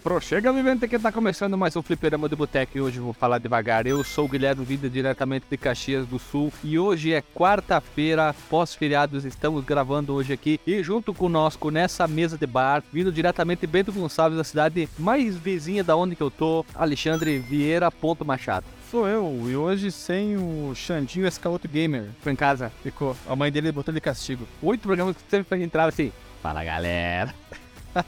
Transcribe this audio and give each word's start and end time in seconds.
Se 0.00 0.02
aproxega, 0.02 0.50
vivente, 0.50 0.88
que 0.88 0.98
tá 0.98 1.12
começando 1.12 1.58
mais 1.58 1.76
um 1.76 1.82
Fliperama 1.82 2.26
do 2.26 2.34
Boteco 2.34 2.78
e 2.78 2.80
hoje 2.80 2.98
vou 2.98 3.12
falar 3.12 3.36
devagar. 3.36 3.86
Eu 3.86 4.02
sou 4.02 4.24
o 4.24 4.28
Guilherme 4.28 4.64
Vida, 4.64 4.88
diretamente 4.88 5.44
de 5.50 5.58
Caxias 5.58 6.06
do 6.06 6.18
Sul 6.18 6.50
e 6.64 6.78
hoje 6.78 7.12
é 7.12 7.20
quarta-feira, 7.20 8.34
pós-feriados, 8.48 9.26
estamos 9.26 9.62
gravando 9.62 10.14
hoje 10.14 10.32
aqui 10.32 10.58
e 10.66 10.82
junto 10.82 11.12
conosco 11.12 11.70
nessa 11.70 12.08
mesa 12.08 12.38
de 12.38 12.46
bar, 12.46 12.82
vindo 12.90 13.12
diretamente 13.12 13.66
Bento 13.66 13.92
Gonçalves, 13.92 14.38
da 14.38 14.44
cidade 14.44 14.88
mais 14.98 15.36
vizinha 15.36 15.84
da 15.84 15.94
onde 15.94 16.16
que 16.16 16.22
eu 16.22 16.30
tô, 16.30 16.64
Alexandre 16.74 17.38
Vieira 17.38 17.90
Ponto 17.90 18.24
Machado. 18.24 18.64
Sou 18.90 19.06
eu, 19.06 19.44
e 19.50 19.54
hoje 19.54 19.92
sem 19.92 20.34
o 20.36 20.72
Xandinho 20.74 21.26
SK8 21.26 21.68
Gamer. 21.68 22.04
Ficou 22.16 22.32
em 22.32 22.36
casa? 22.36 22.72
Ficou. 22.82 23.14
A 23.28 23.36
mãe 23.36 23.52
dele 23.52 23.70
botou 23.70 23.92
ele 23.92 24.00
de 24.00 24.04
castigo. 24.04 24.48
Oito 24.62 24.80
programas 24.80 25.14
que 25.14 25.22
sempre 25.28 25.48
faz 25.48 25.60
entrar 25.60 25.88
assim. 25.88 26.10
Fala 26.42 26.64
galera. 26.64 27.34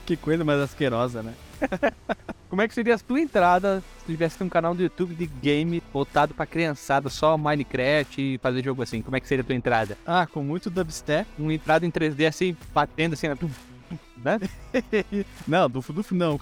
Que 0.07 0.17
coisa 0.17 0.45
mais 0.45 0.61
asquerosa, 0.61 1.23
né? 1.23 1.35
Como 2.49 2.61
é 2.61 2.69
que 2.69 2.75
seria 2.75 2.95
a 2.95 2.99
tua 2.99 3.21
entrada 3.21 3.83
se 4.01 4.07
tivesse 4.07 4.43
um 4.45 4.49
canal 4.49 4.75
do 4.75 4.83
YouTube 4.83 5.15
de 5.15 5.27
game 5.27 5.83
voltado 5.93 6.35
pra 6.35 6.45
criançada, 6.45 7.09
só 7.09 7.39
Minecraft 7.39 8.21
e 8.21 8.39
fazer 8.39 8.63
jogo 8.63 8.83
assim? 8.83 9.01
Como 9.01 9.17
é 9.17 9.21
que 9.21 9.27
seria 9.27 9.43
a 9.43 9.47
tua 9.47 9.55
entrada? 9.55 9.97
Ah, 10.07 10.27
com 10.27 10.43
muito 10.43 10.69
dubstep. 10.69 11.27
Uma 11.39 11.55
entrada 11.55 11.87
em 11.87 11.91
3D 11.91 12.27
assim, 12.27 12.57
batendo 12.75 13.15
assim, 13.15 13.29
né? 13.29 14.39
não, 15.47 15.69
do 15.69 15.81
Duf 15.81 16.15
não. 16.15 16.39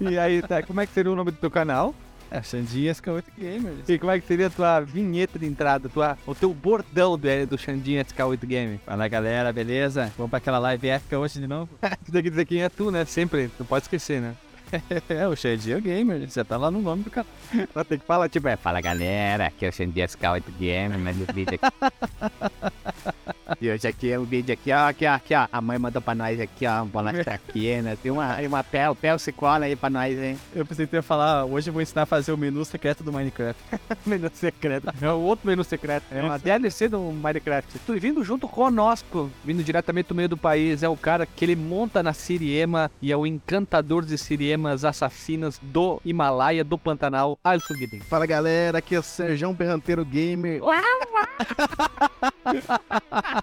e 0.00 0.18
aí, 0.18 0.42
tá, 0.42 0.62
como 0.62 0.80
é 0.80 0.86
que 0.86 0.92
seria 0.92 1.12
o 1.12 1.16
nome 1.16 1.30
do 1.30 1.38
teu 1.38 1.50
canal? 1.50 1.94
É, 2.30 2.42
Xandinha 2.42 2.92
SK8 2.92 3.24
Gamers. 3.38 3.88
E 3.88 3.98
como 3.98 4.12
é 4.12 4.20
que 4.20 4.26
seria 4.26 4.48
a 4.48 4.50
tua 4.50 4.80
vinheta 4.80 5.38
de 5.38 5.46
entrada, 5.46 5.88
tua, 5.88 6.18
o 6.26 6.34
teu 6.34 6.52
bordão 6.52 7.16
do, 7.16 7.46
do 7.46 7.58
Xandinha 7.58 8.04
SK8 8.04 8.44
Gamer? 8.44 8.78
Fala 8.84 9.08
galera, 9.08 9.52
beleza? 9.52 10.12
Vamos 10.16 10.30
pra 10.30 10.38
aquela 10.38 10.58
live 10.58 10.88
épica 10.88 11.18
hoje 11.18 11.40
de 11.40 11.46
novo? 11.46 11.70
Isso 12.02 12.12
daqui 12.12 12.28
dizer 12.30 12.44
quem 12.44 12.62
é 12.62 12.68
tu, 12.68 12.90
né? 12.90 13.04
Sempre, 13.04 13.50
não 13.58 13.66
pode 13.66 13.84
esquecer, 13.84 14.20
né? 14.20 14.34
é, 15.08 15.26
o 15.26 15.34
Xandinha 15.34 15.80
Gamer, 15.80 16.28
você 16.28 16.44
tá 16.44 16.56
lá 16.56 16.70
no 16.70 16.82
nome 16.82 17.04
do 17.04 17.10
canal. 17.10 17.30
Só 17.72 17.82
tem 17.82 17.98
que 17.98 18.04
falar, 18.04 18.28
tipo, 18.28 18.48
é, 18.48 18.56
fala 18.56 18.80
galera, 18.80 19.46
aqui 19.46 19.64
é 19.64 19.68
o 19.68 19.72
Xandinha 19.72 20.06
SK8 20.06 20.44
Gamer, 20.58 20.98
mas 20.98 21.16
o 21.16 21.32
vídeo 21.32 21.58
aqui. 21.60 23.34
E 23.60 23.70
hoje 23.70 23.88
aqui 23.88 24.10
é 24.10 24.18
o 24.18 24.24
vídeo 24.24 24.52
aqui, 24.52 24.72
ó, 24.72 24.88
aqui, 24.88 25.06
ó, 25.06 25.14
aqui, 25.14 25.34
ó. 25.34 25.46
A 25.50 25.60
mãe 25.60 25.78
mandou 25.78 26.02
pra 26.02 26.14
nós 26.14 26.38
aqui, 26.40 26.66
ó, 26.66 26.84
bola 26.84 27.10
aqui, 27.26 27.80
né? 27.80 27.96
Tem 28.02 28.12
uma, 28.12 28.36
uma 28.40 28.64
pel, 28.64 28.94
pel 28.94 29.18
se 29.18 29.32
cola 29.32 29.64
aí 29.64 29.74
pra 29.74 29.88
nós, 29.88 30.18
hein? 30.18 30.38
Eu 30.54 30.66
pensei 30.66 30.86
que 30.86 30.94
ia 30.94 31.02
falar, 31.02 31.44
hoje 31.44 31.70
eu 31.70 31.72
vou 31.72 31.82
ensinar 31.82 32.02
a 32.02 32.06
fazer 32.06 32.32
o 32.32 32.36
menu 32.36 32.64
secreto 32.64 33.02
do 33.02 33.12
Minecraft. 33.12 33.60
menu 34.04 34.30
secreto. 34.32 34.92
É 35.00 35.10
o 35.10 35.20
outro 35.20 35.46
menu 35.46 35.64
secreto. 35.64 36.04
É 36.10 36.22
uma 36.22 36.38
DLC 36.38 36.88
do 36.88 37.00
Minecraft. 37.00 37.78
Tu 37.80 37.98
vindo 37.98 38.22
junto 38.22 38.46
conosco, 38.48 39.30
vindo 39.44 39.62
diretamente 39.62 40.08
do 40.08 40.14
meio 40.14 40.28
do 40.28 40.36
país, 40.36 40.82
é 40.82 40.88
o 40.88 40.96
cara 40.96 41.26
que 41.26 41.44
ele 41.44 41.56
monta 41.56 42.02
na 42.02 42.12
Siriema 42.12 42.90
e 43.00 43.10
é 43.10 43.16
o 43.16 43.26
encantador 43.26 44.04
de 44.04 44.18
Siriemas 44.18 44.84
assassinas 44.84 45.58
do 45.62 46.00
Himalaia, 46.04 46.64
do 46.64 46.78
Pantanal, 46.78 47.38
Alisson 47.42 47.74
Guidem. 47.74 48.00
Fala 48.00 48.26
galera, 48.26 48.78
aqui 48.78 48.94
é 48.94 48.98
o 48.98 49.02
Serjão 49.02 49.54
Berranteiro 49.54 50.04
Gamer. 50.04 50.60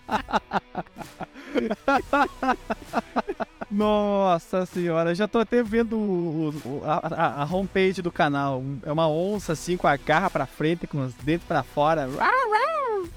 Nossa 3.70 4.66
senhora, 4.66 5.14
já 5.16 5.28
tô 5.28 5.40
até 5.40 5.62
vendo 5.64 5.98
o, 5.98 6.54
o, 6.66 6.82
a, 6.86 7.44
a, 7.44 7.46
homepage 7.46 8.02
do 8.02 8.12
canal. 8.12 8.64
É 8.84 8.92
uma 8.92 9.10
onça 9.10 9.54
assim 9.54 9.76
com 9.76 9.88
a 9.88 9.98
garra 9.98 10.30
pra 10.30 10.46
frente, 10.46 10.88
com 10.88 11.04
os 11.04 11.14
dentes 11.16 11.48
pra 11.48 11.64
fora. 11.64 12.08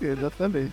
Exatamente. 0.00 0.72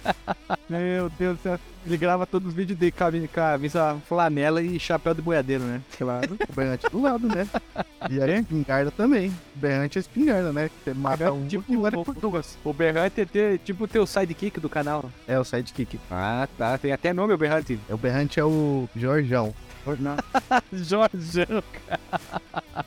Meu 0.70 1.10
Deus 1.10 1.38
do 1.38 1.44
céu. 1.44 1.60
Ele 1.86 1.98
grava 1.98 2.26
todos 2.26 2.50
os 2.50 2.54
vídeos 2.54 2.80
de 2.80 2.92
camisa 2.92 3.98
flanela 4.08 4.62
e 4.62 4.80
chapéu 4.80 5.14
de 5.14 5.22
boiadeiro, 5.22 5.64
né? 5.64 5.82
Claro, 5.98 6.36
o 6.50 6.54
berrante 6.54 6.90
do 6.90 7.02
lado, 7.02 7.28
né? 7.28 7.48
E 8.08 8.22
a 8.22 8.28
espingarda 8.28 8.92
também. 8.92 9.30
O 9.56 9.60
berrante 9.60 9.98
é 9.98 10.02
espingarda, 10.02 10.54
né? 10.54 10.70
Você 10.84 10.94
mata 10.94 11.32
um 11.32 11.48
tipo, 11.48 11.64
e 11.68 11.76
o, 11.76 12.04
por 12.04 12.14
duas. 12.14 12.56
O 12.64 12.72
berrante 12.72 13.22
é 13.22 13.58
tipo 13.58 13.86
o 13.86 13.88
teu 13.88 14.06
sidekick 14.06 14.60
do 14.60 14.70
canal. 14.70 15.10
É 15.28 15.40
o 15.40 15.44
sidekick. 15.44 16.00
Ah, 16.12 16.48
tá. 16.56 16.78
Tem 16.78 16.92
até 16.92 17.12
nome 17.12 17.34
o 17.34 17.38
berrante. 17.38 17.80
O 17.90 17.98
berrante 17.98 18.40
é 18.40 18.44
o 18.44 18.88
Jorjão. 18.96 19.56
Jorjão, 20.72 21.64
cara. 21.88 22.24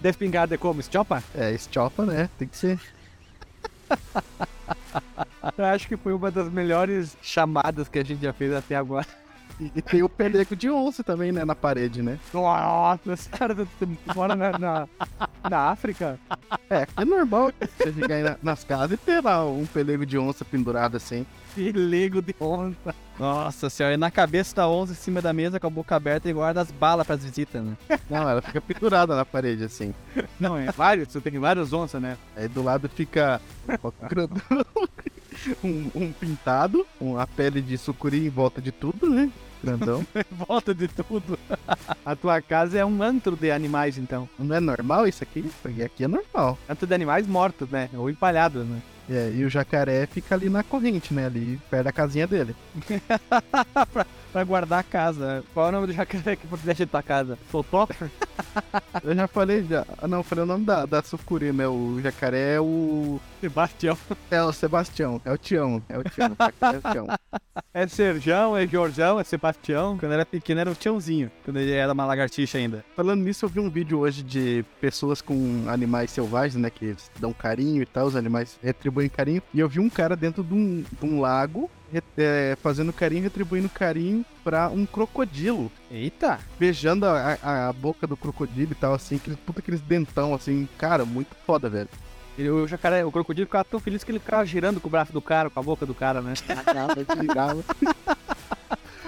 Da 0.00 0.08
espingarda 0.08 0.54
é 0.54 0.58
como? 0.58 0.78
Estiopa? 0.78 1.22
É, 1.34 1.52
estiopa, 1.52 2.04
né? 2.04 2.30
Tem 2.38 2.46
que 2.46 2.56
ser. 2.56 2.78
Eu 5.56 5.64
acho 5.64 5.88
que 5.88 5.96
foi 5.96 6.12
uma 6.12 6.30
das 6.30 6.50
melhores 6.50 7.16
chamadas 7.22 7.88
que 7.88 7.98
a 7.98 8.04
gente 8.04 8.22
já 8.22 8.32
fez 8.32 8.52
até 8.52 8.76
agora. 8.76 9.06
E, 9.60 9.82
tem 9.82 10.02
o 10.02 10.08
peleco 10.08 10.54
de 10.54 10.70
onça 10.70 11.02
também, 11.02 11.32
né? 11.32 11.44
Na 11.44 11.54
parede, 11.54 12.00
né? 12.00 12.18
Nossa, 12.32 13.28
cara, 13.30 13.54
você 13.54 13.88
mora 14.14 14.36
na, 14.36 14.56
na, 14.56 14.88
na, 15.50 15.58
África? 15.70 16.18
É, 16.70 16.86
é 16.96 17.04
normal 17.04 17.52
você 17.76 17.92
chegar 17.92 18.22
na, 18.22 18.36
nas 18.40 18.62
casas 18.62 18.92
e 18.92 18.96
ter 18.96 19.20
lá 19.22 19.44
um 19.44 19.66
pelego 19.66 20.06
de 20.06 20.16
onça 20.16 20.44
pendurado 20.44 20.96
assim. 20.96 21.26
Pelego 21.54 22.22
de 22.22 22.36
onça. 22.38 22.94
Nossa 23.18 23.68
senhora, 23.68 23.94
e 23.94 23.98
na 23.98 24.12
cabeça 24.12 24.54
da 24.54 24.68
onça 24.68 24.92
em 24.92 24.96
cima 24.96 25.20
da 25.20 25.32
mesa 25.32 25.58
com 25.58 25.66
a 25.66 25.70
boca 25.70 25.96
aberta 25.96 26.28
e 26.28 26.32
guarda 26.32 26.60
as 26.60 26.70
balas 26.70 27.04
pras 27.04 27.24
visitas, 27.24 27.64
né? 27.64 27.76
Não, 28.08 28.28
ela 28.28 28.40
fica 28.40 28.60
pendurada 28.60 29.16
na 29.16 29.24
parede 29.24 29.64
assim. 29.64 29.92
Não, 30.38 30.56
é 30.56 30.70
vários, 30.70 31.08
você 31.08 31.20
tem 31.20 31.36
várias 31.36 31.72
onças, 31.72 32.00
né? 32.00 32.16
Aí 32.36 32.46
do 32.46 32.62
lado 32.62 32.88
fica 32.88 33.40
um, 35.62 35.90
um 35.94 36.12
pintado, 36.12 36.86
uma 37.00 37.26
pele 37.26 37.60
de 37.60 37.76
sucuri 37.76 38.26
em 38.26 38.30
volta 38.30 38.60
de 38.60 38.72
tudo, 38.72 39.08
né? 39.08 39.30
Grandão. 39.62 40.06
volta 40.30 40.74
de 40.74 40.88
tudo. 40.88 41.38
A 42.04 42.14
tua 42.14 42.40
casa 42.40 42.78
é 42.78 42.84
um 42.84 43.02
antro 43.02 43.36
de 43.36 43.50
animais, 43.50 43.98
então. 43.98 44.28
Não 44.38 44.54
é 44.54 44.60
normal 44.60 45.06
isso 45.06 45.22
aqui? 45.22 45.50
Porque 45.62 45.82
aqui 45.82 46.04
é 46.04 46.08
normal. 46.08 46.58
Antro 46.68 46.86
de 46.86 46.94
animais 46.94 47.26
mortos, 47.26 47.68
né? 47.68 47.90
Ou 47.94 48.08
empalhados, 48.08 48.64
né? 48.66 48.80
É, 49.10 49.32
e 49.34 49.42
o 49.44 49.48
jacaré 49.48 50.06
fica 50.06 50.34
ali 50.34 50.50
na 50.50 50.62
corrente, 50.62 51.14
né? 51.14 51.26
Ali 51.26 51.58
perto 51.70 51.84
da 51.84 51.92
casinha 51.92 52.26
dele. 52.26 52.54
pra, 54.38 54.44
guardar 54.44 54.80
a 54.80 54.82
casa. 54.82 55.44
Qual 55.52 55.66
é 55.66 55.68
o 55.68 55.72
nome 55.72 55.86
do 55.88 55.92
jacaré 55.92 56.36
que 56.36 56.46
protege 56.46 56.84
a 56.84 56.86
tua 56.86 57.02
casa? 57.02 57.38
Soltopper? 57.50 58.10
eu 59.02 59.14
já 59.14 59.26
falei, 59.26 59.64
já. 59.64 59.84
Ah, 60.00 60.06
não, 60.06 60.22
falei 60.22 60.44
o 60.44 60.46
nome 60.46 60.64
da, 60.64 60.86
da 60.86 61.02
sucuri, 61.02 61.52
né? 61.52 61.66
O 61.66 62.00
jacaré 62.00 62.54
é 62.54 62.60
o. 62.60 63.20
Sebastião. 63.40 63.96
É 64.30 64.42
o 64.42 64.52
Sebastião. 64.52 65.20
É 65.24 65.32
o 65.32 65.38
Tião. 65.38 65.82
É 65.88 65.98
o 65.98 66.04
Tião. 66.04 66.36
É 66.38 66.76
o 66.76 66.92
Tião. 66.92 67.06
É 67.72 67.86
Serjão, 67.86 68.56
é 68.56 68.66
Jorjão, 68.66 69.20
é 69.20 69.24
Sebastião. 69.24 69.96
Quando 69.96 70.12
era 70.12 70.26
pequeno 70.26 70.60
era 70.60 70.70
o 70.70 70.74
Tiãozinho. 70.74 71.30
Quando 71.44 71.58
ele 71.58 71.72
era 71.72 71.92
uma 71.92 72.04
lagartixa 72.04 72.58
ainda. 72.58 72.84
Falando 72.96 73.22
nisso, 73.22 73.44
eu 73.44 73.48
vi 73.48 73.60
um 73.60 73.70
vídeo 73.70 73.98
hoje 74.00 74.22
de 74.22 74.64
pessoas 74.80 75.20
com 75.20 75.64
animais 75.68 76.10
selvagens, 76.10 76.60
né? 76.60 76.70
Que 76.70 76.96
dão 77.18 77.32
carinho 77.32 77.82
e 77.82 77.86
tal. 77.86 78.06
Os 78.06 78.16
animais 78.16 78.58
retribuem 78.62 79.08
carinho. 79.08 79.42
E 79.54 79.60
eu 79.60 79.68
vi 79.68 79.80
um 79.80 79.90
cara 79.90 80.16
dentro 80.16 80.42
de 80.42 80.54
um, 80.54 80.82
de 80.82 81.06
um 81.06 81.20
lago 81.20 81.70
é, 82.16 82.56
fazendo 82.62 82.92
carinho, 82.92 83.22
retribuindo 83.22 83.68
carinho 83.68 84.24
pra 84.44 84.68
um 84.68 84.84
crocodilo. 84.84 85.70
Eita! 85.90 86.38
Beijando 86.58 87.06
a, 87.06 87.38
a, 87.42 87.68
a, 87.68 87.72
boca 87.72 88.06
do 88.06 88.16
crocodilo 88.16 88.72
e 88.72 88.74
tal, 88.74 88.94
assim, 88.94 89.16
aquele, 89.16 89.36
puta 89.36 89.60
aqueles 89.60 89.80
dentão, 89.80 90.34
assim, 90.34 90.68
cara, 90.76 91.04
muito 91.04 91.34
foda, 91.46 91.68
velho. 91.68 91.88
Ele, 92.38 92.50
o 92.50 92.68
jacaré, 92.68 93.04
o 93.04 93.10
crocodilo 93.10 93.46
ficava 93.46 93.64
tão 93.64 93.80
feliz 93.80 94.04
que 94.04 94.12
ele 94.12 94.20
ficava 94.20 94.46
girando 94.46 94.80
com 94.80 94.86
o 94.86 94.90
braço 94.90 95.12
do 95.12 95.20
cara, 95.20 95.50
com 95.50 95.58
a 95.58 95.62
boca 95.62 95.84
do 95.84 95.94
cara, 95.94 96.20
né? 96.20 96.34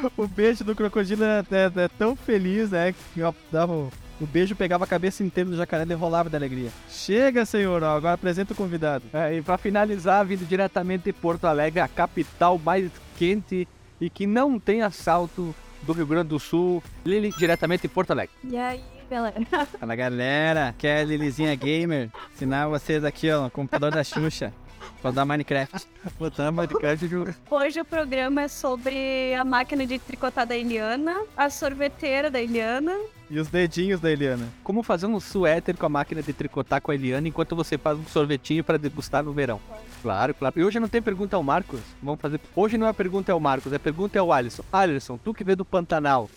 o 0.16 0.26
beijo 0.26 0.64
do 0.64 0.74
crocodilo 0.74 1.22
é, 1.22 1.44
é, 1.50 1.84
é, 1.84 1.88
tão 1.88 2.16
feliz, 2.16 2.70
né? 2.70 2.92
Que 3.14 3.20
dava 3.52 3.88
o 4.20 4.26
beijo 4.26 4.54
pegava 4.54 4.84
a 4.84 4.86
cabeça 4.86 5.24
inteira 5.24 5.48
do 5.48 5.56
jacaré 5.56 5.84
e 5.88 5.94
rolava 5.94 6.28
de 6.28 6.36
alegria. 6.36 6.70
Chega, 6.88 7.44
senhor, 7.46 7.82
agora 7.82 8.14
apresenta 8.14 8.52
o 8.52 8.56
convidado. 8.56 9.04
É, 9.12 9.36
e 9.36 9.42
para 9.42 9.56
finalizar, 9.56 10.24
vindo 10.26 10.46
diretamente 10.46 11.04
de 11.04 11.12
Porto 11.12 11.46
Alegre, 11.46 11.80
a 11.80 11.88
capital 11.88 12.58
mais 12.58 12.90
quente 13.16 13.66
e 14.00 14.10
que 14.10 14.26
não 14.26 14.58
tem 14.58 14.82
assalto 14.82 15.54
do 15.82 15.92
Rio 15.92 16.06
Grande 16.06 16.28
do 16.28 16.38
Sul, 16.38 16.82
Lili, 17.04 17.32
diretamente 17.36 17.82
de 17.82 17.88
Porto 17.88 18.10
Alegre. 18.10 18.34
E 18.44 18.56
aí, 18.56 18.82
galera? 19.10 19.36
Fala, 19.78 19.96
galera. 19.96 20.74
Que 20.76 20.86
é 20.86 21.00
a 21.00 21.04
Lilizinha 21.04 21.54
Gamer. 21.54 22.10
Ensinar 22.34 22.68
vocês 22.68 23.04
aqui, 23.04 23.30
ó, 23.30 23.48
computador 23.48 23.90
da 23.90 24.04
Xuxa. 24.04 24.52
Pra 25.00 25.10
dar 25.10 25.24
Minecraft. 25.24 25.86
Botar 26.18 26.50
Minecraft 26.52 27.08
de... 27.08 27.16
Hoje 27.50 27.80
o 27.80 27.84
programa 27.84 28.42
é 28.42 28.48
sobre 28.48 29.34
a 29.34 29.44
máquina 29.44 29.86
de 29.86 29.98
tricotar 29.98 30.46
da 30.46 30.56
Eliana, 30.56 31.22
a 31.36 31.48
sorveteira 31.48 32.30
da 32.30 32.40
Eliana. 32.40 32.96
E 33.30 33.38
os 33.38 33.48
dedinhos 33.48 34.00
da 34.00 34.10
Eliana. 34.10 34.46
Como 34.62 34.82
fazer 34.82 35.06
um 35.06 35.20
suéter 35.20 35.76
com 35.76 35.86
a 35.86 35.88
máquina 35.88 36.22
de 36.22 36.32
tricotar 36.32 36.82
com 36.82 36.90
a 36.90 36.94
Eliana 36.94 37.28
enquanto 37.28 37.54
você 37.54 37.78
faz 37.78 37.98
um 37.98 38.04
sorvetinho 38.04 38.64
para 38.64 38.76
degustar 38.76 39.22
no 39.22 39.32
verão. 39.32 39.60
Claro, 40.02 40.34
claro. 40.34 40.58
E 40.58 40.64
hoje 40.64 40.80
não 40.80 40.88
tem 40.88 41.00
pergunta 41.00 41.36
ao 41.36 41.42
Marcos. 41.42 41.80
Vamos 42.02 42.20
fazer. 42.20 42.40
Hoje 42.56 42.76
não 42.76 42.86
é 42.86 42.92
pergunta 42.92 43.32
ao 43.32 43.40
Marcos, 43.40 43.72
é 43.72 43.78
pergunta 43.78 44.18
ao 44.18 44.32
Alisson. 44.32 44.64
Alisson, 44.72 45.16
tu 45.16 45.32
que 45.32 45.44
vê 45.44 45.54
do 45.54 45.64
Pantanal, 45.64 46.28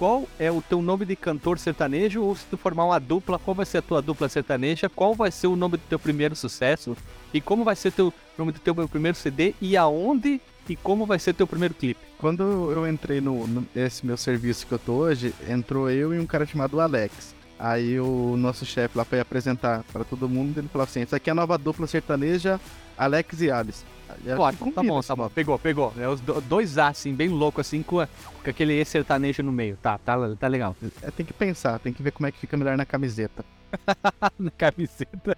qual 0.00 0.26
é 0.38 0.50
o 0.50 0.62
teu 0.62 0.80
nome 0.80 1.04
de 1.04 1.14
cantor 1.14 1.58
sertanejo 1.58 2.22
ou 2.22 2.34
se 2.34 2.46
tu 2.46 2.56
formar 2.56 2.86
uma 2.86 2.98
dupla, 2.98 3.38
qual 3.38 3.54
vai 3.54 3.66
ser 3.66 3.76
a 3.76 3.82
tua 3.82 4.00
dupla 4.00 4.30
sertaneja, 4.30 4.88
qual 4.88 5.14
vai 5.14 5.30
ser 5.30 5.46
o 5.46 5.54
nome 5.54 5.76
do 5.76 5.82
teu 5.90 5.98
primeiro 5.98 6.34
sucesso 6.34 6.96
e 7.34 7.38
como 7.38 7.64
vai 7.64 7.76
ser 7.76 7.92
o 8.00 8.10
nome 8.38 8.50
do 8.50 8.60
teu 8.60 8.74
primeiro 8.88 9.14
CD 9.14 9.54
e 9.60 9.76
aonde 9.76 10.40
e 10.66 10.74
como 10.74 11.04
vai 11.04 11.18
ser 11.18 11.34
teu 11.34 11.46
primeiro 11.46 11.74
clipe? 11.74 12.00
Quando 12.16 12.42
eu 12.70 12.88
entrei 12.88 13.20
no, 13.20 13.46
no 13.46 13.66
esse 13.76 14.06
meu 14.06 14.16
serviço 14.16 14.66
que 14.66 14.72
eu 14.72 14.78
tô 14.78 14.92
hoje, 14.92 15.34
entrou 15.46 15.90
eu 15.90 16.14
e 16.14 16.18
um 16.18 16.24
cara 16.24 16.46
chamado 16.46 16.80
Alex. 16.80 17.34
Aí 17.62 18.00
o 18.00 18.36
nosso 18.38 18.64
chefe 18.64 18.96
lá 18.96 19.04
foi 19.04 19.20
apresentar 19.20 19.84
para 19.92 20.02
todo 20.02 20.26
mundo, 20.28 20.56
ele 20.58 20.68
falou 20.68 20.84
assim: 20.84 21.02
"Isso 21.02 21.14
aqui 21.14 21.28
é 21.28 21.32
a 21.32 21.34
nova 21.34 21.58
dupla 21.58 21.86
sertaneja 21.86 22.58
Alex 22.96 23.42
e 23.42 23.50
Alice". 23.50 23.84
Acho 24.10 24.56
que 24.64 24.72
tá 24.72 24.82
bom, 24.82 25.00
tá 25.02 25.14
bom. 25.14 25.28
Pegou, 25.28 25.58
pegou. 25.58 25.92
É 25.98 26.08
os 26.08 26.20
do- 26.20 26.40
dois 26.40 26.78
A, 26.78 26.88
assim, 26.88 27.14
bem 27.14 27.28
louco, 27.28 27.60
assim, 27.60 27.82
com, 27.82 28.00
a- 28.00 28.08
com 28.42 28.48
aquele 28.50 28.72
E 28.72 28.84
sertanejo 28.84 29.42
no 29.42 29.52
meio. 29.52 29.76
Tá, 29.80 29.98
tá, 29.98 30.16
tá 30.36 30.48
legal. 30.48 30.74
É, 31.02 31.10
tem 31.10 31.24
que 31.24 31.32
pensar, 31.32 31.78
tem 31.78 31.92
que 31.92 32.02
ver 32.02 32.10
como 32.12 32.26
é 32.26 32.32
que 32.32 32.38
fica 32.38 32.56
melhor 32.56 32.76
na 32.76 32.84
camiseta. 32.86 33.44
Na 34.38 34.50
camiseta. 34.50 35.36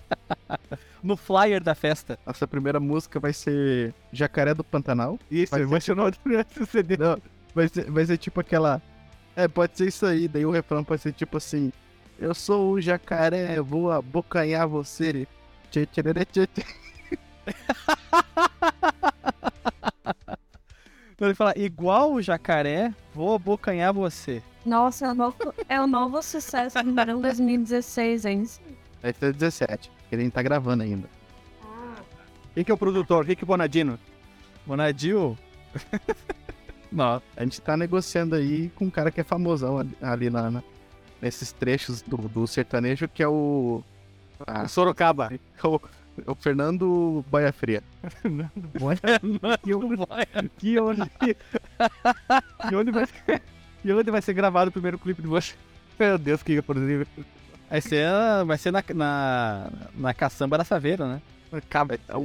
no 1.03 1.17
flyer 1.19 1.63
da 1.63 1.75
festa. 1.75 2.19
Nossa 2.27 2.47
primeira 2.49 2.81
música 2.81 3.21
vai 3.21 3.33
ser 3.33 3.93
Jacaré 4.13 4.55
do 4.55 4.65
Pantanal. 4.65 5.19
Isso, 5.31 5.51
Vai 5.67 5.81
ser- 5.81 5.95
durante 5.95 6.19
o 6.61 6.65
CD. 6.67 6.97
Não, 6.97 7.19
vai 7.55 7.69
ser, 7.69 7.91
vai 7.91 8.07
ser 8.07 8.17
tipo 8.17 8.41
aquela. 8.41 8.81
É, 9.37 9.47
pode 9.49 9.77
ser 9.77 9.89
isso 9.89 10.07
aí. 10.07 10.29
Daí 10.29 10.47
o 10.47 10.51
refrão 10.51 10.83
pode 10.83 11.03
ser 11.03 11.13
tipo 11.13 11.37
assim: 11.37 11.71
Eu 12.23 12.35
sou 12.37 12.71
o 12.75 12.81
jacaré, 12.81 13.61
vou 13.61 13.91
abocanhar 13.91 14.69
você. 14.69 15.27
Tchê, 15.73 15.85
tchererê, 15.87 16.25
tchê, 16.25 16.47
tchê. 16.47 16.65
Ele 21.21 21.35
fala, 21.35 21.53
igual 21.57 22.13
o 22.13 22.23
jacaré, 22.23 22.95
vou 23.13 23.35
abocanhar 23.35 23.93
você. 23.93 24.41
Nossa, 24.65 25.07
é 25.07 25.11
o 25.11 25.15
novo, 25.15 25.37
é 25.69 25.81
o 25.81 25.87
novo 25.89 26.23
sucesso 26.23 26.81
do 26.83 26.93
Barão 26.93 27.21
2016, 27.21 28.25
hein? 28.25 28.45
Ser 28.47 29.33
17. 29.33 29.91
Ele 30.13 30.23
nem 30.23 30.31
tá 30.31 30.43
gravando 30.43 30.85
ainda. 30.85 31.09
Quem 32.55 32.63
que 32.63 32.71
é 32.71 32.75
o 32.75 32.79
produtor? 32.79 33.25
Rick 33.25 33.45
Bonadino. 33.45 33.99
Bonadil, 34.65 35.37
Não, 36.93 37.21
a 37.37 37.43
gente 37.43 37.61
tá 37.61 37.77
negociando 37.77 38.37
aí 38.37 38.69
com 38.77 38.85
um 38.85 38.91
cara 38.91 39.11
que 39.11 39.21
é 39.21 39.25
famosão 39.25 39.79
ali, 39.79 39.97
ali 40.01 40.31
na, 40.31 40.51
na- 40.53 40.63
nesses 41.23 41.53
trechos 41.53 42.03
do, 42.03 42.17
do 42.17 42.47
sertanejo, 42.47 43.09
que 43.09 43.23
é 43.23 43.29
o. 43.29 43.83
Ah, 44.45 44.67
Sorocaba. 44.67 45.33
o, 45.63 45.81
o 46.27 46.35
Fernando 46.35 47.25
Boia 47.31 47.53
Fria. 47.53 47.83
que 49.63 49.75
onde, 49.75 50.51
que 50.59 50.81
onde, 50.81 51.11
que 52.69 52.75
onde 52.75 52.91
vai 52.91 53.07
ser, 53.07 53.43
que 53.81 53.93
onde 53.93 54.11
vai 54.11 54.21
ser 54.21 54.35
gravado 54.35 54.69
o 54.71 54.73
primeiro 54.73 54.99
clipe 54.99 55.23
de 55.23 55.29
você? 55.29 55.55
Meu 55.99 56.19
Deus, 56.19 56.43
que 56.43 56.55
incrível. 56.55 57.07
vai 57.71 57.81
ser, 57.81 58.09
vai 58.45 58.59
ser 58.59 58.73
na, 58.73 58.83
na, 58.93 59.71
na 59.95 60.13
caçamba 60.13 60.59
da 60.59 60.65
Saveira, 60.65 61.07
né? 61.07 61.23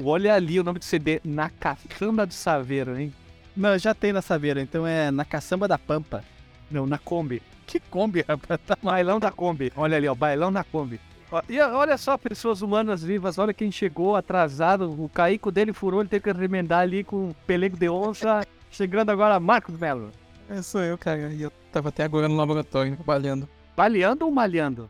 Olha 0.05 0.33
ali 0.33 0.59
o 0.59 0.63
nome 0.63 0.79
do 0.79 0.85
CD, 0.85 1.19
Na 1.23 1.49
Caçamba 1.49 2.25
do 2.25 2.33
Saveiro, 2.33 2.97
hein? 2.97 3.13
Não, 3.55 3.77
já 3.77 3.94
tem 3.94 4.13
na 4.13 4.21
Saveira, 4.21 4.61
então 4.61 4.88
é 4.88 5.11
na 5.11 5.25
caçamba 5.25 5.67
da 5.67 5.77
Pampa. 5.77 6.23
Não, 6.69 6.85
na 6.85 6.97
Kombi. 6.97 7.41
Que 7.65 7.79
Kombi, 7.79 8.23
rapaz. 8.27 8.59
Tá 8.65 8.77
Bailão 8.81 9.19
da 9.19 9.31
Kombi. 9.31 9.71
Olha 9.75 9.97
ali, 9.97 10.07
ó, 10.07 10.15
bailão 10.15 10.51
na 10.51 10.63
Kombi. 10.63 10.99
Ó, 11.31 11.41
E 11.49 11.59
olha 11.59 11.97
só, 11.97 12.17
pessoas 12.17 12.61
humanas 12.61 13.03
vivas, 13.03 13.37
olha 13.37 13.53
quem 13.53 13.71
chegou 13.71 14.15
atrasado. 14.15 14.89
O 14.91 15.09
caico 15.09 15.51
dele 15.51 15.73
furou, 15.73 16.01
ele 16.01 16.09
teve 16.09 16.23
que 16.23 16.31
remendar 16.39 16.79
ali 16.81 17.03
com 17.03 17.29
um 17.29 17.33
pelego 17.45 17.77
de 17.77 17.89
onça. 17.89 18.45
Chegando 18.71 19.09
agora, 19.09 19.39
Marcos 19.39 19.77
Melo. 19.77 20.11
É, 20.49 20.61
sou 20.61 20.81
eu, 20.81 20.97
cara. 20.97 21.33
E 21.33 21.41
eu 21.41 21.51
tava 21.71 21.89
até 21.89 22.03
agora 22.03 22.27
no 22.27 22.35
laboratório, 22.35 22.95
trabalhando. 22.95 23.47
Baleando 23.75 24.25
ou 24.25 24.31
malhando? 24.31 24.89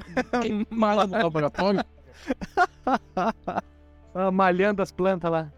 Mala 0.70 1.06
no 1.06 1.16
laboratório? 1.18 1.84
Ah, 4.14 4.30
malhando 4.30 4.82
as 4.82 4.92
plantas 4.92 5.30
lá. 5.30 5.52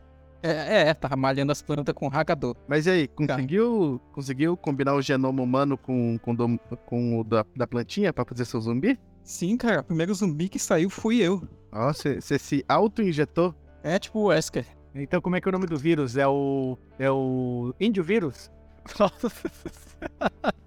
É, 0.47 0.89
é, 0.89 0.95
tava 0.95 1.17
malhando 1.17 1.53
as 1.53 1.61
plantas 1.63 1.95
com 1.95 2.09
ragador. 2.09 2.55
Mas 2.69 2.87
e 2.87 2.91
aí, 2.91 3.09
conseguiu, 3.09 4.01
conseguiu 4.13 4.57
combinar 4.57 4.95
o 4.95 5.03
genoma 5.03 5.43
humano 5.43 5.77
com, 5.79 6.19
com, 6.19 6.35
do- 6.35 6.59
com 6.87 7.21
o 7.21 7.25
da, 7.25 7.45
da 7.57 7.67
plantinha 7.67 8.13
pra 8.13 8.25
fazer 8.25 8.45
seu 8.45 8.61
zumbi? 8.61 8.99
Sim, 9.23 9.57
cara, 9.57 9.81
o 9.81 9.85
primeiro 9.85 10.15
zumbi 10.15 10.49
que 10.49 10.59
saiu 10.59 10.89
fui 10.89 11.21
eu. 11.21 11.43
Ó, 11.73 11.93
você 11.93 12.21
se 12.39 12.65
auto-injetou? 12.69 13.55
É 13.83 13.99
tipo 13.99 14.19
o 14.21 14.25
Wesker. 14.27 14.65
Então 14.95 15.21
como 15.21 15.37
é 15.37 15.41
que 15.41 15.49
é 15.49 15.51
o 15.51 15.53
nome 15.53 15.67
do 15.67 15.77
vírus? 15.77 16.17
É 16.17 16.27
o. 16.27 16.79
É 16.99 17.11
o. 17.11 17.75
Índio 17.79 18.03
vírus? 18.03 18.51
Nossa, 18.99 19.29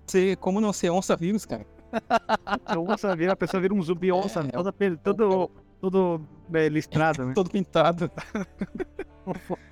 Você, 0.06 0.36
como 0.36 0.60
não 0.62 0.74
ser 0.74 0.90
onça 0.90 1.16
vírus, 1.16 1.46
cara? 1.46 1.66
A 2.66 2.78
onça 2.80 3.16
vira, 3.16 3.34
a 3.34 3.36
pessoa 3.36 3.60
vira 3.62 3.74
um 3.74 3.82
zumbi 3.82 4.12
onça, 4.12 4.42
É, 4.42 4.48
é 4.48 4.52
toda 4.52 4.72
pele- 4.74 4.98
todo, 4.98 5.50
todo 5.82 6.22
é, 6.54 6.68
listrado, 6.70 7.26
né? 7.26 7.34
Todo 7.36 7.50
pintado. 7.50 8.12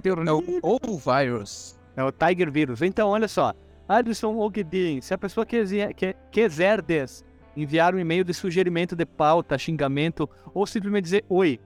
É 0.04 0.32
o 0.32 0.60
ovo 0.62 0.98
virus. 0.98 1.80
É 1.96 2.04
o 2.04 2.12
Tiger 2.12 2.52
Vírus. 2.52 2.82
Então, 2.82 3.10
olha 3.10 3.28
só. 3.28 3.54
Alisson 3.88 4.38
Ogdin, 4.38 5.02
se 5.02 5.14
a 5.14 5.18
pessoa 5.18 5.46
quiser, 5.46 5.94
quiser 6.30 6.82
des, 6.82 7.24
enviar 7.56 7.96
um 7.96 8.00
e-mail 8.00 8.24
de 8.24 8.34
sugerimento 8.34 8.96
de 8.96 9.06
pauta, 9.06 9.58
xingamento, 9.58 10.30
ou 10.54 10.68
simplesmente 10.68 11.06
dizer 11.06 11.26
oi, 11.30 11.60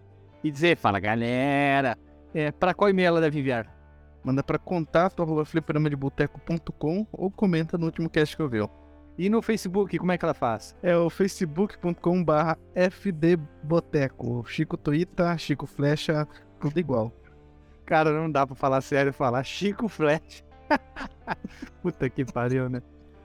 e 0.43 0.51
dizer, 0.51 0.77
fala 0.77 0.99
galera, 0.99 1.97
é, 2.33 2.51
para 2.51 2.73
qual 2.73 2.89
e-mail 2.89 3.07
ela 3.07 3.21
deve 3.21 3.39
enviar? 3.39 3.67
Manda 4.23 4.43
pra 4.43 4.59
contato 4.59 5.23
arroba 5.23 5.43
fliperamadeboteco.com 5.43 7.07
ou 7.11 7.31
comenta 7.31 7.77
no 7.77 7.85
último 7.85 8.09
cast 8.09 8.35
que 8.35 8.41
eu 8.41 8.49
vi. 8.49 8.59
E 9.17 9.29
no 9.29 9.41
Facebook, 9.41 9.97
como 9.97 10.11
é 10.11 10.17
que 10.17 10.23
ela 10.23 10.33
faz? 10.33 10.75
É 10.81 10.95
o 10.95 11.09
facebook.com 11.09 12.23
barra 12.23 12.57
fdboteco. 12.89 14.45
Chico 14.47 14.77
Tuita, 14.77 15.37
Chico 15.37 15.65
Flecha, 15.65 16.27
tudo 16.59 16.79
igual. 16.79 17.11
Cara, 17.85 18.11
não 18.11 18.31
dá 18.31 18.45
pra 18.45 18.55
falar 18.55 18.81
sério, 18.81 19.11
falar 19.13 19.43
Chico 19.43 19.87
Flash. 19.87 20.43
Puta 21.81 22.09
que 22.09 22.23
pariu, 22.25 22.69
né? 22.69 22.81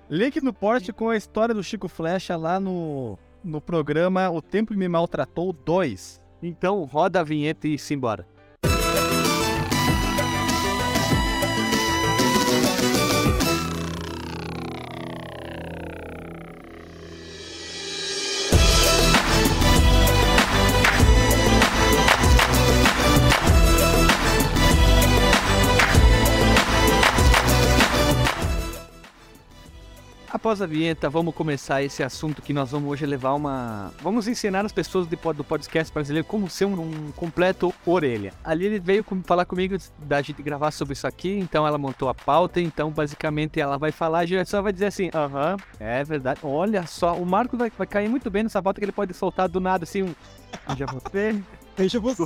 Link 0.08 0.40
no 0.40 0.52
post 0.52 0.92
com 0.92 1.08
a 1.08 1.16
história 1.16 1.54
do 1.54 1.62
Chico 1.62 1.88
Flecha 1.88 2.36
lá 2.36 2.60
no, 2.60 3.18
no 3.42 3.60
programa 3.60 4.30
O 4.30 4.40
Tempo 4.40 4.74
Me 4.74 4.88
Maltratou 4.88 5.52
2. 5.52 6.22
Então, 6.42 6.84
roda 6.84 7.20
a 7.20 7.24
vinheta 7.24 7.66
e 7.66 7.78
simbora. 7.78 8.26
Após 30.46 30.62
a 30.62 30.66
vinheta, 30.66 31.10
vamos 31.10 31.34
começar 31.34 31.82
esse 31.82 32.04
assunto 32.04 32.40
que 32.40 32.52
nós 32.52 32.70
vamos 32.70 32.88
hoje 32.88 33.04
levar 33.04 33.34
uma. 33.34 33.92
Vamos 34.00 34.28
ensinar 34.28 34.64
as 34.64 34.70
pessoas 34.70 35.08
do 35.08 35.42
podcast 35.42 35.92
brasileiro 35.92 36.24
como 36.24 36.48
ser 36.48 36.66
um, 36.66 37.10
completo 37.16 37.74
orelha. 37.84 38.32
Ali 38.44 38.66
ele 38.66 38.78
veio 38.78 39.04
falar 39.24 39.44
comigo 39.44 39.76
da 39.98 40.22
gente 40.22 40.40
gravar 40.44 40.70
sobre 40.70 40.92
isso 40.92 41.04
aqui, 41.04 41.36
então 41.36 41.66
ela 41.66 41.76
montou 41.76 42.08
a 42.08 42.14
pauta, 42.14 42.60
então 42.60 42.92
basicamente 42.92 43.58
ela 43.58 43.76
vai 43.76 43.90
falar, 43.90 44.20
a 44.20 44.44
só 44.44 44.62
vai 44.62 44.72
dizer 44.72 44.86
assim: 44.86 45.10
aham, 45.12 45.56
é 45.80 46.04
verdade. 46.04 46.38
Olha 46.44 46.86
só, 46.86 47.16
o 47.16 47.26
Marco 47.26 47.56
vai, 47.56 47.72
vai 47.76 47.86
cair 47.88 48.08
muito 48.08 48.30
bem 48.30 48.44
nessa 48.44 48.62
pauta 48.62 48.80
que 48.80 48.84
ele 48.84 48.92
pode 48.92 49.12
soltar 49.14 49.48
do 49.48 49.58
nada 49.58 49.82
assim 49.82 50.04
um. 50.04 50.14
Já 50.76 50.86
você. 50.86 51.42
Veja 51.76 52.00
você. 52.00 52.24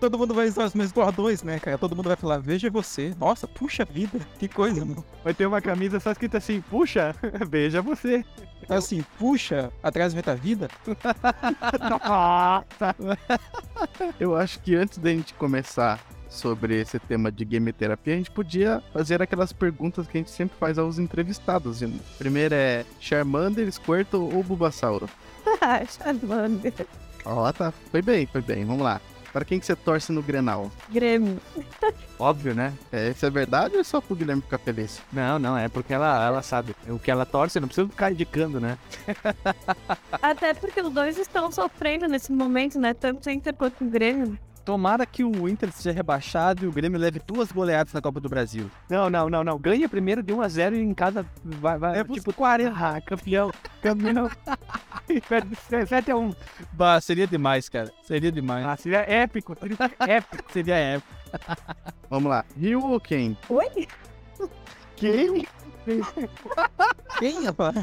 Todo 0.00 0.18
mundo 0.18 0.34
vai 0.34 0.48
usar 0.48 0.64
os 0.64 0.74
meus 0.74 0.90
bordões, 0.92 1.42
né, 1.42 1.58
cara? 1.58 1.76
Todo 1.76 1.94
mundo 1.94 2.08
vai 2.08 2.16
falar, 2.16 2.38
veja 2.38 2.70
você. 2.70 3.14
Nossa, 3.18 3.46
puxa 3.46 3.84
vida, 3.84 4.18
que 4.38 4.48
coisa, 4.48 4.84
mano. 4.84 5.04
Vai 5.22 5.34
ter 5.34 5.46
uma 5.46 5.60
camisa 5.60 6.00
só 6.00 6.10
escrita 6.10 6.38
assim: 6.38 6.60
puxa, 6.62 7.14
veja 7.48 7.82
você. 7.82 8.24
Assim, 8.68 9.04
puxa, 9.18 9.70
atrás 9.82 10.14
vem 10.14 10.22
a 10.26 10.34
vida. 10.34 10.70
Eu 14.18 14.34
acho 14.34 14.58
que 14.60 14.74
antes 14.74 14.96
da 14.98 15.10
gente 15.10 15.34
começar 15.34 16.00
sobre 16.30 16.80
esse 16.80 16.98
tema 16.98 17.30
de 17.30 17.44
game 17.44 17.72
terapia, 17.72 18.14
a 18.14 18.16
gente 18.16 18.30
podia 18.30 18.82
fazer 18.92 19.22
aquelas 19.22 19.52
perguntas 19.52 20.06
que 20.08 20.16
a 20.16 20.20
gente 20.20 20.30
sempre 20.30 20.56
faz 20.58 20.78
aos 20.78 20.98
entrevistados. 20.98 21.80
Primeiro 22.18 22.54
é 22.54 22.84
Charmander, 22.98 23.70
Squirtle 23.70 24.34
ou 24.34 24.42
Bulbasauro? 24.42 25.08
Charmander. 25.88 26.86
Ó, 27.24 27.52
tá. 27.52 27.72
Foi 27.90 28.02
bem, 28.02 28.26
foi 28.26 28.42
bem. 28.42 28.64
Vamos 28.64 28.82
lá. 28.82 29.00
Para 29.34 29.44
quem 29.44 29.58
que 29.58 29.66
você 29.66 29.74
torce 29.74 30.12
no 30.12 30.22
Grenal? 30.22 30.70
Grêmio. 30.88 31.40
Óbvio, 32.20 32.54
né? 32.54 32.72
É, 32.92 33.10
isso 33.10 33.26
é 33.26 33.30
verdade 33.30 33.74
ou 33.74 33.80
é 33.80 33.84
só 33.84 34.00
pro 34.00 34.14
Guilherme 34.14 34.40
ficar 34.40 34.58
feliz? 34.58 35.02
Não, 35.12 35.40
não, 35.40 35.58
é 35.58 35.68
porque 35.68 35.92
ela, 35.92 36.24
ela 36.24 36.40
sabe. 36.40 36.76
O 36.88 37.00
que 37.00 37.10
ela 37.10 37.26
torce, 37.26 37.58
não 37.58 37.66
precisa 37.66 37.88
ficar 37.88 38.12
indicando, 38.12 38.60
né? 38.60 38.78
Até 40.22 40.54
porque 40.54 40.80
os 40.80 40.92
dois 40.92 41.18
estão 41.18 41.50
sofrendo 41.50 42.06
nesse 42.06 42.30
momento, 42.30 42.78
né? 42.78 42.94
Tanto 42.94 43.28
o 43.28 43.32
Inter 43.32 43.52
quanto 43.54 43.84
o 43.84 43.90
Grêmio. 43.90 44.38
Tomara 44.64 45.04
que 45.04 45.22
o 45.22 45.48
Inter 45.48 45.70
seja 45.72 45.92
rebaixado 45.92 46.64
e 46.64 46.68
o 46.68 46.72
Grêmio 46.72 46.98
leve 46.98 47.20
duas 47.26 47.52
goleadas 47.52 47.92
na 47.92 48.00
Copa 48.00 48.18
do 48.18 48.28
Brasil. 48.30 48.70
Não, 48.88 49.10
não, 49.10 49.28
não, 49.28 49.44
não. 49.44 49.58
Ganha 49.58 49.88
primeiro 49.88 50.22
de 50.22 50.32
1 50.32 50.40
a 50.40 50.48
0 50.48 50.76
e 50.76 50.80
em 50.80 50.94
casa 50.94 51.26
vai, 51.44 51.76
vai 51.76 52.00
É 52.00 52.04
tipo 52.04 52.32
40. 52.32 52.72
ah, 52.74 53.00
campeão, 53.02 53.50
campeão. 53.82 54.30
7 55.86 56.10
a 56.10 56.16
1. 56.16 56.34
Bah, 56.72 57.00
seria 57.00 57.26
demais, 57.26 57.68
cara. 57.68 57.92
Seria 58.04 58.32
demais. 58.32 58.64
Ah, 58.66 58.76
seria 58.76 59.00
épico. 59.00 59.54
Seria 59.60 59.90
épico. 60.00 60.52
Seria 60.52 60.76
épico. 60.76 61.14
Vamos 62.08 62.30
lá. 62.30 62.44
Ryu 62.56 62.82
ou 62.82 62.98
Ken? 63.00 63.36
Oi? 63.50 63.86
Quem? 64.96 65.46
Quem, 67.18 67.44
rapaz? 67.44 67.74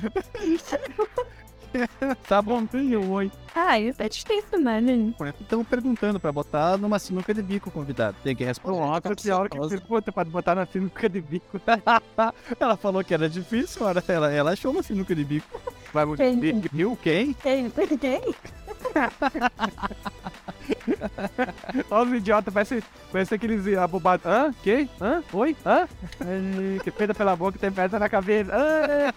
Tá 2.27 2.41
bom, 2.41 2.65
tem 2.65 2.95
o 2.95 3.11
oi. 3.11 3.31
Ah, 3.55 3.79
isso 3.79 4.01
é 4.01 4.09
difícil, 4.09 4.59
né, 4.59 4.81
gente? 4.81 5.15
Estão 5.41 5.63
perguntando 5.63 6.19
pra 6.19 6.31
botar 6.31 6.77
numa 6.77 6.99
sinuca 6.99 7.33
de 7.33 7.41
bico 7.41 7.69
convidado. 7.69 8.15
Tem 8.23 8.35
que 8.35 8.43
responder. 8.43 8.79
Nossa 8.79 9.13
senhora, 9.17 9.49
que 9.49 9.59
pergunta 9.59 10.11
pra 10.11 10.23
botar 10.23 10.55
na 10.55 10.65
sinuca 10.65 11.09
de 11.09 11.21
bico. 11.21 11.59
ela 12.59 12.77
falou 12.77 13.03
que 13.03 13.13
era 13.13 13.29
difícil, 13.29 13.85
ora, 13.85 14.03
ela, 14.07 14.31
ela 14.31 14.51
achou 14.51 14.71
uma 14.71 14.83
sinuca 14.83 15.15
de 15.15 15.23
bico. 15.23 15.61
Vai 15.93 16.05
Quem? 16.15 16.61
Viu 16.71 16.97
quem? 17.01 17.33
Quem? 17.33 17.69
Quem? 17.69 18.21
Olha 21.91 22.09
os 22.09 22.17
idiotas, 22.17 22.53
parece, 22.53 22.83
parece 23.11 23.35
aqueles 23.35 23.67
abobados. 23.77 24.25
Hã? 24.25 24.53
Que? 24.63 24.89
Hã? 24.99 25.23
Oi? 25.33 25.55
Hã? 25.65 25.87
Ai, 26.21 26.79
Que 26.83 26.91
peida 26.91 27.13
pela 27.13 27.35
boca 27.35 27.57
e 27.57 27.59
tem 27.59 27.71
pedra 27.71 27.99
na 27.99 28.09
cabeça. 28.09 28.51
Ah. 28.53 29.13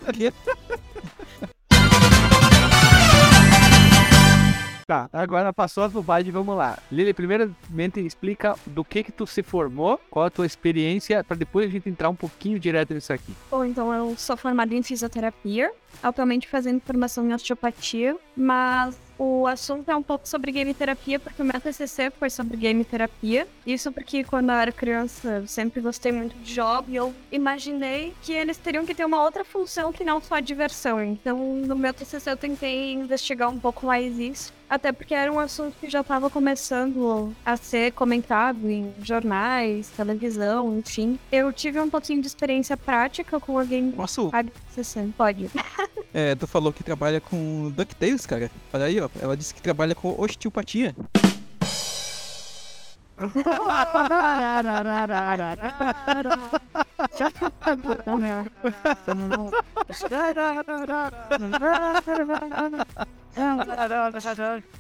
Tá, 4.87 5.09
agora 5.13 5.53
passou 5.53 5.83
as 5.85 5.93
bobagens, 5.93 6.33
vamos 6.33 6.55
lá. 6.57 6.79
Lili, 6.93 7.15
primeiramente 7.15 8.01
explica 8.01 8.55
do 8.67 8.85
que 8.85 9.03
que 9.03 9.13
tu 9.13 9.27
se 9.27 9.43
formou, 9.43 9.99
qual 10.11 10.27
a 10.27 10.31
tua 10.31 10.45
experiência, 10.45 11.25
pra 11.25 11.37
depois 11.37 11.67
a 11.67 11.71
gente 11.71 11.89
entrar 11.89 12.11
um 12.11 12.15
pouquinho 12.15 12.59
direto 12.59 12.93
nisso 12.93 13.13
aqui. 13.13 13.33
Bom, 13.51 13.65
então 13.65 13.93
eu 13.95 14.15
sou 14.17 14.37
formada 14.37 14.75
em 14.75 14.83
fisioterapia, 14.83 15.73
atualmente 16.03 16.49
fazendo 16.49 16.81
formação 16.81 17.29
em 17.29 17.33
osteopatia, 17.33 18.17
mas 18.37 18.97
o 19.19 19.47
assunto 19.47 19.89
é 19.89 19.97
um 19.97 20.03
pouco 20.03 20.29
sobre 20.29 20.51
game 20.51 20.73
terapia, 20.75 21.19
porque 21.19 21.41
o 21.41 21.45
meu 21.45 21.61
TCC 21.61 22.11
foi 22.11 22.31
sobre 22.31 22.57
game 22.57 22.85
terapia. 22.85 23.47
Isso 23.67 23.93
porque 23.93 24.25
quando 24.25 24.51
eu 24.51 24.57
era 24.57 24.73
criança 24.73 25.39
eu 25.39 25.47
sempre 25.47 25.81
gostei 25.81 26.13
muito 26.13 26.37
de 26.37 26.53
jogos 26.53 26.91
e 26.91 26.97
eu 26.97 27.15
imaginei 27.31 28.13
que 28.23 28.33
eles 28.33 28.57
teriam 28.57 28.85
que 28.85 28.95
ter 28.95 29.05
uma 29.05 29.23
outra 29.23 29.45
função 29.45 29.93
que 29.93 30.05
não 30.05 30.21
só 30.21 30.37
a 30.37 30.41
diversão. 30.41 31.03
Então, 31.03 31.39
no 31.39 31.77
meu 31.77 31.95
TCC 31.95 32.31
eu 32.31 32.37
tentei 32.37 32.93
investigar 32.93 33.49
um 33.49 33.59
pouco 33.59 33.87
mais 33.87 34.19
isso, 34.19 34.53
até 34.69 34.91
porque 34.91 35.15
era 35.15 35.33
um 35.33 35.39
assunto 35.39 35.77
que 35.81 35.89
já 35.89 36.01
estava 36.01 36.29
começando 36.29 37.35
a 37.45 37.57
ser 37.57 37.93
comentado 37.93 38.69
em 38.69 38.93
jornais, 39.01 39.89
televisão, 39.91 40.79
enfim. 40.79 41.19
Eu 41.31 41.53
tive 41.53 41.81
um 41.81 41.89
pouquinho 41.89 42.21
de 42.21 42.27
experiência 42.27 42.77
prática 42.77 43.39
com 43.39 43.59
a 43.59 43.65
game 43.65 43.93
Posso? 43.93 44.31
TCC. 44.75 45.09
Pode. 45.17 45.51
É, 46.15 46.37
tu 46.37 46.47
falou 46.47 46.73
que 46.73 46.85
trabalha 46.85 47.21
com 47.21 47.73
DuckTales, 47.75 48.25
cara. 48.25 48.49
Olha 48.73 48.85
aí, 48.85 49.01
ó. 49.01 49.09
Ela 49.21 49.37
disse 49.37 49.53
que 49.53 49.61
trabalha 49.61 49.97
com 49.97 50.15
osteopatia. 50.17 50.95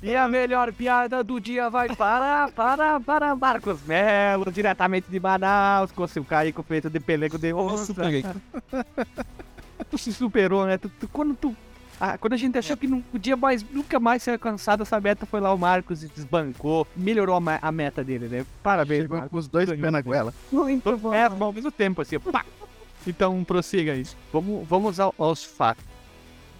E 0.00 0.14
a 0.14 0.28
melhor 0.28 0.72
piada 0.72 1.24
do 1.24 1.40
dia 1.40 1.68
vai 1.68 1.88
para, 1.96 2.48
para, 2.54 3.00
para 3.00 3.34
Marcos 3.34 3.82
Melo, 3.82 4.52
diretamente 4.52 5.10
de 5.10 5.18
Manaus, 5.18 5.90
com 5.90 6.06
seu 6.06 6.24
caico 6.24 6.62
feito 6.62 6.88
de 6.88 7.00
pelego 7.00 7.36
de 7.38 7.52
superei. 7.84 8.24
Tu 9.90 9.98
se 9.98 10.12
superou, 10.12 10.66
né? 10.66 10.78
Tu- 10.78 10.88
tu- 10.88 11.08
quando 11.08 11.34
tu. 11.34 11.54
ah, 12.00 12.18
quando 12.18 12.32
a 12.32 12.36
gente 12.36 12.58
achou 12.58 12.76
que 12.76 12.86
não 12.86 13.00
podia 13.00 13.36
mais, 13.36 13.62
nunca 13.70 14.00
mais 14.00 14.22
ser 14.22 14.32
alcançada 14.32 14.82
essa 14.82 15.00
meta, 15.00 15.24
foi 15.26 15.40
lá 15.40 15.52
o 15.54 15.58
Marcos 15.58 16.02
e 16.02 16.08
desbancou, 16.08 16.86
melhorou 16.96 17.36
a, 17.36 17.58
a 17.62 17.72
meta 17.72 18.02
dele, 18.02 18.26
né? 18.28 18.46
Parabéns, 18.62 19.02
Chegou 19.02 19.16
Marcos. 19.18 19.30
com 19.30 19.38
os 19.38 19.48
dois 19.48 19.68
pés 19.68 19.92
na 19.92 20.00
goela. 20.00 20.34
Muito 20.50 20.96
bom. 20.96 21.12
É, 21.14 21.24
ao 21.26 21.52
mesmo 21.52 21.70
tempo, 21.70 22.02
assim, 22.02 22.18
pá. 22.18 22.44
Então, 23.06 23.44
prossiga 23.44 23.92
aí. 23.92 24.04
Vamos, 24.32 24.66
vamos 24.66 24.98
ao- 24.98 25.14
aos 25.18 25.44
fatos. 25.44 25.84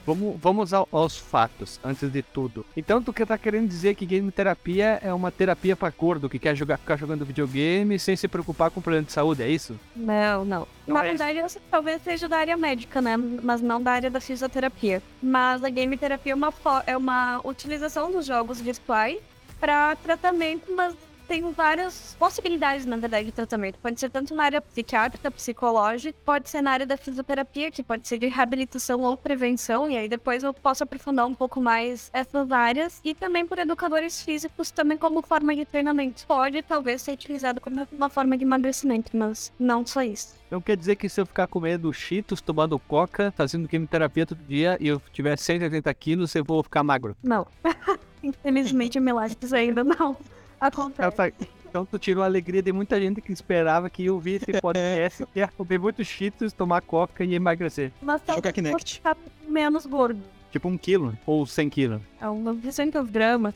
Vamos, 0.06 0.36
vamos 0.40 0.72
ao- 0.74 0.88
aos 0.92 1.16
fatos, 1.16 1.80
antes 1.82 2.10
de 2.10 2.22
tudo. 2.22 2.64
Então, 2.76 3.02
tu 3.02 3.12
que 3.12 3.24
tá 3.24 3.38
querendo 3.38 3.68
dizer 3.68 3.94
que 3.94 4.04
game 4.04 4.30
terapia 4.30 4.98
é 5.02 5.12
uma 5.12 5.30
terapia 5.30 5.74
pra 5.74 5.90
gordo, 5.90 6.28
que 6.28 6.38
quer 6.38 6.54
jogar, 6.54 6.76
ficar 6.78 6.96
jogando 6.96 7.24
videogame 7.24 7.98
sem 7.98 8.14
se 8.16 8.28
preocupar 8.28 8.70
com 8.70 8.80
problema 8.80 9.06
de 9.06 9.12
saúde, 9.12 9.42
é 9.42 9.48
isso? 9.48 9.78
Não, 9.96 10.44
não. 10.44 10.68
Não 10.86 10.94
Na 10.96 11.04
é 11.04 11.08
verdade, 11.08 11.38
eu 11.38 11.46
talvez 11.70 12.02
seja 12.02 12.28
da 12.28 12.36
área 12.38 12.56
médica, 12.56 13.00
né? 13.00 13.16
Mas 13.16 13.60
não 13.62 13.82
da 13.82 13.92
área 13.92 14.10
da 14.10 14.20
fisioterapia. 14.20 15.02
Mas 15.22 15.64
a 15.64 15.70
game 15.70 15.96
terapia 15.96 16.32
é 16.32 16.34
uma, 16.34 16.52
é 16.86 16.96
uma 16.96 17.40
utilização 17.44 18.12
dos 18.12 18.26
jogos 18.26 18.60
virtuais 18.60 19.18
para 19.58 19.96
tratamento, 19.96 20.70
mas 20.76 20.94
tem 21.26 21.50
várias 21.52 22.16
possibilidades, 22.18 22.86
na 22.86 22.96
verdade, 22.96 23.26
de 23.26 23.32
tratamento. 23.32 23.78
Pode 23.78 23.98
ser 23.98 24.10
tanto 24.10 24.34
na 24.34 24.44
área 24.44 24.60
psiquiátrica, 24.60 25.30
psicológica, 25.30 26.16
pode 26.24 26.48
ser 26.48 26.62
na 26.62 26.70
área 26.70 26.86
da 26.86 26.96
fisioterapia, 26.96 27.70
que 27.70 27.82
pode 27.82 28.06
ser 28.06 28.18
de 28.18 28.28
reabilitação 28.28 29.00
ou 29.00 29.16
prevenção, 29.16 29.90
e 29.90 29.96
aí 29.96 30.08
depois 30.08 30.42
eu 30.42 30.52
posso 30.52 30.84
aprofundar 30.84 31.26
um 31.26 31.34
pouco 31.34 31.60
mais 31.60 32.10
essas 32.12 32.50
áreas, 32.50 33.00
e 33.04 33.14
também 33.14 33.46
por 33.46 33.58
educadores 33.58 34.22
físicos, 34.22 34.70
também 34.70 34.96
como 34.98 35.22
forma 35.22 35.54
de 35.54 35.64
treinamento. 35.64 36.26
Pode, 36.26 36.62
talvez, 36.62 37.02
ser 37.02 37.12
utilizado 37.12 37.60
como 37.60 37.86
uma 37.92 38.08
forma 38.08 38.36
de 38.36 38.44
emagrecimento, 38.44 39.16
mas 39.16 39.52
não 39.58 39.86
só 39.86 40.02
isso. 40.02 40.34
Então 40.46 40.60
quer 40.60 40.76
dizer 40.76 40.96
que 40.96 41.08
se 41.08 41.20
eu 41.20 41.26
ficar 41.26 41.46
comendo 41.46 41.92
cheetos, 41.92 42.40
tomando 42.40 42.78
coca, 42.78 43.32
fazendo 43.36 43.66
quimioterapia 43.66 44.26
todo 44.26 44.38
dia 44.46 44.76
e 44.80 44.86
eu 44.86 45.02
tiver 45.12 45.36
180 45.36 45.92
quilos, 45.94 46.34
eu 46.34 46.44
vou 46.44 46.62
ficar 46.62 46.84
magro. 46.84 47.16
Não. 47.22 47.46
Infelizmente, 48.22 49.00
milagres 49.00 49.52
ainda 49.52 49.82
não 49.82 50.16
acontece. 50.60 51.34
Então 51.68 51.84
tu 51.84 51.98
tirou 51.98 52.22
a 52.22 52.26
alegria 52.26 52.62
de 52.62 52.72
muita 52.72 53.00
gente 53.00 53.20
que 53.20 53.32
esperava 53.32 53.90
que 53.90 54.04
eu 54.04 54.18
visse 54.20 54.48
esse 54.48 54.60
podcast, 54.62 55.26
que 55.26 55.40
ia 55.40 55.48
comer 55.48 55.78
muito 55.78 56.04
cheetos, 56.04 56.52
tomar 56.52 56.80
coca 56.82 57.24
e 57.24 57.34
emagrecer. 57.34 57.90
Mas 58.00 58.22
talvez 58.22 58.54
Kinect. 58.54 58.88
você 58.88 58.94
ficar 58.94 59.16
menos 59.48 59.84
gordo. 59.84 60.22
Tipo 60.54 60.68
um 60.68 60.78
quilo 60.78 61.18
ou 61.26 61.44
100 61.44 61.68
quilos. 61.68 62.00
É 62.20 62.30
uns 62.30 62.58
200 62.58 63.10
gramas. 63.10 63.54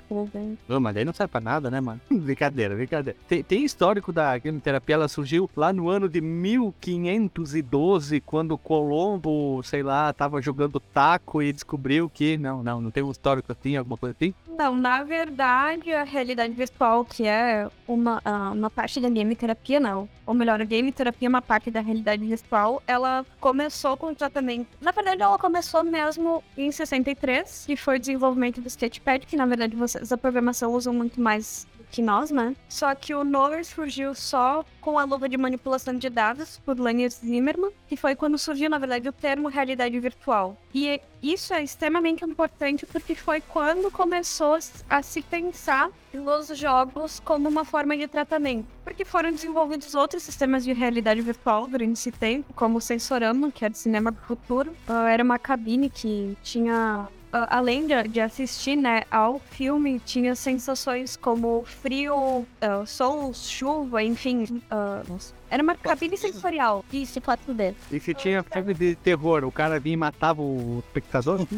Não, 0.69 0.81
mas 0.81 0.97
daí 0.97 1.05
não 1.05 1.13
serve 1.13 1.31
pra 1.31 1.41
nada, 1.41 1.71
né, 1.71 1.81
mano? 1.81 2.01
brincadeira, 2.11 2.75
brincadeira. 2.75 3.17
Tem, 3.29 3.41
tem 3.41 3.65
histórico 3.65 4.13
da 4.13 4.41
quimioterapia, 4.41 4.97
ela 4.97 5.07
surgiu 5.07 5.49
lá 5.57 5.73
no 5.73 5.89
ano 5.89 6.09
de 6.09 6.21
1512, 6.21 8.21
quando 8.23 8.59
Colombo, 8.59 9.63
sei 9.63 9.85
lá, 9.85 10.13
tava 10.13 10.43
jogando 10.43 10.81
taco 10.81 11.41
e 11.41 11.53
descobriu 11.53 12.11
que... 12.13 12.37
Não, 12.37 12.65
não, 12.65 12.81
não 12.81 12.91
tem 12.91 13.05
um 13.05 13.13
histórico 13.13 13.53
assim, 13.53 13.77
alguma 13.77 13.97
coisa 13.97 14.17
assim? 14.19 14.35
Não, 14.59 14.75
na 14.75 15.05
verdade, 15.05 15.93
a 15.93 16.03
realidade 16.03 16.53
virtual, 16.53 17.05
que 17.05 17.25
é 17.25 17.71
uma, 17.87 18.21
ah, 18.25 18.51
uma 18.51 18.69
parte 18.69 18.99
da 18.99 19.09
game 19.09 19.37
terapia, 19.37 19.79
não. 19.79 20.09
Ou 20.27 20.35
melhor, 20.35 20.61
a 20.61 20.65
game 20.65 20.91
terapia 20.91 21.27
é 21.27 21.31
uma 21.31 21.41
parte 21.41 21.71
da 21.71 21.81
realidade 21.81 22.27
virtual. 22.27 22.83
Ela 22.87 23.25
começou 23.41 23.97
com 23.97 24.09
o 24.09 24.15
tratamento. 24.17 24.67
Na 24.81 24.91
verdade, 24.91 25.23
ela 25.23 25.39
começou 25.39 25.85
mesmo 25.85 26.43
em 26.57 26.73
63, 26.89 27.65
que 27.67 27.77
foi 27.77 27.97
o 27.97 28.01
desenvolvimento 28.01 28.61
do 28.61 28.69
Sketchpad, 28.69 29.27
que 29.27 29.37
na 29.37 29.47
verdade 29.47 29.77
vocês 29.77 30.09
da 30.09 30.17
programação 30.17 30.73
usam 30.73 30.93
muito 30.93 31.21
mais 31.21 31.67
que 31.91 32.03
nós, 32.03 32.31
né? 32.31 32.55
Só 32.69 32.95
que 32.95 33.15
o 33.15 33.25
Nover 33.25 33.65
surgiu 33.65 34.15
só 34.15 34.65
com 34.81 34.99
a 34.99 35.05
luva 35.05 35.29
de 35.29 35.37
manipulação 35.37 35.95
de 35.95 36.09
dados 36.09 36.61
por 36.65 36.79
Lanier 36.79 37.11
Zimmerman, 37.11 37.71
que 37.89 37.97
foi 37.97 38.15
quando 38.15 38.39
surgiu, 38.39 38.71
na 38.71 38.79
verdade, 38.79 39.09
o 39.09 39.13
termo 39.13 39.49
realidade 39.49 39.99
virtual. 39.99 40.57
E 40.75 41.01
isso 41.23 41.53
é 41.53 41.63
extremamente 41.63 42.25
importante 42.25 42.87
porque 42.87 43.15
foi 43.15 43.41
quando 43.41 43.91
começou 43.91 44.59
a 44.89 45.03
se 45.03 45.23
pensar 45.23 45.91
nos 46.13 46.49
jogos 46.57 47.21
como 47.21 47.49
uma 47.49 47.65
forma 47.65 47.97
de 47.97 48.07
tratamento. 48.07 48.67
Porque 48.85 49.05
foram 49.05 49.31
desenvolvidos 49.31 49.95
outros 49.95 50.23
sistemas 50.23 50.65
de 50.65 50.73
realidade 50.73 51.21
virtual 51.21 51.67
durante 51.67 51.93
esse 51.93 52.13
tempo, 52.13 52.53
como 52.55 52.79
o 52.79 52.81
Sensorama, 52.81 53.51
que 53.51 53.65
era 53.65 53.73
de 53.73 53.79
cinema 53.79 54.11
do 54.11 54.21
futuro. 54.21 54.75
Era 55.11 55.23
uma 55.23 55.39
cabine 55.39 55.91
que 55.91 56.37
tinha 56.43 57.09
além 57.33 57.87
de, 57.87 58.09
de 58.09 58.21
assistir 58.21 58.77
né, 58.77 59.03
ao 59.11 59.39
filme, 59.39 60.01
tinha 60.01 60.35
sensações 60.35 61.17
como 61.17 61.65
frio, 61.65 62.47
ah, 62.61 62.85
sol, 62.87 63.33
chuva, 63.35 64.03
enfim. 64.03 64.63
ah, 64.71 65.03
era 65.51 65.63
uma 65.63 65.75
cabine 65.75 66.17
sensorial. 66.17 66.85
Isso, 66.93 67.21
4D. 67.21 67.75
E 67.91 68.01
se 68.01 68.15
tinha 68.15 68.43
filme 68.43 68.75
de 68.75 68.95
terror, 68.97 69.45
o 69.45 69.53
cara 69.53 69.79
vinha 69.79 69.95
e 69.95 69.97
matava 69.97 70.43
o 70.43 70.83
espectador? 70.87 71.47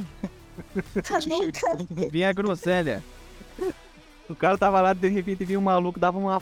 Vinha 2.11 2.29
a 2.29 2.33
groselha. 2.33 3.03
O 4.29 4.35
cara 4.35 4.57
tava 4.59 4.81
lá, 4.81 4.93
de 4.93 5.09
repente 5.09 5.45
vinha 5.45 5.59
um 5.59 5.63
maluco, 5.63 5.99
dava 5.99 6.19
uma 6.19 6.41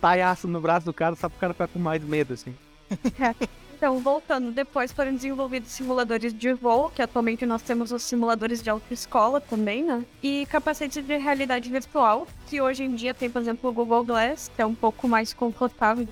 taiaço 0.00 0.46
no 0.46 0.60
braço 0.60 0.86
do 0.86 0.92
cara, 0.92 1.16
só 1.16 1.28
pro 1.28 1.38
cara 1.38 1.52
ficar 1.52 1.68
com 1.68 1.78
mais 1.78 2.02
medo, 2.04 2.34
assim. 2.34 2.54
Então, 3.76 3.98
voltando, 3.98 4.50
depois 4.52 4.90
foram 4.90 5.14
desenvolvidos 5.14 5.70
simuladores 5.70 6.32
de 6.32 6.54
voo, 6.54 6.88
que 6.88 7.02
atualmente 7.02 7.44
nós 7.44 7.60
temos 7.60 7.92
os 7.92 8.02
simuladores 8.02 8.62
de 8.62 8.70
autoescola 8.70 9.38
também, 9.38 9.84
né? 9.84 10.02
E 10.22 10.46
capacetes 10.46 11.04
de 11.04 11.18
realidade 11.18 11.70
virtual, 11.70 12.26
que 12.46 12.58
hoje 12.58 12.84
em 12.84 12.94
dia 12.94 13.12
tem, 13.12 13.28
por 13.28 13.42
exemplo, 13.42 13.68
o 13.68 13.72
Google 13.74 14.02
Glass, 14.02 14.50
que 14.56 14.62
é 14.62 14.66
um 14.66 14.74
pouco 14.74 15.06
mais 15.06 15.34
confortável 15.34 16.06
de. 16.06 16.10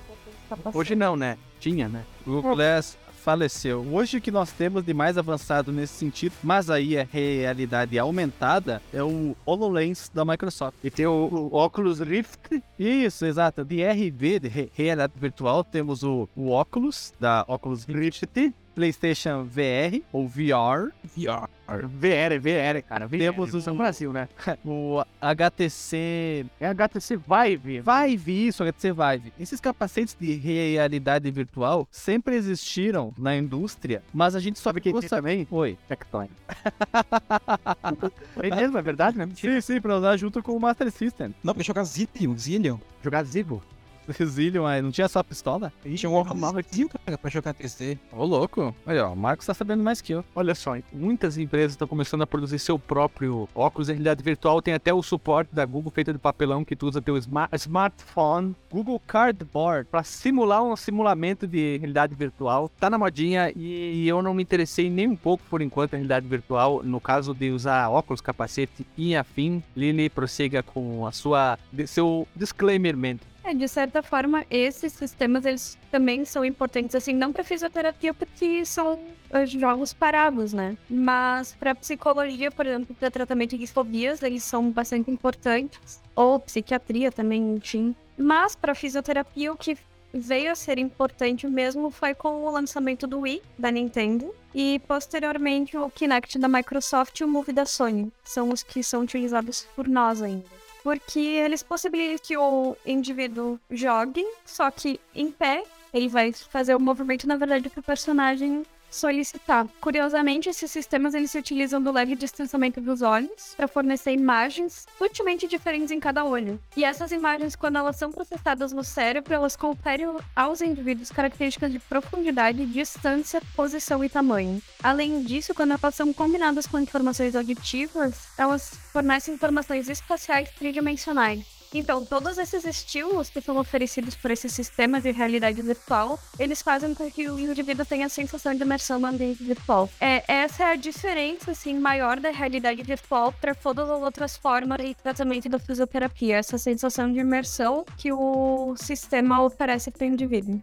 Hoje 0.75 0.93
não, 0.95 1.15
né? 1.15 1.39
Tinha, 1.59 1.89
né? 1.89 2.03
Google 2.23 2.55
Glass, 2.55 2.99
faleceu. 3.25 3.83
Hoje 3.91 4.17
o 4.17 4.21
que 4.21 4.29
nós 4.29 4.51
temos 4.51 4.85
de 4.85 4.93
mais 4.93 5.17
avançado 5.17 5.71
nesse 5.71 5.93
sentido, 5.93 6.33
mas 6.43 6.69
aí 6.69 6.95
é 6.95 7.07
realidade 7.11 7.97
aumentada, 7.97 8.79
é 8.93 9.01
o 9.01 9.35
HoloLens 9.43 10.11
da 10.13 10.23
Microsoft. 10.23 10.77
E 10.83 10.91
tem 10.91 11.07
o, 11.07 11.49
o 11.51 11.55
Oculus 11.57 11.99
Rift. 11.99 12.61
Isso, 12.77 13.25
exato. 13.25 13.65
De 13.65 13.83
RV, 13.83 14.39
de 14.41 14.47
re- 14.47 14.69
realidade 14.75 15.13
virtual, 15.19 15.63
temos 15.63 16.03
o, 16.03 16.29
o 16.35 16.51
Oculus, 16.51 17.13
da 17.19 17.43
Oculus 17.47 17.83
Rift, 17.85 18.27
PlayStation 18.75 19.43
VR, 19.45 20.01
ou 20.11 20.27
VR, 20.27 20.91
VR. 21.15 21.49
VR, 21.87 22.39
VR, 22.39 22.83
cara. 22.87 23.07
VR. 23.07 23.17
Temos 23.17 23.53
o- 23.53 23.69
no 23.71 23.77
Brasil, 23.77 24.11
né? 24.13 24.27
o 24.63 25.03
HTC 25.21 26.45
É 26.59 26.67
HTC 26.67 27.17
Vive. 27.17 27.81
Vive, 27.81 28.47
isso, 28.47 28.63
HTC 28.63 28.91
Vive. 28.91 29.33
Esses 29.39 29.59
capacetes 29.59 30.15
de 30.19 30.33
realidade 30.35 31.31
virtual 31.31 31.87
sempre 31.89 32.35
existiram 32.35 33.13
na 33.17 33.35
indústria, 33.35 34.03
mas 34.13 34.35
a 34.35 34.39
gente 34.39 34.59
só 34.59 34.71
sabendo. 34.71 35.01
também? 35.09 35.47
Oi. 35.49 35.77
Tectoy. 35.87 36.27
é 38.43 38.55
mesmo, 38.55 38.77
é 38.77 38.81
verdade, 38.81 39.17
né? 39.17 39.25
Mentira. 39.25 39.53
Sim, 39.61 39.73
sim, 39.75 39.81
pra 39.81 39.97
usar 39.97 40.17
junto 40.17 40.43
com 40.43 40.51
o 40.55 40.59
Master 40.59 40.91
System. 40.91 41.33
Não, 41.43 41.53
porque 41.53 41.65
jogar 41.65 41.83
Zillion, 41.83 42.35
Zillion. 42.37 42.77
Jogar 43.03 43.23
Zibo. 43.23 43.63
Aí, 44.67 44.81
não 44.81 44.91
tinha 44.91 45.07
só 45.07 45.21
pistola? 45.23 45.71
Tinha 45.83 46.09
um 46.09 46.13
Warhammer 46.15 46.65
Zillion, 46.71 46.87
cara, 47.05 47.17
pra 47.17 47.29
jogar 47.29 47.53
3D. 47.53 47.97
Ô, 48.11 48.23
louco. 48.25 48.73
Olha, 48.85 49.07
ó, 49.07 49.13
o 49.13 49.15
Marcos 49.15 49.45
tá 49.45 49.53
sabendo 49.53 49.83
mais 49.83 50.01
que 50.01 50.13
eu. 50.13 50.23
Olha 50.35 50.53
só, 50.55 50.75
muitas 50.91 51.37
empresas 51.37 51.71
estão 51.73 51.87
começando 51.87 52.21
a 52.21 52.27
produzir 52.27 52.59
seu 52.59 52.77
próprio 52.77 53.47
óculos 53.55 53.87
de 53.87 53.93
realidade 53.93 54.23
virtual. 54.23 54.61
Tem 54.61 54.73
até 54.73 54.93
o 54.93 55.01
suporte 55.03 55.53
da 55.53 55.65
Google 55.65 55.91
feito 55.91 56.11
de 56.13 56.19
papelão 56.19 56.63
que 56.65 56.75
tu 56.75 56.87
usa 56.87 57.01
teu 57.01 57.17
smart 57.17 57.55
smartphone 57.55 58.55
Google 58.71 59.01
Cardboard. 59.05 59.87
para 59.89 60.03
simular 60.03 60.63
um 60.63 60.75
simulamento 60.75 61.47
de 61.47 61.77
realidade 61.77 62.15
virtual. 62.15 62.69
Tá 62.79 62.89
na 62.89 62.97
modinha 62.97 63.51
e 63.55 64.07
eu 64.07 64.21
não 64.21 64.33
me 64.33 64.43
interessei 64.43 64.89
nem 64.89 65.07
um 65.07 65.15
pouco 65.15 65.43
por 65.49 65.61
enquanto 65.61 65.93
em 65.93 65.97
realidade 65.97 66.27
virtual. 66.27 66.81
No 66.83 66.99
caso 66.99 67.33
de 67.33 67.51
usar 67.51 67.89
óculos, 67.89 68.21
capacete 68.21 68.85
e 68.97 69.15
afim, 69.15 69.63
Lili 69.75 70.09
prossiga 70.09 70.61
com 70.63 71.05
a 71.05 71.11
sua 71.11 71.57
de- 71.71 71.87
seu 71.87 72.27
disclaimer 72.35 72.95
mente. 72.97 73.21
É, 73.45 73.53
de 73.53 73.67
certa 73.67 74.01
forma, 74.01 74.43
esses 74.49 74.91
sistemas, 74.93 75.45
eles 75.45 75.77
também 75.91 76.25
são 76.25 76.43
importantes, 76.43 76.95
assim, 76.95 77.13
não 77.13 77.31
para 77.31 77.43
fisioterapia, 77.43 78.11
porque 78.11 78.65
são 78.65 78.99
eh, 79.29 79.45
jogos 79.45 79.93
parados, 79.93 80.51
né? 80.51 80.75
Mas 80.89 81.53
para 81.53 81.75
psicologia, 81.75 82.49
por 82.49 82.65
exemplo, 82.65 82.95
para 82.95 83.11
tratamento 83.11 83.55
de 83.55 83.67
fobias, 83.67 84.23
eles 84.23 84.43
são 84.43 84.71
bastante 84.71 85.11
importantes. 85.11 86.01
Ou 86.15 86.39
psiquiatria 86.39 87.11
também, 87.11 87.55
enfim. 87.55 87.95
Mas 88.17 88.55
para 88.55 88.73
fisioterapia, 88.73 89.53
o 89.53 89.57
que 89.57 89.77
veio 90.11 90.51
a 90.51 90.55
ser 90.55 90.79
importante 90.79 91.45
mesmo 91.45 91.91
foi 91.91 92.15
com 92.15 92.45
o 92.45 92.49
lançamento 92.49 93.05
do 93.05 93.19
Wii, 93.19 93.43
da 93.59 93.69
Nintendo. 93.69 94.33
E 94.55 94.81
posteriormente 94.87 95.77
o 95.77 95.87
Kinect 95.91 96.39
da 96.39 96.47
Microsoft 96.47 97.19
e 97.19 97.23
o 97.23 97.27
Move 97.27 97.53
da 97.53 97.67
Sony. 97.67 98.11
São 98.23 98.49
os 98.49 98.63
que 98.63 98.81
são 98.81 99.03
utilizados 99.03 99.67
por 99.75 99.87
nós 99.87 100.19
ainda 100.23 100.64
porque 100.85 101.19
eles 101.19 101.63
possibilitam 101.63 102.23
que 102.23 102.37
o 102.37 102.77
indivíduo 102.85 103.59
jogue, 103.71 104.23
só 104.45 104.69
que 104.69 104.99
em 105.15 105.31
pé, 105.31 105.63
ele 105.91 106.07
vai 106.07 106.31
fazer 106.31 106.75
o 106.75 106.79
movimento, 106.79 107.27
na 107.27 107.37
verdade, 107.37 107.71
que 107.71 107.79
o 107.79 107.83
personagem 107.83 108.63
solicitar. 108.95 109.67
Curiosamente, 109.79 110.49
esses 110.49 110.71
sistemas 110.71 111.13
eles 111.13 111.31
se 111.31 111.37
utilizam 111.37 111.81
do 111.81 111.91
leve 111.91 112.15
distanciamento 112.15 112.81
dos 112.81 113.01
olhos 113.01 113.53
para 113.55 113.67
fornecer 113.67 114.11
imagens 114.11 114.85
sutilmente 114.97 115.47
diferentes 115.47 115.91
em 115.91 115.99
cada 115.99 116.23
olho. 116.23 116.59
E 116.75 116.83
essas 116.83 117.11
imagens, 117.11 117.55
quando 117.55 117.77
elas 117.77 117.95
são 117.95 118.11
processadas 118.11 118.71
no 118.71 118.83
cérebro, 118.83 119.33
elas 119.33 119.55
conferem 119.55 120.07
aos 120.35 120.61
indivíduos 120.61 121.11
características 121.11 121.71
de 121.71 121.79
profundidade, 121.79 122.65
distância, 122.65 123.41
posição 123.55 124.03
e 124.03 124.09
tamanho. 124.09 124.61
Além 124.81 125.23
disso, 125.23 125.53
quando 125.53 125.71
elas 125.71 125.95
são 125.95 126.13
combinadas 126.13 126.65
com 126.65 126.79
informações 126.79 127.35
auditivas, 127.35 128.27
elas 128.37 128.69
fornecem 128.91 129.33
informações 129.33 129.89
espaciais 129.89 130.49
tridimensionais. 130.51 131.54
Então, 131.77 132.05
todos 132.05 132.37
esses 132.37 132.65
estímulos 132.65 133.29
que 133.29 133.41
são 133.41 133.57
oferecidos 133.57 134.15
por 134.15 134.31
esses 134.31 134.53
sistemas 134.53 135.03
de 135.03 135.11
realidade 135.11 135.61
virtual, 135.61 136.19
eles 136.39 136.61
fazem 136.61 136.93
com 136.93 137.09
que 137.11 137.29
o 137.29 137.39
indivíduo 137.39 137.85
tenha 137.85 138.05
a 138.05 138.09
sensação 138.09 138.55
de 138.55 138.61
imersão 138.61 138.99
no 138.99 139.07
ambiente 139.07 139.43
virtual. 139.43 139.89
É, 139.99 140.23
essa 140.27 140.63
é 140.63 140.71
a 140.71 140.75
diferença, 140.75 141.51
assim, 141.51 141.77
maior 141.77 142.19
da 142.19 142.31
realidade 142.31 142.81
virtual 142.81 143.33
para 143.33 143.53
todas 143.53 143.89
as 143.89 144.01
outras 144.01 144.37
formas 144.37 144.77
de 144.77 144.95
tratamento 144.95 145.49
da 145.49 145.59
fisioterapia. 145.59 146.37
Essa 146.37 146.57
sensação 146.57 147.11
de 147.11 147.19
imersão 147.19 147.85
que 147.97 148.11
o 148.11 148.75
sistema 148.77 149.41
oferece 149.41 149.91
para 149.91 150.05
o 150.05 150.07
indivíduo. 150.07 150.61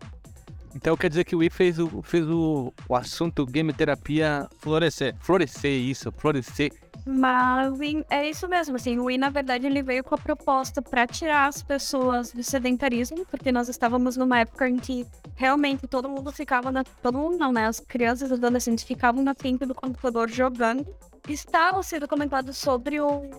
Então 0.74 0.96
quer 0.96 1.08
dizer 1.08 1.24
que 1.24 1.36
o 1.36 1.38
Wii 1.38 1.50
fez 1.50 1.78
o, 1.78 2.02
fez 2.02 2.28
o, 2.28 2.72
o 2.88 2.96
assunto 2.96 3.44
game 3.44 3.72
terapia 3.72 4.48
Florescer. 4.58 5.14
florescer, 5.20 5.72
isso, 5.72 6.10
florescer. 6.12 6.72
Mas 7.04 7.74
é 8.08 8.28
isso 8.28 8.46
mesmo, 8.48 8.76
assim, 8.76 8.98
o 8.98 9.04
Wii, 9.04 9.18
na 9.18 9.28
verdade, 9.28 9.66
ele 9.66 9.82
veio 9.82 10.04
com 10.04 10.14
a 10.14 10.18
proposta 10.18 10.80
para 10.80 11.06
tirar 11.06 11.46
as 11.46 11.60
pessoas 11.60 12.30
do 12.30 12.44
sedentarismo, 12.44 13.26
porque 13.26 13.50
nós 13.50 13.68
estávamos 13.68 14.16
numa 14.16 14.38
época 14.38 14.68
em 14.68 14.76
que 14.76 15.06
realmente 15.34 15.86
todo 15.88 16.08
mundo 16.08 16.30
ficava 16.30 16.70
na... 16.70 16.84
Todo 16.84 17.18
mundo 17.18 17.36
não, 17.38 17.52
né? 17.52 17.66
As 17.66 17.80
crianças 17.80 18.30
e 18.30 18.34
os 18.34 18.38
adolescentes 18.38 18.84
ficavam 18.84 19.22
na 19.22 19.34
frente 19.34 19.66
do 19.66 19.74
computador 19.74 20.30
jogando. 20.30 20.86
Estava 21.28 21.82
sendo 21.82 22.06
comentado 22.06 22.52
sobre 22.52 23.00
um, 23.00 23.30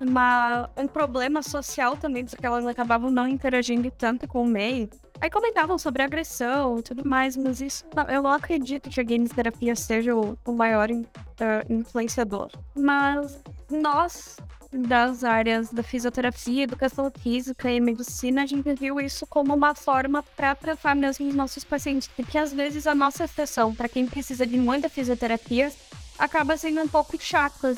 uma, 0.00 0.68
um 0.76 0.86
problema 0.86 1.42
social 1.42 1.96
também, 1.96 2.26
porque 2.26 2.44
elas 2.44 2.66
acabavam 2.66 3.10
não 3.10 3.26
interagindo 3.26 3.90
tanto 3.90 4.28
com 4.28 4.42
o 4.42 4.46
meio. 4.46 4.88
Aí 5.20 5.28
comentavam 5.30 5.76
sobre 5.78 6.02
agressão 6.02 6.78
e 6.78 6.82
tudo 6.82 7.06
mais, 7.08 7.36
mas 7.36 7.60
isso 7.60 7.84
eu 8.08 8.22
não 8.22 8.30
acredito 8.30 8.88
que 8.88 9.00
a 9.00 9.02
games 9.02 9.30
terapia 9.32 9.74
seja 9.74 10.14
o, 10.14 10.38
o 10.44 10.52
maior 10.52 10.90
in- 10.90 11.04
eh, 11.40 11.66
influenciador. 11.68 12.50
Mas 12.76 13.36
nós, 13.68 14.36
das 14.72 15.24
áreas 15.24 15.70
da 15.72 15.82
fisioterapia, 15.82 16.62
educação 16.62 17.10
física 17.10 17.68
e 17.70 17.80
medicina, 17.80 18.44
a 18.44 18.46
gente 18.46 18.72
viu 18.74 19.00
isso 19.00 19.26
como 19.26 19.52
uma 19.54 19.74
forma 19.74 20.22
para 20.22 20.54
tratar 20.54 20.94
mesmo 20.94 21.28
os 21.28 21.34
nossos 21.34 21.64
pacientes, 21.64 22.06
porque 22.08 22.38
às 22.38 22.52
vezes 22.52 22.86
a 22.86 22.94
nossa 22.94 23.26
sessão, 23.26 23.74
para 23.74 23.88
quem 23.88 24.06
precisa 24.06 24.46
de 24.46 24.56
muita 24.56 24.88
fisioterapia, 24.88 25.72
acaba 26.16 26.56
sendo 26.56 26.80
um 26.80 26.88
pouco 26.88 27.16
chata. 27.20 27.74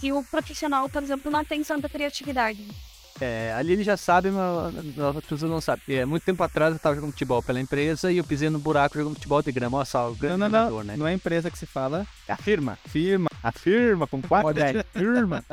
Se 0.00 0.10
o 0.10 0.22
profissional, 0.24 0.88
por 0.88 1.02
exemplo, 1.02 1.30
não 1.30 1.44
tem 1.44 1.62
tanta 1.62 1.88
criatividade. 1.88 2.66
É, 3.20 3.52
ali 3.56 3.72
ele 3.72 3.82
já 3.82 3.96
sabe, 3.96 4.30
mas 4.30 4.74
as 5.16 5.24
pessoas 5.24 5.50
não 5.50 5.60
sabem. 5.60 5.96
É, 5.96 6.04
muito 6.04 6.24
tempo 6.24 6.42
atrás 6.42 6.72
eu 6.72 6.78
tava 6.78 6.94
jogando 6.94 7.12
futebol 7.12 7.42
pela 7.42 7.60
empresa 7.60 8.12
e 8.12 8.18
eu 8.18 8.24
pisei 8.24 8.48
no 8.48 8.58
buraco 8.58 8.96
jogando 8.96 9.14
futebol 9.14 9.42
de 9.42 9.52
grama. 9.52 9.78
Olha 9.78 9.84
só, 9.84 10.10
o 10.10 10.14
grande 10.14 10.38
Não, 10.38 10.48
não, 10.48 10.58
jogador, 10.58 10.84
né? 10.84 10.96
Não 10.96 11.06
é 11.06 11.12
empresa 11.12 11.50
que 11.50 11.58
se 11.58 11.66
fala. 11.66 12.06
É 12.26 12.32
a 12.32 12.36
firma. 12.36 12.78
Firma. 12.86 13.27
A 13.42 13.52
firma, 13.52 14.06
com 14.06 14.20
quatro 14.20 14.48
Pode 14.48 14.58
dez. 14.60 14.84
Firma. 14.92 15.44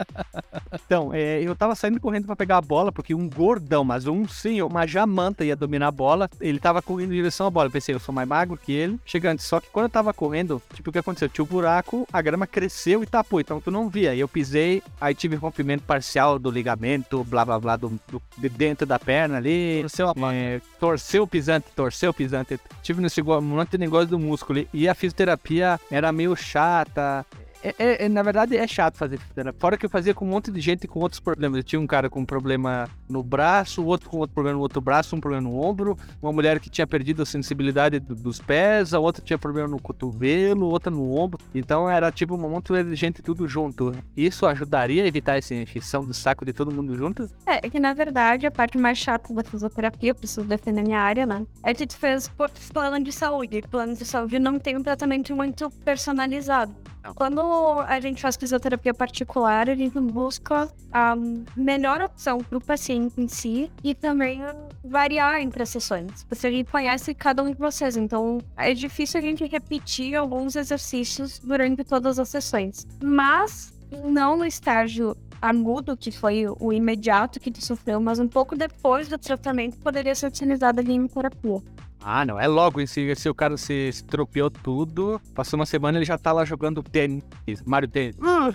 Então, 0.86 1.14
é, 1.14 1.42
eu 1.42 1.56
tava 1.56 1.76
saindo 1.76 2.00
correndo 2.00 2.26
pra 2.26 2.36
pegar 2.36 2.58
a 2.58 2.62
bola, 2.62 2.92
porque 2.92 3.14
um 3.14 3.30
gordão, 3.30 3.84
mas 3.84 4.08
um 4.08 4.28
sim, 4.28 4.62
uma 4.62 4.86
jamanta 4.88 5.46
ia 5.46 5.56
dominar 5.56 5.88
a 5.88 5.92
bola. 5.92 6.30
Ele 6.42 6.60
tava 6.60 6.82
correndo 6.82 7.12
em 7.14 7.18
direção 7.18 7.48
à 7.48 7.50
bola. 7.50 7.68
Eu 7.68 7.72
pensei, 7.72 7.94
eu 7.94 8.00
sou 8.00 8.14
mais 8.14 8.28
magro 8.28 8.58
que 8.58 8.72
ele. 8.72 9.00
Chegando, 9.06 9.40
só 9.40 9.60
que 9.60 9.70
quando 9.70 9.86
eu 9.86 9.90
tava 9.90 10.14
correndo, 10.14 10.62
tipo, 10.74 10.90
o 10.90 10.94
que 10.94 11.00
aconteceu? 11.00 11.30
Tinha 11.30 11.44
um 11.44 11.48
buraco, 11.48 12.08
a 12.12 12.22
grama 12.22 12.48
cresceu 12.48 13.04
e 13.04 13.06
tapou. 13.06 13.40
Então 13.40 13.62
tu 13.62 13.70
não 13.72 13.90
via. 13.90 14.16
Eu 14.16 14.28
pisei, 14.28 14.82
aí 15.00 15.14
tive 15.14 15.36
rompimento 15.36 15.84
parcial 15.84 16.40
do 16.40 16.50
ligamento, 16.50 17.24
blá 17.24 17.46
blá 17.46 17.60
blá, 17.60 17.76
do, 17.76 18.00
do- 18.10 18.22
de 18.38 18.50
dentro 18.50 18.86
da 18.86 18.98
perna 19.00 19.38
ali. 19.38 19.80
Torceu 19.82 20.10
a 20.10 20.14
mão. 20.16 20.32
É, 20.32 20.60
torceu 20.80 21.24
o 21.24 21.28
pisante, 21.28 21.68
torceu 21.76 22.12
o 22.12 22.14
pisante. 22.14 22.60
Tive 22.82 23.02
nesse 23.02 23.22
um 23.22 23.42
monte 23.42 23.72
de 23.72 23.78
negócio 23.78 24.08
do 24.08 24.20
músculo. 24.20 24.66
E 24.74 24.88
a 24.90 24.96
fisioterapia 24.96 25.80
era 25.90 26.12
meio 26.12 26.36
chata. 26.36 27.26
É, 27.66 27.76
é- 27.80 28.06
é, 28.06 28.10
na 28.10 28.22
verdade, 28.22 28.56
é 28.56 28.68
chato 28.68 28.96
fazer 28.98 29.18
fisioterapia. 29.18 29.60
Fora 29.60 29.78
que 29.78 29.86
eu 29.86 29.90
fazia 29.90 30.14
com 30.14 30.26
um 30.26 30.30
monte 30.30 30.52
de 30.52 30.62
gente 30.62 30.88
com 30.88 31.00
outros 31.00 31.20
problemas. 31.20 31.58
Eu 31.58 31.64
tinha 31.64 31.80
um 31.80 31.88
cara 31.88 32.10
com 32.10 32.20
um 32.20 32.26
problema 32.26 32.88
no 33.10 33.24
braço, 33.24 33.84
outro 33.84 34.10
com 34.10 34.18
outro 34.18 34.34
problema 34.34 34.56
no 34.58 34.62
outro 34.62 34.80
braço, 34.82 35.16
um 35.16 35.20
problema 35.20 35.42
no 35.50 35.60
ombro, 35.60 35.98
uma 36.22 36.32
mulher 36.32 36.60
que 36.60 36.70
tinha 36.70 36.86
perdido 36.86 37.24
a 37.24 37.26
sensibilidade 37.26 38.00
do- 38.00 38.14
dos 38.16 38.40
pés, 38.40 38.94
a 38.94 39.00
outra 39.00 39.24
tinha 39.24 39.38
problema 39.38 39.68
no 39.68 39.82
cotovelo, 39.82 40.68
outra 40.68 40.92
no 40.92 41.16
ombro. 41.16 41.40
Então 41.54 41.90
era 41.90 42.12
tipo 42.12 42.36
um 42.36 42.38
monte 42.38 42.72
de 42.84 42.96
gente 42.96 43.22
tudo 43.22 43.48
junto. 43.48 43.94
Isso 44.16 44.46
ajudaria 44.46 45.04
a 45.04 45.08
evitar 45.08 45.38
essa 45.38 45.56
encheção 45.56 46.06
do 46.06 46.14
saco 46.14 46.46
de 46.46 46.54
todo 46.54 46.72
mundo 46.72 46.96
junto? 46.96 47.30
É, 47.48 47.66
é 47.66 47.70
que 47.70 47.80
na 47.80 47.94
verdade 47.94 48.46
a 48.46 48.52
parte 48.52 48.78
mais 48.78 48.98
chata 48.98 49.34
da 49.34 49.44
fisioterapia, 49.44 50.12
eu 50.12 50.16
preciso 50.16 50.44
defender 50.44 50.84
minha 50.84 51.00
área, 51.00 51.26
né? 51.26 51.46
É 51.64 51.74
que 51.74 51.88
tu 51.88 51.98
fez 51.98 52.30
plano 52.72 53.04
de 53.04 53.12
saúde. 53.12 53.64
Plano 53.72 53.96
de 53.96 54.06
saúde 54.06 54.38
não 54.38 54.60
tem 54.60 54.78
um 54.78 54.84
tratamento 54.84 55.36
muito 55.36 55.70
personalizado. 55.84 56.74
Não. 57.04 57.14
Quando 57.14 57.40
a 57.88 58.00
gente 58.00 58.22
faz 58.22 58.36
fisioterapia 58.36 58.94
particular, 58.94 59.70
a 59.70 59.76
gente 59.76 60.00
busca 60.00 60.70
a 60.92 61.16
melhor 61.56 62.02
opção 62.02 62.40
para 62.40 62.58
o 62.58 62.62
paciente 62.62 63.20
em 63.20 63.28
si 63.28 63.72
e 63.84 63.94
também 63.94 64.42
variar 64.84 65.42
entre 65.42 65.64
as 65.64 65.70
sessões. 65.70 66.24
Porque 66.24 66.64
conhece 66.66 67.14
cada 67.14 67.44
um 67.44 67.52
de 67.52 67.58
vocês, 67.58 67.98
então 67.98 68.40
é 68.58 68.74
difícil 68.74 69.20
a 69.20 69.24
gente 69.24 69.46
repetir 69.46 70.16
alguns 70.16 70.56
exercícios 70.56 71.40
durante 71.40 71.84
todas 71.84 72.20
as 72.20 72.30
sessões. 72.30 72.86
Mas 73.02 73.74
não 74.04 74.38
no 74.38 74.46
estágio 74.46 75.16
agudo, 75.42 75.96
que 75.96 76.12
foi 76.12 76.46
o 76.60 76.74
imediato 76.74 77.40
que 77.40 77.52
tu 77.52 77.64
sofreu, 77.64 78.00
mas 78.00 78.20
um 78.20 78.28
pouco 78.28 78.56
depois 78.56 79.08
do 79.08 79.18
tratamento 79.18 79.78
poderia 79.78 80.16
ser 80.16 80.28
utilizada 80.28 80.82
a 80.82 80.84
quimioterapia. 80.84 81.62
Ah, 82.02 82.26
não. 82.26 82.40
É 82.40 82.48
logo. 82.48 82.86
Se, 82.86 83.16
se 83.16 83.30
o 83.30 83.34
cara 83.34 83.58
se, 83.58 83.92
se 83.92 84.04
tropeou 84.04 84.50
tudo, 84.50 85.20
passou 85.34 85.60
uma 85.60 85.66
semana 85.66 85.98
ele 85.98 86.06
já 86.06 86.18
tá 86.18 86.32
lá 86.32 86.46
jogando 86.46 86.84
tênis. 86.84 87.24
Mario 87.66 87.88
Tênis. 87.88 88.16
Não, 88.18 88.52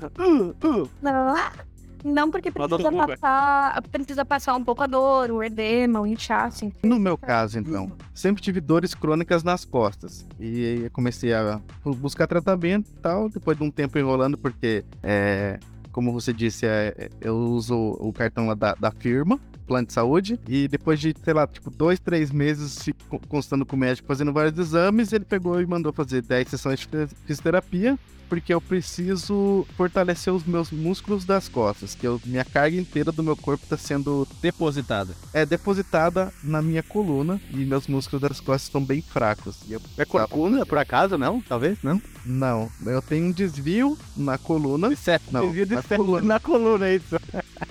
não 2.05 2.31
porque 2.31 2.51
precisa 2.51 2.91
passar, 2.93 3.83
precisa 3.83 4.25
passar 4.25 4.55
um 4.55 4.65
pouco 4.65 4.83
a 4.83 4.87
dor, 4.87 5.31
o 5.31 5.43
edema, 5.43 6.01
o 6.01 6.07
inchaço. 6.07 6.65
enfim. 6.65 6.79
No 6.83 6.99
meu 6.99 7.17
caso, 7.17 7.59
então, 7.59 7.93
sempre 8.15 8.43
tive 8.43 8.61
dores 8.61 8.95
crônicas 8.95 9.43
nas 9.43 9.65
costas. 9.65 10.27
E 10.39 10.65
aí 10.65 10.85
eu 10.85 10.91
comecei 10.91 11.33
a 11.33 11.61
buscar 11.85 12.27
tratamento 12.27 12.89
e 12.89 13.01
tal, 13.01 13.29
depois 13.29 13.57
de 13.57 13.65
um 13.65 13.71
tempo 13.71 13.99
enrolando, 13.99 14.39
porque, 14.39 14.85
é, 15.03 15.59
como 15.93 16.13
você 16.13 16.33
disse, 16.33 16.67
é, 16.67 16.95
é, 16.97 17.11
eu 17.21 17.37
uso 17.37 17.77
o 17.99 18.13
cartão 18.13 18.47
lá 18.47 18.55
da, 18.55 18.75
da 18.75 18.91
firma, 18.91 19.39
plano 19.71 19.87
de 19.87 19.93
saúde, 19.93 20.39
e 20.49 20.67
depois 20.67 20.99
de, 20.99 21.15
sei 21.25 21.33
lá, 21.33 21.47
tipo, 21.47 21.71
dois, 21.71 22.01
três 22.01 22.33
meses 22.33 22.89
constando 23.29 23.65
com 23.65 23.77
o 23.77 23.79
médico, 23.79 24.09
fazendo 24.09 24.33
vários 24.33 24.59
exames, 24.59 25.13
ele 25.13 25.25
pegou 25.25 25.61
e 25.61 25.67
mandou 25.67 25.93
fazer 25.93 26.23
10 26.23 26.49
sessões 26.49 26.81
de 26.81 26.87
fis- 26.89 27.15
fisioterapia, 27.25 27.97
porque 28.29 28.53
eu 28.55 28.61
preciso 28.61 29.67
fortalecer 29.77 30.33
os 30.33 30.45
meus 30.45 30.71
músculos 30.71 31.25
das 31.25 31.49
costas, 31.49 31.95
que 31.95 32.07
eu- 32.07 32.21
minha 32.25 32.45
carga 32.45 32.77
inteira 32.77 33.11
do 33.13 33.23
meu 33.23 33.37
corpo 33.37 33.63
está 33.65 33.77
sendo 33.77 34.27
Depositada. 34.43 35.15
é 35.33 35.45
depositada 35.47 36.33
na 36.43 36.61
minha 36.63 36.83
coluna 36.83 37.41
e 37.51 37.57
meus 37.65 37.87
músculos 37.89 38.23
das 38.23 38.41
costas 38.41 38.65
estão 38.65 38.85
bem 38.85 39.03
fracos. 39.03 39.57
E 39.69 39.73
eu, 39.73 39.81
É 39.99 40.05
corcunda, 40.05 40.65
por 40.67 40.79
acaso, 40.79 41.17
não? 41.19 41.41
Talvez, 41.41 41.79
não? 41.83 42.01
não, 42.25 42.71
eu 42.87 43.03
tenho 43.03 43.27
um 43.27 43.33
desvio 43.33 43.97
na 44.17 44.37
coluna. 44.39 44.89
Não, 45.33 45.47
Desvio 45.47 45.67
de 45.67 45.75
na 45.75 45.83
coluna. 45.83 46.27
na 46.27 46.41
coluna, 46.41 46.87
é 46.89 46.97
isso. 46.97 47.17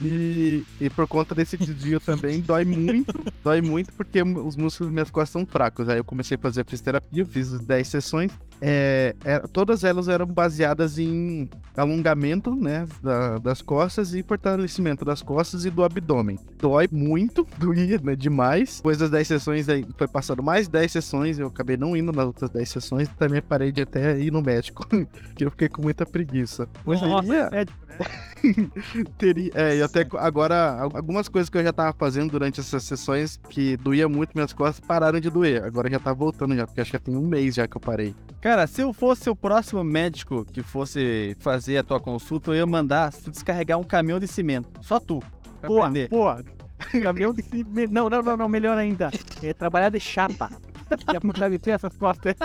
E, 0.01 0.63
e 0.79 0.89
por 0.89 1.07
conta 1.07 1.35
desse 1.35 1.57
desvio 1.57 1.99
também 2.01 2.39
dói 2.41 2.65
muito. 2.65 3.13
dói 3.43 3.61
muito 3.61 3.91
porque 3.93 4.21
os 4.21 4.55
músculos 4.55 4.79
das 4.79 4.91
minhas 4.91 5.11
costas 5.11 5.29
são 5.29 5.45
fracos. 5.45 5.89
Aí 5.89 5.97
eu 5.97 6.03
comecei 6.03 6.35
a 6.35 6.39
fazer 6.39 6.65
fisioterapia, 6.65 7.25
fiz 7.25 7.53
as 7.53 7.61
10 7.61 7.87
sessões. 7.87 8.31
É, 8.61 9.15
é, 9.23 9.39
todas 9.39 9.83
elas 9.83 10.07
eram 10.09 10.25
baseadas 10.25 10.97
em 10.99 11.49
alongamento 11.77 12.53
né, 12.55 12.85
da- 13.01 13.37
das 13.37 13.61
costas 13.61 14.13
e 14.13 14.21
fortalecimento 14.21 15.05
das 15.05 15.21
costas 15.21 15.63
e 15.65 15.69
do 15.69 15.83
abdômen. 15.83 16.37
Dói 16.59 16.87
muito, 16.91 17.47
doía 17.57 17.97
né, 18.03 18.15
demais. 18.15 18.77
Depois 18.77 18.97
das 18.97 19.09
10 19.09 19.27
sessões, 19.27 19.65
foi 19.97 20.07
passando 20.07 20.43
mais 20.43 20.67
10 20.67 20.91
sessões, 20.91 21.39
eu 21.39 21.47
acabei 21.47 21.77
não 21.77 21.95
indo 21.95 22.11
nas 22.11 22.25
outras 22.25 22.49
10 22.49 22.67
sessões 22.69 23.07
também 23.17 23.41
parei 23.41 23.71
de 23.71 23.81
até 23.83 24.19
ir 24.19 24.31
no 24.31 24.41
médico, 24.41 24.85
que 25.35 25.45
eu 25.45 25.51
fiquei 25.51 25.69
com 25.69 25.81
muita 25.81 26.05
preguiça. 26.05 26.67
Pois 26.83 27.01
Nossa, 27.01 27.49
aí, 27.51 27.61
é, 27.61 27.65
Teria, 29.17 29.51
é, 29.53 29.77
e 29.77 29.81
até 29.81 30.05
agora, 30.17 30.79
al- 30.81 30.91
algumas 30.95 31.27
coisas 31.27 31.49
que 31.49 31.57
eu 31.57 31.63
já 31.63 31.73
tava 31.73 31.93
fazendo 31.97 32.31
durante 32.31 32.59
essas 32.59 32.83
sessões 32.83 33.39
que 33.49 33.75
doía 33.77 34.07
muito 34.07 34.31
minhas 34.35 34.53
costas 34.53 34.79
pararam 34.85 35.19
de 35.19 35.29
doer. 35.29 35.63
Agora 35.63 35.89
já 35.89 35.99
tá 35.99 36.13
voltando 36.13 36.55
já, 36.55 36.65
porque 36.65 36.81
acho 36.81 36.91
que 36.91 36.97
já 36.97 37.01
tem 37.03 37.15
um 37.15 37.25
mês 37.27 37.55
já 37.55 37.67
que 37.67 37.75
eu 37.77 37.81
parei. 37.81 38.15
Cara, 38.41 38.48
se 38.67 38.81
eu 38.81 38.93
fosse 38.93 39.29
o 39.29 39.35
próximo 39.35 39.83
médico 39.83 40.45
que 40.45 40.61
fosse 40.61 41.35
fazer 41.39 41.77
a 41.77 41.83
tua 41.83 41.99
consulta, 41.99 42.51
eu 42.51 42.55
ia 42.55 42.65
mandar 42.65 43.11
tu 43.11 43.31
descarregar 43.31 43.77
um 43.77 43.83
caminhão 43.83 44.19
de 44.19 44.27
cimento. 44.27 44.69
Só 44.81 44.99
tu. 44.99 45.21
Pô, 45.61 45.81
pô. 46.09 46.25
Caminhão 47.03 47.33
de 47.33 47.43
cimento. 47.43 47.91
Não, 47.91 48.09
não, 48.09 48.21
não, 48.21 48.37
não, 48.37 48.49
melhor 48.49 48.77
ainda. 48.77 49.11
É 49.43 49.53
trabalhar 49.53 49.89
de 49.89 49.99
chapa. 49.99 50.49
E 51.13 51.15
aproveitei 51.17 51.73
essas 51.73 51.93
costas. 51.95 52.35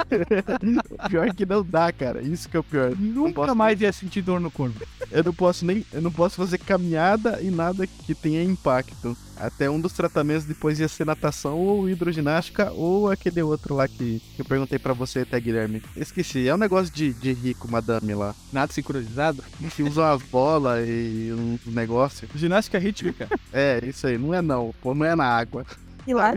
Pior 1.09 1.33
que 1.35 1.46
não 1.46 1.64
dá, 1.64 1.92
cara. 1.92 2.22
Isso 2.22 2.48
que 2.48 2.57
é 2.57 2.61
o 2.61 2.64
pior. 2.64 2.94
Nunca 2.96 3.33
posso- 3.35 3.54
mais 3.54 3.80
ia 3.80 3.92
sentir 3.92 4.22
dor 4.22 4.40
no 4.40 4.50
corpo. 4.50 4.80
Eu 5.11 5.22
não 5.24 5.35
posso 5.35 5.64
nem, 5.64 5.85
eu 5.92 6.02
não 6.02 6.11
posso 6.11 6.37
fazer 6.37 6.59
caminhada 6.59 7.40
e 7.40 7.50
nada 7.50 7.87
que 7.87 8.14
tenha 8.14 8.42
impacto. 8.42 9.16
Até 9.37 9.68
um 9.68 9.80
dos 9.80 9.92
tratamentos 9.92 10.44
depois 10.44 10.78
ia 10.78 10.87
ser 10.88 11.04
natação 11.04 11.59
ou 11.59 11.88
hidroginástica 11.88 12.70
ou 12.72 13.11
aquele 13.11 13.42
outro 13.42 13.74
lá 13.74 13.88
que, 13.88 14.22
que 14.37 14.42
eu 14.42 14.44
perguntei 14.44 14.78
pra 14.78 14.92
você 14.92 15.20
até, 15.20 15.40
Guilherme. 15.40 15.83
Esqueci. 15.96 16.48
É 16.48 16.54
um 16.54 16.59
negócio 16.59 16.92
de, 16.94 17.12
de 17.14 17.33
rico, 17.33 17.68
madame 17.70 18.14
lá. 18.14 18.35
Nada 18.52 18.72
sincronizado. 18.72 19.42
Que 19.74 19.83
usa 19.83 20.02
umas 20.02 20.22
bolas 20.22 20.87
e 20.88 21.33
um 21.37 21.59
negócio. 21.72 22.28
Ginástica 22.35 22.78
rítmica. 22.78 23.28
É, 23.52 23.80
isso 23.85 24.07
aí. 24.07 24.16
Não 24.16 24.33
é 24.33 24.40
não. 24.40 24.72
Pô, 24.80 24.94
não 24.94 25.04
é 25.04 25.16
na 25.16 25.24
água. 25.24 25.66
Lá, 26.12 26.34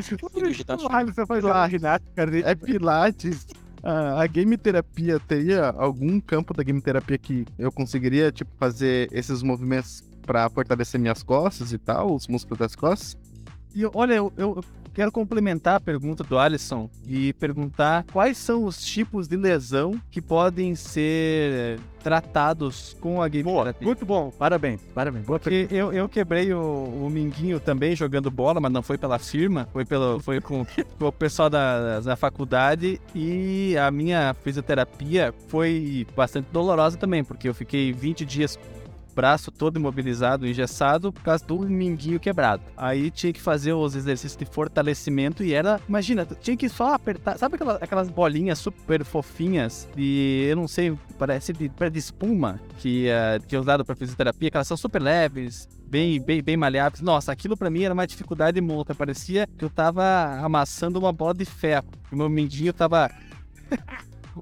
Ah, 0.89 1.03
você 1.03 1.25
faz 1.25 1.43
lá, 1.43 1.67
ginástica. 1.69 2.23
É 2.45 2.55
pilates. 2.55 3.47
Ah, 3.83 4.21
a 4.21 4.27
game 4.27 4.57
terapia 4.57 5.19
teria 5.19 5.69
algum 5.69 6.19
campo 6.19 6.53
da 6.53 6.63
game 6.63 6.81
terapia 6.81 7.17
que 7.17 7.45
eu 7.57 7.71
conseguiria 7.71 8.31
tipo 8.31 8.51
fazer 8.57 9.07
esses 9.11 9.43
movimentos 9.43 10.03
pra 10.25 10.49
fortalecer 10.49 10.99
minhas 10.99 11.23
costas 11.23 11.71
e 11.71 11.77
tal, 11.77 12.13
os 12.13 12.27
músculos 12.27 12.59
das 12.59 12.75
costas? 12.75 13.17
E 13.73 13.85
olha, 13.93 14.15
eu, 14.15 14.33
eu 14.35 14.63
quero 14.97 15.11
complementar 15.11 15.75
a 15.75 15.79
pergunta 15.79 16.23
do 16.23 16.39
Alisson 16.39 16.89
e 17.07 17.31
perguntar 17.33 18.03
quais 18.11 18.35
são 18.35 18.65
os 18.65 18.83
tipos 18.83 19.27
de 19.27 19.37
lesão 19.37 20.01
que 20.09 20.19
podem 20.19 20.73
ser 20.73 21.79
tratados 22.01 22.95
com 22.99 23.21
a 23.21 23.27
game 23.27 23.43
Boa, 23.43 23.65
terapia. 23.65 23.85
muito 23.85 24.05
bom. 24.07 24.31
Parabéns, 24.31 24.81
parabéns. 24.95 25.23
Boa 25.25 25.37
Porque 25.37 25.67
eu, 25.69 25.93
eu 25.93 26.09
quebrei 26.09 26.51
o, 26.51 26.61
o 27.03 27.09
minguinho 27.11 27.59
também 27.59 27.95
jogando 27.95 28.31
bola, 28.31 28.59
mas 28.59 28.71
não 28.71 28.81
foi 28.81 28.97
pela 28.97 29.19
firma, 29.19 29.67
foi, 29.71 29.85
pelo, 29.85 30.19
foi 30.19 30.41
com, 30.41 30.65
com 30.97 31.05
o 31.05 31.11
pessoal 31.11 31.47
da, 31.47 31.99
da 31.99 32.15
faculdade 32.15 32.99
e 33.13 33.77
a 33.77 33.91
minha 33.91 34.33
fisioterapia 34.33 35.31
foi 35.47 36.07
bastante 36.15 36.47
dolorosa 36.51 36.97
também, 36.97 37.23
porque 37.23 37.47
eu 37.47 37.53
fiquei 37.53 37.93
20 37.93 38.25
dias 38.25 38.57
braço 39.17 39.49
todo 39.49 39.77
imobilizado, 39.77 40.45
engessado, 40.45 41.11
por 41.11 41.23
causa 41.23 41.43
do 41.43 41.57
minguinho 41.61 42.19
quebrado. 42.19 42.61
Aí 42.77 43.09
tinha 43.09 43.33
que 43.33 43.41
fazer 43.41 43.73
os 43.73 43.95
exercícios 43.95 44.37
de 44.37 44.45
fortalecimento 44.45 45.43
e 45.43 45.55
era, 45.55 45.81
imagina, 45.89 46.23
tinha 46.39 46.55
que 46.55 46.69
só 46.69 46.93
apertar, 46.93 47.35
sabe 47.35 47.55
aquelas, 47.55 47.81
aquelas 47.81 48.09
bolinhas 48.11 48.59
super 48.59 49.03
fofinhas 49.03 49.89
e 49.97 50.45
eu 50.47 50.55
não 50.55 50.67
sei, 50.67 50.95
parece 51.17 51.51
de, 51.51 51.67
de 51.67 51.97
espuma 51.99 52.61
que, 52.77 53.07
que 53.47 53.55
é 53.55 53.59
usado 53.59 53.83
para 53.83 53.95
fisioterapia, 53.95 54.51
que 54.51 54.57
elas 54.57 54.67
são 54.67 54.77
super 54.77 55.01
leves, 55.01 55.67
bem, 55.87 56.21
bem, 56.21 56.43
bem 56.43 56.55
maleáveis. 56.55 57.01
Nossa, 57.01 57.31
aquilo 57.31 57.57
pra 57.57 57.71
mim 57.71 57.81
era 57.81 57.93
uma 57.95 58.05
dificuldade 58.05 58.61
monta. 58.61 58.93
Parecia 58.93 59.47
que 59.57 59.65
eu 59.65 59.69
tava 59.69 60.03
amassando 60.43 60.99
uma 60.99 61.11
bola 61.11 61.33
de 61.33 61.45
ferro. 61.45 61.87
O 62.11 62.15
meu 62.15 62.29
mindinho 62.29 62.71
tava. 62.71 63.09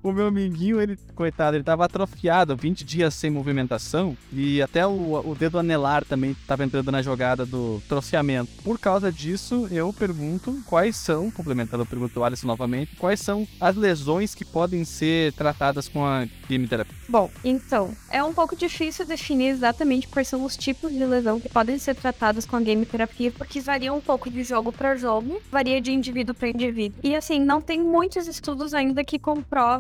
O 0.04 0.12
meu 0.12 0.32
minguinho, 0.32 0.82
ele, 0.82 0.98
coitado, 1.16 1.58
ele 1.58 1.64
tava 1.64 1.86
atrofiado, 1.86 2.56
20 2.56 2.84
dias 2.84 3.14
sem 3.14 3.30
movimentação. 3.30 4.18
E 4.32 4.62
até 4.62 4.86
o, 4.86 5.22
o 5.26 5.36
dedo 5.36 5.60
anelar 5.60 6.06
também 6.06 6.36
tava 6.48 6.64
entrando 6.64 6.92
na 6.92 7.02
jogada 7.02 7.46
do 7.46 7.82
troceamento. 7.88 8.52
Por 8.64 8.80
causa 8.80 9.12
disso, 9.12 9.68
eu 9.72 9.92
pergunto 9.94 10.62
quais 10.66 10.96
são, 10.96 11.32
complementando 11.32 11.84
a 11.84 11.86
pergunta 11.86 12.14
do 12.14 12.24
Alisson 12.24 12.48
novamente, 12.48 12.96
quais 12.96 13.20
são 13.20 13.48
as 13.60 13.76
lesões 13.76 14.36
que 14.36 14.46
podem 14.46 14.84
ser 14.86 15.34
tratadas 15.34 15.88
com 15.88 16.06
a 16.06 16.28
quimioterapia. 16.48 16.96
Bom, 17.08 17.30
então, 17.44 17.96
é 18.10 18.24
um 18.24 18.34
pouco 18.34 18.56
difícil 18.56 19.06
definir 19.06 19.50
exatamente 19.50 20.08
quais 20.08 20.28
são 20.28 20.44
os 20.44 20.58
tipos 20.58 20.92
de 20.92 21.06
lesão 21.06 21.40
que 21.40 21.50
podem 21.50 21.78
ser 21.78 21.96
tratados 21.96 22.46
com 22.46 22.56
a 22.56 22.62
game 22.62 22.86
terapia, 22.86 23.32
porque 23.32 23.60
varia 23.60 23.94
um 23.94 24.02
pouco 24.02 24.30
de 24.30 24.44
jogo 24.44 24.72
para 24.72 24.96
jogo, 24.96 25.42
varia 25.52 25.80
de 25.82 25.92
indivíduo 25.92 26.36
para 26.36 26.50
indivíduo. 26.50 27.00
E 27.04 27.16
assim, 27.16 27.40
não 27.40 27.62
tem 27.62 27.80
muitos 27.80 28.28
estudos 28.28 28.74
ainda 28.74 29.04
que 29.04 29.20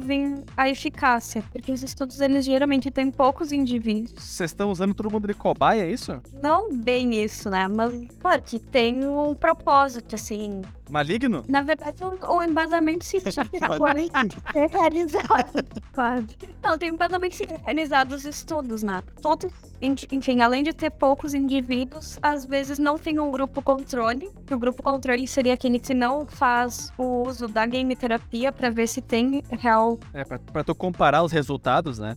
comprovem 0.06 0.44
a 0.56 0.70
eficácia, 0.70 1.44
porque 1.52 1.72
os 1.72 1.84
estudos 1.84 2.22
eles 2.22 2.46
geralmente 2.46 2.92
têm 2.92 3.12
poucos 3.12 3.52
indivíduos. 3.52 4.24
Vocês 4.24 4.52
estão 4.52 4.72
usando 4.72 4.94
todo 4.94 5.12
mundo 5.12 5.28
de 5.28 5.34
cobaia, 5.34 5.82
é 5.82 5.90
isso? 5.90 6.22
Não 6.42 6.72
bem 6.72 7.22
isso, 7.24 7.50
né? 7.50 7.68
Mas 7.68 8.08
claro 8.20 8.42
que 8.42 8.60
tem 8.60 9.06
um 9.06 9.34
propósito, 9.34 10.16
assim. 10.16 10.62
Maligno? 10.90 11.44
Na 11.48 11.62
verdade, 11.62 12.04
o, 12.04 12.34
o 12.36 12.44
embasamento 12.44 13.04
científico 13.06 13.86
é 14.54 14.68
realizado. 14.68 15.66
Quase. 15.94 16.28
Não, 16.64 16.78
tem 16.78 16.92
um 16.92 16.96
embasamento 16.96 17.36
científico 17.36 17.66
realizado 17.66 18.12
os 18.14 18.26
estudos, 18.26 18.84
né? 18.84 19.02
Todos, 19.22 19.52
enfim, 19.82 20.42
além 20.42 20.64
de 20.64 20.74
ter 20.74 20.92
poucos 20.92 21.34
indivíduos, 21.34 22.18
às 22.22 22.46
vezes 22.46 22.78
não 22.80 22.98
tem 22.98 23.20
um 23.20 23.32
grupo 23.32 23.62
controle. 23.62 24.30
Que 24.46 24.54
o 24.54 24.60
grupo 24.60 24.84
controle 24.84 25.28
seria 25.28 25.54
aquele 25.54 25.80
que 25.80 25.94
não 25.94 26.26
faz 26.26 26.92
o 26.98 27.24
uso 27.28 27.48
da 27.48 27.66
game 27.66 27.96
terapia 27.96 28.52
para 28.52 28.70
ver 28.70 28.88
se 28.88 29.02
tem 29.02 29.44
real 29.50 30.00
É, 30.14 30.24
pra, 30.24 30.40
pra 30.40 30.64
tu 30.64 30.76
comparar 30.76 31.24
os 31.24 31.32
resultados, 31.32 32.00
né? 32.00 32.16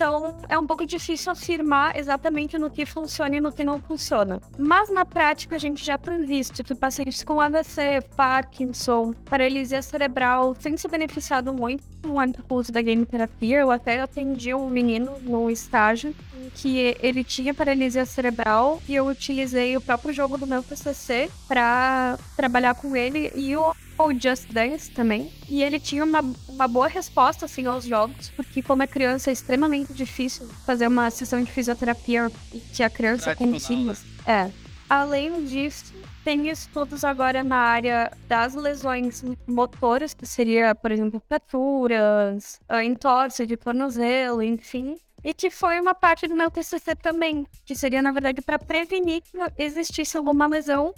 Então, 0.00 0.34
é 0.48 0.58
um 0.58 0.66
pouco 0.66 0.86
difícil 0.86 1.30
afirmar 1.30 1.94
exatamente 1.94 2.56
no 2.56 2.70
que 2.70 2.86
funciona 2.86 3.36
e 3.36 3.40
no 3.40 3.52
que 3.52 3.62
não 3.62 3.78
funciona. 3.78 4.40
Mas 4.58 4.90
na 4.90 5.04
prática, 5.04 5.56
a 5.56 5.58
gente 5.58 5.84
já 5.84 5.98
visto 6.24 6.64
que 6.64 6.74
pacientes 6.74 7.22
com 7.22 7.38
AVC, 7.38 8.00
Parkinson, 8.16 9.12
paralisia 9.26 9.82
cerebral 9.82 10.54
têm 10.54 10.74
se 10.78 10.88
beneficiado 10.88 11.52
muito 11.52 11.84
o 12.04 12.54
uso 12.54 12.72
da 12.72 12.82
game 12.82 13.04
terapia. 13.04 13.60
Eu 13.60 13.70
até 13.70 14.00
atendi 14.00 14.54
um 14.54 14.68
menino 14.68 15.18
no 15.20 15.50
estágio 15.50 16.14
em 16.34 16.50
que 16.50 16.96
ele 17.00 17.22
tinha 17.22 17.54
paralisia 17.54 18.04
cerebral 18.06 18.82
e 18.88 18.94
eu 18.94 19.06
utilizei 19.06 19.76
o 19.76 19.80
próprio 19.80 20.12
jogo 20.12 20.36
do 20.36 20.46
meu 20.46 20.62
PCC 20.62 21.30
para 21.46 22.18
trabalhar 22.36 22.74
com 22.74 22.96
ele 22.96 23.30
e 23.34 23.56
o 23.56 23.74
Just 24.18 24.50
Dance 24.50 24.90
também. 24.90 25.30
E 25.48 25.62
ele 25.62 25.78
tinha 25.78 26.04
uma, 26.04 26.20
uma 26.48 26.68
boa 26.68 26.88
resposta, 26.88 27.44
assim, 27.44 27.66
aos 27.66 27.84
jogos, 27.84 28.30
porque 28.30 28.62
como 28.62 28.82
é 28.82 28.86
criança 28.86 29.30
é 29.30 29.32
extremamente 29.32 29.92
difícil 29.92 30.48
fazer 30.64 30.86
uma 30.86 31.10
sessão 31.10 31.42
de 31.42 31.50
fisioterapia 31.50 32.30
e 32.52 32.60
que 32.60 32.82
a 32.82 32.90
criança 32.90 33.34
consiga. 33.34 33.92
né? 33.92 33.96
É. 34.26 34.50
Além 34.88 35.44
disso, 35.44 35.92
tem 36.30 36.48
estudos 36.48 37.02
agora 37.02 37.42
na 37.42 37.56
área 37.56 38.12
das 38.28 38.54
lesões 38.54 39.24
motoras, 39.48 40.14
que 40.14 40.24
seria, 40.24 40.76
por 40.76 40.92
exemplo, 40.92 41.20
fraturas, 41.26 42.60
uh, 42.70 42.80
entorse 42.80 43.44
de 43.44 43.56
tornozelo, 43.56 44.40
enfim. 44.40 44.96
E 45.24 45.34
que 45.34 45.50
foi 45.50 45.80
uma 45.80 45.92
parte 45.92 46.28
do 46.28 46.36
meu 46.36 46.48
TCC 46.48 46.94
também, 46.94 47.44
que 47.66 47.74
seria, 47.74 48.00
na 48.00 48.12
verdade, 48.12 48.40
para 48.42 48.60
prevenir 48.60 49.22
que 49.22 49.36
existisse 49.58 50.16
alguma 50.16 50.46
lesão, 50.46 50.94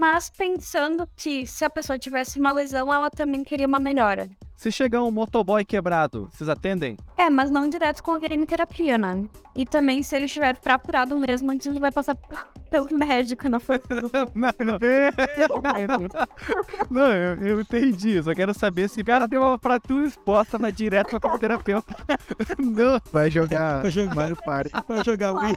mas 0.00 0.28
pensando 0.28 1.08
que 1.14 1.46
se 1.46 1.64
a 1.64 1.70
pessoa 1.70 1.96
tivesse 1.96 2.40
uma 2.40 2.50
lesão, 2.50 2.92
ela 2.92 3.08
também 3.08 3.44
queria 3.44 3.68
uma 3.68 3.78
melhora. 3.78 4.28
Se 4.62 4.70
chegar 4.70 5.02
um 5.02 5.10
motoboy 5.10 5.64
quebrado, 5.64 6.28
vocês 6.30 6.48
atendem? 6.48 6.96
É, 7.18 7.28
mas 7.28 7.50
não 7.50 7.68
direto 7.68 8.00
com 8.00 8.12
a 8.12 8.20
terapia, 8.20 8.96
né? 8.96 9.24
E 9.56 9.66
também 9.66 10.04
se 10.04 10.14
ele 10.14 10.26
estiver 10.26 10.54
fraturado 10.54 11.18
mesmo, 11.18 11.50
a 11.50 11.54
gente 11.54 11.68
não 11.68 11.80
vai 11.80 11.90
passar 11.90 12.14
pelo 12.70 12.86
médico, 12.96 13.48
não 13.48 13.58
foi? 13.58 13.80
não, 14.36 14.52
não. 14.54 16.08
não 16.88 17.12
eu, 17.12 17.44
eu 17.44 17.60
entendi. 17.60 18.22
Só 18.22 18.32
quero 18.36 18.54
saber 18.54 18.88
se 18.88 19.00
o 19.00 19.04
cara 19.04 19.28
tem 19.28 19.36
uma 19.36 19.58
fratura 19.58 20.06
exposta, 20.06 20.58
vai 20.58 20.70
direto 20.70 21.18
pra 21.18 21.38
terapeuta. 21.38 21.96
não. 22.56 23.00
Vai 23.12 23.32
jogar 23.32 23.82
Mario 24.14 24.36
Party. 24.36 24.70
Vai 24.86 25.04
jogar 25.04 25.32
Wii. 25.32 25.56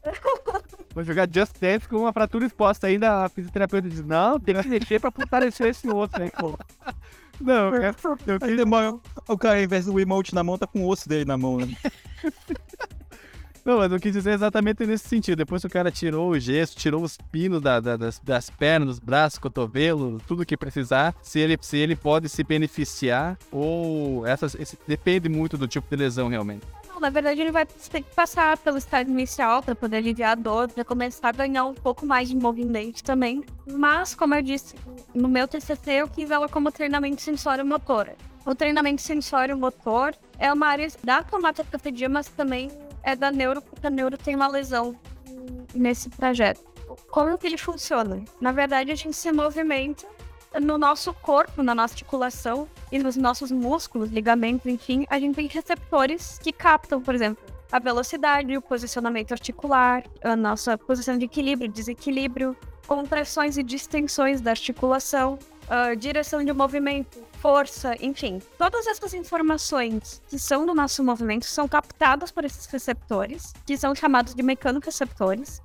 Vou 0.94 1.04
jogar 1.04 1.28
Just 1.30 1.60
Dance 1.60 1.86
com 1.86 1.98
uma 1.98 2.12
fratura 2.12 2.46
exposta 2.46 2.86
ainda. 2.86 3.26
A 3.26 3.28
fisioterapeuta 3.28 3.86
diz: 3.86 4.02
Não, 4.02 4.40
tem 4.40 4.54
que 4.54 4.68
mexer 4.68 4.98
pra 4.98 5.10
fortalecer 5.10 5.68
esse 5.68 5.88
outro 5.90 6.24
pô. 6.32 6.58
Não, 7.40 7.74
eu, 7.74 7.94
eu 8.26 8.38
Aí 8.42 8.56
demora, 8.56 8.94
o 9.26 9.38
cara, 9.38 9.58
ao 9.58 9.64
invés 9.64 9.86
do 9.86 9.98
emote 9.98 10.34
na 10.34 10.44
mão, 10.44 10.58
tá 10.58 10.66
com 10.66 10.84
o 10.84 10.88
osso 10.88 11.08
dele 11.08 11.24
na 11.24 11.38
mão, 11.38 11.58
né? 11.58 11.68
Não, 13.64 13.78
mas 13.78 13.92
eu 13.92 14.00
quis 14.00 14.12
dizer 14.12 14.32
exatamente 14.32 14.86
nesse 14.86 15.08
sentido. 15.08 15.38
Depois 15.38 15.60
que 15.60 15.66
o 15.66 15.70
cara 15.70 15.90
tirou 15.90 16.30
o 16.30 16.38
gesso, 16.38 16.76
tirou 16.76 17.02
os 17.02 17.16
pinos 17.30 17.60
da, 17.60 17.78
da, 17.78 17.96
das, 17.96 18.18
das 18.18 18.48
pernas, 18.48 18.88
dos 18.88 18.98
braços, 18.98 19.38
cotovelo, 19.38 20.18
tudo 20.26 20.46
que 20.46 20.56
precisar, 20.56 21.14
se 21.22 21.38
ele, 21.38 21.58
se 21.60 21.76
ele 21.76 21.94
pode 21.94 22.28
se 22.28 22.42
beneficiar 22.42 23.38
ou 23.52 24.26
essas, 24.26 24.54
esse, 24.54 24.78
depende 24.88 25.28
muito 25.28 25.58
do 25.58 25.68
tipo 25.68 25.86
de 25.88 25.96
lesão 25.96 26.28
realmente. 26.28 26.66
Na 27.00 27.08
verdade 27.08 27.40
ele 27.40 27.50
vai 27.50 27.64
ter 27.64 28.02
que 28.02 28.14
passar 28.14 28.58
pelo 28.58 28.76
estado 28.76 29.10
inicial 29.10 29.62
para 29.62 29.74
poder 29.74 29.96
aliviar 29.96 30.32
a 30.32 30.34
dor, 30.34 30.68
para 30.68 30.84
começar 30.84 31.28
a 31.30 31.32
ganhar 31.32 31.64
um 31.64 31.72
pouco 31.72 32.04
mais 32.04 32.28
de 32.28 32.36
movimento 32.36 33.02
também. 33.02 33.42
Mas, 33.66 34.14
como 34.14 34.34
eu 34.34 34.42
disse, 34.42 34.76
no 35.14 35.26
meu 35.26 35.48
TCC 35.48 35.92
eu 35.92 36.08
quis 36.08 36.30
ela 36.30 36.46
como 36.46 36.70
treinamento 36.70 37.22
sensório-motor. 37.22 38.10
O 38.44 38.54
treinamento 38.54 39.00
sensório-motor 39.00 40.14
é 40.38 40.52
uma 40.52 40.66
área 40.66 40.88
da 41.02 41.22
cromatografia, 41.22 42.08
mas 42.08 42.28
também 42.28 42.70
é 43.02 43.16
da 43.16 43.30
neuro, 43.30 43.62
porque 43.62 43.86
a 43.86 43.90
neuro 43.90 44.18
tem 44.18 44.36
uma 44.36 44.48
lesão 44.48 44.94
nesse 45.74 46.10
projeto. 46.10 46.60
Como 47.10 47.38
que 47.38 47.46
ele 47.46 47.56
funciona? 47.56 48.22
Na 48.40 48.52
verdade, 48.52 48.90
a 48.90 48.94
gente 48.94 49.16
se 49.16 49.32
movimenta 49.32 50.06
no 50.58 50.78
nosso 50.78 51.12
corpo, 51.14 51.62
na 51.62 51.74
nossa 51.74 51.94
articulação 51.94 52.68
e 52.90 52.98
nos 52.98 53.16
nossos 53.16 53.50
músculos, 53.50 54.10
ligamentos, 54.10 54.66
enfim, 54.66 55.06
a 55.08 55.18
gente 55.18 55.36
tem 55.36 55.46
receptores 55.46 56.38
que 56.38 56.52
captam, 56.52 57.00
por 57.00 57.14
exemplo, 57.14 57.44
a 57.70 57.78
velocidade, 57.78 58.56
o 58.56 58.62
posicionamento 58.62 59.32
articular, 59.32 60.02
a 60.22 60.34
nossa 60.34 60.76
posição 60.76 61.16
de 61.16 61.26
equilíbrio, 61.26 61.70
desequilíbrio, 61.70 62.56
compressões 62.86 63.56
e 63.56 63.62
distensões 63.62 64.40
da 64.40 64.50
articulação, 64.50 65.38
direção 65.96 66.44
de 66.44 66.52
movimento, 66.52 67.22
força, 67.34 67.94
enfim. 68.00 68.42
Todas 68.58 68.88
essas 68.88 69.14
informações 69.14 70.20
que 70.28 70.36
são 70.36 70.66
do 70.66 70.74
nosso 70.74 71.04
movimento 71.04 71.46
são 71.46 71.68
captadas 71.68 72.32
por 72.32 72.44
esses 72.44 72.66
receptores, 72.66 73.52
que 73.64 73.78
são 73.78 73.94
chamados 73.94 74.34
de 74.34 74.42
mecanoreceptores. 74.42 75.62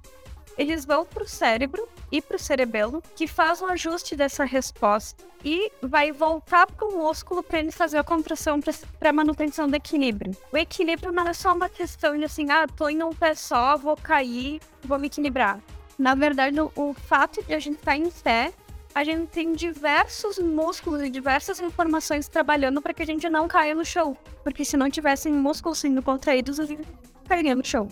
Eles 0.57 0.85
vão 0.85 1.05
para 1.05 1.23
o 1.23 1.27
cérebro 1.27 1.87
e 2.11 2.21
para 2.21 2.37
o 2.37 2.39
cerebelo, 2.39 3.03
que 3.15 3.27
faz 3.27 3.61
um 3.61 3.67
ajuste 3.67 4.15
dessa 4.15 4.45
resposta 4.45 5.23
e 5.43 5.71
vai 5.81 6.11
voltar 6.11 6.65
para 6.67 6.87
o 6.87 6.97
músculo 6.97 7.43
para 7.43 7.59
ele 7.59 7.71
fazer 7.71 7.97
a 7.97 8.03
contração 8.03 8.59
para 8.99 9.13
manutenção 9.13 9.67
do 9.67 9.75
equilíbrio. 9.75 10.35
O 10.51 10.57
equilíbrio 10.57 11.11
não 11.11 11.27
é 11.27 11.33
só 11.33 11.53
uma 11.53 11.69
questão 11.69 12.17
de 12.17 12.23
assim, 12.23 12.49
ah, 12.49 12.67
tô 12.67 12.89
em 12.89 13.03
um 13.03 13.13
pé 13.13 13.35
só, 13.35 13.77
vou 13.77 13.95
cair, 13.95 14.59
vou 14.83 14.97
me 14.97 15.07
equilibrar. 15.07 15.59
Na 15.97 16.15
verdade, 16.15 16.59
o, 16.59 16.71
o 16.75 16.93
fato 16.93 17.43
de 17.43 17.53
a 17.53 17.59
gente 17.59 17.77
estar 17.77 17.91
tá 17.91 17.97
em 17.97 18.09
pé 18.09 18.53
a 18.95 19.03
gente 19.03 19.27
tem 19.27 19.51
diversos 19.51 20.39
músculos 20.39 21.01
e 21.01 21.09
diversas 21.09 21.59
informações 21.59 22.29
trabalhando 22.29 22.81
para 22.81 22.93
que 22.93 23.03
a 23.03 23.05
gente 23.05 23.29
não 23.29 23.45
caia 23.45 23.75
no 23.75 23.83
chão. 23.83 24.15
Porque 24.41 24.63
se 24.63 24.77
não 24.77 24.89
tivessem 24.89 25.33
músculos 25.33 25.79
sendo 25.79 26.01
contraídos, 26.01 26.61
a 26.61 26.65
gente 26.65 26.87
cairia 27.27 27.53
no 27.53 27.65
chão. 27.65 27.89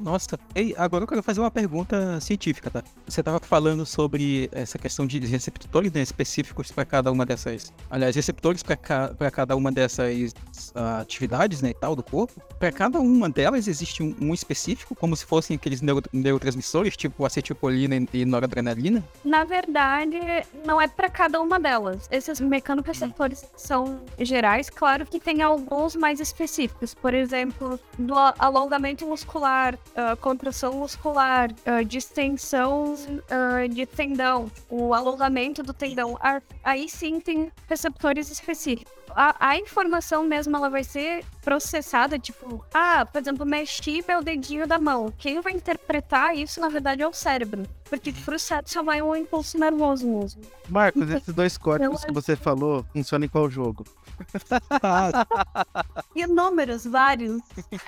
Nossa, 0.00 0.38
ei, 0.54 0.74
agora 0.78 1.02
eu 1.02 1.08
quero 1.08 1.22
fazer 1.22 1.40
uma 1.40 1.50
pergunta 1.50 2.20
científica, 2.20 2.70
tá? 2.70 2.82
Você 3.06 3.20
estava 3.20 3.40
falando 3.40 3.84
sobre 3.84 4.48
essa 4.52 4.78
questão 4.78 5.06
de 5.06 5.18
receptores 5.18 5.92
né, 5.92 6.00
específicos 6.00 6.70
para 6.70 6.84
cada 6.84 7.10
uma 7.10 7.26
dessas. 7.26 7.72
Aliás, 7.90 8.14
receptores 8.14 8.62
para 8.62 8.76
ca, 8.76 9.14
cada 9.32 9.56
uma 9.56 9.72
dessas 9.72 10.32
uh, 10.74 11.00
atividades, 11.00 11.62
né, 11.62 11.70
e 11.70 11.74
tal, 11.74 11.96
do 11.96 12.02
corpo. 12.02 12.40
Para 12.58 12.70
cada 12.70 13.00
uma 13.00 13.28
delas 13.28 13.66
existe 13.66 14.02
um, 14.02 14.14
um, 14.20 14.34
específico, 14.34 14.94
como 14.94 15.16
se 15.16 15.24
fossem 15.24 15.56
aqueles 15.56 15.80
neuro, 15.80 16.04
neurotransmissores, 16.12 16.96
tipo 16.96 17.24
acetilcolina 17.24 17.96
e 18.12 18.24
noradrenalina? 18.24 19.02
Na 19.24 19.44
verdade, 19.44 20.18
não 20.64 20.80
é 20.80 20.86
para 20.86 21.08
cada 21.08 21.40
uma 21.40 21.58
delas. 21.58 22.08
Esses 22.10 22.40
mecanoreceptores 22.40 23.44
são 23.56 24.00
gerais, 24.18 24.70
claro 24.70 25.04
que 25.06 25.18
tem 25.18 25.42
alguns 25.42 25.96
mais 25.96 26.20
específicos. 26.20 26.94
Por 26.94 27.14
exemplo, 27.14 27.80
do 27.98 28.14
alongamento 28.38 29.06
muscular 29.06 29.76
uh, 29.90 30.16
contração 30.16 30.74
muscular, 30.74 31.50
uh, 31.50 31.84
distensão 31.84 32.94
uh, 32.94 33.68
de 33.68 33.86
tendão, 33.86 34.50
o 34.68 34.94
alongamento 34.94 35.62
do 35.62 35.72
tendão. 35.72 36.18
Aí 36.62 36.88
sim 36.88 37.20
tem 37.20 37.50
receptores 37.68 38.30
específicos. 38.30 38.92
A, 39.20 39.48
a, 39.48 39.58
informação 39.58 40.22
mesmo 40.22 40.56
ela 40.56 40.70
vai 40.70 40.84
ser 40.84 41.24
processada, 41.42 42.20
tipo, 42.20 42.64
ah, 42.72 43.04
por 43.04 43.20
exemplo, 43.20 43.44
mexi 43.44 44.00
meu 44.06 44.22
dedinho 44.22 44.64
da 44.64 44.78
mão. 44.78 45.12
Quem 45.18 45.40
vai 45.40 45.54
interpretar 45.54 46.36
isso, 46.36 46.60
na 46.60 46.68
verdade, 46.68 47.02
é 47.02 47.08
o 47.08 47.12
cérebro. 47.12 47.64
Porque 47.90 48.12
pro 48.12 48.38
cérebro 48.38 48.70
só 48.70 48.80
vai 48.80 49.02
um 49.02 49.16
impulso 49.16 49.58
nervoso 49.58 50.06
mesmo. 50.06 50.42
Marcos, 50.68 51.10
esses 51.10 51.34
dois 51.34 51.58
códigos 51.58 52.04
que 52.04 52.12
você 52.12 52.36
falou 52.36 52.84
funcionam 52.92 53.24
em 53.24 53.28
qual 53.28 53.50
jogo? 53.50 53.84
Inúmeros, 56.14 56.84
vários. 56.84 57.40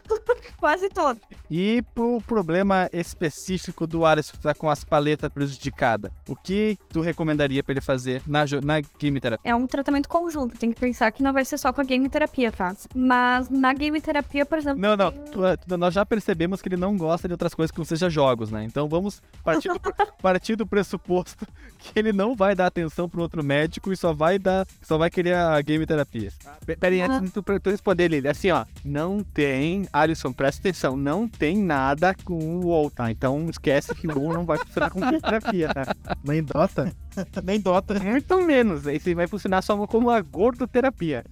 Quase 0.58 0.88
todos. 0.88 1.22
E 1.50 1.82
pro 1.94 2.20
problema 2.26 2.88
específico 2.92 3.86
do 3.86 4.04
Alisson 4.04 4.32
que 4.32 4.42
tá 4.42 4.54
com 4.54 4.70
as 4.70 4.84
paletas 4.84 5.30
prejudicadas, 5.30 6.10
o 6.28 6.34
que 6.34 6.78
tu 6.88 7.00
recomendaria 7.00 7.62
para 7.62 7.72
ele 7.72 7.80
fazer 7.80 8.22
na, 8.26 8.44
na 8.62 8.80
game 8.98 9.20
terapia? 9.20 9.50
É 9.50 9.54
um 9.54 9.66
tratamento 9.66 10.08
conjunto, 10.08 10.56
tem 10.56 10.72
que 10.72 10.80
pensar 10.80 11.10
que 11.10 11.19
não 11.22 11.32
vai 11.32 11.44
ser 11.44 11.58
só 11.58 11.72
com 11.72 11.80
a 11.80 11.84
game 11.84 12.08
terapia, 12.08 12.50
tá? 12.50 12.74
Mas 12.94 13.48
na 13.48 13.72
game 13.72 14.00
terapia, 14.00 14.44
por 14.44 14.58
exemplo. 14.58 14.80
Não, 14.80 14.96
não. 14.96 15.12
Tu, 15.12 15.40
tu, 15.66 15.76
nós 15.76 15.94
já 15.94 16.04
percebemos 16.04 16.60
que 16.60 16.68
ele 16.68 16.76
não 16.76 16.96
gosta 16.96 17.28
de 17.28 17.34
outras 17.34 17.54
coisas 17.54 17.70
que 17.70 17.78
não 17.78 17.84
seja 17.84 18.08
jogos, 18.10 18.50
né? 18.50 18.64
Então 18.64 18.88
vamos 18.88 19.22
partir 19.44 19.68
do, 19.68 19.80
partir 20.22 20.56
do 20.56 20.66
pressuposto 20.66 21.46
que 21.78 21.98
ele 21.98 22.12
não 22.12 22.34
vai 22.34 22.54
dar 22.54 22.66
atenção 22.66 23.08
pro 23.08 23.22
outro 23.22 23.42
médico 23.42 23.92
e 23.92 23.96
só 23.96 24.12
vai 24.12 24.38
dar. 24.38 24.66
Só 24.82 24.98
vai 24.98 25.10
querer 25.10 25.34
a 25.34 25.60
game 25.60 25.86
terapia. 25.86 26.32
Pera 26.78 26.94
aí, 26.94 27.00
antes 27.00 27.20
de 27.22 27.30
tu, 27.30 27.42
tu 27.42 27.70
responder, 27.70 28.08
Lili, 28.08 28.28
assim, 28.28 28.50
ó, 28.50 28.64
não 28.84 29.22
tem, 29.22 29.88
Alisson, 29.92 30.32
presta 30.32 30.60
atenção, 30.60 30.96
não 30.96 31.28
tem 31.28 31.56
nada 31.56 32.14
com 32.24 32.34
o 32.34 32.66
WoW, 32.66 32.90
tá? 32.90 33.10
Então 33.10 33.48
esquece 33.48 33.94
que 33.94 34.06
o 34.06 34.18
WoW 34.18 34.34
não 34.34 34.44
vai 34.44 34.58
funcionar 34.58 34.90
com 34.90 35.00
terapia, 35.00 35.72
tá? 35.72 35.94
Nem 36.24 36.42
Dota? 36.42 36.92
Nem 37.44 37.60
Dota. 37.60 37.98
Muito 37.98 38.40
menos, 38.42 38.86
esse 38.86 39.14
vai 39.14 39.26
funcionar 39.26 39.62
só 39.62 39.86
como 39.86 40.10
a 40.10 40.20
gordoterapia. 40.20 41.24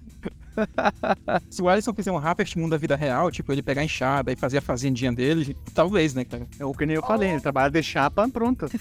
Se 1.49 1.61
o 1.61 1.69
Alisson 1.69 1.93
fizer 1.93 2.11
um 2.11 2.17
Harvest 2.17 2.57
Moon 2.57 2.69
da 2.69 2.77
vida 2.77 2.95
real, 2.95 3.31
tipo, 3.31 3.51
ele 3.51 3.61
pegar 3.61 3.81
a 3.81 3.85
enxada 3.85 4.31
e 4.31 4.35
fazer 4.35 4.57
a 4.57 4.61
fazendinha 4.61 5.11
dele, 5.11 5.55
talvez, 5.73 6.13
né, 6.13 6.25
cara? 6.25 6.45
É 6.59 6.65
o 6.65 6.73
que 6.73 6.85
nem 6.85 6.95
eu 6.95 7.01
falei, 7.01 7.31
ele 7.31 7.41
trabalha 7.41 7.71
de 7.71 7.81
chapa 7.83 8.27
pronto. 8.27 8.67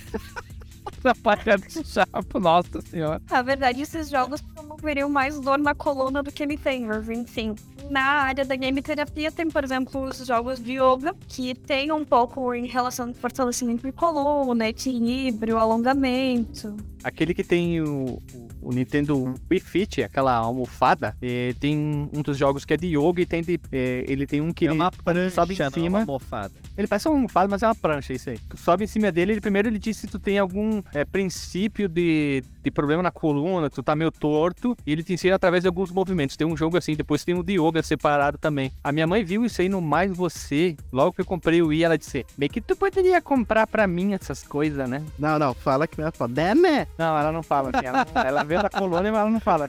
Trabalha 1.02 1.58
de 1.58 1.84
chapa, 1.84 2.40
nossa 2.40 2.80
senhora. 2.80 3.20
Na 3.30 3.42
verdade, 3.42 3.82
esses 3.82 4.08
jogos 4.08 4.40
promoveriam 4.40 5.08
mais 5.08 5.38
dor 5.38 5.58
na 5.58 5.74
coluna 5.74 6.22
do 6.22 6.32
que 6.32 6.46
me 6.46 6.56
tem, 6.56 6.86
mas 6.86 7.08
enfim. 7.08 7.54
Na 7.90 8.02
área 8.22 8.44
da 8.44 8.54
game 8.56 8.82
terapia 8.82 9.32
tem, 9.32 9.48
por 9.48 9.64
exemplo, 9.64 10.02
os 10.04 10.26
jogos 10.26 10.62
de 10.62 10.72
yoga, 10.72 11.14
que 11.26 11.54
tem 11.54 11.90
um 11.90 12.04
pouco 12.04 12.52
em 12.54 12.66
relação 12.66 13.08
ao 13.08 13.14
fortalecimento 13.14 13.86
de 13.86 13.92
coluna, 13.92 14.68
equilíbrio, 14.68 15.56
alongamento. 15.56 16.76
aquele 17.02 17.32
que 17.32 17.42
tem 17.44 17.80
o, 17.80 18.20
o 18.60 18.72
Nintendo 18.72 19.34
Wii 19.50 19.60
Fit, 19.60 20.02
aquela 20.02 20.34
almofada, 20.34 21.16
eh, 21.22 21.54
tem 21.58 21.78
um 22.12 22.20
dos 22.22 22.36
jogos 22.36 22.64
que 22.64 22.74
é 22.74 22.76
de 22.76 22.88
yoga 22.88 23.22
e 23.22 23.26
tem 23.26 23.42
de, 23.42 23.58
eh, 23.72 24.04
ele 24.06 24.26
tem 24.26 24.40
um 24.40 24.52
que 24.52 24.66
É 24.66 24.72
uma 24.72 24.90
prancha, 24.90 25.30
sobe 25.34 25.54
em 25.54 25.58
não, 25.58 25.70
cima. 25.70 25.88
uma 25.88 26.00
almofada. 26.00 26.52
Ele 26.76 26.86
parece 26.86 27.08
uma 27.08 27.16
almofada, 27.16 27.48
mas 27.48 27.62
é 27.62 27.66
uma 27.66 27.74
prancha, 27.74 28.12
isso 28.12 28.28
aí. 28.30 28.38
Tu 28.48 28.56
sobe 28.58 28.84
em 28.84 28.86
cima 28.86 29.10
dele, 29.10 29.32
ele 29.32 29.40
primeiro 29.40 29.68
ele 29.68 29.78
diz 29.78 29.96
se 29.96 30.06
tu 30.06 30.18
tem 30.18 30.38
algum 30.38 30.82
é, 30.92 31.04
princípio 31.04 31.88
de, 31.88 32.42
de 32.68 32.74
problema 32.74 33.02
na 33.02 33.10
coluna, 33.10 33.70
tu 33.70 33.82
tá 33.82 33.96
meio 33.96 34.10
torto, 34.10 34.76
e 34.86 34.92
ele 34.92 35.02
te 35.02 35.12
ensina 35.12 35.36
através 35.36 35.62
de 35.62 35.68
alguns 35.68 35.90
movimentos. 35.90 36.36
Tem 36.36 36.46
um 36.46 36.56
jogo 36.56 36.76
assim, 36.76 36.94
depois 36.94 37.24
tem 37.24 37.34
um 37.34 37.42
de 37.42 37.54
yoga 37.54 37.82
separado 37.82 38.38
também. 38.38 38.70
A 38.84 38.92
minha 38.92 39.06
mãe 39.06 39.24
viu 39.24 39.44
isso 39.44 39.60
aí 39.60 39.68
no 39.68 39.80
Mais 39.80 40.16
Você, 40.16 40.76
logo 40.92 41.12
que 41.12 41.20
eu 41.20 41.24
comprei 41.24 41.62
o 41.62 41.68
Wii, 41.68 41.84
ela 41.84 41.98
disse, 41.98 42.24
bem 42.36 42.48
que 42.48 42.60
tu 42.60 42.76
poderia 42.76 43.20
comprar 43.20 43.66
pra 43.66 43.86
mim 43.86 44.12
essas 44.14 44.42
coisas, 44.42 44.88
né? 44.88 45.02
Não, 45.18 45.38
não, 45.38 45.54
fala 45.54 45.86
que 45.86 46.00
ela 46.00 46.12
fala, 46.12 46.30
né, 46.32 46.54
né? 46.54 46.86
Não, 46.96 47.18
ela 47.18 47.32
não 47.32 47.42
fala 47.42 47.70
assim, 47.72 47.86
ela, 47.86 48.06
ela 48.14 48.44
vê 48.44 48.56
da 48.62 48.68
coluna, 48.68 49.02
mas 49.02 49.20
ela 49.20 49.30
não 49.30 49.40
fala. 49.40 49.68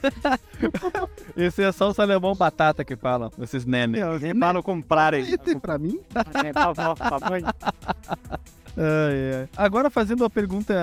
Esse 1.36 1.62
é 1.62 1.72
só 1.72 1.88
o 1.88 1.94
Salemão 1.94 2.34
Batata 2.34 2.84
que 2.84 2.96
falam, 2.96 3.30
esses 3.40 3.64
nenes. 3.64 4.00
Eles 4.00 4.38
falam 4.38 4.62
comprar 4.62 5.14
aí. 5.14 5.34
Esse 5.34 5.58
pra 5.58 5.78
mim? 5.78 5.98
Agora 9.56 9.90
fazendo 9.90 10.22
uma 10.22 10.30
pergunta 10.30 10.74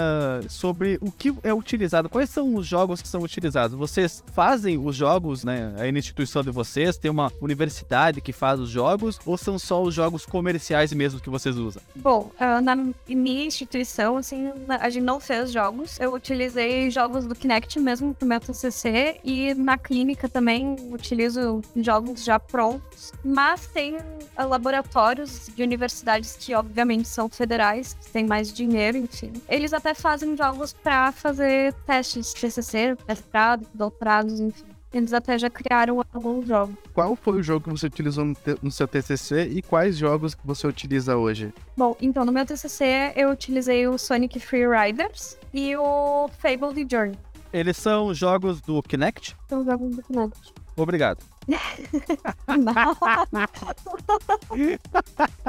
sobre 0.49 0.97
o 1.01 1.11
que 1.11 1.33
é 1.43 1.53
utilizado, 1.53 2.09
quais 2.09 2.29
são 2.29 2.55
os 2.55 2.65
jogos 2.65 3.01
que 3.01 3.07
são 3.07 3.21
utilizados? 3.21 3.77
Vocês 3.77 4.23
fazem 4.33 4.77
os 4.77 4.95
jogos, 4.95 5.43
né? 5.43 5.73
Aí 5.77 5.91
na 5.91 5.99
instituição 5.99 6.43
de 6.43 6.51
vocês, 6.51 6.97
tem 6.97 7.09
uma 7.09 7.31
universidade 7.41 8.21
que 8.21 8.31
faz 8.31 8.59
os 8.59 8.69
jogos, 8.69 9.19
ou 9.25 9.37
são 9.37 9.57
só 9.57 9.81
os 9.81 9.93
jogos 9.93 10.25
comerciais 10.25 10.93
mesmo 10.93 11.19
que 11.19 11.29
vocês 11.29 11.57
usam? 11.57 11.81
Bom, 11.95 12.31
ah, 12.39 12.61
na 12.61 12.75
minha 12.75 13.45
instituição, 13.45 14.17
assim, 14.17 14.51
a 14.67 14.89
gente 14.89 15.03
não 15.03 15.19
fez 15.19 15.51
jogos. 15.51 15.99
Eu 15.99 16.13
utilizei 16.13 16.89
jogos 16.91 17.25
do 17.25 17.35
Kinect 17.35 17.79
mesmo 17.79 18.13
pro 18.13 18.27
meu 18.27 18.39
TCC 18.39 19.19
e 19.23 19.53
na 19.53 19.77
clínica 19.77 20.27
também 20.29 20.75
utilizo 20.91 21.61
jogos 21.75 22.23
já 22.23 22.39
prontos. 22.39 23.11
Mas 23.23 23.67
tem 23.67 23.97
laboratórios 24.37 25.49
de 25.55 25.63
universidades 25.63 26.35
que, 26.39 26.53
obviamente, 26.53 27.07
são 27.07 27.29
federais, 27.29 27.86
que 27.93 28.11
têm 28.11 28.25
mais 28.25 28.53
dinheiro, 28.53 28.97
enfim. 28.97 29.33
Eles 29.49 29.73
até 29.73 29.93
fazem 29.93 30.35
jogos 30.35 30.73
pra 30.73 31.11
fazer 31.11 31.73
testes 31.85 32.33
de 32.33 32.41
TCC, 32.41 32.97
mestrado, 33.07 33.65
doutorados, 33.73 34.39
enfim. 34.39 34.65
Eles 34.93 35.13
até 35.13 35.37
já 35.37 35.49
criaram 35.49 36.03
alguns 36.13 36.47
jogos. 36.47 36.75
Qual 36.93 37.15
foi 37.15 37.39
o 37.39 37.43
jogo 37.43 37.65
que 37.65 37.69
você 37.69 37.87
utilizou 37.87 38.25
no, 38.25 38.35
no 38.63 38.71
seu 38.71 38.87
TCC 38.87 39.47
e 39.49 39.61
quais 39.61 39.97
jogos 39.97 40.33
que 40.33 40.45
você 40.45 40.65
utiliza 40.65 41.17
hoje? 41.17 41.53
Bom, 41.75 41.95
então 42.01 42.23
no 42.25 42.31
meu 42.31 42.45
TCC 42.45 43.13
eu 43.15 43.29
utilizei 43.29 43.87
o 43.87 43.97
Sonic 43.97 44.39
Free 44.39 44.65
Riders 44.65 45.37
e 45.53 45.75
o 45.75 46.29
Fable 46.39 46.73
The 46.73 46.87
Journey. 46.89 47.19
Eles 47.51 47.77
são 47.77 48.13
jogos 48.13 48.61
do 48.61 48.81
Kinect? 48.81 49.35
São 49.47 49.63
jogos 49.63 49.95
do 49.95 50.03
Kinect. 50.03 50.53
Obrigado. 50.75 51.36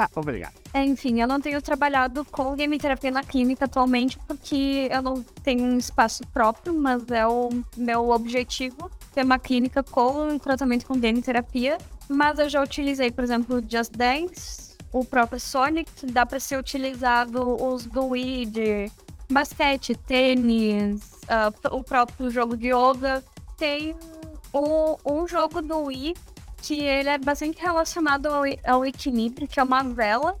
Obrigado. 0.15 0.53
Enfim, 0.73 1.21
eu 1.21 1.27
não 1.27 1.41
tenho 1.41 1.61
trabalhado 1.61 2.23
com 2.25 2.55
game 2.55 2.77
terapia 2.77 3.11
na 3.11 3.23
clínica 3.23 3.65
atualmente 3.65 4.17
porque 4.27 4.87
eu 4.91 5.01
não 5.01 5.23
tenho 5.43 5.63
um 5.63 5.77
espaço 5.77 6.25
próprio, 6.27 6.73
mas 6.73 7.09
é 7.09 7.27
o 7.27 7.49
meu 7.75 8.09
objetivo 8.09 8.89
ter 9.13 9.23
uma 9.23 9.39
clínica 9.39 9.83
com 9.83 10.37
tratamento 10.37 10.85
com 10.85 10.99
game 10.99 11.21
terapia. 11.21 11.77
Mas 12.07 12.39
eu 12.39 12.49
já 12.49 12.63
utilizei, 12.63 13.11
por 13.11 13.23
exemplo, 13.23 13.57
o 13.57 13.61
Just 13.61 13.91
Dance, 13.91 14.75
o 14.91 15.05
próprio 15.05 15.39
Sonic, 15.39 15.91
dá 16.07 16.25
para 16.25 16.39
ser 16.39 16.57
utilizado 16.57 17.63
os 17.63 17.85
do 17.85 18.15
de 18.15 18.91
basquete, 19.29 19.93
tênis, 19.95 21.01
ah, 21.27 21.53
o 21.71 21.83
próprio 21.83 22.31
jogo 22.31 22.57
de 22.57 22.69
yoga. 22.69 23.23
Tem 23.57 23.95
o, 24.53 24.97
um 25.05 25.27
jogo 25.27 25.61
do 25.61 25.83
Wii 25.83 26.15
que 26.61 26.79
ele 26.81 27.09
é 27.09 27.17
bastante 27.17 27.61
relacionado 27.61 28.27
ao, 28.27 28.43
ao 28.65 28.85
equilíbrio, 28.85 29.47
que 29.47 29.59
é 29.59 29.63
uma 29.63 29.83
vela. 29.83 30.37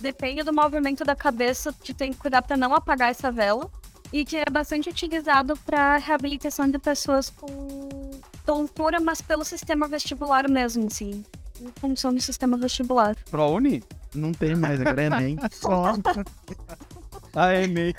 Depende 0.00 0.42
do 0.42 0.52
movimento 0.52 1.04
da 1.04 1.14
cabeça, 1.14 1.72
tu 1.72 1.94
tem 1.94 2.12
que 2.12 2.18
cuidar 2.18 2.42
para 2.42 2.56
não 2.56 2.74
apagar 2.74 3.10
essa 3.10 3.30
vela. 3.30 3.70
E 4.12 4.24
que 4.24 4.36
é 4.36 4.44
bastante 4.50 4.88
utilizado 4.88 5.56
para 5.58 5.96
reabilitação 5.98 6.68
de 6.68 6.78
pessoas 6.78 7.30
com 7.30 8.10
tontura, 8.44 8.98
mas 8.98 9.20
pelo 9.20 9.44
sistema 9.44 9.86
vestibular 9.86 10.48
mesmo, 10.48 10.86
assim. 10.88 11.24
Em 11.60 11.70
função 11.78 12.12
do 12.12 12.20
sistema 12.20 12.56
vestibular. 12.56 13.14
ProUni? 13.30 13.84
Não 14.12 14.32
tem 14.32 14.56
mais, 14.56 14.80
agora 14.80 15.02
é 15.02 15.06
Enem. 15.06 15.38
Só. 15.52 15.94
Ah, 17.34 17.52
é 17.52 17.66
meio. 17.66 17.94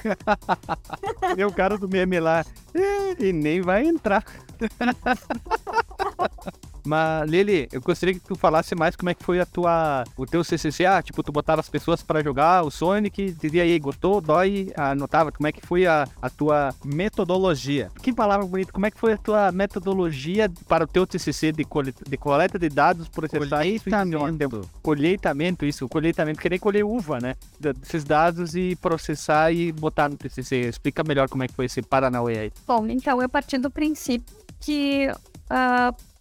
E 1.38 1.46
o 1.46 1.52
cara 1.52 1.78
do 1.78 1.88
meme 1.88 2.20
lá, 2.20 2.44
"É, 2.74 3.24
e 3.24 3.34
nem 3.34 3.62
vai 3.62 3.86
entrar. 3.86 4.24
Mas, 6.86 7.30
Lili, 7.30 7.68
eu 7.72 7.82
gostaria 7.82 8.14
que 8.14 8.20
tu 8.20 8.36
falasse 8.36 8.76
mais 8.76 8.96
como 8.96 9.10
é 9.10 9.14
que 9.14 9.24
foi 9.24 9.40
a 9.40 9.46
tua, 9.46 10.04
o 10.18 10.26
teu 10.26 10.44
CCC. 10.44 10.86
Ah, 10.86 11.02
tipo, 11.02 11.24
tu 11.24 11.32
botava 11.32 11.62
as 11.62 11.70
pessoas 11.70 12.02
pra 12.02 12.24
jogar 12.24 12.64
o 12.64 12.72
Sonic, 12.72 13.32
dizia 13.40 13.64
aí, 13.64 13.78
gostou, 13.80 14.22
dói, 14.22 14.72
anotava. 14.76 15.32
Como 15.32 15.48
é 15.48 15.52
que 15.52 15.66
foi 15.66 15.86
a, 15.86 16.08
a 16.22 16.30
tua 16.30 16.74
Metodologia. 16.84 17.90
Que 18.02 18.14
palavra 18.14 18.46
bonita. 18.46 18.72
Como 18.72 18.86
é 18.86 18.92
que 18.92 19.00
foi 19.00 19.14
a 19.14 19.18
tua 19.18 19.52
metodologia 19.52 20.52
para 20.68 20.84
o 20.84 20.88
teu 20.88 21.06
TCC 21.06 21.52
de 21.52 21.64
coleta 21.64 22.04
de, 22.08 22.18
coleta 22.18 22.60
de 22.60 22.70
dados, 22.70 23.08
processar 23.08 23.66
isso 23.66 23.88
e 23.88 23.92
Colheitamento. 23.92 24.70
colheitamento, 24.82 25.66
isso, 25.66 25.88
colheitamento, 25.88 26.40
que 26.40 26.50
nem 26.50 26.60
colher 26.60 26.84
uva, 26.84 27.20
né? 27.20 27.36
Desses 27.60 28.04
dados 28.04 28.56
e 28.56 28.76
processar 28.76 29.52
e 29.52 29.72
botar 29.72 30.10
no 30.10 30.18
TCC. 30.18 30.62
Explica 30.62 31.04
melhor 31.04 31.30
como 31.30 31.44
é 31.44 31.48
que 31.48 31.54
foi 31.54 31.66
esse 31.66 31.82
Paranauê 31.82 32.38
aí. 32.38 32.52
Bom, 32.68 32.86
então 32.88 33.22
eu 33.22 33.30
parti 33.30 33.58
do 33.58 33.70
princípio 33.70 34.36
que 34.60 35.08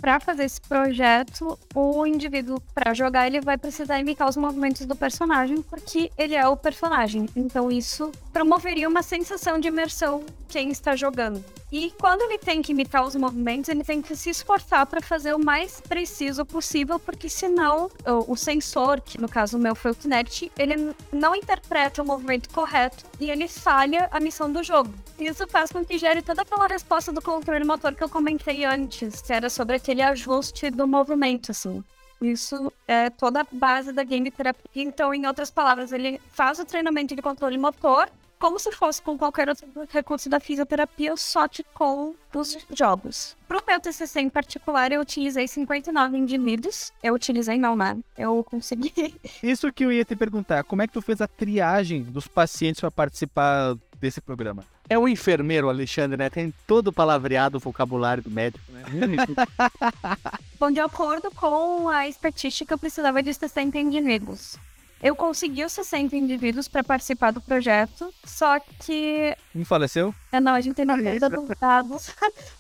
para 0.01 0.19
fazer 0.19 0.45
esse 0.45 0.61
projeto, 0.61 1.59
o 1.75 2.07
indivíduo, 2.07 2.61
para 2.75 2.95
jogar, 2.95 3.27
ele 3.27 3.41
vai 3.41 3.59
precisar 3.59 3.99
imitar 4.01 4.29
os 4.29 4.37
movimentos 4.37 4.87
do 4.87 4.97
personagem, 4.97 5.61
porque 5.63 6.11
ele 6.17 6.35
é 6.35 6.47
o 6.49 6.57
personagem. 6.57 7.29
Então 7.37 7.71
isso 7.71 8.11
promoveria 8.33 8.89
uma 8.89 9.03
sensação 9.03 9.59
de 9.59 9.69
imersão 9.69 10.25
quem 10.49 10.71
está 10.71 10.97
jogando. 10.97 11.45
E 11.73 11.93
quando 12.01 12.23
ele 12.23 12.39
tem 12.39 12.61
que 12.61 12.73
imitar 12.73 13.07
os 13.07 13.15
movimentos, 13.15 13.69
ele 13.69 13.85
tem 13.85 14.03
que 14.03 14.17
se 14.17 14.31
esforçar 14.31 14.85
para 14.87 15.01
fazer 15.01 15.35
o 15.35 15.39
mais 15.39 15.81
preciso 15.81 16.45
possível, 16.45 16.99
porque 16.99 17.29
senão 17.29 17.89
o, 18.27 18.37
sensor, 18.37 19.01
que 19.01 19.21
no 19.21 19.29
caso 19.29 19.57
o 19.57 19.61
meu 19.61 19.77
foi 19.77 19.93
o 19.93 19.95
Kinect, 19.95 20.51
ele 20.59 20.93
não 21.13 21.37
interpreta 21.37 22.03
o 22.03 22.05
movimento 22.05 22.51
correto 22.51 23.05
e 23.21 23.31
ele 23.31 23.47
falha 23.47 24.09
a 24.11 24.19
missão 24.19 24.51
do 24.51 24.65
jogo. 24.65 24.93
Isso 25.19 25.47
faz 25.47 25.71
com 25.71 25.85
que 25.85 25.97
gere 25.99 26.23
toda 26.23 26.43
aquela 26.43 26.67
resposta 26.67 27.13
do 27.13 27.23
controle 27.23 27.65
motor 27.65 27.95
que 27.95 28.03
eu 28.03 28.09
comentei 28.09 28.65
antes, 28.65 29.21
que 29.21 29.33
era 29.33 29.49
sobre 29.49 29.77
aquele 29.77 29.90
ajuste 30.03 30.71
do 30.71 30.87
movimento, 30.87 31.51
assim. 31.51 31.83
Isso 32.21 32.71
é 32.87 33.09
toda 33.09 33.41
a 33.41 33.47
base 33.51 33.93
da 33.93 34.05
game 34.05 34.31
terapia. 34.31 34.83
Então, 34.83 35.15
em 35.15 35.27
outras 35.27 35.51
palavras, 35.51 35.91
ele 35.91 36.21
faz 36.33 36.59
o 36.59 36.65
treinamento 36.65 37.17
de 37.17 37.23
controle 37.23 37.57
motor 37.57 38.11
como 38.41 38.59
se 38.59 38.73
fosse 38.73 39.03
com 39.03 39.19
qualquer 39.19 39.51
outro 39.51 39.67
recurso 39.91 40.31
da 40.31 40.41
fisioterapia, 40.41 41.15
só 41.15 41.47
que 41.47 41.63
com 41.75 42.15
os 42.35 42.57
jogos. 42.75 43.37
Pro 43.47 43.63
meu 43.69 43.79
TCC 43.79 44.19
em 44.21 44.31
particular, 44.31 44.91
eu 44.91 45.03
utilizei 45.03 45.47
59 45.47 46.17
indivíduos. 46.17 46.91
Eu 47.03 47.13
utilizei 47.13 47.59
não, 47.59 47.77
né? 47.77 47.99
Eu 48.17 48.43
consegui. 48.43 49.15
Isso 49.43 49.71
que 49.71 49.85
eu 49.85 49.93
ia 49.93 50.07
te 50.07 50.17
perguntar, 50.17 50.65
como 50.65 50.81
é 50.81 50.87
que 50.87 50.93
tu 50.95 51.03
fez 51.03 51.21
a 51.21 51.29
triagem 51.29 52.03
dos 52.03 52.27
pacientes 52.27 52.81
para 52.81 52.91
participar 52.91 53.77
desse 54.01 54.21
programa? 54.21 54.65
É 54.89 54.99
o 54.99 55.07
enfermeiro, 55.07 55.69
Alexandre, 55.69 56.17
né? 56.17 56.31
Tem 56.31 56.53
todo 56.67 56.89
o 56.89 56.93
palavreado, 56.93 57.59
o 57.59 57.61
vocabulário 57.61 58.23
do 58.23 58.31
médico, 58.31 58.65
né? 58.73 58.83
Bom, 60.59 60.71
de 60.71 60.81
acordo 60.81 61.31
com 61.31 61.89
a 61.89 62.09
estatística, 62.09 62.75
eu 62.75 62.79
precisava 62.79 63.23
de 63.23 63.33
60 63.33 63.79
indivíduos. 63.79 64.57
Eu 65.03 65.17
consegui 65.17 65.65
os 65.65 65.73
60 65.73 66.15
indivíduos 66.15 66.69
para 66.69 66.85
participar 66.85 67.31
do 67.31 67.41
projeto, 67.41 68.13
só 68.25 68.59
que 68.61 69.35
Um 69.55 69.65
faleceu? 69.65 70.15
É, 70.33 70.39
não, 70.39 70.53
a 70.53 70.61
gente 70.61 70.77
tem 70.77 70.87
perda 70.87 71.29
dos 71.29 71.49
dados, 71.59 72.15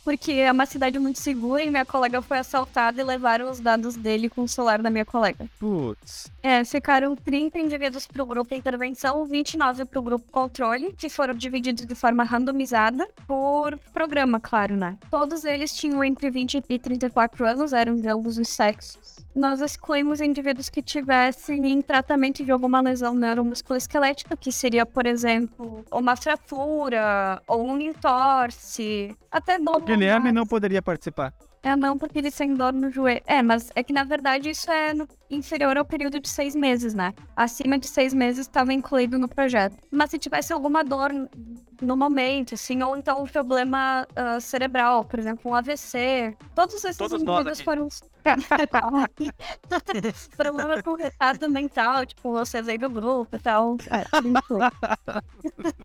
porque 0.04 0.32
é 0.32 0.50
uma 0.50 0.66
cidade 0.66 0.98
muito 0.98 1.18
segura 1.18 1.62
e 1.62 1.70
minha 1.70 1.84
colega 1.84 2.20
foi 2.20 2.38
assaltada 2.38 3.00
e 3.00 3.04
levaram 3.04 3.50
os 3.50 3.60
dados 3.60 3.94
dele 3.94 4.28
com 4.28 4.42
o 4.42 4.48
celular 4.48 4.82
da 4.82 4.90
minha 4.90 5.04
colega. 5.04 5.46
Putz. 5.58 6.30
É, 6.42 6.64
ficaram 6.64 7.14
30 7.14 7.58
indivíduos 7.58 8.06
pro 8.06 8.26
grupo 8.26 8.54
intervenção, 8.54 9.24
29 9.24 9.84
pro 9.84 10.02
grupo 10.02 10.24
controle, 10.32 10.92
que 10.98 11.08
foram 11.08 11.34
divididos 11.34 11.86
de 11.86 11.94
forma 11.94 12.24
randomizada 12.24 13.08
por 13.26 13.78
programa, 13.92 14.40
claro, 14.40 14.76
né? 14.76 14.96
Todos 15.10 15.44
eles 15.44 15.72
tinham 15.72 16.02
entre 16.02 16.30
20 16.30 16.62
e 16.68 16.78
34 16.78 17.46
anos, 17.46 17.72
eram 17.72 17.96
de 17.96 18.08
ambos 18.08 18.36
os 18.38 18.48
sexos. 18.48 19.20
Nós 19.34 19.60
excluímos 19.60 20.20
indivíduos 20.20 20.68
que 20.68 20.82
tivessem 20.82 21.64
em 21.68 21.80
tratamento 21.80 22.44
de 22.44 22.50
alguma 22.50 22.80
lesão 22.80 23.14
neuromusculoesquelética, 23.14 24.36
que 24.36 24.50
seria, 24.50 24.84
por 24.84 25.06
exemplo, 25.06 25.84
uma 25.92 26.16
fratura 26.16 27.40
ou 27.46 27.59
um 27.66 27.78
entorse. 27.80 29.16
até 29.30 29.58
dor. 29.58 29.80
Guilherme 29.82 30.32
não 30.32 30.46
poderia 30.46 30.82
participar. 30.82 31.32
É, 31.62 31.76
não, 31.76 31.98
porque 31.98 32.18
ele 32.18 32.30
tem 32.30 32.54
dor 32.54 32.72
no 32.72 32.90
joelho. 32.90 33.20
É, 33.26 33.42
mas 33.42 33.70
é 33.74 33.82
que 33.82 33.92
na 33.92 34.02
verdade 34.02 34.48
isso 34.48 34.70
é 34.70 34.94
no- 34.94 35.06
inferior 35.28 35.76
ao 35.76 35.84
período 35.84 36.18
de 36.18 36.26
seis 36.26 36.54
meses, 36.56 36.94
né? 36.94 37.12
Acima 37.36 37.78
de 37.78 37.86
seis 37.86 38.14
meses 38.14 38.46
estava 38.46 38.72
incluído 38.72 39.18
no 39.18 39.28
projeto. 39.28 39.76
Mas 39.90 40.10
se 40.10 40.18
tivesse 40.18 40.54
alguma 40.54 40.82
dor 40.82 41.10
no 41.82 41.96
momento, 41.98 42.54
assim, 42.54 42.82
ou 42.82 42.96
então 42.96 43.22
um 43.22 43.26
problema 43.26 44.06
ah, 44.16 44.40
cerebral, 44.40 45.04
por 45.04 45.18
exemplo, 45.18 45.50
um 45.50 45.54
AVC, 45.54 46.34
todos 46.54 46.74
esses 46.76 46.96
Todos 46.96 47.22
nós 47.22 47.40
indivíduos 47.40 47.58
aqui. 47.58 47.64
foram. 47.64 47.88
problema 50.36 50.82
com 50.82 50.94
retardo 50.94 51.50
mental, 51.50 52.06
tipo, 52.06 52.32
você 52.32 52.62
veio 52.62 52.78
do 52.78 52.90
grupo 52.90 53.36
e 53.36 53.38
tal. 53.38 53.76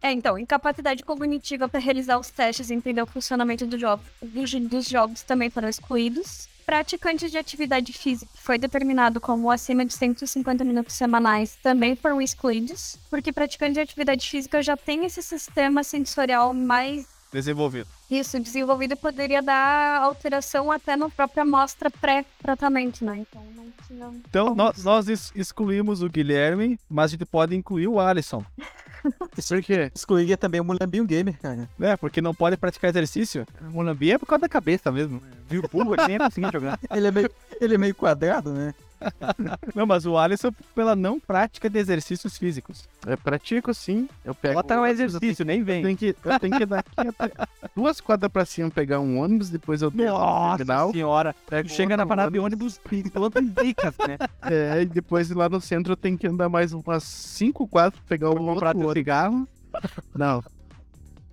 É, 0.01 0.11
então, 0.11 0.37
incapacidade 0.37 1.03
cognitiva 1.03 1.67
para 1.67 1.79
realizar 1.79 2.17
os 2.17 2.29
testes 2.29 2.69
e 2.69 2.73
entender 2.73 3.01
o 3.01 3.05
funcionamento 3.05 3.65
do 3.65 3.77
jogo, 3.77 4.03
dos, 4.21 4.53
dos 4.53 4.87
jogos 4.87 5.23
também 5.23 5.49
foram 5.49 5.69
excluídos. 5.69 6.47
Praticantes 6.65 7.31
de 7.31 7.37
atividade 7.37 7.93
física 7.93 8.31
foi 8.35 8.57
determinado 8.57 9.21
como 9.21 9.51
acima 9.51 9.85
de 9.85 9.93
150 9.93 10.63
minutos 10.63 10.95
semanais 10.95 11.55
também 11.61 11.95
foram 11.95 12.19
excluídos, 12.19 12.97
porque 13.07 13.31
praticantes 13.31 13.75
de 13.75 13.81
atividade 13.81 14.27
física 14.27 14.63
já 14.63 14.75
tem 14.75 15.05
esse 15.05 15.21
sistema 15.21 15.83
sensorial 15.83 16.55
mais 16.55 17.05
Desenvolvido. 17.35 17.87
isso 18.09 18.39
desenvolvido 18.39 18.95
poderia 18.95 19.41
dar 19.41 20.01
alteração 20.01 20.71
até 20.71 20.95
na 20.95 21.09
própria 21.09 21.43
amostra 21.43 21.89
pré-tratamento, 21.91 23.03
né? 23.03 23.17
Então 23.29 23.41
não 23.55 23.65
tinha. 23.87 24.07
Então, 24.29 24.55
nós, 24.55 24.83
nós 24.83 25.07
ex- 25.09 25.31
excluímos 25.35 26.01
o 26.01 26.09
Guilherme, 26.09 26.79
mas 26.89 27.05
a 27.05 27.07
gente 27.11 27.25
pode 27.25 27.55
incluir 27.55 27.87
o 27.87 27.99
Alisson. 27.99 28.43
Por 29.47 29.61
quê? 29.61 29.91
Excluiria 29.93 30.35
também 30.35 30.59
o 30.59 30.63
Mulambinho 30.65 31.05
Gamer, 31.05 31.37
cara. 31.39 31.69
né? 31.77 31.95
Porque 31.97 32.21
não 32.21 32.33
pode 32.33 32.57
praticar 32.57 32.89
exercício. 32.89 33.45
O 33.61 33.65
Monambi 33.65 34.11
é 34.11 34.17
por 34.17 34.25
causa 34.25 34.41
da 34.41 34.49
cabeça 34.49 34.91
mesmo. 34.91 35.21
Viu 35.47 35.61
o 35.63 35.67
burro, 35.67 35.93
ele 35.93 36.07
nem 36.07 36.17
conseguia 36.17 36.49
jogar. 36.51 36.79
Ele 36.89 37.07
é 37.07 37.11
meio, 37.11 37.29
ele 37.61 37.75
é 37.75 37.77
meio 37.77 37.93
quadrado, 37.93 38.51
né? 38.51 38.73
Não, 39.75 39.85
mas 39.85 40.05
o 40.05 40.17
Alisson 40.17 40.51
pela 40.73 40.95
não 40.95 41.19
prática 41.19 41.69
de 41.69 41.77
exercícios 41.79 42.37
físicos. 42.37 42.87
Eu 43.05 43.17
pratico 43.17 43.73
sim. 43.73 44.07
Eu 44.23 44.33
pego. 44.33 44.55
Bota 44.55 44.79
um 44.79 44.85
exercício, 44.85 45.45
nem 45.45 45.59
Eu 45.59 45.65
vem. 45.65 45.83
tenho 45.83 45.97
que, 45.97 46.15
eu 46.23 46.39
tenho 46.39 46.57
que 46.57 46.65
dar 46.65 46.83
até 46.95 47.31
duas 47.75 47.99
quadras 48.01 48.31
pra 48.31 48.45
cima, 48.45 48.69
pegar 48.71 48.99
um 48.99 49.19
ônibus, 49.19 49.49
depois 49.49 49.81
eu 49.81 49.91
Nossa 49.91 50.57
terminal. 50.57 50.91
senhora. 50.91 51.35
Pego 51.47 51.69
Chega 51.69 51.95
na 51.97 52.03
outro 52.03 52.09
parada 52.09 52.31
de 52.31 52.39
ônibus 52.39 52.77
pilota 52.79 53.41
dicas, 53.41 53.95
né? 54.07 54.17
É, 54.43 54.81
e 54.83 54.85
depois 54.85 55.29
lá 55.31 55.49
no 55.49 55.59
centro 55.59 55.93
eu 55.93 55.97
tenho 55.97 56.17
que 56.17 56.27
andar 56.27 56.47
mais 56.49 56.71
umas 56.71 57.03
cinco 57.03 57.67
quadras 57.67 57.99
pra 57.99 58.07
pegar 58.09 58.29
o 58.29 58.35
Comprar 58.35 58.67
outro 58.75 58.79
ônibus. 58.79 58.93
cigarro. 58.93 59.47
Não. 60.15 60.43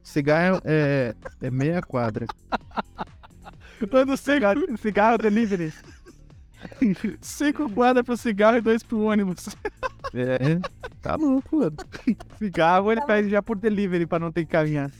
Cigarro 0.02 0.60
é, 0.64 1.14
é 1.40 1.50
meia 1.50 1.80
quadra. 1.82 2.26
Dando 3.90 4.16
cigarro, 4.16 4.60
cigarro 4.78 5.18
delivery. 5.18 5.72
Cinco 7.20 7.70
quadras 7.70 8.04
pro 8.04 8.16
cigarro 8.16 8.58
e 8.58 8.60
dois 8.60 8.82
pro 8.82 9.02
ônibus. 9.02 9.48
É, 10.14 10.60
tá 11.00 11.14
louco, 11.14 11.56
mano. 11.56 11.76
Cigarro 12.36 12.92
ele 12.92 13.00
pede 13.02 13.30
já 13.30 13.40
por 13.40 13.56
delivery 13.56 14.04
pra 14.04 14.18
não 14.18 14.30
ter 14.30 14.44
que 14.44 14.50
caminhar. 14.50 14.90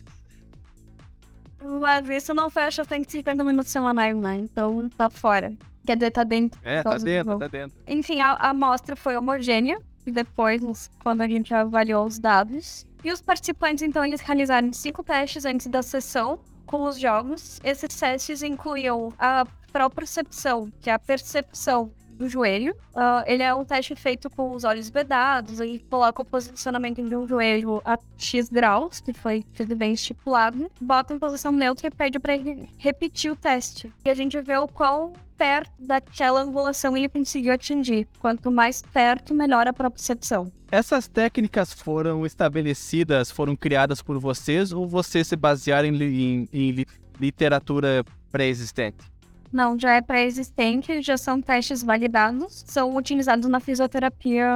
Mas 1.63 2.09
isso 2.09 2.33
não 2.33 2.49
fecha 2.49 2.83
150 2.83 3.45
minutos 3.45 3.71
semanais, 3.71 4.17
né? 4.17 4.37
Então 4.37 4.89
tá 4.97 5.11
fora. 5.11 5.53
Quer 5.85 5.97
dizer, 5.97 6.11
tá 6.13 6.25
dentro. 6.25 6.59
É, 6.65 6.83
tá 6.83 6.91
Todos 6.91 7.05
dentro, 7.05 7.39
tá 7.39 7.47
dentro. 7.47 7.77
Enfim, 7.87 8.21
a, 8.21 8.33
a 8.33 8.51
amostra 8.51 8.97
foi 8.97 9.15
homogênea. 9.15 9.79
E 10.07 10.11
depois, 10.11 10.91
quando 11.03 11.21
a 11.21 11.29
gente 11.29 11.53
avaliou 11.53 12.07
os 12.07 12.19
dados. 12.19 12.87
E 13.05 13.13
os 13.13 13.21
participantes, 13.21 13.83
então, 13.83 14.05
eles 14.05 14.21
realizaram 14.21 14.73
cinco 14.73 15.03
testes 15.03 15.45
antes 15.45 15.67
da 15.67 15.83
sessão 15.83 16.39
com 16.65 16.85
os 16.85 16.99
jogos. 16.99 17.61
Esses 17.63 17.95
testes 17.95 18.43
incluíam 18.43 19.13
a 19.19 19.45
propriocepção, 19.73 20.71
que 20.81 20.91
é 20.91 20.93
a 20.93 20.99
percepção 20.99 21.91
do 22.13 22.29
joelho. 22.29 22.77
Ah, 22.95 23.25
ele 23.27 23.43
é 23.43 23.53
um 23.55 23.65
teste 23.65 23.97
feito 23.97 24.29
com 24.31 24.53
os 24.53 24.65
olhos 24.65 24.89
vedados. 24.91 25.59
Ele 25.61 25.79
coloca 25.91 26.23
o 26.23 26.25
posicionamento 26.25 27.03
de 27.03 27.17
um 27.17 27.27
joelho 27.27 27.81
a 27.85 27.99
X 28.17 28.49
graus, 28.49 29.01
que 29.01 29.13
foi 29.13 29.45
bem 29.77 29.95
estipulado. 29.95 30.71
Bota 30.81 31.15
em 31.15 31.19
posição 31.19 31.51
neutra 31.51 31.89
e 31.89 31.91
pede 31.91 32.19
para 32.21 32.35
ele 32.37 32.69
repetir 32.79 33.33
o 33.33 33.37
teste. 33.37 33.93
E 34.05 34.11
a 34.11 34.15
gente 34.15 34.41
vê 34.41 34.57
o 34.57 34.69
quão 34.69 35.15
perto 35.37 35.73
daquela 35.81 36.43
angulação 36.43 36.97
ele 36.97 37.09
conseguiu 37.09 37.53
atingir. 37.53 38.07
Quanto 38.21 38.51
mais 38.53 38.83
perto, 38.83 39.35
melhor 39.35 39.67
a 39.67 39.73
propriocepção. 39.73 40.53
Essas 40.71 41.09
técnicas 41.09 41.73
foram 41.73 42.25
estabelecidas, 42.25 43.31
foram 43.31 43.57
criadas 43.57 44.01
por 44.01 44.19
vocês 44.21 44.71
ou 44.73 44.87
vocês 44.87 45.27
se 45.27 45.35
basearam 45.35 45.89
em, 45.89 46.03
em- 46.03 46.49
em 46.53 46.71
li- 46.71 46.87
literatura 47.19 48.05
pré-existente? 48.31 49.12
Não, 49.53 49.79
já 49.79 49.95
é 49.95 50.01
pré-existente, 50.01 51.03
já 51.03 51.17
são 51.17 51.41
testes 51.41 51.83
validados, 51.83 52.65
são 52.67 52.97
utilizados 52.97 53.49
na 53.49 53.61
fisioterapia 53.61 54.47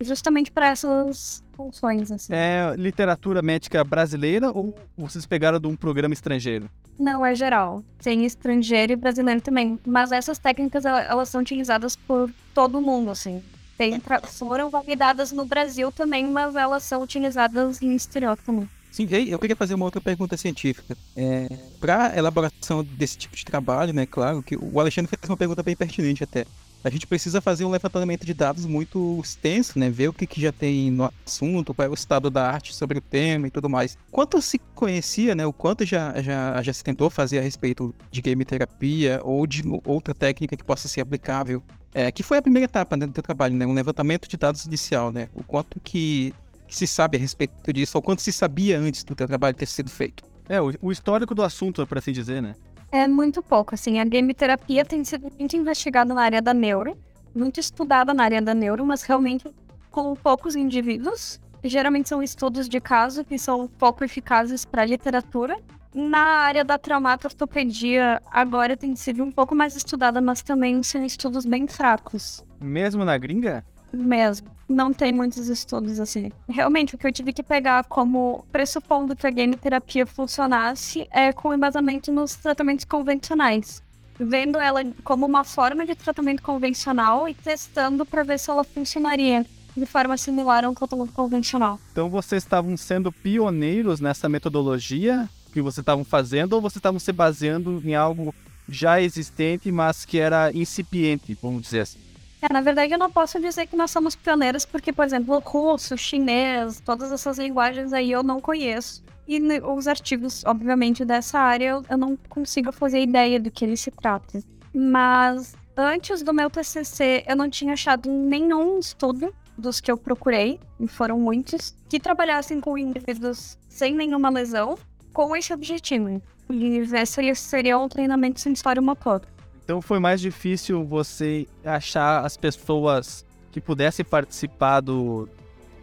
justamente 0.00 0.50
para 0.50 0.68
essas 0.68 1.42
funções, 1.54 2.10
assim. 2.10 2.32
É 2.34 2.74
literatura 2.76 3.42
médica 3.42 3.82
brasileira 3.84 4.50
ou 4.50 4.74
vocês 4.96 5.26
pegaram 5.26 5.58
de 5.60 5.66
um 5.66 5.76
programa 5.76 6.12
estrangeiro? 6.14 6.68
Não, 6.98 7.24
é 7.24 7.34
geral. 7.34 7.82
Tem 8.02 8.24
estrangeiro 8.24 8.92
e 8.92 8.96
brasileiro 8.96 9.40
também. 9.40 9.78
Mas 9.86 10.12
essas 10.12 10.38
técnicas, 10.38 10.84
ela- 10.84 11.02
elas 11.02 11.28
são 11.28 11.40
utilizadas 11.40 11.96
por 11.96 12.30
todo 12.54 12.80
mundo, 12.80 13.10
assim. 13.10 13.42
Tem, 13.78 14.00
foram 14.26 14.70
validadas 14.70 15.32
no 15.32 15.44
Brasil 15.44 15.90
também, 15.90 16.26
mas 16.28 16.54
elas 16.54 16.82
são 16.84 17.02
utilizadas 17.02 17.80
em 17.82 17.94
exterior 17.94 18.36
também. 18.36 18.68
Sim, 18.92 19.08
eu 19.10 19.38
queria 19.38 19.56
fazer 19.56 19.72
uma 19.72 19.86
outra 19.86 20.02
pergunta 20.02 20.36
científica. 20.36 20.94
É, 21.16 21.48
para 21.80 22.14
elaboração 22.14 22.84
desse 22.84 23.16
tipo 23.16 23.34
de 23.34 23.42
trabalho, 23.42 23.90
né, 23.90 24.04
claro, 24.04 24.42
que 24.42 24.54
o 24.54 24.78
Alexandre 24.78 25.08
fez 25.08 25.30
uma 25.30 25.36
pergunta 25.36 25.62
bem 25.62 25.74
pertinente 25.74 26.22
até. 26.22 26.44
A 26.84 26.90
gente 26.90 27.06
precisa 27.06 27.40
fazer 27.40 27.64
um 27.64 27.70
levantamento 27.70 28.26
de 28.26 28.34
dados 28.34 28.66
muito 28.66 29.18
extenso, 29.24 29.78
né, 29.78 29.88
ver 29.88 30.08
o 30.08 30.12
que, 30.12 30.26
que 30.26 30.38
já 30.38 30.52
tem 30.52 30.90
no 30.90 31.10
assunto, 31.24 31.72
qual 31.72 31.86
é 31.86 31.88
o 31.88 31.94
estado 31.94 32.28
da 32.28 32.46
arte 32.46 32.74
sobre 32.74 32.98
o 32.98 33.00
tema 33.00 33.46
e 33.46 33.50
tudo 33.50 33.66
mais. 33.66 33.96
Quanto 34.10 34.42
se 34.42 34.58
conhecia, 34.74 35.34
né, 35.34 35.46
o 35.46 35.54
quanto 35.54 35.86
já, 35.86 36.20
já, 36.20 36.60
já 36.60 36.72
se 36.72 36.84
tentou 36.84 37.08
fazer 37.08 37.38
a 37.38 37.42
respeito 37.42 37.94
de 38.10 38.20
game 38.20 38.44
terapia 38.44 39.22
ou 39.24 39.46
de 39.46 39.62
outra 39.86 40.12
técnica 40.12 40.54
que 40.54 40.64
possa 40.64 40.86
ser 40.86 41.00
aplicável, 41.00 41.62
é, 41.94 42.12
que 42.12 42.22
foi 42.22 42.36
a 42.36 42.42
primeira 42.42 42.66
etapa 42.66 42.94
né, 42.94 43.06
do 43.06 43.12
teu 43.12 43.22
trabalho, 43.22 43.54
né, 43.54 43.64
um 43.64 43.72
levantamento 43.72 44.28
de 44.28 44.36
dados 44.36 44.66
inicial, 44.66 45.10
né, 45.10 45.30
o 45.34 45.42
quanto 45.42 45.80
que 45.80 46.34
que 46.72 46.78
se 46.78 46.86
sabe 46.86 47.18
a 47.18 47.20
respeito 47.20 47.70
disso, 47.70 47.98
ou 47.98 48.02
quanto 48.02 48.22
se 48.22 48.32
sabia 48.32 48.78
antes 48.78 49.04
do 49.04 49.14
teu 49.14 49.26
trabalho 49.26 49.54
ter 49.54 49.66
sido 49.66 49.90
feito. 49.90 50.24
É, 50.48 50.58
o, 50.58 50.72
o 50.80 50.90
histórico 50.90 51.34
do 51.34 51.42
assunto, 51.42 51.86
para 51.86 51.98
assim 51.98 52.12
dizer, 52.12 52.40
né? 52.40 52.54
É 52.90 53.06
muito 53.06 53.42
pouco, 53.42 53.74
assim. 53.74 54.00
A 54.00 54.04
game 54.04 54.32
terapia 54.32 54.82
tem 54.82 55.04
sido 55.04 55.30
muito 55.38 55.54
investigada 55.54 56.14
na 56.14 56.22
área 56.22 56.40
da 56.40 56.54
neuro, 56.54 56.96
muito 57.34 57.60
estudada 57.60 58.14
na 58.14 58.24
área 58.24 58.40
da 58.40 58.54
neuro, 58.54 58.86
mas 58.86 59.02
realmente 59.02 59.46
com 59.90 60.14
poucos 60.14 60.56
indivíduos. 60.56 61.38
Geralmente 61.62 62.08
são 62.08 62.22
estudos 62.22 62.66
de 62.70 62.80
caso 62.80 63.22
que 63.22 63.38
são 63.38 63.68
pouco 63.68 64.02
eficazes 64.02 64.64
para 64.64 64.86
literatura. 64.86 65.58
Na 65.94 66.20
área 66.46 66.64
da 66.64 66.78
traumatortopedia, 66.78 68.20
agora 68.30 68.78
tem 68.78 68.96
sido 68.96 69.22
um 69.22 69.30
pouco 69.30 69.54
mais 69.54 69.76
estudada, 69.76 70.22
mas 70.22 70.42
também 70.42 70.82
são 70.82 71.04
estudos 71.04 71.44
bem 71.44 71.68
fracos 71.68 72.42
Mesmo 72.58 73.04
na 73.04 73.18
gringa? 73.18 73.62
mesmo. 73.92 74.48
Não 74.72 74.90
tem 74.90 75.12
muitos 75.12 75.48
estudos 75.48 76.00
assim. 76.00 76.32
Realmente, 76.48 76.94
o 76.94 76.98
que 76.98 77.06
eu 77.06 77.12
tive 77.12 77.30
que 77.30 77.42
pegar 77.42 77.84
como 77.84 78.42
pressupondo 78.50 79.14
que 79.14 79.26
a 79.26 79.30
game 79.30 79.54
terapia 79.54 80.06
funcionasse 80.06 81.06
é 81.10 81.30
com 81.30 81.52
embasamento 81.52 82.10
nos 82.10 82.34
tratamentos 82.36 82.86
convencionais. 82.86 83.82
Vendo 84.18 84.58
ela 84.58 84.82
como 85.04 85.26
uma 85.26 85.44
forma 85.44 85.84
de 85.84 85.94
tratamento 85.94 86.42
convencional 86.42 87.28
e 87.28 87.34
testando 87.34 88.06
para 88.06 88.22
ver 88.22 88.38
se 88.38 88.50
ela 88.50 88.64
funcionaria 88.64 89.44
de 89.76 89.84
forma 89.84 90.16
similar 90.16 90.64
a 90.64 90.70
um 90.70 90.74
tratamento 90.74 91.12
convencional. 91.12 91.78
Então 91.92 92.08
vocês 92.08 92.42
estavam 92.42 92.74
sendo 92.76 93.12
pioneiros 93.12 94.00
nessa 94.00 94.26
metodologia 94.26 95.28
que 95.52 95.60
vocês 95.60 95.82
estavam 95.82 96.04
fazendo 96.04 96.54
ou 96.54 96.62
vocês 96.62 96.76
estavam 96.76 96.98
se 96.98 97.12
baseando 97.12 97.82
em 97.84 97.94
algo 97.94 98.34
já 98.66 99.02
existente, 99.02 99.70
mas 99.70 100.06
que 100.06 100.18
era 100.18 100.50
incipiente, 100.52 101.36
vamos 101.42 101.62
dizer 101.62 101.80
assim? 101.80 102.11
É, 102.42 102.52
na 102.52 102.60
verdade, 102.60 102.92
eu 102.92 102.98
não 102.98 103.08
posso 103.08 103.40
dizer 103.40 103.68
que 103.68 103.76
nós 103.76 103.92
somos 103.92 104.16
pioneiros, 104.16 104.66
porque, 104.66 104.92
por 104.92 105.04
exemplo, 105.04 105.38
russo, 105.38 105.96
chinês, 105.96 106.80
todas 106.80 107.12
essas 107.12 107.38
linguagens 107.38 107.92
aí 107.92 108.10
eu 108.10 108.24
não 108.24 108.40
conheço. 108.40 109.02
E 109.28 109.40
os 109.60 109.86
artigos, 109.86 110.44
obviamente, 110.44 111.04
dessa 111.04 111.38
área 111.38 111.80
eu, 111.88 111.96
não 111.96 112.16
consigo 112.28 112.72
fazer 112.72 113.00
ideia 113.00 113.38
do 113.38 113.48
que 113.48 113.64
ele 113.64 113.76
se 113.76 113.92
trata. 113.92 114.42
Mas 114.74 115.54
antes 115.76 116.22
do 116.22 116.34
meu 116.34 116.50
TCC, 116.50 117.24
eu 117.28 117.36
não 117.36 117.48
tinha 117.48 117.74
achado 117.74 118.10
nenhum 118.10 118.80
estudo 118.80 119.32
dos 119.56 119.80
que 119.80 119.92
eu 119.92 119.96
procurei, 119.96 120.58
e 120.80 120.88
foram 120.88 121.20
muitos, 121.20 121.76
que 121.88 122.00
trabalhassem 122.00 122.60
com 122.60 122.76
indivíduos 122.76 123.56
sem 123.68 123.94
nenhuma 123.94 124.30
lesão, 124.30 124.76
com 125.12 125.36
esse 125.36 125.52
objetivo. 125.52 126.20
E 126.50 126.78
esse 126.78 127.34
seria 127.36 127.78
um 127.78 127.88
treinamento 127.88 128.40
sensório 128.40 128.82
motor. 128.82 129.22
Então 129.64 129.80
foi 129.80 129.98
mais 129.98 130.20
difícil 130.20 130.84
você 130.84 131.46
achar 131.64 132.24
as 132.24 132.36
pessoas 132.36 133.24
que 133.50 133.60
pudessem 133.60 134.04
participar 134.04 134.80
do, 134.80 135.28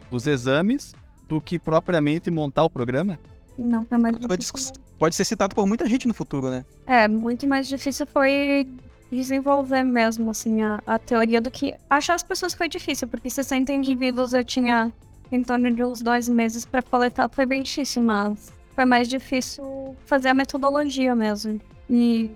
dos 0.09 0.27
exames 0.27 0.93
do 1.27 1.39
que 1.39 1.59
propriamente 1.59 2.29
montar 2.31 2.63
o 2.63 2.69
programa? 2.69 3.19
Não 3.57 3.85
foi 3.85 3.97
mais 3.97 4.17
difícil. 4.17 4.73
Pode 4.97 5.15
ser 5.15 5.23
citado 5.23 5.55
por 5.55 5.65
muita 5.65 5.85
gente 5.87 6.07
no 6.07 6.13
futuro, 6.13 6.49
né? 6.49 6.65
É, 6.85 7.07
muito 7.07 7.47
mais 7.47 7.67
difícil 7.67 8.05
foi 8.07 8.67
desenvolver 9.11 9.83
mesmo, 9.83 10.29
assim, 10.31 10.61
a, 10.61 10.81
a 10.85 10.99
teoria 10.99 11.39
do 11.39 11.49
que. 11.49 11.73
Achar 11.89 12.15
as 12.15 12.23
pessoas 12.23 12.53
foi 12.53 12.67
difícil, 12.67 13.07
porque 13.07 13.29
60 13.29 13.71
indivíduos 13.71 14.33
eu 14.33 14.43
tinha 14.43 14.91
em 15.31 15.43
torno 15.43 15.71
de 15.71 15.83
uns 15.83 16.01
dois 16.01 16.27
meses 16.27 16.65
pra 16.65 16.81
coletar, 16.81 17.29
foi 17.29 17.45
bem 17.45 17.61
difícil, 17.61 18.01
mas 18.01 18.51
foi 18.75 18.85
mais 18.85 19.07
difícil 19.07 19.95
fazer 20.05 20.29
a 20.29 20.33
metodologia 20.33 21.15
mesmo. 21.15 21.59
E, 21.89 22.31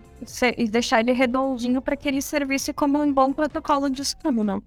e 0.57 0.67
deixar 0.67 0.99
ele 0.99 1.11
redondinho 1.11 1.81
pra 1.81 1.95
que 1.95 2.07
ele 2.07 2.21
servisse 2.21 2.73
como 2.73 3.01
um 3.01 3.11
bom 3.13 3.31
protocolo 3.33 3.89
de 3.89 4.01
estudo, 4.01 4.43
né? 4.43 4.61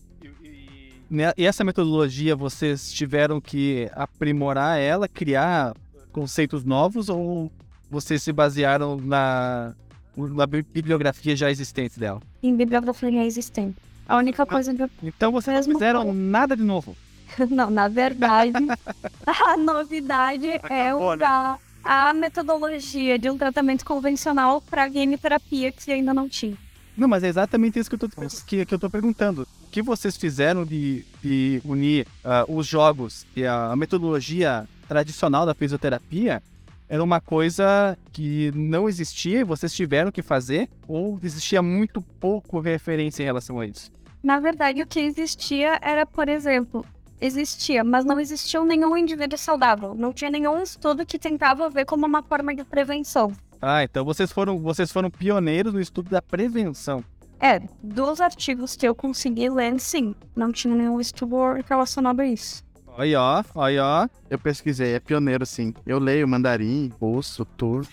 Né, 1.08 1.32
E 1.36 1.46
essa 1.46 1.62
metodologia 1.62 2.34
vocês 2.34 2.92
tiveram 2.92 3.40
que 3.40 3.88
aprimorar 3.94 4.78
ela, 4.80 5.06
criar 5.06 5.72
conceitos 6.10 6.64
novos 6.64 7.08
ou 7.08 7.50
vocês 7.88 8.22
se 8.22 8.32
basearam 8.32 8.96
na, 8.96 9.72
na 10.16 10.46
bi- 10.46 10.62
bibliografia 10.72 11.36
já 11.36 11.48
existente 11.50 12.00
dela? 12.00 12.20
Em 12.42 12.56
bibliografia 12.56 13.24
existente. 13.24 13.76
A 14.08 14.16
única 14.16 14.44
coisa 14.44 14.74
que 14.74 14.82
eu 14.82 14.90
Então 15.02 15.30
vocês 15.30 15.66
não 15.66 15.74
fizeram 15.74 16.12
nada 16.12 16.56
de 16.56 16.62
novo. 16.64 16.96
Não, 17.50 17.68
na 17.70 17.86
verdade, 17.88 18.52
a 19.26 19.56
novidade 19.56 20.46
é 20.70 20.94
usar 20.94 21.58
a 21.86 22.12
metodologia 22.12 23.16
de 23.16 23.30
um 23.30 23.38
tratamento 23.38 23.84
convencional 23.84 24.60
para 24.60 24.88
game 24.88 25.16
terapia 25.16 25.70
que 25.70 25.92
ainda 25.92 26.12
não 26.12 26.28
tinha. 26.28 26.56
Não, 26.96 27.06
mas 27.06 27.22
é 27.22 27.28
exatamente 27.28 27.78
isso 27.78 27.88
que 27.88 27.94
eu 27.94 27.98
tô, 27.98 28.08
que, 28.46 28.66
que 28.66 28.74
eu 28.74 28.78
tô 28.78 28.90
perguntando. 28.90 29.46
O 29.66 29.70
que 29.70 29.82
vocês 29.82 30.16
fizeram 30.16 30.64
de, 30.64 31.04
de 31.22 31.60
unir 31.64 32.06
ah, 32.24 32.44
os 32.48 32.66
jogos 32.66 33.26
e 33.36 33.44
a, 33.44 33.70
a 33.72 33.76
metodologia 33.76 34.66
tradicional 34.88 35.46
da 35.46 35.54
fisioterapia 35.54 36.42
era 36.88 37.02
uma 37.02 37.20
coisa 37.20 37.96
que 38.12 38.50
não 38.54 38.88
existia 38.88 39.40
e 39.40 39.44
vocês 39.44 39.72
tiveram 39.74 40.10
que 40.10 40.22
fazer? 40.22 40.68
Ou 40.88 41.20
existia 41.22 41.60
muito 41.60 42.00
pouco 42.00 42.58
referência 42.60 43.22
em 43.22 43.26
relação 43.26 43.60
a 43.60 43.66
isso? 43.66 43.92
Na 44.22 44.40
verdade, 44.40 44.82
o 44.82 44.86
que 44.86 45.00
existia 45.00 45.78
era, 45.82 46.06
por 46.06 46.28
exemplo, 46.28 46.84
existia, 47.20 47.82
mas 47.82 48.04
não 48.04 48.20
existia 48.20 48.62
nenhum 48.64 48.96
indivíduo 48.96 49.38
saudável. 49.38 49.94
Não 49.94 50.12
tinha 50.12 50.30
nenhum 50.30 50.62
estudo 50.62 51.06
que 51.06 51.18
tentava 51.18 51.68
ver 51.68 51.84
como 51.84 52.06
uma 52.06 52.22
forma 52.22 52.54
de 52.54 52.64
prevenção. 52.64 53.32
Ah, 53.60 53.82
então 53.82 54.04
vocês 54.04 54.30
foram, 54.30 54.58
vocês 54.58 54.92
foram 54.92 55.10
pioneiros 55.10 55.72
no 55.72 55.80
estudo 55.80 56.10
da 56.10 56.20
prevenção. 56.20 57.02
É, 57.38 57.60
dos 57.82 58.20
artigos 58.20 58.76
que 58.76 58.88
eu 58.88 58.94
consegui 58.94 59.48
ler, 59.50 59.78
sim, 59.78 60.14
não 60.34 60.50
tinha 60.50 60.74
nenhum 60.74 61.00
estudo 61.00 61.36
relacionado 61.68 62.20
a 62.20 62.26
isso. 62.26 62.64
Aí 62.98 63.14
ó, 63.14 63.42
aí 63.56 63.78
ó. 63.78 64.08
Eu 64.30 64.38
pesquisei, 64.38 64.94
é 64.94 65.00
pioneiro 65.00 65.44
sim. 65.44 65.74
Eu 65.86 65.98
leio 65.98 66.26
mandarim, 66.26 66.90
russo, 67.00 67.44
turco. 67.44 67.90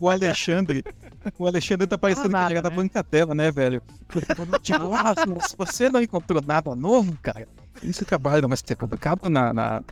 O 0.00 0.08
Alexandre. 0.08 0.84
O 1.38 1.46
Alexandre 1.46 1.86
tá 1.86 1.96
parecendo 1.98 2.30
que 2.30 2.36
ele 2.36 2.54
era 2.54 2.62
da 2.62 2.70
bancadela, 2.70 3.34
né, 3.34 3.50
velho? 3.50 3.82
Tipo, 4.62 4.92
ah, 4.94 5.14
se 5.48 5.56
você 5.56 5.88
não 5.88 6.02
encontrou 6.02 6.42
nada 6.46 6.74
novo, 6.74 7.16
cara, 7.22 7.48
esse 7.82 8.04
trabalho 8.04 8.46
vai 8.48 8.56
ser 8.56 8.76
publicado 8.76 9.28
na. 9.28 9.52
na. 9.52 9.82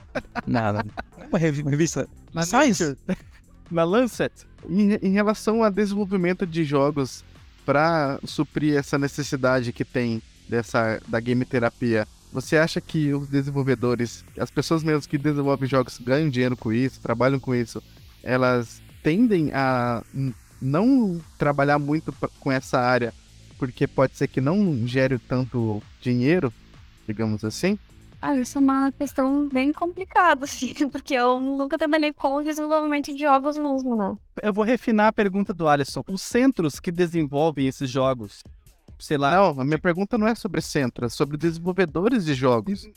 na. 0.46 0.72
na 0.72 0.84
uma 1.28 1.38
revi- 1.38 1.62
revista. 1.62 2.09
Na 2.32 2.42
Science. 2.42 2.96
Na 3.70 3.84
Lancet. 3.84 4.32
em, 4.68 4.92
em 5.03 5.12
relação 5.12 5.62
a 5.62 5.70
desenvolvimento 5.70 6.46
de 6.46 6.62
jogos 6.64 7.24
para 7.64 8.18
suprir 8.24 8.76
essa 8.76 8.98
necessidade 8.98 9.72
que 9.72 9.84
tem 9.84 10.20
dessa 10.53 11.00
da 11.09 11.18
game 11.18 11.46
terapia, 11.46 12.07
você 12.30 12.59
acha 12.59 12.78
que 12.78 13.14
os 13.14 13.26
desenvolvedores, 13.26 14.22
as 14.38 14.50
pessoas 14.50 14.82
mesmo 14.82 15.09
que 15.09 15.16
desenvolvem 15.16 15.68
jogos 15.68 15.98
ganham 15.98 16.28
dinheiro 16.28 16.57
com 16.57 16.70
isso, 16.70 17.00
trabalham 17.00 17.40
com 17.40 17.55
isso, 17.55 17.82
elas 18.22 18.82
tendem 19.03 19.50
a 19.55 20.03
não 20.61 21.18
trabalhar 21.38 21.78
muito 21.78 22.14
com 22.38 22.53
essa 22.53 22.78
área 22.78 23.14
porque 23.59 23.86
pode 23.86 24.16
ser 24.16 24.28
que 24.28 24.40
não 24.40 24.86
gere 24.86 25.18
tanto 25.18 25.82
dinheiro, 26.00 26.53
digamos 27.07 27.44
assim? 27.44 27.78
Ah, 28.20 28.36
isso 28.36 28.59
é 28.59 28.61
uma 28.61 28.92
questão 28.92 29.48
bem 29.48 29.72
complicada, 29.72 30.44
assim, 30.46 30.88
porque 30.88 31.14
eu 31.14 31.40
nunca 31.40 31.78
trabalhei 31.78 32.12
com 32.12 32.36
o 32.36 32.42
desenvolvimento 32.42 33.12
de 33.12 33.20
jogos 33.20 33.57
mesmo, 33.57 33.96
né? 33.96 34.16
Eu 34.42 34.53
vou 34.53 34.64
refinar 34.64 35.09
a 35.09 35.12
pergunta 35.12 35.55
do 35.55 35.68
Alisson. 35.68 36.03
Os 36.09 36.22
centros 36.22 36.78
que 36.78 36.90
desenvolvem 36.90 37.68
esses 37.68 37.88
jogos, 37.88 38.42
sei 39.03 39.18
lá, 39.18 39.32
Não, 39.32 39.61
a 39.61 39.64
minha 39.64 39.78
pergunta 39.78 40.16
não 40.16 40.26
é 40.26 40.34
sobre 40.34 40.61
centro, 40.61 41.05
é 41.05 41.09
sobre 41.09 41.36
desenvolvedores 41.36 42.24
de 42.24 42.34
jogos. 42.34 42.88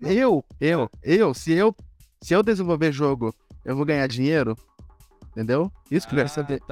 Eu, 0.00 0.44
eu, 0.60 0.88
eu, 1.02 1.34
se 1.34 1.52
eu, 1.52 1.74
se 2.22 2.32
eu 2.32 2.42
desenvolver 2.42 2.92
jogo, 2.92 3.34
eu 3.64 3.76
vou 3.76 3.84
ganhar 3.84 4.06
dinheiro? 4.06 4.56
Entendeu? 5.32 5.70
Isso 5.90 6.06
que 6.06 6.14
eu 6.14 6.18
quero 6.18 6.28
saber. 6.28 6.62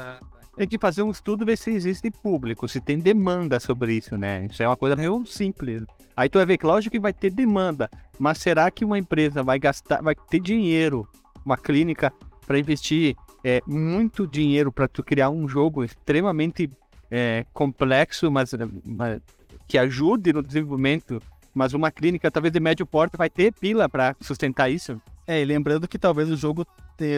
Tem 0.57 0.67
que 0.67 0.79
fazer 0.79 1.03
um 1.03 1.11
estudo 1.11 1.45
ver 1.45 1.57
se 1.57 1.71
existe 1.71 2.11
público, 2.11 2.69
se 2.69 2.81
tem 2.81 2.99
demanda 2.99 3.61
sobre 3.61 3.95
isso, 3.95 4.17
né? 4.17 4.47
Isso 4.47 4.63
é 4.63 4.69
uma 4.69 4.77
coisa 4.77 4.97
meio 4.97 5.25
simples. 5.27 5.85
Aí 6.17 6.29
tu 6.29 6.39
vai 6.39 6.47
ver 6.47 6.59
que 6.59 6.67
lógico 6.67 6.93
que 6.93 7.01
vai 7.01 7.13
ter 7.13 7.31
demanda, 7.31 7.89
mas 8.19 8.39
será 8.39 8.71
que 8.71 8.85
uma 8.85 8.99
empresa 8.99 9.43
vai 9.43 9.59
gastar, 9.59 10.03
vai 10.03 10.15
ter 10.15 10.41
dinheiro, 10.41 11.07
uma 11.45 11.57
clínica 11.57 12.13
para 12.47 12.59
investir 12.59 13.15
é, 13.45 13.61
muito 13.67 14.27
dinheiro 14.27 14.73
para 14.73 14.89
tu 14.89 15.03
criar 15.03 15.31
um 15.31 15.47
jogo 15.47 15.85
extremamente 15.85 16.69
é, 17.11 17.45
complexo, 17.53 18.31
mas, 18.31 18.53
mas 18.85 19.21
que 19.67 19.79
ajude 19.79 20.33
no 20.33 20.43
desenvolvimento, 20.43 21.23
mas 21.55 21.75
uma 21.75 21.91
clínica 21.91 22.31
talvez 22.31 22.53
de 22.53 22.61
médio 22.61 22.87
porte 22.87 23.17
vai 23.17 23.29
ter 23.31 23.53
pila 23.53 23.89
para 23.89 24.17
sustentar 24.21 24.71
isso? 24.71 25.01
É, 25.27 25.43
e 25.43 25.45
lembrando 25.45 25.87
que 25.87 25.99
talvez 25.99 26.31
o 26.31 26.37
jogo 26.37 26.67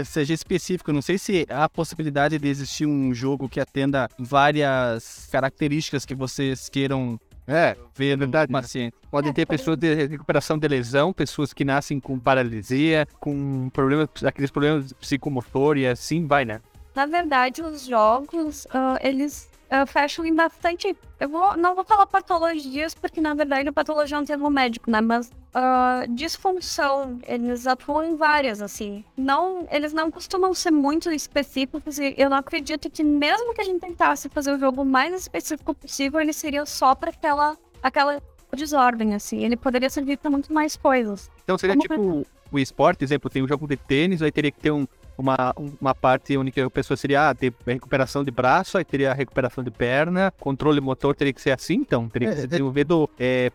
seja 0.04 0.34
específico. 0.34 0.92
Não 0.92 1.00
sei 1.00 1.16
se 1.16 1.46
há 1.48 1.64
a 1.64 1.68
possibilidade 1.68 2.38
de 2.38 2.48
existir 2.48 2.86
um 2.86 3.14
jogo 3.14 3.48
que 3.48 3.60
atenda 3.60 4.08
várias 4.18 5.28
características 5.30 6.04
que 6.04 6.14
vocês 6.14 6.68
queiram 6.68 7.18
É, 7.46 7.76
ver 7.96 8.16
no 8.16 8.20
Verdade. 8.20 8.52
paciente. 8.52 8.94
Podem 9.10 9.32
ter 9.32 9.46
pessoas 9.46 9.76
de 9.76 9.92
recuperação 10.06 10.56
de 10.58 10.68
lesão, 10.68 11.12
pessoas 11.12 11.52
que 11.52 11.64
nascem 11.64 11.98
com 11.98 12.18
paralisia, 12.18 13.08
com 13.18 13.68
problemas, 13.70 14.08
aqueles 14.24 14.50
problemas 14.50 14.92
psicomotor 14.92 15.76
e 15.76 15.86
assim 15.86 16.26
vai, 16.26 16.44
né? 16.44 16.60
Na 16.94 17.06
verdade, 17.06 17.62
os 17.62 17.86
jogos, 17.86 18.66
ah, 18.72 18.98
eles 19.02 19.48
ah, 19.70 19.86
fecham 19.86 20.24
em 20.24 20.34
bastante. 20.34 20.96
Eu 21.18 21.28
vou, 21.28 21.56
não 21.56 21.76
vou 21.76 21.84
falar 21.84 22.06
patologias, 22.06 22.92
porque 22.92 23.20
na 23.20 23.34
verdade 23.34 23.68
a 23.68 23.72
patologia 23.72 24.16
é 24.16 24.20
um 24.20 24.24
termo 24.24 24.50
médico, 24.50 24.90
né? 24.90 25.00
Mas 25.00 25.30
ah, 25.54 26.04
disfunção, 26.08 27.20
eles 27.26 27.66
atuam 27.68 28.04
em 28.04 28.16
várias, 28.16 28.60
assim. 28.60 29.04
Não, 29.16 29.68
eles 29.70 29.92
não 29.92 30.10
costumam 30.10 30.52
ser 30.52 30.72
muito 30.72 31.10
específicos 31.12 31.98
e 31.98 32.14
eu 32.18 32.28
não 32.28 32.38
acredito 32.38 32.90
que 32.90 33.04
mesmo 33.04 33.54
que 33.54 33.60
a 33.60 33.64
gente 33.64 33.80
tentasse 33.80 34.28
fazer 34.28 34.52
o 34.52 34.58
jogo 34.58 34.84
mais 34.84 35.14
específico 35.14 35.72
possível, 35.72 36.20
ele 36.20 36.32
seria 36.32 36.66
só 36.66 36.94
para 36.94 37.10
aquela, 37.10 37.56
aquela 37.80 38.20
desordem, 38.56 39.14
assim. 39.14 39.44
Ele 39.44 39.56
poderia 39.56 39.88
servir 39.88 40.18
para 40.18 40.30
muito 40.30 40.52
mais 40.52 40.76
coisas. 40.76 41.30
Então 41.44 41.56
seria 41.56 41.76
Como 41.76 42.22
tipo 42.22 42.26
o 42.52 42.58
esporte, 42.58 43.04
exemplo, 43.04 43.30
tem 43.30 43.42
um 43.42 43.48
jogo 43.48 43.68
de 43.68 43.76
tênis, 43.76 44.20
aí 44.20 44.32
teria 44.32 44.50
que 44.50 44.58
ter 44.58 44.72
um, 44.72 44.86
uma, 45.20 45.54
uma 45.80 45.94
parte 45.94 46.36
onde 46.36 46.50
que 46.50 46.60
a 46.60 46.70
pessoa 46.70 46.96
seria 46.96 47.28
ah, 47.30 47.34
ter 47.34 47.52
recuperação 47.66 48.24
de 48.24 48.30
braço, 48.30 48.76
aí 48.78 48.84
teria 48.84 49.10
a 49.10 49.14
recuperação 49.14 49.62
de 49.62 49.70
perna, 49.70 50.32
controle 50.40 50.80
motor 50.80 51.14
teria 51.14 51.32
que 51.32 51.40
ser 51.40 51.50
assim, 51.52 51.74
então. 51.74 52.08
Teria 52.08 52.28
que 52.28 52.34
É, 52.34 52.36
ser 52.38 52.44
é- 52.44 52.46
desenvolvido 52.48 53.08
é, 53.18 53.50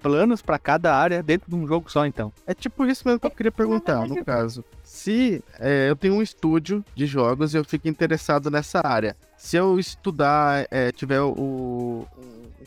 planos 0.00 0.40
para 0.42 0.58
cada 0.58 0.94
área 0.94 1.22
dentro 1.22 1.50
de 1.50 1.56
um 1.56 1.66
jogo 1.66 1.90
só, 1.90 2.06
então. 2.06 2.32
é 2.46 2.54
tipo 2.54 2.86
isso 2.86 3.02
mesmo 3.06 3.20
que 3.20 3.26
eu 3.26 3.30
queria 3.30 3.52
perguntar, 3.52 4.06
no 4.06 4.24
caso. 4.24 4.64
Se 4.82 5.42
é, 5.58 5.90
eu 5.90 5.96
tenho 5.96 6.14
um 6.14 6.22
estúdio 6.22 6.84
de 6.94 7.04
jogos 7.06 7.52
e 7.54 7.56
eu 7.58 7.64
fico 7.64 7.88
interessado 7.88 8.50
nessa 8.50 8.80
área, 8.84 9.16
se 9.36 9.56
eu 9.56 9.78
estudar, 9.78 10.66
é, 10.70 10.90
tiver 10.92 11.20
o 11.20 12.06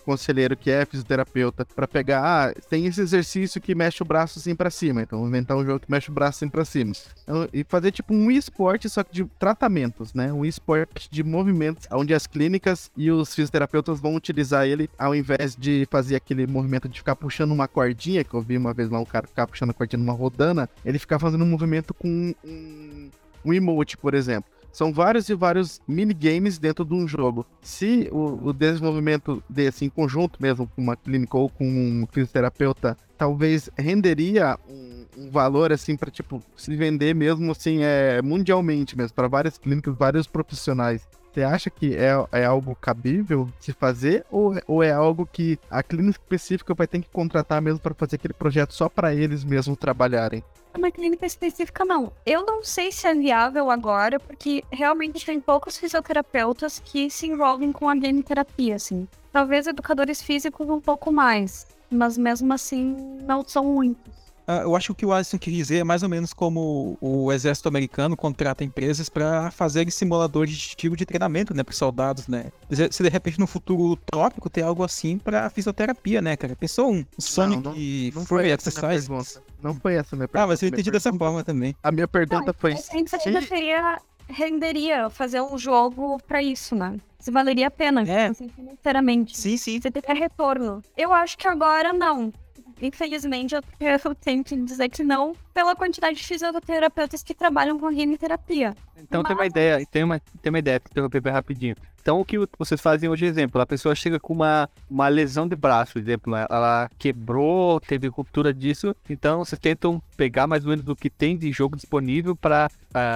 conselheiro 0.06 0.56
que 0.56 0.72
é 0.72 0.86
fisioterapeuta 0.86 1.66
para 1.66 1.88
pegar, 1.88 2.24
ah, 2.24 2.54
tem 2.70 2.86
esse 2.86 3.02
exercício 3.02 3.62
que 3.62 3.76
mexe 3.76 4.02
o 4.02 4.06
braço 4.06 4.40
assim 4.40 4.56
para 4.56 4.70
cima, 4.70 5.02
então 5.02 5.28
inventar 5.28 5.58
um 5.58 5.66
jogo 5.66 5.80
que 5.80 5.92
mexe 5.92 6.10
o 6.10 6.14
braço 6.14 6.38
assim 6.38 6.50
para 6.50 6.66
cima. 6.66 6.94
Então, 7.24 7.48
e 7.54 7.64
fazer 7.64 7.92
tipo 7.92 8.14
um 8.14 8.30
esporte 8.32 8.90
só 8.90 9.04
que 9.04 9.14
de 9.14 9.26
tratamentos, 9.40 10.14
né? 10.14 10.32
Um 10.32 10.46
esporte 10.46 11.10
de 11.10 11.24
movimentos, 11.24 11.88
onde 11.92 12.14
as 12.14 12.28
clínicas 12.28 12.92
e 12.96 13.12
os 13.12 13.34
fisioterapeutas 13.34 14.00
vão 14.00 14.16
utilizar 14.16 14.66
ele 14.66 14.90
ao 14.98 15.16
invés 15.16 15.56
de 15.56 15.88
fazer 15.90 16.16
aquele 16.16 16.48
movimento 16.48 16.90
de 16.90 16.98
ficar 16.98 17.16
puxando 17.16 17.52
uma 17.52 17.68
cordinha, 17.68 18.24
que 18.24 18.34
eu 18.34 18.42
vi 18.42 18.58
uma 18.58 18.74
vez 18.74 18.90
lá 18.90 19.00
um 19.00 19.06
cara 19.06 19.28
ficar 19.28 19.48
puxando 19.48 19.72
a 19.72 19.74
cordinha 19.74 20.00
numa 20.00 20.14
rodana, 20.14 20.70
ele 20.86 21.00
ficar 21.00 21.20
fazendo 21.20 21.44
um 21.44 21.48
movimento 21.48 21.94
com 21.94 22.34
um, 22.44 23.10
um 23.46 23.54
emote, 23.54 23.98
por 23.98 24.14
exemplo. 24.14 24.51
São 24.72 24.94
vários 24.94 25.30
e 25.30 25.36
vários 25.36 25.82
minigames 25.88 26.58
dentro 26.58 26.86
de 26.86 26.94
um 26.94 27.08
jogo. 27.08 27.46
Se 27.62 28.10
o, 28.12 28.50
o 28.50 28.54
desenvolvimento 28.54 29.44
desse 29.50 29.86
em 29.86 29.90
conjunto 29.90 30.42
mesmo 30.42 30.68
com 30.68 30.82
uma 30.82 30.96
clínica 30.96 31.38
ou 31.38 31.50
com 31.50 31.66
um 31.66 32.08
fisioterapeuta 32.12 32.98
talvez 33.18 33.70
renderia 33.78 34.58
um, 34.68 35.06
um 35.18 35.30
valor 35.30 35.72
assim 35.72 35.96
para 35.96 36.10
tipo 36.10 36.42
se 36.56 36.76
vender 36.76 37.14
mesmo 37.14 37.52
assim 37.52 37.84
é 37.84 38.22
mundialmente 38.22 38.98
mesmo 38.98 39.14
para 39.14 39.28
várias 39.28 39.58
clínicas, 39.58 39.96
vários 39.96 40.26
profissionais. 40.26 41.08
Você 41.32 41.44
acha 41.44 41.70
que 41.70 41.96
é, 41.96 42.12
é 42.32 42.46
algo 42.46 42.76
cabível 42.76 43.48
se 43.60 43.72
fazer 43.72 44.26
ou, 44.30 44.54
ou 44.68 44.84
é 44.84 44.92
algo 44.92 45.26
que 45.26 45.58
a 45.70 45.82
clínica 45.82 46.20
específica 46.20 46.74
vai 46.74 46.88
ter 46.88 47.00
que 47.00 47.10
contratar 47.10 47.62
mesmo 47.62 47.80
para 47.80 47.94
fazer 47.94 48.18
aquele 48.18 48.34
projeto 48.34 48.74
só 48.74 48.90
para 48.90 49.14
eles 49.16 49.44
mesmos 49.44 49.78
trabalharem? 49.78 50.44
Uma 50.74 50.90
clínica 50.90 51.26
específica, 51.26 51.84
não. 51.84 52.14
Eu 52.26 52.46
não 52.46 52.64
sei 52.64 52.92
se 52.92 53.06
é 53.06 53.14
viável 53.14 53.70
agora, 53.70 54.20
porque 54.20 54.64
realmente 54.72 55.26
tem 55.26 55.40
poucos 55.40 55.78
fisioterapeutas 55.78 56.80
que 56.80 57.10
se 57.10 57.28
envolvem 57.28 57.72
com 57.72 57.90
a 57.90 57.96
game 57.96 58.24
terapia, 58.24 58.76
assim. 58.76 59.08
Talvez 59.32 59.68
educadores 59.68 60.22
físicos 60.22 60.70
um 60.70 60.80
pouco 60.80 61.12
mais, 61.12 61.68
mas 61.90 62.18
mesmo 62.18 62.54
assim 62.54 62.96
não 63.24 63.44
são 63.46 63.66
muitos. 63.66 64.31
Ah, 64.48 64.58
eu 64.64 64.76
acho 64.76 64.88
que 64.88 64.92
o 64.92 64.96
que 64.96 65.06
o 65.06 65.14
Alisson 65.14 65.38
quer 65.38 65.52
dizer 65.52 65.78
é 65.78 65.84
mais 65.84 66.04
ou 66.04 66.10
menos 66.10 66.34
como 66.34 66.98
o 67.00 67.32
exército 67.32 67.68
americano 67.68 68.18
contrata 68.18 68.64
empresas 68.64 69.08
para 69.10 69.52
fazerem 69.52 69.90
simuladores 69.92 70.56
de 70.56 70.76
tipo 70.76 70.96
de 70.96 71.06
treinamento, 71.06 71.54
né, 71.54 71.64
para 71.64 71.74
soldados, 71.74 72.28
né? 72.28 72.52
Se 72.92 73.04
de 73.04 73.10
repente 73.10 73.40
no 73.40 73.48
futuro 73.48 73.96
trópico 74.06 74.50
tem 74.50 74.64
algo 74.64 74.84
assim 74.84 75.18
para 75.18 75.50
fisioterapia, 75.50 76.22
né, 76.22 76.36
cara? 76.36 76.56
Pensou 76.56 76.92
um 76.92 77.06
Sonic 77.18 77.62
não, 77.64 77.72
não, 77.74 77.80
não 78.16 78.26
Free 78.26 78.38
foi 78.40 78.50
essa 78.50 78.70
a 78.70 78.82
minha 78.88 78.94
Exercise? 78.96 79.40
Não 79.62 79.76
foi 79.76 79.94
essa 79.96 80.16
a 80.16 80.18
minha 80.18 80.28
pergunta. 80.28 80.44
Ah, 80.44 80.48
mas 80.48 80.62
eu 80.62 80.70
entendi 80.70 80.92
dessa 80.92 81.14
forma 81.14 81.44
também. 81.44 81.76
A 81.84 81.92
minha 81.92 82.08
pergunta 82.08 82.48
Não, 82.48 82.54
foi 82.54 82.74
A 82.74 82.78
se- 82.78 83.48
seria 83.48 84.02
renderia 84.28 85.10
fazer 85.10 85.42
um 85.42 85.58
jogo 85.58 86.18
pra 86.28 86.42
isso, 86.42 86.74
né? 86.76 86.98
Se 87.20 87.30
valeria 87.30 87.68
a 87.68 87.72
pena, 87.72 88.02
É. 88.08 88.28
assim, 88.28 88.48
financeiramente. 88.50 89.38
Sim, 89.38 89.58
sim. 89.58 89.80
Você 89.80 89.92
teria 89.92 90.16
retorno. 90.16 90.82
Eu 90.98 91.14
acho 91.14 91.38
que 91.38 91.48
agora 91.48 91.94
não. 91.94 92.34
Infelizmente, 92.82 93.54
eu 93.54 93.62
eu 93.80 94.16
tenho 94.16 94.44
que 94.44 94.56
dizer 94.56 94.90
que 94.90 95.04
não, 95.04 95.36
pela 95.54 95.76
quantidade 95.76 96.18
de 96.18 96.24
fisioterapeutas 96.24 97.22
que 97.22 97.34
trabalham 97.34 97.80
com 97.80 97.90
game 97.90 98.18
terapia. 98.18 98.76
Então 98.98 99.24
tem 99.24 99.36
uma 99.36 99.46
ideia, 99.46 99.86
tem 99.86 100.04
uma, 100.04 100.20
tem 100.20 100.50
uma 100.50 100.60
ideia, 100.60 100.82
interromper 100.90 101.22
bem 101.22 101.32
rapidinho. 101.32 101.76
Então 102.02 102.20
o 102.20 102.26
que 102.26 102.38
vocês 102.58 102.82
fazem 102.82 103.08
hoje, 103.10 103.26
exemplo, 103.26 103.62
a 103.62 103.66
pessoa 103.66 103.94
chega 103.94 104.20
com 104.20 104.34
uma, 104.34 104.68
uma 104.90 105.08
lesão 105.08 105.48
de 105.48 105.56
braço, 105.56 106.00
exemplo, 106.00 106.36
ela- 106.36 106.48
ela 106.50 106.90
quebrou, 106.98 107.80
teve 107.80 108.08
ruptura 108.08 108.54
disso, 108.54 108.96
então 109.10 109.46
vocês 109.46 109.60
tentam 109.60 110.02
pegar 110.18 110.48
mais 110.48 110.64
ou 110.66 110.72
menos 110.72 110.88
o 110.88 110.96
que 110.96 111.10
tem 111.10 111.38
de 111.38 111.52
jogo 111.52 111.76
disponível 111.76 112.36
para 112.36 112.70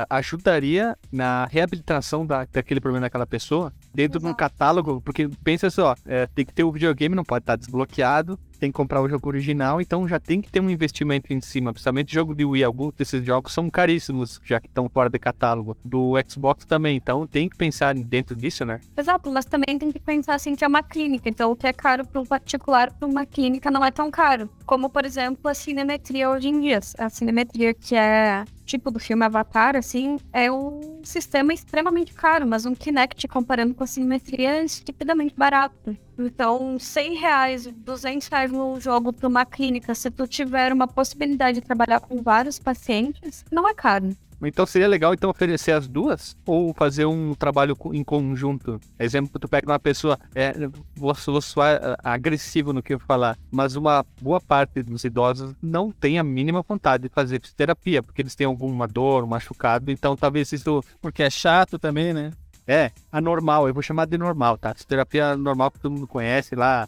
ajudaria 0.10 0.98
na 1.12 1.46
reabilitação 1.52 2.26
da, 2.26 2.46
daquele 2.52 2.80
problema 2.80 3.06
daquela 3.06 3.26
pessoa 3.28 3.74
dentro 3.94 4.20
de 4.20 4.26
um 4.26 4.30
Exato. 4.30 4.40
catálogo, 4.40 5.02
porque 5.02 5.28
pensa 5.44 5.70
só, 5.70 5.96
é, 6.06 6.28
tem 6.28 6.46
que 6.46 6.54
ter 6.54 6.64
o 6.64 6.72
videogame, 6.72 7.16
não 7.16 7.24
pode 7.24 7.44
estar 7.44 7.56
desbloqueado, 7.56 8.38
tem 8.60 8.72
que 8.72 8.76
comprar 8.76 9.02
o 9.02 9.10
jogo 9.10 9.28
original, 9.28 9.82
então 9.82 10.08
já 10.08 10.20
tem 10.20 10.42
que 10.42 10.50
ter 10.50 10.60
um 10.62 10.70
investimento 10.70 11.34
em 11.34 11.42
cima, 11.42 11.74
principalmente 11.74 12.14
jogo 12.14 12.34
de 12.34 12.46
Wii, 12.46 12.64
alguns 12.64 12.94
desses 12.94 13.24
jogos 13.26 13.52
são 13.54 13.70
caríssimos, 13.70 14.40
já 14.46 14.60
que 14.60 14.68
estão 14.68 14.88
fora 14.90 15.10
de 15.10 15.20
catálogo, 15.20 15.76
do 15.84 16.14
Xbox 16.28 16.66
também, 16.66 16.96
então 16.96 17.28
tem 17.28 17.50
que 17.50 17.58
pensar 17.58 17.94
dentro 17.96 18.36
disso, 18.36 18.64
né? 18.66 18.74
Exato, 18.97 19.32
mas 19.32 19.45
também 19.45 19.78
tem 19.78 19.91
que 19.91 19.99
pensar 19.99 20.36
assim 20.36 20.55
que 20.55 20.63
é 20.63 20.67
uma 20.67 20.84
clínica. 20.84 21.30
Então, 21.30 21.51
o 21.51 21.55
que 21.55 21.67
é 21.67 21.73
caro 21.73 22.05
para 22.05 22.21
um 22.21 22.26
particular, 22.26 22.91
para 22.91 23.07
uma 23.07 23.26
clínica, 23.26 23.71
não 23.71 23.84
é 23.84 23.91
tão 23.91 24.09
caro. 24.11 24.49
Como, 24.65 24.89
por 24.89 25.05
exemplo, 25.05 25.49
a 25.49 25.53
cinemetria 25.53 26.30
hoje 26.30 26.49
em 26.49 26.61
dia. 26.61 26.80
A 26.97 27.09
cinemetria, 27.09 27.73
que 27.73 27.95
é 27.95 28.43
tipo 28.65 28.89
do 28.89 28.99
filme 28.99 29.23
Avatar, 29.23 29.76
assim, 29.76 30.17
é 30.34 30.51
um 30.51 31.01
sistema 31.03 31.53
extremamente 31.53 32.13
caro, 32.13 32.47
mas 32.47 32.65
um 32.65 32.73
Kinect 32.73 33.28
comparando 33.28 33.76
com 33.76 33.84
a 33.84 33.88
cinemetria 33.88 34.55
é 34.55 34.63
estupidamente 34.63 35.36
barato. 35.36 35.95
Então, 36.17 36.80
100 36.80 37.15
reais, 37.15 37.67
200 37.67 38.28
reais 38.28 38.51
num 38.51 38.80
jogo 38.80 39.13
para 39.13 39.28
uma 39.28 39.45
clínica, 39.45 39.93
se 39.93 40.09
tu 40.09 40.28
tiver 40.28 40.73
uma 40.73 40.88
possibilidade 40.88 41.59
de 41.59 41.65
trabalhar 41.65 41.99
com 41.99 42.21
vários 42.21 42.57
pacientes, 42.57 43.45
não 43.51 43.67
é 43.67 43.73
caro. 43.73 44.15
Então 44.44 44.66
seria 44.66 44.88
legal 44.88 45.14
então 45.14 45.30
oferecer 45.30 45.72
as 45.72 45.88
duas 45.88 46.36
ou 46.46 46.74
fazer 46.74 47.06
um 47.06 47.34
trabalho 47.34 47.78
em 47.94 48.04
conjunto. 48.04 48.80
Exemplo, 49.00 49.40
tu 49.40 49.48
pega 49.48 49.72
uma 49.72 49.80
pessoa, 49.80 50.20
é, 50.34 50.54
vou, 50.96 51.14
vou 51.14 51.42
soar 51.42 51.80
ah, 51.82 52.14
agressivo 52.14 52.74
no 52.74 52.84
que 52.84 52.94
eu 52.94 53.00
falar, 53.00 53.38
mas 53.52 53.76
uma 53.76 54.06
boa 54.22 54.40
parte 54.40 54.82
dos 54.84 55.04
idosos 55.04 55.54
não 55.62 55.92
tem 55.92 56.20
a 56.20 56.24
mínima 56.24 56.64
vontade 56.68 57.04
de 57.04 57.10
fazer 57.10 57.42
fisioterapia, 57.42 58.04
porque 58.04 58.22
eles 58.22 58.36
têm 58.36 58.48
alguma 58.48 58.88
dor, 58.88 59.24
um 59.24 59.28
machucado, 59.28 59.92
então 59.92 60.16
talvez 60.16 60.52
isso 60.52 60.84
Porque 61.02 61.24
é 61.24 61.30
chato 61.30 61.80
também, 61.80 62.14
né? 62.14 62.32
é 62.68 62.92
anormal, 63.12 63.68
eu 63.68 63.74
vou 63.74 63.84
chamar 63.84 64.06
de 64.06 64.18
normal, 64.18 64.58
tá? 64.58 64.74
Fisioterapia 64.74 65.38
normal 65.38 65.72
que 65.72 65.80
todo 65.80 65.92
mundo 65.92 66.08
conhece 66.08 66.56
lá, 66.56 66.88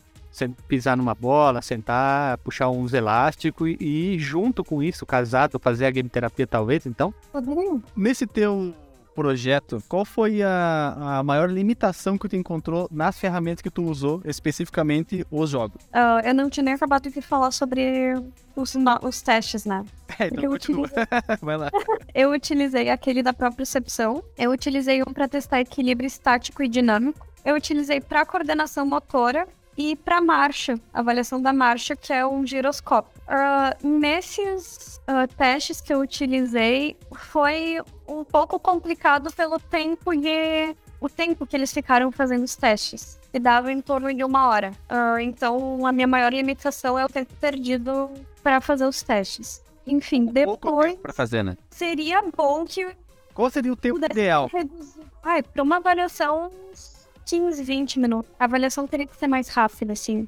pisar 0.68 0.98
numa 0.98 1.16
bola, 1.16 1.62
sentar, 1.62 2.38
puxar 2.40 2.70
uns 2.70 2.94
elásticos 2.94 3.70
e, 3.80 4.14
e 4.16 4.20
junto 4.20 4.64
com 4.64 4.82
isso, 4.82 5.06
casado, 5.06 5.60
fazer 5.60 5.86
a 5.86 5.92
game 5.92 6.10
terapia 6.10 6.48
talvez, 6.48 6.86
então 6.86 7.14
Poderia. 7.32 7.80
Nesse 7.96 8.26
teu 8.26 8.74
projeto, 9.18 9.82
qual 9.90 10.06
foi 10.06 10.44
a, 10.44 11.18
a 11.18 11.24
maior 11.24 11.50
limitação 11.50 12.20
que 12.20 12.30
tu 12.30 12.36
encontrou 12.36 12.88
nas 12.92 13.18
ferramentas 13.18 13.64
que 13.64 13.72
tu 13.72 13.82
usou, 13.82 14.22
especificamente 14.24 15.26
os 15.32 15.50
jogos? 15.50 15.82
Ah, 15.92 16.22
eu 16.24 16.36
não 16.36 16.52
tinha 16.52 16.64
nem 16.64 16.76
acabado 16.76 17.10
de 17.10 17.20
falar 17.20 17.50
sobre 17.50 18.14
os, 18.56 18.76
os 19.02 19.22
testes, 19.24 19.66
né? 19.66 19.84
É, 20.20 20.30
Porque 20.30 20.48
eu 20.48 20.52
lá. 21.60 21.70
Eu 22.16 22.32
utilizei 22.32 22.90
aquele 22.90 23.22
da 23.22 23.32
propriocepção. 23.32 24.24
Eu 24.36 24.50
utilizei 24.50 25.04
um 25.04 25.14
para 25.14 25.28
testar 25.28 25.60
equilíbrio 25.62 26.08
estático 26.08 26.64
e 26.64 26.68
dinâmico. 26.68 27.28
Eu 27.46 27.56
utilizei 27.56 28.02
para 28.02 28.26
coordenação 28.26 28.84
motora 28.84 29.48
e 29.78 29.96
para 29.96 30.20
marcha, 30.20 30.80
avaliação 30.92 31.40
da 31.42 31.54
marcha, 31.54 31.96
que 31.96 32.12
é 32.12 32.26
um 32.26 32.46
giroscópio. 32.46 33.12
Ah, 33.28 33.78
nesses 33.84 35.00
ah, 35.06 35.28
testes 35.28 35.80
que 35.80 35.94
eu 35.94 36.00
utilizei, 36.00 36.98
foi 37.16 37.80
um 38.08 38.24
pouco 38.24 38.60
complicado 38.60 39.32
pelo 39.34 39.60
tempo 39.60 40.16
de 40.16 40.76
o 41.00 41.08
tempo 41.08 41.46
que 41.46 41.56
eles 41.56 41.72
ficaram 41.72 42.12
fazendo 42.12 42.44
os 42.44 42.56
testes. 42.56 43.20
E 43.32 43.40
dava 43.40 43.72
em 43.72 43.82
torno 43.82 44.12
de 44.12 44.24
uma 44.24 44.48
hora. 44.48 44.72
Ah, 44.90 45.22
então, 45.22 45.86
a 45.86 45.92
minha 45.92 46.08
maior 46.08 46.34
limitação 46.34 46.98
é 46.98 47.06
o 47.06 47.10
tempo 47.10 47.32
perdido 47.40 48.10
para 48.42 48.60
fazer 48.60 48.86
os 48.86 49.04
testes. 49.04 49.62
Enfim, 49.86 50.26
depois 50.26 50.96
pra 50.96 51.14
fazer, 51.14 51.44
né? 51.44 51.56
seria 51.70 52.22
bom 52.36 52.66
que 52.66 52.86
Qual 53.34 53.50
seria 53.50 53.72
o 53.72 53.76
tempo 53.76 54.04
ideal? 54.04 54.50
reduzir. 54.52 55.02
Ai, 55.24 55.44
para 55.44 55.62
uma 55.64 55.78
avaliação, 55.78 56.52
uns 56.72 56.97
15, 57.28 57.62
20 57.64 58.00
minutos. 58.00 58.32
A 58.40 58.46
avaliação 58.46 58.88
teria 58.88 59.06
que 59.06 59.16
ser 59.16 59.28
mais 59.28 59.50
rápida, 59.50 59.94
assim. 59.94 60.28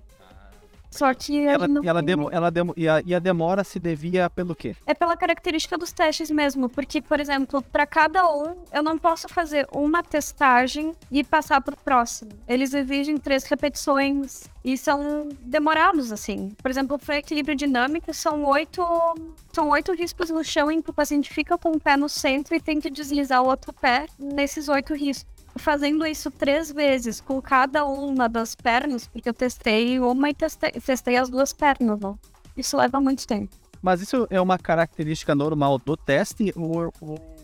Só 0.92 1.14
que 1.14 1.46
Ela, 1.46 1.68
não 1.68 1.84
ela 1.84 2.02
demo, 2.02 2.30
ela 2.32 2.50
demo, 2.50 2.74
e, 2.76 2.90
a, 2.90 3.02
e 3.06 3.14
a 3.14 3.20
demora 3.20 3.64
se 3.64 3.80
devia 3.80 4.28
pelo 4.28 4.56
quê? 4.56 4.76
é 4.88 4.94
pela 4.94 5.16
característica 5.16 5.78
dos 5.78 5.92
testes 5.92 6.32
mesmo. 6.32 6.68
Porque, 6.68 7.00
por 7.02 7.20
exemplo, 7.20 7.62
para 7.62 7.86
cada 7.86 8.28
um, 8.28 8.56
eu 8.74 8.82
não 8.82 8.98
posso 8.98 9.30
fazer 9.30 9.68
uma 9.72 10.02
testagem 10.02 10.94
e 11.12 11.24
passar 11.24 11.62
pro 11.62 11.78
próximo. 11.78 12.32
Eles 12.48 12.74
exigem 12.74 13.18
três 13.18 13.44
repetições 13.44 14.46
e 14.66 14.76
são 14.78 15.30
demorados, 15.42 16.12
assim. 16.12 16.50
Por 16.62 16.72
exemplo, 16.72 16.98
para 16.98 17.20
equilíbrio 17.20 17.56
dinâmico, 17.56 18.12
são 18.12 18.44
oito, 18.46 18.84
são 19.54 19.70
oito 19.70 19.94
riscos 19.94 20.32
no 20.32 20.44
chão 20.44 20.72
em 20.72 20.82
que 20.82 20.90
o 20.90 20.94
paciente 20.94 21.32
fica 21.32 21.56
com 21.58 21.70
o 21.70 21.80
pé 21.80 21.96
no 21.96 22.10
centro 22.10 22.56
e 22.56 22.60
tem 22.60 22.82
que 22.82 22.90
deslizar 22.90 23.44
o 23.44 23.48
outro 23.48 23.72
pé 23.74 24.08
nesses 24.18 24.68
oito 24.68 24.96
riscos. 24.96 25.39
Fazendo 25.60 26.06
isso 26.06 26.32
três 26.32 26.72
vezes 26.72 27.20
com 27.20 27.42
cada 27.42 27.86
uma 27.86 28.28
das 28.30 28.56
pernas, 28.56 29.08
porque 29.08 29.30
eu 29.30 29.34
testei 29.34 30.00
uma 30.00 30.30
e 30.30 30.34
testei, 30.34 30.72
testei 30.72 31.18
as 31.18 31.30
duas 31.30 31.54
pernas, 31.54 32.00
não. 32.00 32.18
Isso 32.56 32.78
leva 32.78 33.00
muito 33.00 33.28
tempo. 33.28 33.56
Mas 33.82 34.02
isso 34.02 34.28
é 34.30 34.40
uma 34.40 34.58
característica 34.58 35.36
normal 35.36 35.78
do 35.78 35.96
teste 35.96 36.54
ou, 36.56 36.92
ou 37.02 37.38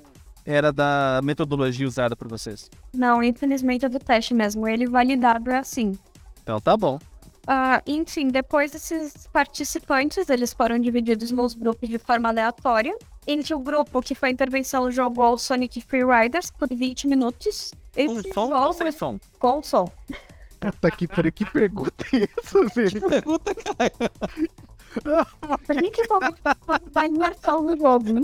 era 0.45 0.71
da 0.71 1.19
metodologia 1.23 1.87
usada 1.87 2.15
por 2.15 2.27
vocês? 2.27 2.69
Não, 2.93 3.23
infelizmente 3.23 3.85
é 3.85 3.89
do 3.89 3.99
teste 3.99 4.33
mesmo. 4.33 4.67
Ele 4.67 4.87
validado 4.87 5.49
é 5.49 5.57
assim. 5.57 5.97
Então 6.43 6.59
tá 6.59 6.77
bom. 6.77 6.99
Ah, 7.47 7.81
enfim, 7.85 8.29
depois 8.29 8.73
esses 8.73 9.27
participantes, 9.27 10.29
eles 10.29 10.53
foram 10.53 10.79
divididos 10.79 11.31
nos 11.31 11.53
grupos 11.53 11.89
de 11.89 11.97
forma 11.97 12.29
aleatória. 12.29 12.95
Que 13.25 13.53
o 13.55 13.59
grupo 13.59 14.01
que 14.03 14.13
foi 14.13 14.29
a 14.29 14.31
intervenção 14.31 14.91
jogou 14.91 15.33
o 15.33 15.37
Sonic 15.37 15.81
Free 15.81 16.03
Riders 16.05 16.51
por 16.51 16.67
20 16.69 17.07
minutos. 17.07 17.71
Esse 17.95 18.33
som 18.33 18.51
ou 18.53 18.73
sem 18.73 18.91
som? 18.91 19.19
com 19.39 19.61
som. 19.63 19.85
Puta 20.59 20.91
que 20.91 21.07
pariu, 21.07 21.31
que 21.31 21.45
pergunta 21.45 22.05
é 22.13 22.27
essa, 22.39 22.65
velho? 22.73 23.09
Pergunta, 23.09 23.55
cara. 23.55 24.11
Pra 25.65 25.75
que 25.75 25.91
que 25.91 26.03
vai 26.91 27.07
imersão 27.07 27.61
no 27.63 27.77
jogo, 27.77 28.13
né? 28.13 28.21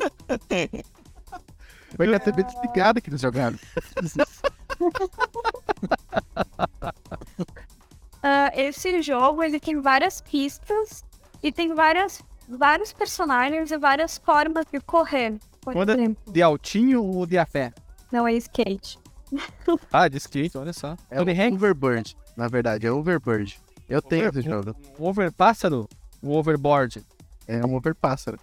Foi 1.97 2.07
com 2.07 2.15
a 2.15 2.19
TV 2.19 2.43
desligada 2.43 3.01
que 3.01 3.09
eles 3.09 3.21
jogaram. 3.21 3.57
Ah, 8.23 8.51
esse 8.55 9.01
jogo, 9.01 9.43
ele 9.43 9.59
tem 9.59 9.79
várias 9.81 10.21
pistas 10.21 11.03
e 11.41 11.51
tem 11.51 11.73
várias, 11.73 12.21
vários 12.47 12.93
personagens 12.93 13.71
e 13.71 13.77
várias 13.77 14.17
formas 14.19 14.65
de 14.71 14.79
correr. 14.79 15.39
Por 15.61 15.73
Quando 15.73 15.89
é- 15.89 15.93
exemplo, 15.95 16.31
De 16.31 16.41
altinho 16.41 17.03
ou 17.03 17.25
de 17.25 17.37
a 17.37 17.45
pé? 17.45 17.73
não 18.11 18.27
é 18.27 18.33
skate. 18.33 18.99
Ah, 19.91 20.07
de 20.07 20.17
skate, 20.17 20.57
olha 20.57 20.73
só. 20.73 20.95
É 21.09 21.17
Tony 21.17 21.31
o 21.31 21.41
Hanks? 21.41 21.55
Overbird, 21.55 22.17
na 22.35 22.47
verdade, 22.47 22.87
é 22.87 22.91
Overbird. 22.91 23.59
Eu 23.89 24.01
tenho 24.01 24.29
esse 24.29 24.41
jogo. 24.41 24.75
Over 24.97 25.31
pássaro? 25.31 25.87
O 26.21 26.37
overboard. 26.37 27.03
É 27.47 27.65
um 27.65 27.75
overpássaro. 27.75 28.39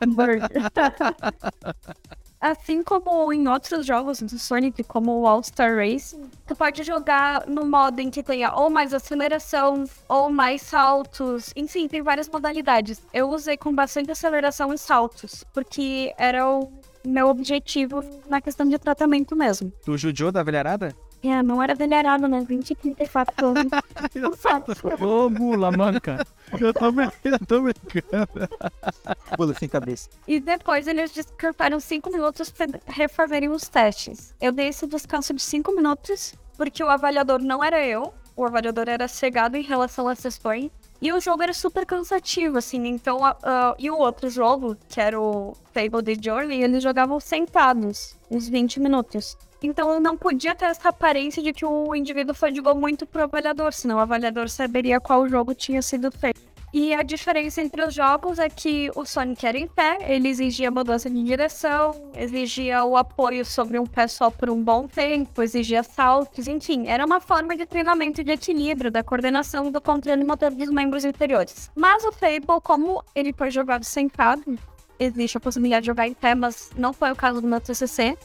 Assim 2.40 2.82
como 2.82 3.30
em 3.34 3.46
outros 3.46 3.84
jogos 3.84 4.22
do 4.22 4.38
Sonic, 4.38 4.82
como 4.84 5.20
o 5.20 5.26
All-Star 5.26 5.76
Race, 5.76 6.18
tu 6.46 6.56
pode 6.56 6.82
jogar 6.82 7.46
no 7.46 7.66
modo 7.66 8.00
em 8.00 8.08
que 8.08 8.22
tenha 8.22 8.54
ou 8.54 8.70
mais 8.70 8.94
aceleração, 8.94 9.84
ou 10.08 10.30
mais 10.30 10.62
saltos, 10.62 11.52
enfim, 11.54 11.86
tem 11.86 12.00
várias 12.00 12.30
modalidades. 12.30 13.02
Eu 13.12 13.28
usei 13.28 13.58
com 13.58 13.74
bastante 13.74 14.10
aceleração 14.10 14.72
e 14.72 14.78
saltos, 14.78 15.44
porque 15.52 16.14
era 16.16 16.48
o 16.48 16.72
meu 17.04 17.28
objetivo 17.28 18.02
na 18.28 18.40
questão 18.40 18.68
de 18.68 18.78
tratamento 18.78 19.34
mesmo. 19.36 19.72
Do 19.84 19.96
Juju 19.96 20.30
da 20.30 20.42
velharada? 20.42 20.94
É, 21.22 21.42
não 21.42 21.62
era 21.62 21.74
velharado, 21.74 22.26
né? 22.26 22.42
20, 22.46 22.74
34 22.74 23.46
anos. 23.46 23.72
Ô, 25.00 25.28
mula 25.28 25.70
manca. 25.70 26.26
Eu 26.58 26.72
tô, 26.72 26.86
eu 27.24 27.38
tô 27.46 27.60
brincando. 27.60 28.48
Pula 29.36 29.54
sem 29.54 29.68
cabeça. 29.68 30.08
E 30.26 30.40
depois 30.40 30.86
eles 30.86 31.10
descansaram 31.12 31.78
5 31.78 32.10
minutos 32.10 32.50
para 32.50 32.80
refazerem 32.86 33.50
os 33.50 33.68
testes. 33.68 34.34
Eu 34.40 34.50
dei 34.50 34.68
esse 34.68 34.86
descanso 34.86 35.34
de 35.34 35.42
5 35.42 35.72
minutos, 35.76 36.34
porque 36.56 36.82
o 36.82 36.88
avaliador 36.88 37.38
não 37.38 37.62
era 37.62 37.84
eu, 37.84 38.14
o 38.34 38.44
avaliador 38.46 38.88
era 38.88 39.06
cegado 39.06 39.58
em 39.58 39.62
relação 39.62 40.08
às 40.08 40.20
questões. 40.20 40.70
E 41.02 41.12
o 41.12 41.20
jogo 41.20 41.42
era 41.42 41.52
super 41.54 41.86
cansativo, 41.86 42.58
assim, 42.58 42.86
então... 42.86 43.24
a- 43.24 43.36
a- 43.42 43.74
e 43.78 43.90
o 43.90 43.96
outro 43.98 44.28
jogo, 44.28 44.76
que 44.88 45.00
era 45.00 45.18
o 45.18 45.56
Fable 45.72 46.02
The 46.02 46.14
Journey, 46.22 46.62
eles 46.62 46.82
jogavam 46.82 47.18
sentados, 47.18 48.16
uns 48.30 48.48
20 48.48 48.78
minutos. 48.80 49.36
Então 49.62 50.00
não 50.00 50.16
podia 50.16 50.54
ter 50.54 50.66
essa 50.66 50.88
aparência 50.88 51.42
de 51.42 51.52
que 51.52 51.64
o 51.66 51.94
indivíduo 51.94 52.34
fadigou 52.34 52.74
muito 52.74 53.06
pro 53.06 53.24
avaliador, 53.24 53.72
senão 53.72 53.96
o 53.96 54.00
avaliador 54.00 54.48
saberia 54.48 54.98
qual 55.00 55.28
jogo 55.28 55.54
tinha 55.54 55.82
sido 55.82 56.10
feito. 56.10 56.40
E 56.72 56.94
a 56.94 57.02
diferença 57.02 57.60
entre 57.60 57.82
os 57.82 57.92
jogos 57.92 58.38
é 58.38 58.48
que 58.48 58.90
o 58.94 59.04
Sonic 59.04 59.44
era 59.44 59.58
em 59.58 59.66
pé, 59.66 59.98
ele 60.02 60.28
exigia 60.28 60.70
mudança 60.70 61.10
de 61.10 61.22
direção, 61.24 62.12
exigia 62.14 62.84
o 62.84 62.96
apoio 62.96 63.44
sobre 63.44 63.76
um 63.76 63.84
pé 63.84 64.06
só 64.06 64.30
por 64.30 64.48
um 64.48 64.62
bom 64.62 64.86
tempo, 64.86 65.42
exigia 65.42 65.82
saltos, 65.82 66.46
enfim, 66.46 66.86
era 66.86 67.04
uma 67.04 67.20
forma 67.20 67.56
de 67.56 67.66
treinamento 67.66 68.22
de 68.22 68.30
equilíbrio, 68.30 68.88
da 68.88 69.02
coordenação 69.02 69.70
do 69.72 69.80
controle 69.80 70.22
motor 70.22 70.52
dos 70.52 70.70
membros 70.70 71.04
inferiores. 71.04 71.70
Mas 71.74 72.04
o 72.04 72.12
Fable, 72.12 72.60
como 72.62 73.02
ele 73.16 73.32
foi 73.32 73.50
jogado 73.50 73.84
sentado, 73.84 74.56
existe 74.96 75.38
a 75.38 75.40
possibilidade 75.40 75.82
de 75.82 75.86
jogar 75.88 76.06
em 76.06 76.14
pé, 76.14 76.36
mas 76.36 76.70
não 76.76 76.92
foi 76.92 77.10
o 77.10 77.16
caso 77.16 77.40
do 77.40 77.48
meu 77.48 77.60
TCC, 77.60 78.16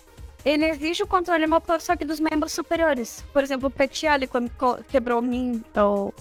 ele 0.45 0.65
exige 0.65 1.01
o 1.01 1.07
controle 1.07 1.47
motor 1.47 1.81
só 1.81 1.95
que 1.95 2.05
dos 2.05 2.19
membros 2.19 2.51
superiores. 2.51 3.25
Por 3.33 3.41
exemplo, 3.41 3.69
o 3.69 3.71
Petiali, 3.71 4.27
quando 4.27 4.51
quebrou 4.87 5.19
o 5.19 5.21
min, 5.23 5.63
ou 5.75 6.13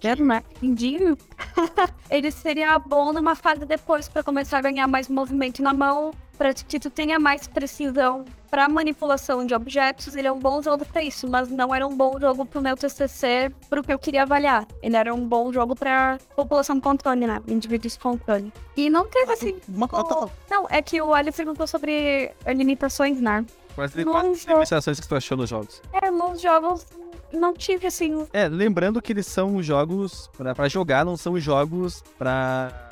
Quero, 0.00 0.24
né? 0.24 0.42
Mindinho. 0.62 1.16
ele 2.10 2.30
seria 2.30 2.78
bom 2.78 3.12
numa 3.12 3.34
fase 3.34 3.64
depois 3.64 4.08
para 4.08 4.22
começar 4.22 4.58
a 4.58 4.62
ganhar 4.62 4.86
mais 4.86 5.08
movimento 5.08 5.62
na 5.62 5.72
mão, 5.72 6.12
para 6.38 6.52
que 6.54 6.78
tu 6.80 6.90
tenha 6.90 7.18
mais 7.18 7.46
precisão 7.46 8.24
para 8.50 8.68
manipulação 8.68 9.44
de 9.46 9.54
objetos. 9.54 10.14
Ele 10.14 10.28
é 10.28 10.32
um 10.32 10.38
bom 10.38 10.62
jogo 10.62 10.84
para 10.84 11.02
isso, 11.02 11.28
mas 11.28 11.48
não 11.48 11.74
era 11.74 11.86
um 11.86 11.96
bom 11.96 12.18
jogo 12.20 12.44
pro 12.44 12.60
meu 12.62 12.76
TCC, 12.76 13.52
pro 13.68 13.82
que 13.82 13.92
eu 13.92 13.98
queria 13.98 14.22
avaliar. 14.22 14.66
Ele 14.82 14.96
era 14.96 15.12
um 15.14 15.26
bom 15.26 15.52
jogo 15.52 15.74
para 15.74 16.18
população 16.36 16.80
controle, 16.80 17.26
né? 17.26 17.40
Indivíduos 17.48 17.96
controle. 17.96 18.52
E 18.76 18.88
não 18.90 19.06
teve 19.08 19.32
assim. 19.32 19.56
Uma 19.68 19.86
o- 19.86 20.30
Não, 20.50 20.66
é 20.70 20.80
que 20.82 21.00
o 21.00 21.12
Ali 21.14 21.32
perguntou 21.32 21.66
sobre 21.66 22.32
limitações, 22.46 23.20
né? 23.20 23.44
Quais 23.74 23.92
limitações 23.94 25.00
que 25.00 25.08
tu 25.08 25.16
achou 25.16 25.36
nos 25.36 25.50
jogos? 25.50 25.82
É, 25.92 26.08
nos 26.10 26.40
jogos 26.40 26.86
não 27.34 27.52
tive 27.54 27.86
assim 27.86 28.26
É, 28.32 28.48
lembrando 28.48 29.00
que 29.02 29.12
eles 29.12 29.26
são 29.26 29.62
jogos 29.62 30.30
pra, 30.36 30.54
pra 30.54 30.68
jogar, 30.68 31.04
não 31.04 31.16
são 31.16 31.38
jogos 31.38 32.02
pra. 32.18 32.90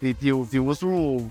de, 0.00 0.14
de, 0.14 0.30
de 0.50 0.58
uso 0.60 1.30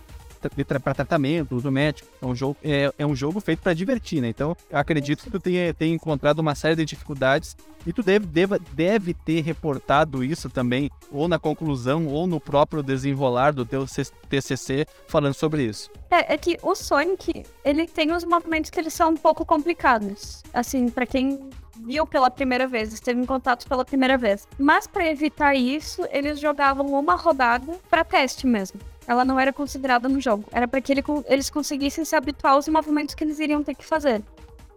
pra 0.82 0.94
tratamento, 0.94 1.54
uso 1.56 1.70
médico. 1.70 2.08
É 2.22 2.26
um 2.26 2.34
jogo, 2.34 2.56
é, 2.64 2.94
é 2.98 3.06
um 3.06 3.14
jogo 3.14 3.42
feito 3.42 3.62
pra 3.62 3.74
divertir, 3.74 4.22
né? 4.22 4.30
Então, 4.30 4.56
eu 4.70 4.78
acredito 4.78 5.22
que 5.24 5.30
tu 5.30 5.38
tenha, 5.40 5.74
tenha 5.74 5.94
encontrado 5.94 6.40
uma 6.40 6.56
série 6.56 6.78
de 6.78 6.86
dificuldades 6.86 7.58
e 7.86 7.92
tu 7.92 8.02
deve, 8.02 8.26
deva- 8.26 8.58
deve 8.72 9.14
ter 9.14 9.42
reportado 9.42 10.24
isso 10.24 10.50
também, 10.50 10.90
ou 11.12 11.28
na 11.28 11.38
conclusão, 11.38 12.08
ou 12.08 12.26
no 12.26 12.40
próprio 12.40 12.82
desenrolar 12.82 13.52
do 13.52 13.66
teu 13.66 13.86
TCC, 14.30 14.86
falando 15.08 15.34
sobre 15.34 15.64
isso. 15.64 15.90
É, 16.10 16.34
é 16.34 16.38
que 16.38 16.58
o 16.64 16.74
Sonic, 16.74 17.44
ele 17.64 17.86
tem 17.86 18.14
uns 18.14 18.24
movimentos 18.24 18.70
que 18.70 18.80
eles 18.80 18.94
são 18.94 19.12
um 19.12 19.18
pouco 19.18 19.46
complicados. 19.46 20.42
Assim, 20.54 20.88
pra 20.90 21.06
quem 21.06 21.50
viu 21.86 22.06
pela 22.06 22.30
primeira 22.30 22.68
vez, 22.68 22.94
esteve 22.94 23.20
em 23.20 23.26
contato 23.26 23.68
pela 23.68 23.86
primeira 23.86 24.18
vez. 24.18 24.48
Mas 24.58 24.88
pra 24.88 25.08
evitar 25.08 25.56
isso, 25.56 26.06
eles 26.12 26.40
jogavam 26.40 26.88
uma 26.88 27.16
rodada 27.16 27.80
pra 27.90 28.04
teste 28.04 28.46
mesmo. 28.46 28.80
Ela 29.08 29.26
não 29.26 29.40
era 29.40 29.52
considerada 29.52 30.08
no 30.08 30.22
jogo. 30.22 30.46
Era 30.52 30.68
pra 30.68 30.82
que 30.82 30.92
ele 30.92 31.04
eles 31.26 31.50
conseguissem 31.50 32.06
se 32.06 32.16
habituar 32.16 32.54
aos 32.54 32.68
movimentos 32.68 33.16
que 33.16 33.24
eles 33.24 33.40
iriam 33.40 33.64
ter 33.64 33.74
que 33.74 33.86
fazer. 33.86 34.22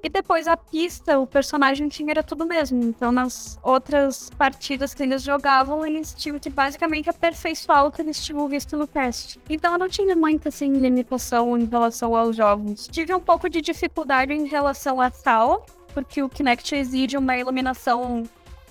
E 0.05 0.09
depois 0.09 0.49
a 0.49 0.57
pista, 0.57 1.17
o 1.21 1.27
personagem 1.29 1.89
tinha 1.89 2.11
era 2.11 2.25
tudo 2.25 2.45
mesmo. 2.45 2.83
Então 2.83 3.13
nas 3.13 3.57
outras 3.63 4.31
partidas 4.31 4.93
que 4.93 5.03
eles 5.03 5.23
jogavam, 5.23 5.87
eles 5.87 6.13
tinham 6.13 6.41
que 6.41 6.51
basicamente 6.51 7.09
aperfeiçoar 7.09 7.87
o 7.87 7.93
que 7.93 8.03
eles 8.03 8.25
tinham 8.25 8.49
visto 8.49 8.77
no 8.77 8.87
teste. 8.87 9.39
Então 9.49 9.73
eu 9.75 9.79
não 9.79 9.89
tinha 9.89 10.17
muita 10.17 10.49
assim 10.49 10.73
limitação 10.73 11.57
em 11.57 11.67
relação 11.67 12.17
aos 12.17 12.35
jogos. 12.35 12.89
Tive 12.89 13.15
um 13.15 13.21
pouco 13.21 13.49
de 13.49 13.61
dificuldade 13.61 14.33
em 14.33 14.47
relação 14.47 15.01
à 15.01 15.09
sala, 15.09 15.63
porque 15.93 16.23
o 16.23 16.29
Kinect 16.29 16.75
exige 16.75 17.17
uma 17.17 17.37
iluminação 17.37 18.25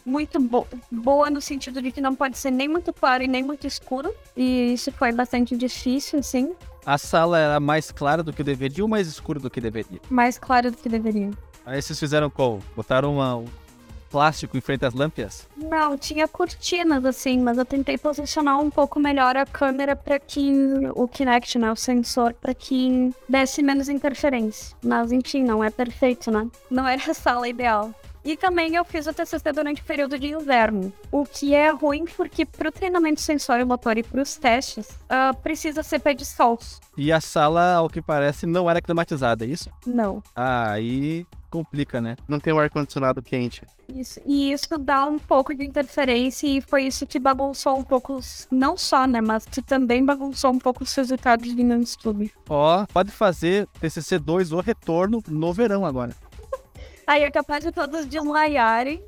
muito 0.06 0.40
bo- 0.40 0.68
boa 0.92 1.30
no 1.30 1.40
sentido 1.40 1.82
de 1.82 1.92
que 1.92 2.02
não 2.02 2.16
pode 2.16 2.38
ser 2.38 2.50
nem 2.52 2.68
muito 2.68 2.92
claro 2.92 3.24
e 3.24 3.28
nem 3.28 3.44
muito 3.44 3.68
escuro. 3.68 4.14
E 4.36 4.74
isso 4.74 4.92
foi 4.92 5.12
bastante 5.12 5.56
difícil, 5.56 6.20
assim. 6.20 6.54
A 6.86 6.98
sala 6.98 7.38
era 7.38 7.60
mais 7.60 7.92
clara 7.92 8.24
do 8.24 8.34
que 8.34 8.44
deveria 8.44 8.84
ou 8.84 8.90
mais 8.90 9.08
escura 9.08 9.40
do 9.40 9.50
que 9.50 9.62
deveria? 9.62 10.00
Mais 10.10 10.38
claro 10.40 10.72
do 10.72 10.78
que 10.78 10.90
deveria. 10.90 11.30
Aí 11.64 11.80
vocês 11.80 12.00
fizeram 12.00 12.30
qual? 12.30 12.60
Botaram 12.76 13.14
uma- 13.16 13.36
um 13.36 13.46
plástico 14.12 14.58
em 14.58 14.62
frente 14.62 14.86
às 14.86 14.94
lâmpadas? 14.94 15.48
Não, 15.56 15.98
tinha 15.98 16.28
cortinas 16.28 17.06
assim, 17.06 17.40
mas 17.40 17.58
eu 17.58 17.66
tentei 17.66 17.98
posicionar 17.98 18.60
um 18.60 18.70
pouco 18.70 19.00
melhor 19.00 19.38
a 19.38 19.46
câmera 19.46 19.96
para 19.96 20.20
que 20.20 20.52
o 20.96 21.08
Kinect, 21.08 21.58
né, 21.58 21.72
o 21.72 21.76
sensor, 21.76 22.34
para 22.34 22.54
que 22.54 23.12
desse 23.28 23.64
menos 23.64 23.88
interferência. 23.88 24.76
Mas 24.84 25.12
enfim, 25.12 25.44
não 25.44 25.64
é 25.64 25.70
perfeito, 25.70 26.30
né? 26.30 26.48
Não 26.70 26.88
era 26.88 27.12
a 27.12 27.14
sala 27.14 27.48
ideal. 27.48 27.94
E 28.24 28.38
também 28.38 28.76
eu 28.76 28.86
fiz 28.86 29.08
o 29.08 29.14
TCC 29.14 29.52
durante 29.52 29.82
o 29.82 29.86
período 29.86 30.20
de 30.20 30.28
inverno, 30.28 30.94
o 31.12 31.26
que 31.26 31.56
é 31.56 31.70
ruim 31.72 32.06
porque 32.06 32.46
para 32.46 32.70
o 32.70 32.72
treinamento 32.72 33.20
sensório 33.20 33.66
motor 33.66 33.98
e 33.98 34.04
para 34.04 34.22
os 34.22 34.36
testes, 34.38 34.90
ah, 35.10 35.34
precisa 35.34 35.82
ser 35.82 36.00
pé 36.00 36.14
de 36.14 36.24
sol. 36.26 36.60
E 36.96 37.12
a 37.12 37.20
sala, 37.20 37.74
ao 37.76 37.90
que 37.90 38.02
parece, 38.02 38.46
não 38.46 38.70
era 38.70 38.82
climatizada, 38.82 39.44
é 39.44 39.48
isso? 39.48 39.70
Não. 39.88 40.22
Ah, 40.36 40.72
aí 40.72 41.26
complica, 41.50 42.00
né? 42.00 42.16
Não 42.28 42.40
tem 42.40 42.54
um 42.54 42.60
ar-condicionado 42.60 43.22
quente. 43.22 43.64
Isso, 43.94 44.22
e 44.26 44.54
isso 44.54 44.78
dá 44.78 45.06
um 45.06 45.20
pouco 45.20 45.54
de 45.54 45.66
interferência 45.66 46.48
e 46.48 46.62
foi 46.62 46.84
isso 46.84 47.06
que 47.06 47.20
bagunçou 47.20 47.78
um 47.78 47.84
pouco, 47.84 48.14
os- 48.16 48.48
não 48.50 48.78
só, 48.78 49.06
né, 49.06 49.20
mas 49.20 49.44
que 49.46 49.62
também 49.62 50.06
bagunçou 50.06 50.52
um 50.52 50.60
pouco 50.60 50.84
os 50.84 50.94
resultados 50.96 51.52
vindo 51.52 51.76
no 51.76 51.82
estudo. 51.84 52.30
Ó, 52.48 52.86
pode 52.94 53.12
fazer 53.12 53.68
TCC 53.82 54.18
2 54.20 54.54
ou 54.54 54.62
retorno 54.62 55.22
no 55.28 55.52
verão 55.52 55.86
agora. 55.86 56.16
Aí 57.06 57.24
é 57.24 57.32
capaz 57.32 57.64
de 57.64 57.72
todos 57.72 58.06
desmaiarem. 58.08 59.04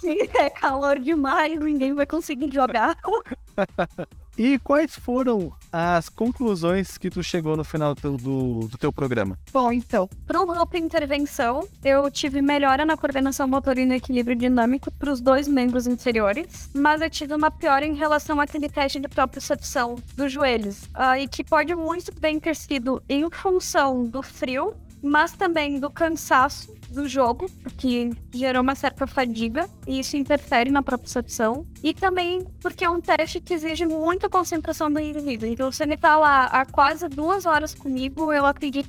que 0.00 0.30
é 0.38 0.50
calor 0.50 0.98
demais, 0.98 1.58
ninguém 1.58 1.94
vai 1.94 2.06
conseguir 2.06 2.52
jogar. 2.52 2.96
E 4.38 4.58
quais 4.58 4.94
foram 4.94 5.50
as 5.72 6.10
conclusões 6.10 6.98
que 6.98 7.08
tu 7.08 7.22
chegou 7.22 7.56
no 7.56 7.64
final 7.64 7.94
do, 7.94 8.18
do, 8.18 8.68
do 8.68 8.76
teu 8.76 8.92
programa? 8.92 9.38
Bom, 9.50 9.72
então, 9.72 10.10
para 10.26 10.42
um 10.42 10.46
grupo 10.46 10.76
intervenção, 10.76 11.66
eu 11.82 12.10
tive 12.10 12.42
melhora 12.42 12.84
na 12.84 12.98
coordenação 12.98 13.48
motor 13.48 13.78
e 13.78 13.86
no 13.86 13.94
equilíbrio 13.94 14.36
dinâmico 14.36 14.90
para 14.92 15.10
os 15.10 15.22
dois 15.22 15.48
membros 15.48 15.86
inferiores, 15.86 16.68
mas 16.74 17.00
eu 17.00 17.08
tive 17.08 17.34
uma 17.34 17.50
piora 17.50 17.86
em 17.86 17.94
relação 17.94 18.38
àquele 18.38 18.68
teste 18.68 19.00
de 19.00 19.08
propriocepção 19.08 19.96
dos 20.14 20.30
joelhos, 20.30 20.82
ah, 20.92 21.18
e 21.18 21.26
que 21.26 21.42
pode 21.42 21.74
muito 21.74 22.12
bem 22.20 22.38
ter 22.38 22.54
sido 22.54 23.02
em 23.08 23.30
função 23.30 24.04
do 24.04 24.22
frio, 24.22 24.74
mas 25.06 25.32
também 25.32 25.78
do 25.78 25.88
cansaço 25.88 26.74
do 26.90 27.08
jogo, 27.08 27.50
porque 27.62 28.10
gerou 28.32 28.62
uma 28.62 28.74
certa 28.74 29.06
fadiga, 29.06 29.68
e 29.86 30.00
isso 30.00 30.16
interfere 30.16 30.70
na 30.70 30.82
propriocepção, 30.82 31.66
e 31.82 31.94
também 31.94 32.44
porque 32.60 32.84
é 32.84 32.90
um 32.90 33.00
teste 33.00 33.40
que 33.40 33.54
exige 33.54 33.86
muita 33.86 34.28
concentração 34.28 34.90
do 34.90 34.98
indivíduo. 34.98 35.48
Então, 35.48 35.70
se 35.70 35.82
ele 35.82 35.96
tá 35.96 36.16
lá 36.16 36.46
há 36.46 36.64
quase 36.66 37.08
duas 37.08 37.46
horas 37.46 37.74
comigo, 37.74 38.32
eu 38.32 38.44
acredito 38.46 38.88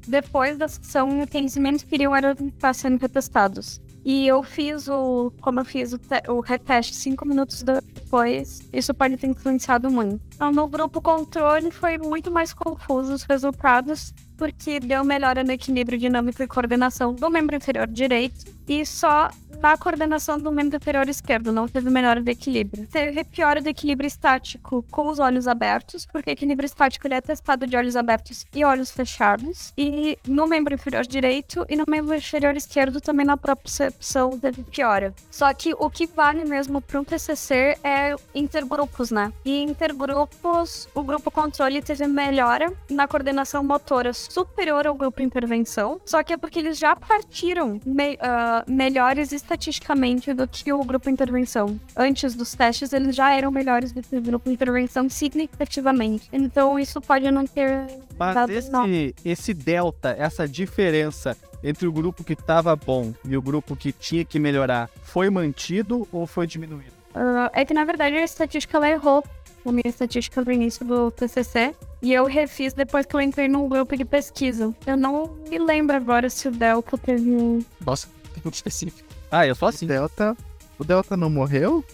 que 0.00 0.10
depois 0.10 0.58
da 0.58 0.66
sessão, 0.66 1.20
os 1.20 1.30
conhecimentos 1.30 1.84
que 1.84 1.94
iriam 1.94 2.12
estar 2.16 2.74
sendo 2.74 3.00
retestados. 3.00 3.80
E 4.04 4.26
eu 4.26 4.42
fiz 4.42 4.88
o. 4.88 5.32
Como 5.40 5.60
eu 5.60 5.64
fiz 5.64 5.92
o, 5.92 6.00
o 6.28 6.40
reteste 6.40 6.94
cinco 6.94 7.26
minutos 7.26 7.62
depois, 7.62 8.60
isso 8.72 8.92
pode 8.92 9.16
ter 9.16 9.28
influenciado 9.28 9.90
muito. 9.90 10.20
Então, 10.34 10.50
no 10.50 10.66
grupo 10.66 11.00
controle 11.00 11.70
foi 11.70 11.98
muito 11.98 12.30
mais 12.30 12.52
confuso 12.52 13.14
os 13.14 13.22
resultados, 13.22 14.12
porque 14.36 14.80
deu 14.80 15.04
melhora 15.04 15.44
no 15.44 15.52
equilíbrio 15.52 15.98
dinâmico 15.98 16.42
e 16.42 16.48
coordenação 16.48 17.14
do 17.14 17.30
membro 17.30 17.54
inferior 17.54 17.86
direito. 17.86 18.44
E 18.66 18.84
só 18.84 19.30
na 19.62 19.76
coordenação 19.76 20.38
do 20.38 20.50
membro 20.50 20.76
inferior 20.76 21.08
esquerdo, 21.08 21.52
não 21.52 21.68
teve 21.68 21.88
melhora 21.88 22.20
de 22.20 22.32
equilíbrio. 22.32 22.86
Teve 22.88 23.22
piora 23.22 23.60
do 23.62 23.68
equilíbrio 23.68 24.08
estático 24.08 24.84
com 24.90 25.08
os 25.08 25.20
olhos 25.20 25.46
abertos, 25.46 26.04
porque 26.04 26.32
equilíbrio 26.32 26.66
estático 26.66 27.06
ele 27.06 27.14
é 27.14 27.20
testado 27.20 27.64
de 27.64 27.76
olhos 27.76 27.94
abertos 27.94 28.44
e 28.52 28.64
olhos 28.64 28.90
fechados. 28.90 29.72
E 29.78 30.18
no 30.26 30.48
membro 30.48 30.74
inferior 30.74 31.06
direito 31.06 31.64
e 31.68 31.76
no 31.76 31.84
membro 31.86 32.14
inferior 32.14 32.56
esquerdo 32.56 33.00
também 33.00 33.24
na 33.24 33.36
percepção 33.36 34.36
teve 34.36 34.64
piora. 34.64 35.14
Só 35.30 35.54
que 35.54 35.72
o 35.78 35.88
que 35.88 36.06
vale 36.06 36.44
mesmo 36.44 36.80
para 36.80 37.00
um 37.00 37.04
TCC 37.04 37.78
é 37.84 38.16
intergrupos, 38.34 39.12
né? 39.12 39.32
E 39.44 39.62
intergrupos, 39.62 40.88
o 40.92 41.04
grupo 41.04 41.30
controle 41.30 41.80
teve 41.80 42.06
melhora 42.08 42.72
na 42.90 43.06
coordenação 43.06 43.62
motora 43.62 44.12
superior 44.12 44.88
ao 44.88 44.94
grupo 44.94 45.22
intervenção, 45.22 46.00
só 46.04 46.22
que 46.24 46.32
é 46.32 46.36
porque 46.36 46.58
eles 46.58 46.78
já 46.78 46.96
partiram 46.96 47.80
me, 47.86 48.14
uh, 48.14 48.18
melhores 48.66 49.30
estatisticamente 49.52 50.32
do 50.32 50.48
que 50.48 50.72
o 50.72 50.82
grupo 50.84 51.10
intervenção. 51.10 51.78
Antes 51.96 52.34
dos 52.34 52.54
testes, 52.54 52.92
eles 52.92 53.14
já 53.14 53.32
eram 53.32 53.50
melhores 53.50 53.92
do 53.92 54.02
que 54.02 54.16
o 54.16 54.20
grupo 54.20 54.50
intervenção 54.50 55.08
significativamente. 55.08 56.28
Então, 56.32 56.78
isso 56.78 57.00
pode 57.00 57.30
não 57.30 57.46
ter. 57.46 57.86
Mas 58.18 58.34
dado 58.34 58.50
esse, 58.50 58.70
não. 58.70 58.86
esse 59.24 59.54
delta, 59.54 60.14
essa 60.18 60.48
diferença 60.48 61.36
entre 61.62 61.86
o 61.86 61.92
grupo 61.92 62.24
que 62.24 62.32
estava 62.32 62.74
bom 62.74 63.12
e 63.24 63.36
o 63.36 63.42
grupo 63.42 63.76
que 63.76 63.92
tinha 63.92 64.24
que 64.24 64.38
melhorar, 64.38 64.90
foi 65.02 65.30
mantido 65.30 66.08
ou 66.10 66.26
foi 66.26 66.46
diminuído? 66.46 66.92
Uh, 67.14 67.50
é 67.52 67.64
que, 67.64 67.74
na 67.74 67.84
verdade, 67.84 68.16
a 68.16 68.24
estatística 68.24 68.76
ela 68.76 68.88
errou 68.88 69.22
a 69.64 69.70
minha 69.70 69.86
estatística 69.86 70.42
no 70.42 70.50
início 70.50 70.84
do 70.84 71.10
TCC. 71.10 71.74
E 72.00 72.12
eu 72.12 72.24
refiz 72.24 72.72
depois 72.72 73.06
que 73.06 73.14
eu 73.14 73.20
entrei 73.20 73.46
num 73.46 73.68
grupo 73.68 73.96
de 73.96 74.04
pesquisa. 74.04 74.74
Eu 74.84 74.96
não 74.96 75.36
me 75.48 75.58
lembro 75.58 75.96
agora 75.96 76.28
se 76.28 76.48
o 76.48 76.50
Delta 76.50 76.98
teve 76.98 77.30
um. 77.30 77.64
Nossa, 77.84 78.08
pergunta 78.34 78.56
específica. 78.56 79.11
Ah, 79.32 79.46
eu 79.46 79.54
sou 79.54 79.66
O 79.66 79.70
assim. 79.70 79.86
Delta. 79.86 80.36
O 80.78 80.84
Delta 80.84 81.16
não 81.16 81.28
morreu? 81.30 81.84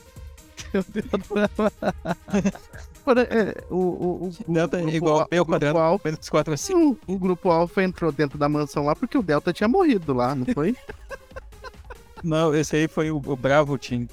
É, 3.31 3.65
o, 3.71 3.77
o, 3.77 4.31
o, 4.47 4.53
Delta 4.53 4.77
é 4.77 4.81
grupo 4.83 4.97
igual 4.97 5.21
A- 5.21 5.23
a 5.23 5.29
meio 5.31 5.43
o 5.43 5.45
grupo 5.47 5.53
quadrado, 5.61 5.79
alfa. 5.79 6.09
menos 6.09 6.29
4 6.29 6.53
assim. 6.53 6.75
Sim, 6.75 6.97
o 7.07 7.19
grupo 7.19 7.51
Alpha 7.51 7.83
entrou 7.83 8.13
dentro 8.13 8.37
da 8.37 8.49
mansão 8.51 8.85
lá 8.85 8.95
porque 8.95 9.17
o 9.17 9.23
Delta 9.23 9.51
tinha 9.53 9.67
morrido 9.69 10.13
lá, 10.13 10.35
não 10.35 10.45
foi? 10.53 10.77
Não, 12.23 12.53
esse 12.55 12.75
aí 12.75 12.89
foi 12.89 13.11
o, 13.13 13.17
o 13.25 13.37
Bravo 13.37 13.79
Team. 13.79 14.09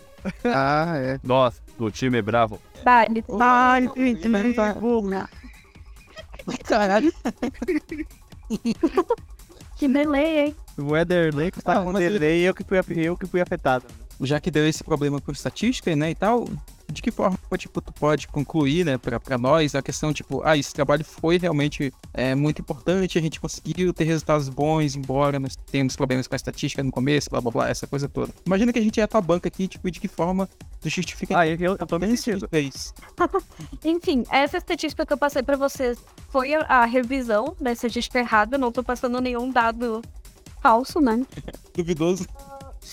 ah, 0.45 0.93
é. 0.95 1.19
Nossa, 1.23 1.59
o 1.79 1.89
time 1.89 2.19
é 2.19 2.21
bravo. 2.21 2.61
Vale. 2.83 3.25
Ai, 3.39 3.89
Caralho. 6.63 7.11
Que 9.77 9.87
delay, 9.89 10.37
hein? 10.39 10.55
O 10.77 10.95
Ederley 10.95 11.51
que 11.51 11.61
tá 11.61 11.79
Ah, 11.79 11.83
com 11.83 11.93
delay, 11.93 12.41
eu 12.41 12.53
que 12.53 12.63
fui, 12.63 12.77
eu 12.97 13.15
que 13.17 13.25
fui 13.25 13.41
afetado. 13.41 13.85
Já 14.21 14.39
que 14.39 14.49
deu 14.49 14.65
esse 14.67 14.81
problema 14.83 15.19
com 15.19 15.29
estatística, 15.31 15.93
né, 15.93 16.11
e 16.11 16.15
tal, 16.15 16.47
de 16.89 17.01
que 17.01 17.11
forma, 17.11 17.37
tipo, 17.57 17.81
tu 17.81 17.91
pode 17.91 18.29
concluir, 18.29 18.85
né, 18.85 18.97
pra, 18.97 19.19
pra 19.19 19.37
nós, 19.37 19.75
a 19.75 19.81
questão, 19.81 20.13
tipo, 20.13 20.41
ah, 20.45 20.55
esse 20.55 20.73
trabalho 20.73 21.03
foi 21.03 21.37
realmente 21.37 21.93
é, 22.13 22.33
muito 22.33 22.61
importante, 22.61 23.17
a 23.17 23.21
gente 23.21 23.41
conseguiu 23.41 23.93
ter 23.93 24.05
resultados 24.05 24.47
bons, 24.47 24.95
embora 24.95 25.37
nós 25.37 25.57
tenhamos 25.69 25.97
problemas 25.97 26.27
com 26.27 26.35
a 26.35 26.37
estatística 26.37 26.81
no 26.81 26.91
começo, 26.93 27.29
blá, 27.29 27.41
blá, 27.41 27.51
blá, 27.51 27.69
essa 27.69 27.85
coisa 27.87 28.07
toda. 28.07 28.31
Imagina 28.45 28.71
que 28.71 28.79
a 28.79 28.81
gente 28.81 29.01
é 29.01 29.03
a 29.03 29.07
tua 29.07 29.19
banca 29.19 29.49
aqui, 29.49 29.67
tipo, 29.67 29.85
e 29.85 29.91
de 29.91 29.99
que 29.99 30.07
forma 30.07 30.47
tu 30.79 30.87
justifica 30.89 31.37
Ah, 31.37 31.45
eu, 31.45 31.57
eu, 31.59 31.75
eu 31.77 31.85
tô 31.85 31.99
me 31.99 32.15
sentindo. 32.15 32.47
fez. 32.47 32.93
Enfim, 33.83 34.23
essa 34.31 34.57
estatística 34.57 35.05
que 35.05 35.11
eu 35.11 35.17
passei 35.17 35.43
pra 35.43 35.57
vocês 35.57 35.97
foi 36.29 36.53
a, 36.53 36.61
a 36.61 36.85
revisão 36.85 37.53
da 37.59 37.71
estatística 37.73 38.17
errada. 38.19 38.55
Eu 38.55 38.59
não 38.59 38.71
tô 38.71 38.81
passando 38.81 39.19
nenhum 39.19 39.51
dado 39.51 40.01
falso, 40.65 40.99
né? 40.99 41.23
Duvidoso. 41.75 42.25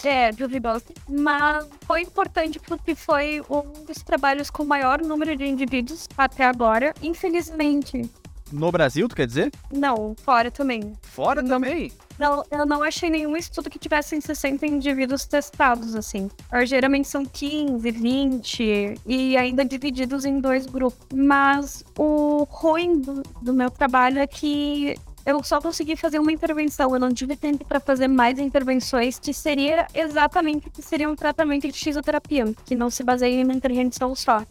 É, 0.04 0.30
duvidoso. 0.32 0.84
Mas 1.08 1.66
foi 1.86 2.02
importante 2.02 2.58
porque 2.60 2.94
foi 2.94 3.40
um 3.48 3.84
dos 3.86 4.02
trabalhos 4.02 4.50
com 4.50 4.62
maior 4.64 5.00
número 5.00 5.34
de 5.36 5.46
indivíduos 5.46 6.06
até 6.18 6.44
agora. 6.44 6.92
Infelizmente, 7.02 8.10
No 8.50 8.70
Brasil, 8.70 9.08
tu 9.08 9.16
quer 9.16 9.26
dizer? 9.26 9.50
não, 9.70 10.14
fora 10.22 10.50
também. 10.50 10.92
Fora 11.00 11.42
também. 11.42 11.90
Não, 12.18 12.44
eu 12.50 12.66
não 12.66 12.82
achei 12.82 13.08
nenhum 13.08 13.34
estudo 13.36 13.70
que 13.70 13.78
tivesse 13.78 14.20
60 14.20 14.66
indivíduos 14.66 15.24
testados, 15.26 15.94
assim. 15.94 16.30
Ah, 16.50 16.64
Geralmente 16.64 17.08
são 17.08 17.24
15, 17.24 17.90
20 17.90 18.94
e 19.06 19.36
ainda 19.36 19.64
divididos 19.64 20.26
em 20.26 20.38
dois 20.40 20.66
grupos. 20.66 21.06
Mas 21.14 21.82
o 21.98 22.46
ruim 22.50 23.00
do, 23.00 23.22
do 23.40 23.54
meu 23.54 23.70
trabalho 23.70 24.18
é 24.18 24.26
que 24.26 24.94
eu 25.24 25.42
só 25.42 25.60
consegui 25.60 25.96
fazer 25.96 26.18
uma 26.18 26.32
intervenção. 26.32 26.94
Eu 26.94 27.00
não 27.00 27.12
tive 27.12 27.36
tempo 27.36 27.64
para 27.64 27.80
fazer 27.80 28.08
mais 28.08 28.38
intervenções, 28.38 29.18
que 29.18 29.32
seria 29.32 29.86
exatamente 29.94 30.70
que 30.70 30.82
seria 30.82 31.08
um 31.08 31.16
tratamento 31.16 31.66
de 31.68 31.78
fisioterapia, 31.78 32.52
que 32.64 32.74
não 32.74 32.90
se 32.90 33.02
baseia 33.02 33.40
em 33.40 33.44
uma 33.44 33.54
intervenção 33.54 34.14
só. 34.14 34.44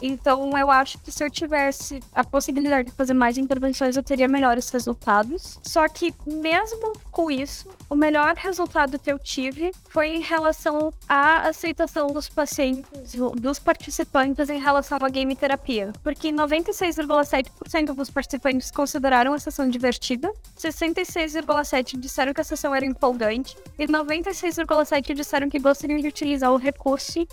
Então, 0.00 0.56
eu 0.56 0.70
acho 0.70 0.98
que 0.98 1.10
se 1.10 1.24
eu 1.24 1.30
tivesse 1.30 2.00
a 2.14 2.22
possibilidade 2.22 2.90
de 2.90 2.94
fazer 2.94 3.14
mais 3.14 3.38
intervenções, 3.38 3.96
eu 3.96 4.02
teria 4.02 4.28
melhores 4.28 4.68
resultados. 4.70 5.58
Só 5.62 5.88
que, 5.88 6.14
mesmo 6.26 6.92
com 7.10 7.30
isso, 7.30 7.68
o 7.88 7.94
melhor 7.94 8.34
resultado 8.34 8.98
que 8.98 9.10
eu 9.10 9.18
tive 9.18 9.72
foi 9.88 10.08
em 10.08 10.20
relação 10.20 10.92
à 11.08 11.48
aceitação 11.48 12.08
dos 12.08 12.28
pacientes, 12.28 13.14
dos 13.36 13.58
participantes 13.58 14.50
em 14.50 14.60
relação 14.60 14.98
à 15.00 15.08
game 15.08 15.34
terapia. 15.34 15.92
Porque 16.02 16.30
96,7% 16.30 17.94
dos 17.94 18.10
participantes 18.10 18.70
consideraram 18.70 19.32
a 19.32 19.38
sessão 19.38 19.68
divertida, 19.68 20.30
66,7% 20.58 21.98
disseram 21.98 22.34
que 22.34 22.40
a 22.40 22.44
sessão 22.44 22.74
era 22.74 22.84
empolgante 22.84 23.56
e 23.78 23.86
96,7% 23.86 25.14
disseram 25.14 25.48
que 25.48 25.58
gostariam 25.58 26.00
de 26.00 26.08
utilizar 26.08 26.52
o 26.52 26.56
recurso 26.56 27.26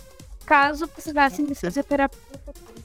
caso 0.44 0.86
precisassem 0.88 1.44
de 1.44 1.54
fisioterapia. 1.54 2.18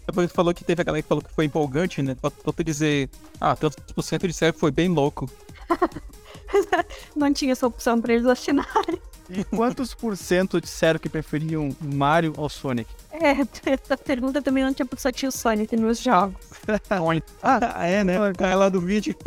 Depois 0.05 0.32
falou 0.32 0.53
que 0.53 0.64
teve 0.64 0.82
a 0.82 0.84
galera 0.84 1.03
que 1.03 1.07
falou 1.07 1.24
que 1.24 1.32
foi 1.32 1.45
empolgante, 1.45 2.01
né? 2.01 2.16
Faltou 2.20 2.51
tu 2.51 2.64
dizer, 2.64 3.10
ah, 3.39 3.55
tantos 3.55 3.78
por 3.93 4.01
cento 4.01 4.28
disseram 4.28 4.53
que 4.53 4.60
foi 4.60 4.72
bem 4.72 4.89
louco. 4.89 5.30
Não 7.16 7.32
tinha 7.32 7.51
essa 7.51 7.68
opção 7.68 8.01
para 8.01 8.14
eles 8.14 8.26
assinarem. 8.26 8.99
E 9.30 9.43
quantos 9.43 9.93
por 9.93 10.18
cento 10.18 10.60
disseram 10.60 10.99
que 10.99 11.07
preferiam 11.07 11.70
Mario 11.80 12.34
ao 12.36 12.49
Sonic? 12.49 12.89
É, 13.12 13.32
essa 13.72 13.95
pergunta 13.95 14.41
também 14.41 14.64
não 14.64 14.74
tinha 14.74 14.88
só 14.97 15.12
tinha 15.12 15.30
o 15.30 15.32
Sonic 15.32 15.76
nos 15.76 16.01
jogos. 16.01 16.36
Ah, 17.43 17.86
é, 17.86 18.03
né? 18.03 18.16
Cara 18.38 18.55
lá 18.55 18.70
do 18.70 18.82
vídeo. 18.82 19.16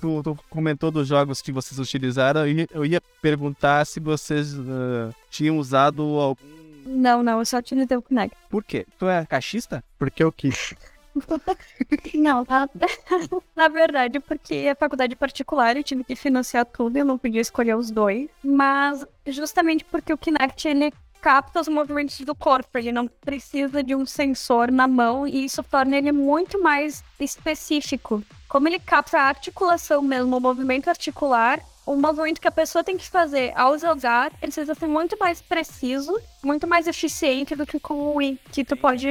Tu, 0.00 0.22
tu 0.22 0.38
comentou 0.48 0.92
dos 0.92 1.08
jogos 1.08 1.42
que 1.42 1.50
vocês 1.50 1.76
utilizaram 1.80 2.46
e 2.46 2.68
eu 2.70 2.86
ia 2.86 3.00
perguntar 3.20 3.84
se 3.84 3.98
vocês 3.98 4.54
ah, 4.54 5.10
tinham 5.28 5.58
usado 5.58 6.02
algum. 6.02 6.58
Não, 6.88 7.22
não, 7.22 7.38
eu 7.38 7.44
só 7.44 7.58
utilizei 7.58 7.96
o 7.96 8.02
Kinect. 8.02 8.36
Por 8.48 8.64
quê? 8.64 8.86
Tu 8.98 9.08
é 9.08 9.26
caixista? 9.26 9.84
Porque 9.98 10.22
eu 10.22 10.32
quis. 10.32 10.74
Não, 12.14 12.44
tá? 12.44 12.68
Na 13.54 13.68
verdade, 13.68 14.20
porque 14.20 14.54
é 14.54 14.74
faculdade 14.74 15.16
particular, 15.16 15.76
eu 15.76 15.82
tive 15.82 16.04
que 16.04 16.14
financiar 16.14 16.64
tudo, 16.64 16.96
eu 16.96 17.04
não 17.04 17.18
podia 17.18 17.40
escolher 17.40 17.76
os 17.76 17.90
dois. 17.90 18.28
Mas 18.42 19.04
justamente 19.26 19.84
porque 19.84 20.12
o 20.12 20.18
Kinect, 20.18 20.68
ele 20.68 20.92
capta 21.20 21.60
os 21.60 21.68
movimentos 21.68 22.20
do 22.20 22.34
corpo, 22.34 22.78
ele 22.78 22.92
não 22.92 23.08
precisa 23.08 23.82
de 23.82 23.94
um 23.94 24.06
sensor 24.06 24.70
na 24.70 24.86
mão 24.86 25.26
e 25.26 25.44
isso 25.44 25.62
torna 25.64 25.96
ele 25.96 26.12
muito 26.12 26.62
mais 26.62 27.02
específico. 27.18 28.22
Como 28.48 28.68
ele 28.68 28.78
capta 28.78 29.18
a 29.18 29.24
articulação 29.24 30.00
mesmo, 30.00 30.36
o 30.36 30.40
movimento 30.40 30.88
articular, 30.88 31.60
o 31.88 31.96
movimento 31.96 32.38
que 32.38 32.46
a 32.46 32.52
pessoa 32.52 32.84
tem 32.84 32.98
que 32.98 33.08
fazer 33.08 33.50
ao 33.56 33.78
jogar, 33.78 34.26
ele 34.42 34.52
precisa 34.52 34.74
ser 34.74 34.86
muito 34.86 35.16
mais 35.18 35.40
preciso, 35.40 36.20
muito 36.44 36.66
mais 36.66 36.86
eficiente 36.86 37.56
do 37.56 37.64
que 37.64 37.80
com 37.80 37.94
o 37.94 38.16
Wii, 38.16 38.38
que 38.52 38.62
tu 38.62 38.76
pode 38.76 39.08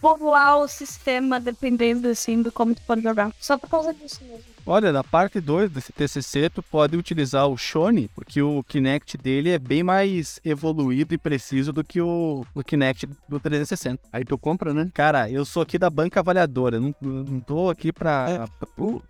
povoar 0.00 0.60
o 0.60 0.66
sistema 0.66 1.38
dependendo 1.38 2.08
assim 2.08 2.40
do 2.40 2.50
como 2.50 2.74
tu 2.74 2.80
pode 2.86 3.02
jogar. 3.02 3.30
Só 3.38 3.58
por 3.58 3.68
causa 3.68 3.92
disso 3.92 4.24
mesmo. 4.24 4.49
Olha, 4.70 4.92
na 4.92 5.02
parte 5.02 5.40
2 5.40 5.68
desse 5.68 5.92
TCC, 5.92 6.48
tu 6.48 6.62
pode 6.62 6.96
utilizar 6.96 7.48
o 7.48 7.56
Shone, 7.56 8.06
porque 8.14 8.40
o 8.40 8.62
Kinect 8.62 9.18
dele 9.18 9.50
é 9.50 9.58
bem 9.58 9.82
mais 9.82 10.38
evoluído 10.44 11.12
e 11.12 11.18
preciso 11.18 11.72
do 11.72 11.82
que 11.82 12.00
o, 12.00 12.46
o 12.54 12.62
Kinect 12.62 13.08
do 13.28 13.40
360. 13.40 14.00
Aí 14.12 14.24
tu 14.24 14.38
compra, 14.38 14.72
né? 14.72 14.88
Cara, 14.94 15.28
eu 15.28 15.44
sou 15.44 15.64
aqui 15.64 15.76
da 15.76 15.90
banca 15.90 16.20
avaliadora, 16.20 16.78
não, 16.78 16.94
não 17.00 17.40
tô 17.40 17.68
aqui 17.68 17.92
pra. 17.92 18.48
O, 18.78 19.02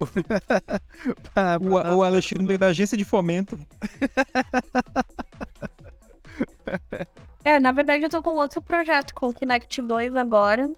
pra- 1.34 1.58
o, 1.60 1.96
o 1.98 2.02
Alexandre 2.02 2.56
da 2.56 2.68
agência 2.68 2.96
de 2.96 3.04
fomento. 3.04 3.58
É, 7.44 7.60
na 7.60 7.70
verdade 7.70 8.02
eu 8.04 8.08
tô 8.08 8.22
com 8.22 8.30
outro 8.30 8.62
projeto, 8.62 9.14
com 9.14 9.28
o 9.28 9.34
Kinect 9.34 9.82
2 9.82 10.16
agora. 10.16 10.70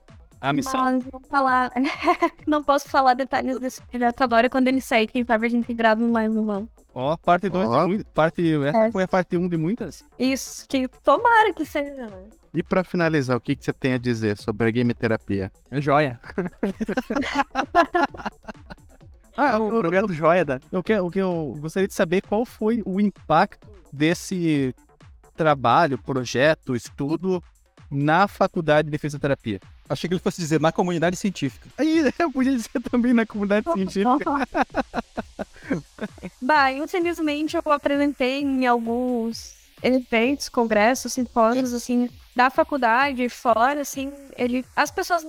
A 0.43 0.53
missão. 0.53 0.81
Mas 0.85 1.05
não 1.13 1.21
falar. 1.21 1.71
não 2.47 2.63
posso 2.65 2.89
falar 2.89 3.15
detalhes 3.15 3.59
desse 3.61 3.81
projeto 3.83 4.21
agora 4.23 4.51
quando 4.51 4.69
ele 4.69 4.81
sair, 4.81 5.07
quem 5.07 5.25
sabe 5.25 5.47
a 5.47 5.51
gente 5.51 5.73
grava 5.73 6.07
mais 6.07 6.35
uma. 6.37 6.69
Ó, 6.95 7.17
parte 7.17 7.49
2 7.49 7.69
Ó. 7.69 7.83
de 7.83 7.87
muito. 7.89 8.05
Parte, 8.07 8.55
essa 8.65 8.79
É. 8.87 8.91
foi 8.93 9.05
a 9.05 9.09
parte 9.09 9.37
1 9.37 9.43
um 9.45 9.49
de 9.49 9.57
muitas. 9.57 10.05
Isso, 10.19 10.67
que 10.69 10.87
tomara 11.03 11.53
que 11.55 11.65
seja. 11.65 12.09
E 12.53 12.63
pra 12.63 12.85
finalizar, 12.85 13.35
o 13.37 13.41
que, 13.41 13.57
que 13.57 13.65
você 13.65 13.73
tem 13.73 13.95
a 13.95 13.99
dizer 13.99 14.37
sobre 14.37 14.69
a 14.69 14.71
game 14.71 14.93
terapia? 14.93 15.51
É 15.71 15.81
joia. 15.81 16.21
Ah, 19.35 19.59
O 19.59 19.81
projeto 19.81 20.13
joia 20.13 20.45
da. 20.45 20.61
Eu, 20.71 20.83
quero, 20.83 21.07
o 21.07 21.11
que 21.11 21.19
eu 21.19 21.57
gostaria 21.59 21.89
de 21.89 21.95
saber 21.95 22.21
qual 22.21 22.45
foi 22.45 22.83
o 22.85 23.01
impacto 23.01 23.67
desse 23.91 24.75
trabalho, 25.35 25.97
projeto, 25.97 26.77
estudo 26.77 27.43
na 27.93 28.27
faculdade 28.27 28.91
de 28.91 28.99
fisioterapia. 28.99 29.61
Achei 29.89 30.09
que 30.09 30.15
ele 30.15 30.21
fosse 30.21 30.41
dizer 30.41 30.59
na 30.59 30.73
comunidade 30.73 31.17
científica. 31.17 31.69
Aí 31.77 32.11
eu 32.19 32.33
podia 32.33 32.53
dizer 32.53 32.81
também 32.91 33.13
na 33.13 33.27
comunidade 33.27 33.71
científica. 33.71 34.49
bah, 36.41 36.73
infelizmente 36.73 37.57
eu 37.57 37.73
apresentei 37.73 38.41
em 38.41 38.67
alguns 38.67 39.62
eventos, 39.83 40.49
congressos, 40.49 41.13
simpósios, 41.13 41.73
assim, 41.73 42.09
da 42.35 42.49
faculdade, 42.49 43.29
fora, 43.29 43.81
assim, 43.81 44.13
ele, 44.37 44.65
as 44.75 44.91
pessoas 44.91 45.27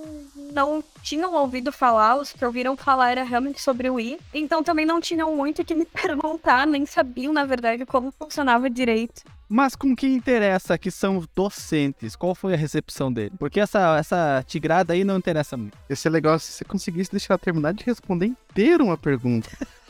não 0.52 0.82
tinham 1.02 1.34
ouvido 1.34 1.70
falar, 1.70 2.16
os 2.16 2.32
que 2.32 2.44
ouviram 2.44 2.76
falar 2.76 3.10
era 3.10 3.24
realmente 3.24 3.60
sobre 3.60 3.90
o 3.90 4.00
I, 4.00 4.18
então 4.32 4.62
também 4.62 4.86
não 4.86 5.00
tinham 5.00 5.34
muito 5.36 5.64
que 5.64 5.74
me 5.74 5.84
perguntar, 6.02 6.66
nem 6.66 6.86
sabiam, 6.86 7.32
na 7.32 7.44
verdade, 7.44 7.84
como 7.84 8.12
funcionava 8.12 8.70
direito. 8.70 9.22
Mas 9.46 9.76
com 9.76 9.94
que 9.94 10.06
interessa 10.06 10.78
que 10.78 10.90
são 10.90 11.18
os 11.18 11.26
docentes? 11.34 12.16
Qual 12.16 12.34
foi 12.34 12.54
a 12.54 12.56
recepção 12.56 13.12
dele? 13.12 13.32
Porque 13.38 13.60
essa, 13.60 13.96
essa 13.98 14.42
tigrada 14.46 14.94
aí 14.94 15.04
não 15.04 15.18
interessa 15.18 15.56
muito. 15.56 15.76
Ia 15.88 15.94
ser 15.94 16.08
legal 16.08 16.38
se 16.38 16.50
você 16.50 16.64
conseguisse 16.64 17.10
deixar 17.10 17.34
ela 17.34 17.38
terminar 17.38 17.74
de 17.74 17.84
responder 17.84 18.26
inteiro 18.26 18.84
uma 18.84 18.96
pergunta. 18.96 19.50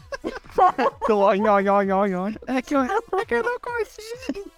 é 2.47 2.62
que 2.62 2.75
eu, 2.75 2.83
é 2.83 3.25
que 3.27 3.35
eu 3.35 3.43
não 3.43 3.59
consigo. 3.61 4.51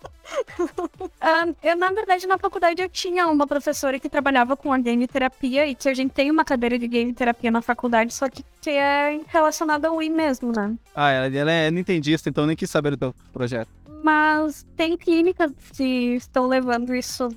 Uh, 0.59 1.57
eu, 1.63 1.77
na 1.77 1.93
verdade, 1.93 2.27
na 2.27 2.37
faculdade 2.37 2.83
eu 2.83 2.89
tinha 2.89 3.29
uma 3.29 3.47
professora 3.47 3.99
que 3.99 4.09
trabalhava 4.09 4.57
com 4.57 4.73
a 4.73 4.79
game 4.79 5.07
terapia 5.07 5.67
e 5.67 5.75
que 5.75 5.89
a 5.89 5.95
gente 5.95 6.13
tem 6.13 6.31
uma 6.31 6.45
cadeira 6.45 6.79
de 6.79 6.89
game 6.89 7.13
terapia 7.13 7.51
na 7.51 7.63
faculdade, 7.63 8.13
só 8.13 8.29
que, 8.29 8.45
que 8.61 8.71
é 8.71 9.21
relacionada 9.29 9.89
ao 9.89 9.97
Wii 9.97 10.11
mesmo, 10.11 10.53
né? 10.53 10.75
Ah, 10.95 11.11
ela, 11.11 11.37
ela 11.37 11.53
é 11.53 11.71
nintendista, 11.71 12.29
então 12.29 12.47
nem 12.47 12.57
quis 12.57 12.71
saber 12.71 12.97
do 12.97 13.15
projeto. 13.33 13.69
Mas 14.03 14.67
tem 14.77 14.97
clínicas 14.97 15.53
que 15.75 16.17
estão 16.17 16.47
levando 16.47 16.95
isso 16.95 17.29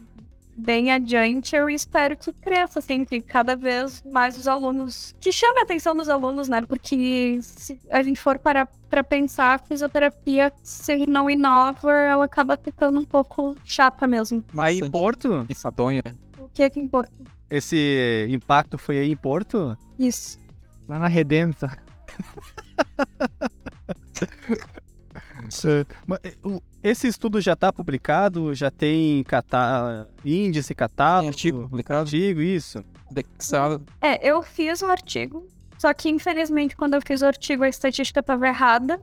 bem 0.60 0.91
adiante, 0.91 1.55
eu 1.55 1.70
espero 1.70 2.18
que 2.18 2.34
cresça, 2.34 2.80
assim, 2.80 3.05
que 3.05 3.22
cada 3.22 3.55
vez 3.55 4.03
mais 4.03 4.38
os 4.38 4.47
alunos, 4.47 5.16
que 5.20 5.32
chame 5.32 5.60
a 5.60 5.64
atenção 5.64 5.95
dos 5.95 6.10
alunos, 6.10 6.47
né? 6.47 6.62
Porque 6.62 7.39
se 7.41 7.80
a 7.89 8.03
gente 8.03 8.20
for 8.20 8.38
para 8.38 8.68
para 8.89 9.03
pensar, 9.03 9.53
a 9.53 9.60
fisioterapia, 9.60 10.51
se 10.64 11.05
não 11.05 11.30
inova, 11.30 11.91
ela 11.91 12.26
acaba 12.26 12.57
ficando 12.57 12.99
um 12.99 13.05
pouco 13.05 13.55
chata 13.64 14.07
mesmo. 14.07 14.43
Mas 14.51 14.80
em 14.80 14.89
Porto? 14.89 15.45
Enfadonha. 15.47 16.01
O 16.39 16.49
que 16.49 16.64
é 16.64 16.70
que 16.72 16.80
em 16.80 16.88
Porto? 16.88 17.14
Esse 17.51 18.28
impacto 18.32 18.80
foi 18.80 18.97
aí 18.97 19.12
em 19.12 19.16
Porto? 19.16 19.78
Isso. 19.99 20.39
Lá 20.88 20.97
na 20.97 21.07
Redenta. 21.07 21.78
Esse 26.82 27.08
estudo 27.08 27.42
já 27.42 27.54
está 27.54 27.74
publicado? 27.74 28.54
Já 28.56 28.72
tem 28.72 29.24
cata... 29.24 30.08
índice, 30.24 30.74
catálogo? 30.74 31.24
Tem 31.24 31.30
artigo 31.30 31.70
publicado? 31.70 32.02
Artigo, 32.02 32.42
isso. 32.42 32.84
Indexado. 33.12 33.84
É, 34.02 34.28
eu 34.28 34.42
fiz 34.42 34.82
um 34.82 34.88
artigo, 34.88 35.46
só 35.78 35.94
que 35.94 36.10
infelizmente 36.10 36.78
quando 36.78 36.94
eu 36.94 37.02
fiz 37.06 37.22
o 37.22 37.26
artigo 37.26 37.64
a 37.64 37.70
estatística 37.70 38.22
estava 38.22 38.48
errada. 38.48 39.02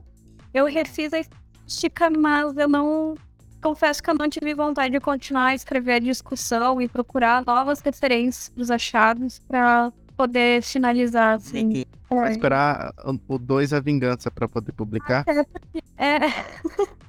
Eu 0.53 0.65
refiz 0.65 1.13
a 1.13 1.19
estatística, 1.19 2.09
mas 2.09 2.57
eu 2.57 2.67
não... 2.67 3.15
Confesso 3.61 4.01
que 4.01 4.09
eu 4.09 4.15
não 4.15 4.29
tive 4.29 4.53
vontade 4.53 4.91
de 4.91 4.99
continuar 4.99 5.47
a 5.47 5.55
escrever 5.55 5.93
a 5.93 5.99
discussão 5.99 6.81
e 6.81 6.87
procurar 6.87 7.43
novas 7.45 7.81
referências 7.81 8.51
dos 8.55 8.71
achados 8.71 9.39
para 9.47 9.91
poder 10.15 10.61
finalizar, 10.63 11.35
assim. 11.35 11.83
É. 12.09 12.31
Esperar 12.31 12.93
o 13.27 13.37
2 13.37 13.73
a 13.73 13.79
vingança 13.79 14.31
para 14.31 14.47
poder 14.47 14.71
publicar. 14.71 15.25
Porque, 15.25 15.83
é... 15.97 16.19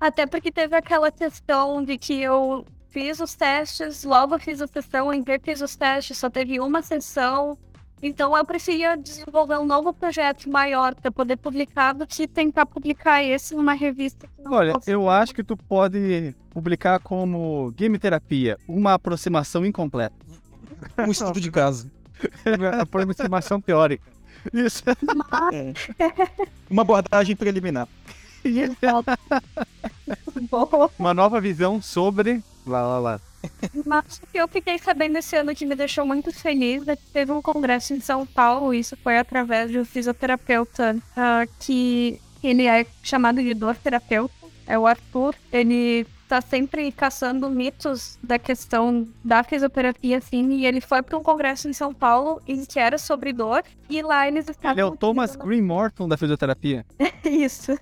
Até 0.00 0.26
porque 0.26 0.50
teve 0.50 0.74
aquela 0.74 1.12
questão 1.12 1.84
de 1.84 1.98
que 1.98 2.20
eu 2.22 2.64
fiz 2.88 3.20
os 3.20 3.34
testes, 3.34 4.02
logo 4.02 4.38
fiz 4.38 4.60
a 4.62 4.66
sessão, 4.66 5.12
em 5.12 5.22
fiz 5.42 5.60
os 5.60 5.76
testes, 5.76 6.16
só 6.16 6.30
teve 6.30 6.58
uma 6.58 6.82
sessão. 6.82 7.58
Então 8.02 8.34
eu 8.34 8.44
preferia 8.44 8.96
desenvolver 8.96 9.58
um 9.58 9.66
novo 9.66 9.92
projeto 9.92 10.48
maior 10.48 10.94
para 10.94 11.10
poder 11.12 11.36
publicar 11.36 11.92
do 11.92 12.06
que 12.06 12.26
tentar 12.26 12.64
publicar 12.64 13.22
esse 13.22 13.54
numa 13.54 13.74
revista 13.74 14.26
que 14.26 14.42
não 14.42 14.52
Olha, 14.52 14.72
eu 14.86 15.08
acho 15.10 15.34
que 15.34 15.44
tu 15.44 15.54
pode 15.54 16.34
publicar 16.48 16.98
como 17.00 17.70
Game 17.72 17.98
Terapia, 17.98 18.56
uma 18.66 18.94
aproximação 18.94 19.64
incompleta. 19.66 20.16
Um 21.06 21.10
estudo 21.10 21.38
de 21.38 21.50
caso. 21.50 21.90
uma 22.58 22.82
aproximação 22.82 23.60
teórica. 23.60 24.10
Isso. 24.50 24.82
É. 25.52 25.74
Uma 26.70 26.80
abordagem 26.80 27.36
preliminar. 27.36 27.86
Uma 30.98 31.14
nova 31.14 31.40
visão 31.40 31.80
sobre. 31.80 32.42
Lá, 32.66 32.82
lá, 32.82 32.98
lá. 32.98 33.20
Mas 33.86 34.18
o 34.18 34.26
que 34.26 34.38
eu 34.38 34.48
fiquei 34.48 34.78
sabendo 34.78 35.16
esse 35.16 35.36
ano 35.36 35.54
que 35.54 35.64
me 35.64 35.74
deixou 35.74 36.04
muito 36.04 36.32
feliz 36.32 36.86
é 36.86 36.96
que 36.96 37.06
teve 37.06 37.32
um 37.32 37.40
congresso 37.40 37.94
em 37.94 38.00
São 38.00 38.26
Paulo, 38.26 38.74
isso 38.74 38.96
foi 39.02 39.18
através 39.18 39.70
de 39.70 39.78
um 39.78 39.84
fisioterapeuta 39.84 40.96
uh, 40.96 41.50
que 41.58 42.20
ele 42.42 42.66
é 42.66 42.86
chamado 43.02 43.42
de 43.42 43.54
dor 43.54 43.76
terapeuta, 43.76 44.34
é 44.66 44.78
o 44.78 44.86
Arthur. 44.86 45.34
Ele 45.52 46.06
tá 46.28 46.40
sempre 46.40 46.92
caçando 46.92 47.50
mitos 47.50 48.16
da 48.22 48.38
questão 48.38 49.08
da 49.24 49.42
fisioterapia, 49.42 50.18
assim, 50.18 50.48
e 50.52 50.66
ele 50.66 50.80
foi 50.80 51.02
para 51.02 51.18
um 51.18 51.22
congresso 51.22 51.68
em 51.68 51.72
São 51.72 51.92
Paulo 51.92 52.40
em 52.46 52.64
que 52.64 52.78
era 52.78 52.98
sobre 52.98 53.32
dor, 53.32 53.64
e 53.88 54.00
lá 54.00 54.28
eles 54.28 54.48
estavam... 54.48 54.72
Ele 54.72 54.80
é 54.80 54.84
o 54.84 54.96
Thomas 54.96 55.34
Green 55.34 55.62
Morton 55.62 56.08
da 56.08 56.16
fisioterapia. 56.16 56.86
Isso. 57.24 57.72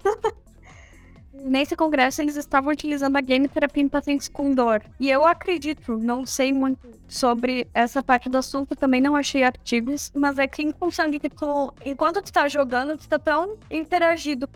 Nesse 1.43 1.76
congresso, 1.76 2.20
eles 2.20 2.36
estavam 2.36 2.72
utilizando 2.72 3.16
a 3.16 3.20
game 3.20 3.49
terapia 3.49 3.82
em 3.82 3.89
pacientes 3.89 4.28
com 4.28 4.55
dor. 4.55 4.82
E 4.99 5.11
eu 5.11 5.24
acredito, 5.24 5.97
não 5.97 6.26
sei 6.26 6.53
muito 6.53 6.89
sobre 7.07 7.66
essa 7.72 8.03
parte 8.03 8.28
do 8.28 8.39
assunto, 8.39 8.76
também 8.76 9.01
não 9.01 9.16
achei 9.16 9.43
artigos, 9.43 10.12
mas 10.14 10.39
é 10.39 10.47
que 10.47 10.62
em 10.62 10.72
função 10.72 11.11
de 11.11 11.18
que 11.18 11.30
tu, 11.30 11.72
enquanto 11.84 12.22
tu 12.22 12.32
tá 12.32 12.49
jogando, 12.49 12.97
tu 12.97 13.09
tá 13.09 13.18
tão 13.18 13.57
interagido 13.70 14.49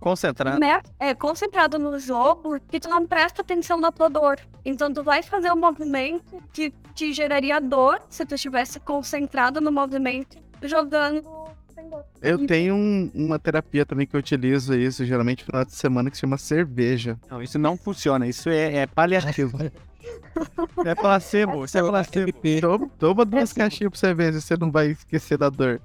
Concentrado. 0.00 0.58
Né? 0.58 0.80
É, 0.98 1.14
concentrado 1.14 1.78
no 1.78 1.98
jogo 1.98 2.58
que 2.70 2.80
tu 2.80 2.88
não 2.88 3.06
presta 3.06 3.42
atenção 3.42 3.78
na 3.78 3.92
tua 3.92 4.08
dor. 4.08 4.40
Então 4.64 4.90
tu 4.90 5.02
vai 5.02 5.22
fazer 5.22 5.52
um 5.52 5.56
movimento 5.56 6.42
que 6.54 6.72
te 6.94 7.12
geraria 7.12 7.60
dor 7.60 8.00
se 8.08 8.24
tu 8.24 8.34
estivesse 8.34 8.80
concentrado 8.80 9.60
no 9.60 9.70
movimento 9.70 10.38
jogando 10.62 11.22
eu 12.22 12.46
tenho 12.46 12.74
um, 12.74 13.10
uma 13.14 13.38
terapia 13.38 13.86
também 13.86 14.06
que 14.06 14.14
eu 14.14 14.20
utilizo 14.20 14.74
isso, 14.74 15.04
geralmente 15.04 15.40
no 15.40 15.46
final 15.46 15.64
de 15.64 15.74
semana, 15.74 16.10
que 16.10 16.16
se 16.16 16.20
chama 16.20 16.36
cerveja. 16.36 17.18
Não, 17.30 17.42
isso 17.42 17.58
não 17.58 17.76
funciona, 17.76 18.26
isso 18.26 18.48
é, 18.48 18.76
é 18.76 18.86
paliativo. 18.86 19.58
é 20.84 20.94
placebo, 20.94 21.64
isso 21.64 21.78
é 21.78 21.82
placebo. 21.82 22.32
Toma, 22.60 22.90
toma 22.98 23.24
duas 23.24 23.52
caixinhas 23.52 23.90
pra 23.90 23.98
você 23.98 24.14
ver 24.14 24.32
se 24.34 24.42
você 24.42 24.56
não 24.56 24.70
vai 24.70 24.88
esquecer 24.88 25.38
da 25.38 25.48
dor. 25.48 25.80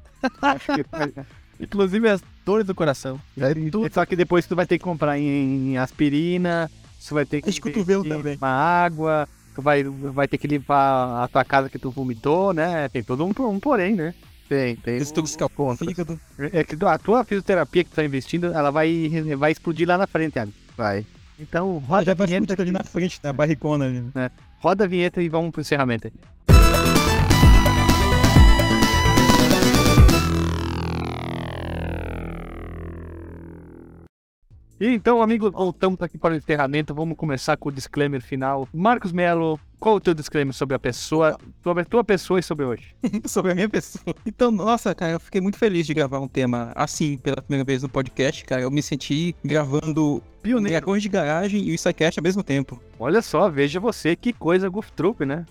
Inclusive 1.60 2.10
as 2.10 2.22
dores 2.46 2.66
do 2.66 2.76
coração. 2.76 3.20
É 3.38 3.54
tudo, 3.54 3.94
só 3.94 4.06
que 4.06 4.16
depois 4.16 4.46
tu 4.46 4.56
vai 4.56 4.66
ter 4.66 4.78
que 4.78 4.84
comprar 4.84 5.18
em, 5.18 5.72
em 5.72 5.78
aspirina, 5.78 6.70
você 7.00 7.14
vai 7.14 7.26
ter 7.26 7.42
que 7.42 7.50
também. 8.04 8.36
uma 8.36 8.50
água, 8.50 9.28
tu 9.54 9.62
vai, 9.62 9.84
vai 9.84 10.28
ter 10.28 10.38
que 10.38 10.48
limpar 10.48 11.24
a 11.24 11.28
tua 11.30 11.46
casa 11.46 11.70
que 11.70 11.80
tu 11.80 11.92
vomitou, 11.92 12.54
né? 12.54 12.90
Tem 12.90 13.04
todo 13.04 13.26
um, 13.26 13.32
um 13.48 13.60
porém, 13.60 13.96
né? 13.96 14.14
Tem, 14.48 14.76
tem. 14.76 15.04
Tudo 15.04 15.26
escapou, 15.26 15.76
fígado. 15.76 16.20
É 16.38 16.64
que 16.64 16.78
a 16.86 16.98
tua 16.98 17.24
fisioterapia 17.24 17.84
que 17.84 17.90
tu 17.90 17.96
tá 17.96 18.04
investindo, 18.04 18.48
ela 18.48 18.70
vai, 18.70 19.10
vai 19.38 19.52
explodir 19.52 19.88
lá 19.88 19.98
na 19.98 20.06
frente, 20.06 20.34
Thiago. 20.34 20.52
Vai. 20.78 21.06
Então, 21.40 21.78
roda 21.80 22.06
Já 22.06 22.14
vai 22.14 22.28
explodir 22.28 22.62
ali 22.62 22.72
na 22.72 22.84
frente, 22.84 23.20
na 23.24 23.34
barricona 23.34 23.86
ali. 23.86 24.04
É. 24.16 24.30
Roda 24.60 24.84
a 24.84 24.88
vinheta 24.88 25.22
e 25.22 25.30
vamos 25.30 25.52
pro 25.52 25.62
encerramento 25.62 26.08
aí. 26.08 26.55
E 34.80 34.88
então, 34.90 35.22
amigo, 35.22 35.50
voltamos 35.50 36.02
aqui 36.02 36.18
para 36.18 36.34
o 36.34 36.38
encerramento. 36.38 36.94
Vamos 36.94 37.16
começar 37.18 37.56
com 37.56 37.70
o 37.70 37.72
disclaimer 37.72 38.22
final. 38.22 38.68
Marcos 38.74 39.14
Melo, 39.14 39.58
qual 39.80 39.96
o 39.96 40.02
teu 40.02 40.14
disclaimer 40.14 40.54
sobre 40.54 40.76
a 40.76 40.80
pessoa, 40.80 41.38
sobre 41.64 41.84
a 41.84 41.86
tua 41.86 42.04
pessoa 42.04 42.42
e 42.42 42.44
sobre 42.44 42.66
hoje? 42.66 42.94
sobre 43.26 43.54
a 43.54 43.56
minha 43.56 43.70
pessoa. 43.70 44.14
Então, 44.26 44.52
nossa, 44.52 44.94
cara, 44.94 45.14
eu 45.14 45.20
fiquei 45.20 45.40
muito 45.40 45.58
feliz 45.58 45.88
de 45.88 45.94
gravar 45.94 46.20
um 46.20 46.28
tema 46.28 46.74
assim 46.76 47.18
pela 47.18 47.42
primeira 47.42 47.64
vez 47.64 47.84
no 47.84 47.90
podcast, 47.90 48.44
cara. 48.44 48.64
Eu 48.64 48.72
me 48.72 48.82
senti 48.82 49.34
gravando 49.46 50.22
Pioneiro. 50.42 50.72
Dragões 50.72 51.02
de 51.02 51.08
Garagem 51.08 51.64
e 51.64 51.72
o 51.72 51.76
Psycast 51.76 52.20
ao 52.20 52.24
mesmo 52.24 52.44
tempo. 52.44 52.82
Olha 53.00 53.22
só, 53.22 53.50
veja 53.50 53.80
você, 53.80 54.14
que 54.14 54.34
coisa 54.34 54.68
Goof 54.68 54.92
Troop, 54.92 55.26
né? 55.26 55.46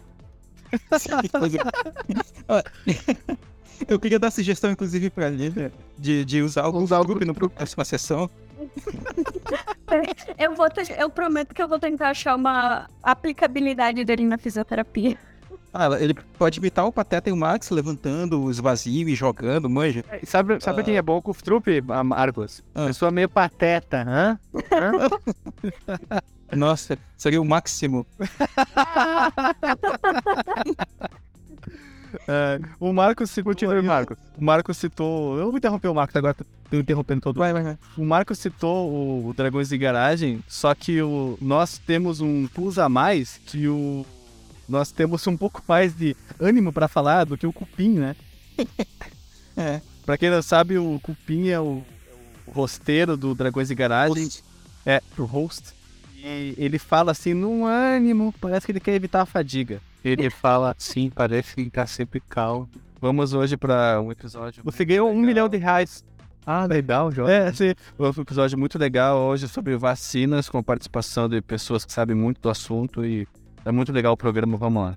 eu 3.88 3.98
queria 3.98 4.18
dar 4.18 4.30
sugestão, 4.30 4.70
inclusive, 4.70 5.08
pra 5.08 5.30
Lívia, 5.30 5.72
de, 5.98 6.26
de 6.26 6.42
usar 6.42 6.66
o 6.66 6.76
Usar 6.76 7.02
grupo 7.04 7.24
no 7.24 7.34
próxima 7.34 7.84
sessão. 7.86 8.28
eu, 10.38 10.54
vou 10.54 10.70
te- 10.70 10.94
eu 10.98 11.10
prometo 11.10 11.54
que 11.54 11.62
eu 11.62 11.68
vou 11.68 11.78
tentar 11.78 12.08
achar 12.10 12.34
uma 12.36 12.88
aplicabilidade 13.02 14.04
dele 14.04 14.24
na 14.24 14.38
fisioterapia. 14.38 15.16
Ah, 15.76 15.88
ele 16.00 16.14
pode 16.38 16.60
imitar 16.60 16.86
o 16.86 16.92
Pateta 16.92 17.28
e 17.28 17.32
o 17.32 17.36
Max 17.36 17.68
levantando 17.70 18.44
os 18.44 18.60
vazios 18.60 19.10
e 19.10 19.14
jogando, 19.16 19.68
manja. 19.68 20.04
Sabe, 20.24 20.60
sabe 20.60 20.84
quem 20.84 20.96
é 20.96 21.02
bom 21.02 21.20
com 21.20 21.32
o 21.32 21.34
Troop, 21.34 21.66
Marcos? 22.04 22.62
Ah. 22.72 22.86
Pessoa 22.86 23.10
meio 23.10 23.28
pateta, 23.28 24.04
hã? 24.06 24.38
hã? 24.70 25.08
Nossa, 26.56 26.96
seria 27.16 27.42
o 27.42 27.44
máximo. 27.44 28.06
É, 32.26 32.60
o 32.80 32.92
Marcos 32.92 33.30
citou. 33.30 33.52
Continue, 33.52 33.82
Marcos. 33.82 34.16
O 34.36 34.44
Marcos 34.44 34.76
citou. 34.76 35.38
Eu 35.38 35.46
vou 35.46 35.58
interromper 35.58 35.88
o 35.88 35.94
Marcos 35.94 36.16
agora, 36.16 36.34
tô 36.34 36.44
interrompendo 36.76 37.20
todo 37.20 37.38
Vai, 37.38 37.52
vai, 37.52 37.62
vai. 37.62 37.78
O 37.96 38.04
Marcos 38.04 38.38
citou 38.38 39.26
o, 39.28 39.34
Dragões 39.34 39.68
de 39.68 39.78
Garagem, 39.78 40.42
só 40.48 40.74
que 40.74 41.00
o, 41.02 41.38
nós 41.40 41.78
temos 41.78 42.20
um 42.20 42.46
plus 42.46 42.78
a 42.78 42.88
mais 42.88 43.40
que 43.46 43.68
o. 43.68 44.04
Nós 44.68 44.90
temos 44.90 45.26
um 45.26 45.36
pouco 45.36 45.62
mais 45.68 45.94
de 45.94 46.16
ânimo 46.40 46.72
pra 46.72 46.88
falar 46.88 47.24
do 47.24 47.36
que 47.36 47.46
o 47.46 47.52
Cupim, 47.52 47.90
né? 47.90 48.16
É. 49.56 49.80
Pra 50.04 50.18
quem 50.18 50.30
não 50.30 50.42
sabe, 50.42 50.76
o 50.78 50.98
Cupim 51.00 51.48
é 51.48 51.60
o, 51.60 51.84
o 52.44 52.50
rosteiro 52.50 53.16
do 53.16 53.36
Dragões 53.36 53.68
de 53.68 53.74
Garagem. 53.76 54.28
É, 54.84 55.00
o 55.16 55.22
host. 55.22 55.72
E 56.16 56.56
ele 56.58 56.76
fala 56.78 57.12
assim, 57.12 57.34
num 57.34 57.64
ânimo, 57.64 58.34
parece 58.40 58.66
que 58.66 58.72
ele 58.72 58.80
quer 58.80 58.94
evitar 58.94 59.22
a 59.22 59.26
fadiga. 59.26 59.80
Ele 60.04 60.28
fala 60.28 60.74
assim, 60.76 61.08
parece 61.08 61.54
que 61.54 61.70
tá 61.70 61.86
sempre 61.86 62.20
calmo. 62.20 62.68
Vamos 63.00 63.32
hoje 63.32 63.56
pra 63.56 64.00
um 64.00 64.12
episódio. 64.12 64.62
Você 64.64 64.84
ganhou 64.84 65.10
um 65.10 65.18
milhão 65.18 65.48
de 65.48 65.56
reais. 65.56 66.04
Ah, 66.46 66.66
legal, 66.66 67.10
Jorge. 67.10 67.32
É, 67.32 67.52
sim. 67.52 67.74
Foi 67.96 68.08
um 68.08 68.22
episódio 68.22 68.58
muito 68.58 68.78
legal 68.78 69.18
hoje 69.18 69.48
sobre 69.48 69.76
vacinas, 69.76 70.48
com 70.48 70.62
participação 70.62 71.28
de 71.28 71.40
pessoas 71.40 71.84
que 71.84 71.92
sabem 71.92 72.14
muito 72.14 72.40
do 72.40 72.50
assunto 72.50 73.04
e 73.04 73.26
é 73.64 73.72
muito 73.72 73.92
legal 73.92 74.12
o 74.12 74.16
programa, 74.16 74.56
vamos 74.56 74.82
lá. 74.82 74.96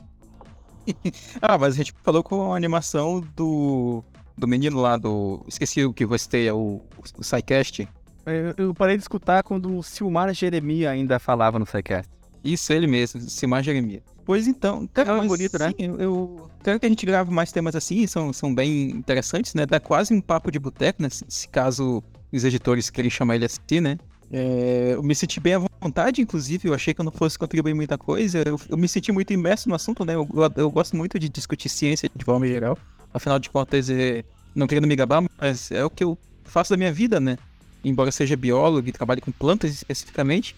Ah, 1.41 1.57
mas 1.57 1.73
a 1.73 1.77
gente 1.77 1.93
falou 2.01 2.23
com 2.23 2.53
a 2.53 2.55
animação 2.55 3.21
do, 3.35 4.01
do 4.37 4.47
menino 4.47 4.79
lá 4.79 4.95
do. 4.95 5.43
Esqueci 5.47 5.83
o 5.83 5.93
que 5.93 6.05
você 6.05 6.45
é 6.45 6.53
o, 6.53 6.81
o 7.17 7.23
SciCast. 7.23 7.87
Eu, 8.25 8.53
eu 8.57 8.73
parei 8.73 8.95
de 8.95 9.03
escutar 9.03 9.43
quando 9.43 9.77
o 9.77 9.83
Silmar 9.83 10.33
Jeremia 10.33 10.89
ainda 10.89 11.19
falava 11.19 11.59
no 11.59 11.65
SciCast. 11.65 12.09
Isso, 12.53 12.71
ele 12.71 12.87
mesmo, 12.87 13.21
Simar 13.21 13.63
Jeremias. 13.63 14.01
Pois 14.25 14.47
então, 14.47 14.87
cara, 14.93 15.11
É 15.11 15.17
mas, 15.17 15.27
bonito, 15.27 15.57
né? 15.57 15.69
sim, 15.69 15.85
Eu, 15.85 15.99
eu 15.99 16.51
quero 16.63 16.79
que 16.79 16.85
a 16.85 16.89
gente 16.89 17.05
grave 17.05 17.31
mais 17.31 17.51
temas 17.51 17.75
assim, 17.75 18.05
são, 18.07 18.33
são 18.33 18.53
bem 18.53 18.89
interessantes, 18.89 19.53
né? 19.53 19.65
Dá 19.65 19.79
quase 19.79 20.13
um 20.13 20.19
papo 20.19 20.51
de 20.51 20.59
boteco, 20.59 21.01
né? 21.01 21.09
Se, 21.09 21.23
se 21.27 21.47
caso 21.47 22.03
os 22.31 22.43
editores 22.43 22.89
querem 22.89 23.09
chamar 23.09 23.35
ele 23.35 23.45
assim, 23.45 23.79
né? 23.79 23.97
É, 24.29 24.91
eu 24.93 25.03
me 25.03 25.15
senti 25.15 25.39
bem 25.39 25.53
à 25.53 25.59
vontade, 25.81 26.21
inclusive, 26.21 26.67
eu 26.67 26.73
achei 26.73 26.93
que 26.93 26.99
eu 26.99 27.05
não 27.05 27.11
fosse 27.11 27.39
contribuir 27.39 27.73
muita 27.73 27.97
coisa. 27.97 28.43
Eu, 28.45 28.59
eu 28.69 28.77
me 28.77 28.87
senti 28.87 29.11
muito 29.11 29.31
imerso 29.31 29.69
no 29.69 29.75
assunto, 29.75 30.03
né? 30.03 30.15
Eu, 30.15 30.27
eu, 30.33 30.51
eu 30.57 30.71
gosto 30.71 30.97
muito 30.97 31.17
de 31.17 31.29
discutir 31.29 31.69
ciência 31.69 32.09
de 32.13 32.25
forma 32.25 32.45
geral. 32.45 32.77
Afinal 33.13 33.39
de 33.39 33.49
contas, 33.49 33.89
é, 33.89 34.25
não 34.53 34.67
querendo 34.67 34.87
me 34.87 34.95
gabar, 34.95 35.23
mas 35.39 35.71
é 35.71 35.85
o 35.85 35.89
que 35.89 36.03
eu 36.03 36.17
faço 36.43 36.71
da 36.71 36.77
minha 36.77 36.91
vida, 36.91 37.19
né? 37.19 37.37
Embora 37.83 38.11
seja 38.11 38.35
biólogo 38.35 38.89
e 38.89 38.91
trabalhe 38.91 39.21
com 39.21 39.31
plantas 39.31 39.71
especificamente. 39.71 40.53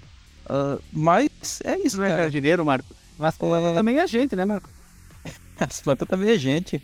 Ah, 0.50 0.80
mas 0.92 1.62
é 1.64 1.78
isso, 1.78 1.98
Não 1.98 2.06
é 2.06 2.18
jardineiro, 2.18 2.66
Marcos? 2.66 2.98
Mas 3.18 3.38
também 3.38 4.00
é 4.00 4.08
gente, 4.08 4.36
né, 4.36 4.46
Marco? 4.46 4.70
As 5.60 5.82
plantas 5.82 6.08
também 6.08 6.32
é 6.32 6.38
gente. 6.38 6.82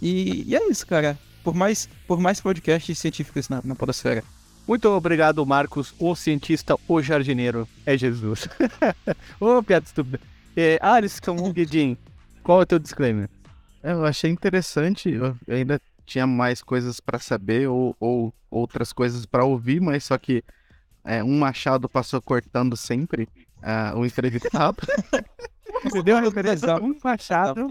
E, 0.00 0.44
e 0.48 0.56
é 0.56 0.68
isso, 0.68 0.86
cara. 0.86 1.18
Por 1.42 1.54
mais, 1.54 1.88
por 2.06 2.20
mais 2.20 2.40
podcasts 2.40 2.98
científicos 2.98 3.48
na, 3.48 3.60
na 3.64 3.74
podosfera. 3.74 4.22
Muito 4.68 4.88
obrigado, 4.88 5.44
Marcos, 5.44 5.92
o 5.98 6.14
cientista, 6.14 6.76
o 6.86 7.02
jardineiro. 7.02 7.66
É 7.84 7.98
Jesus. 7.98 8.48
Ô, 9.40 9.60
piada 9.62 9.84
estúpida. 9.84 10.20
É, 10.56 10.78
Alisson 10.80 11.34
Guedin, 11.52 11.96
qual 12.44 12.60
é 12.60 12.62
o 12.62 12.66
teu 12.66 12.78
disclaimer? 12.78 13.28
É, 13.82 13.92
Eu 13.92 14.04
achei 14.04 14.30
interessante, 14.30 15.10
eu 15.10 15.36
ainda 15.48 15.80
tinha 16.06 16.26
mais 16.26 16.62
coisas 16.62 17.00
pra 17.00 17.18
saber 17.18 17.68
ou, 17.68 17.96
ou 17.98 18.32
outras 18.50 18.92
coisas 18.92 19.26
pra 19.26 19.44
ouvir, 19.44 19.80
mas 19.80 20.04
só 20.04 20.16
que 20.18 20.44
é, 21.04 21.22
um 21.22 21.38
machado 21.38 21.88
passou 21.88 22.20
cortando 22.22 22.76
sempre 22.76 23.28
ah, 23.62 23.92
o 23.96 24.04
entrevistado. 24.06 24.78
Você 25.84 26.02
deu 26.02 26.16
a 26.18 26.20
referência 26.20 26.76
um 26.76 26.96
Machado. 27.02 27.66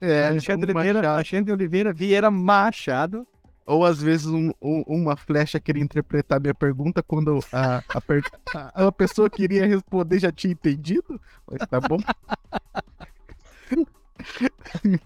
É, 0.00 0.28
Alexandre 0.28 0.70
um 0.72 0.80
Vieira, 0.80 0.98
machado. 1.00 1.14
Alexandre 1.14 1.52
Oliveira 1.52 1.92
Vieira 1.92 2.30
Machado. 2.30 3.26
Ou 3.64 3.84
às 3.86 4.02
vezes 4.02 4.26
um- 4.26 4.52
um- 4.60 4.82
uma 4.86 5.16
flecha 5.16 5.58
queria 5.60 5.82
interpretar 5.82 6.40
minha 6.40 6.54
pergunta 6.54 7.02
quando 7.02 7.38
a, 7.52 7.82
a, 7.88 8.00
per- 8.00 8.24
a- 8.54 8.86
a 8.86 8.92
pessoa 8.92 9.30
queria 9.30 9.66
responder 9.66 10.18
já 10.18 10.30
tinha 10.32 10.52
entendido. 10.52 11.20
Mas 11.50 11.66
tá 11.68 11.80
bom. 11.80 11.98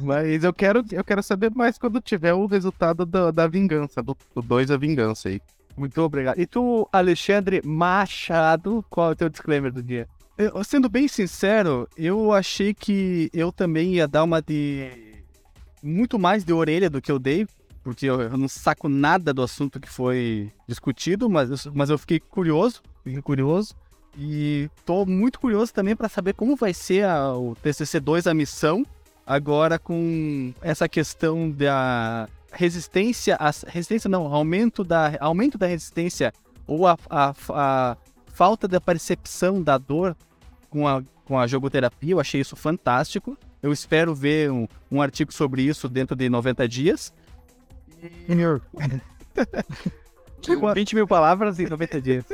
Mas 0.00 0.44
eu 0.44 0.52
quero, 0.52 0.84
eu 0.92 1.02
quero 1.02 1.22
saber 1.22 1.50
mais 1.54 1.76
quando 1.76 2.00
tiver 2.00 2.32
o 2.32 2.46
resultado 2.46 3.04
da, 3.04 3.30
da 3.30 3.46
vingança, 3.48 4.02
do 4.02 4.16
2 4.36 4.70
a 4.70 4.76
vingança 4.76 5.28
aí. 5.28 5.40
Muito 5.78 6.00
obrigado. 6.02 6.38
E 6.40 6.46
tu, 6.46 6.88
Alexandre 6.92 7.62
Machado, 7.64 8.84
qual 8.90 9.10
é 9.10 9.12
o 9.12 9.16
teu 9.16 9.28
disclaimer 9.28 9.72
do 9.72 9.82
dia? 9.82 10.08
Eu, 10.36 10.62
sendo 10.64 10.88
bem 10.88 11.08
sincero, 11.08 11.88
eu 11.96 12.32
achei 12.32 12.72
que 12.74 13.30
eu 13.32 13.50
também 13.52 13.94
ia 13.94 14.06
dar 14.08 14.24
uma 14.24 14.40
de. 14.42 14.90
Muito 15.82 16.18
mais 16.18 16.44
de 16.44 16.52
orelha 16.52 16.90
do 16.90 17.00
que 17.00 17.10
eu 17.10 17.18
dei, 17.18 17.46
porque 17.84 18.06
eu, 18.06 18.20
eu 18.20 18.36
não 18.36 18.48
saco 18.48 18.88
nada 18.88 19.32
do 19.32 19.42
assunto 19.42 19.78
que 19.80 19.88
foi 19.88 20.50
discutido, 20.66 21.30
mas, 21.30 21.64
eu- 21.66 21.72
mas 21.72 21.90
eu 21.90 21.98
fiquei 21.98 22.18
curioso, 22.18 22.82
fiquei 23.04 23.22
curioso. 23.22 23.74
E 24.16 24.68
tô 24.84 25.06
muito 25.06 25.38
curioso 25.38 25.72
também 25.72 25.94
para 25.94 26.08
saber 26.08 26.34
como 26.34 26.56
vai 26.56 26.74
ser 26.74 27.04
a- 27.04 27.32
o 27.34 27.54
TCC2, 27.56 28.26
a 28.28 28.34
missão, 28.34 28.84
agora 29.24 29.78
com 29.78 30.52
essa 30.60 30.88
questão 30.88 31.48
da 31.50 32.28
resistência, 32.52 33.36
a, 33.36 33.50
resistência 33.66 34.08
não, 34.08 34.32
aumento 34.32 34.82
da, 34.82 35.16
aumento 35.20 35.58
da 35.58 35.66
resistência 35.66 36.32
ou 36.66 36.86
a, 36.86 36.96
a, 37.08 37.34
a 37.50 37.96
falta 38.26 38.68
da 38.68 38.80
percepção 38.80 39.62
da 39.62 39.78
dor 39.78 40.16
com 40.70 40.86
a, 40.86 41.02
com 41.24 41.38
a 41.38 41.46
jogoterapia, 41.46 42.12
eu 42.12 42.20
achei 42.20 42.40
isso 42.40 42.56
fantástico. 42.56 43.36
Eu 43.62 43.72
espero 43.72 44.14
ver 44.14 44.50
um, 44.50 44.68
um 44.90 45.02
artigo 45.02 45.32
sobre 45.32 45.62
isso 45.62 45.88
dentro 45.88 46.14
de 46.14 46.28
90 46.28 46.68
dias. 46.68 47.12
Com 50.60 50.72
20 50.72 50.94
mil 50.96 51.06
palavras 51.06 51.58
em 51.58 51.66
90 51.66 52.00
dias. 52.00 52.24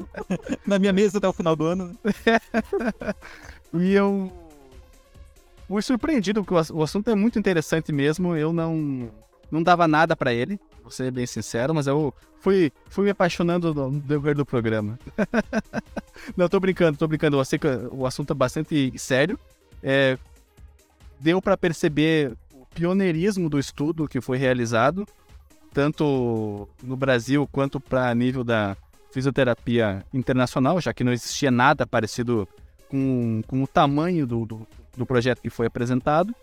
Na 0.66 0.78
minha 0.78 0.92
mesa 0.92 1.18
até 1.18 1.28
o 1.28 1.32
final 1.32 1.54
do 1.54 1.64
ano. 1.64 1.96
né? 2.02 2.12
E 3.76 3.92
eu 3.92 4.32
fui 5.66 5.82
surpreendido, 5.82 6.44
porque 6.44 6.72
o 6.72 6.82
assunto 6.82 7.10
é 7.10 7.14
muito 7.16 7.40
interessante 7.40 7.90
mesmo. 7.90 8.36
Eu 8.36 8.52
não, 8.52 9.10
não 9.54 9.62
dava 9.62 9.86
nada 9.86 10.16
pra 10.16 10.32
ele, 10.32 10.58
vou 10.82 10.90
ser 10.90 11.10
bem 11.12 11.26
sincero, 11.26 11.74
mas 11.74 11.86
eu 11.86 12.12
fui, 12.40 12.72
fui 12.90 13.04
me 13.04 13.10
apaixonando 13.10 13.72
no 13.72 14.00
decorrer 14.00 14.34
do 14.34 14.44
programa. 14.44 14.98
não, 16.36 16.48
tô 16.48 16.58
brincando, 16.58 16.98
tô 16.98 17.06
brincando. 17.06 17.38
Eu 17.38 17.44
sei 17.44 17.58
que 17.58 17.68
o 17.90 18.04
assunto 18.04 18.32
é 18.32 18.34
bastante 18.34 18.92
sério. 18.98 19.38
É, 19.82 20.18
deu 21.20 21.40
pra 21.40 21.56
perceber 21.56 22.36
o 22.52 22.66
pioneirismo 22.66 23.48
do 23.48 23.58
estudo 23.58 24.08
que 24.08 24.20
foi 24.20 24.36
realizado, 24.36 25.06
tanto 25.72 26.68
no 26.82 26.96
Brasil 26.96 27.48
quanto 27.50 27.78
para 27.78 28.14
nível 28.14 28.42
da 28.42 28.76
fisioterapia 29.12 30.04
internacional, 30.12 30.80
já 30.80 30.92
que 30.92 31.04
não 31.04 31.12
existia 31.12 31.50
nada 31.50 31.86
parecido 31.86 32.48
com, 32.88 33.40
com 33.46 33.62
o 33.62 33.66
tamanho 33.66 34.26
do, 34.26 34.44
do, 34.44 34.66
do 34.96 35.06
projeto 35.06 35.40
que 35.40 35.50
foi 35.50 35.66
apresentado. 35.66 36.34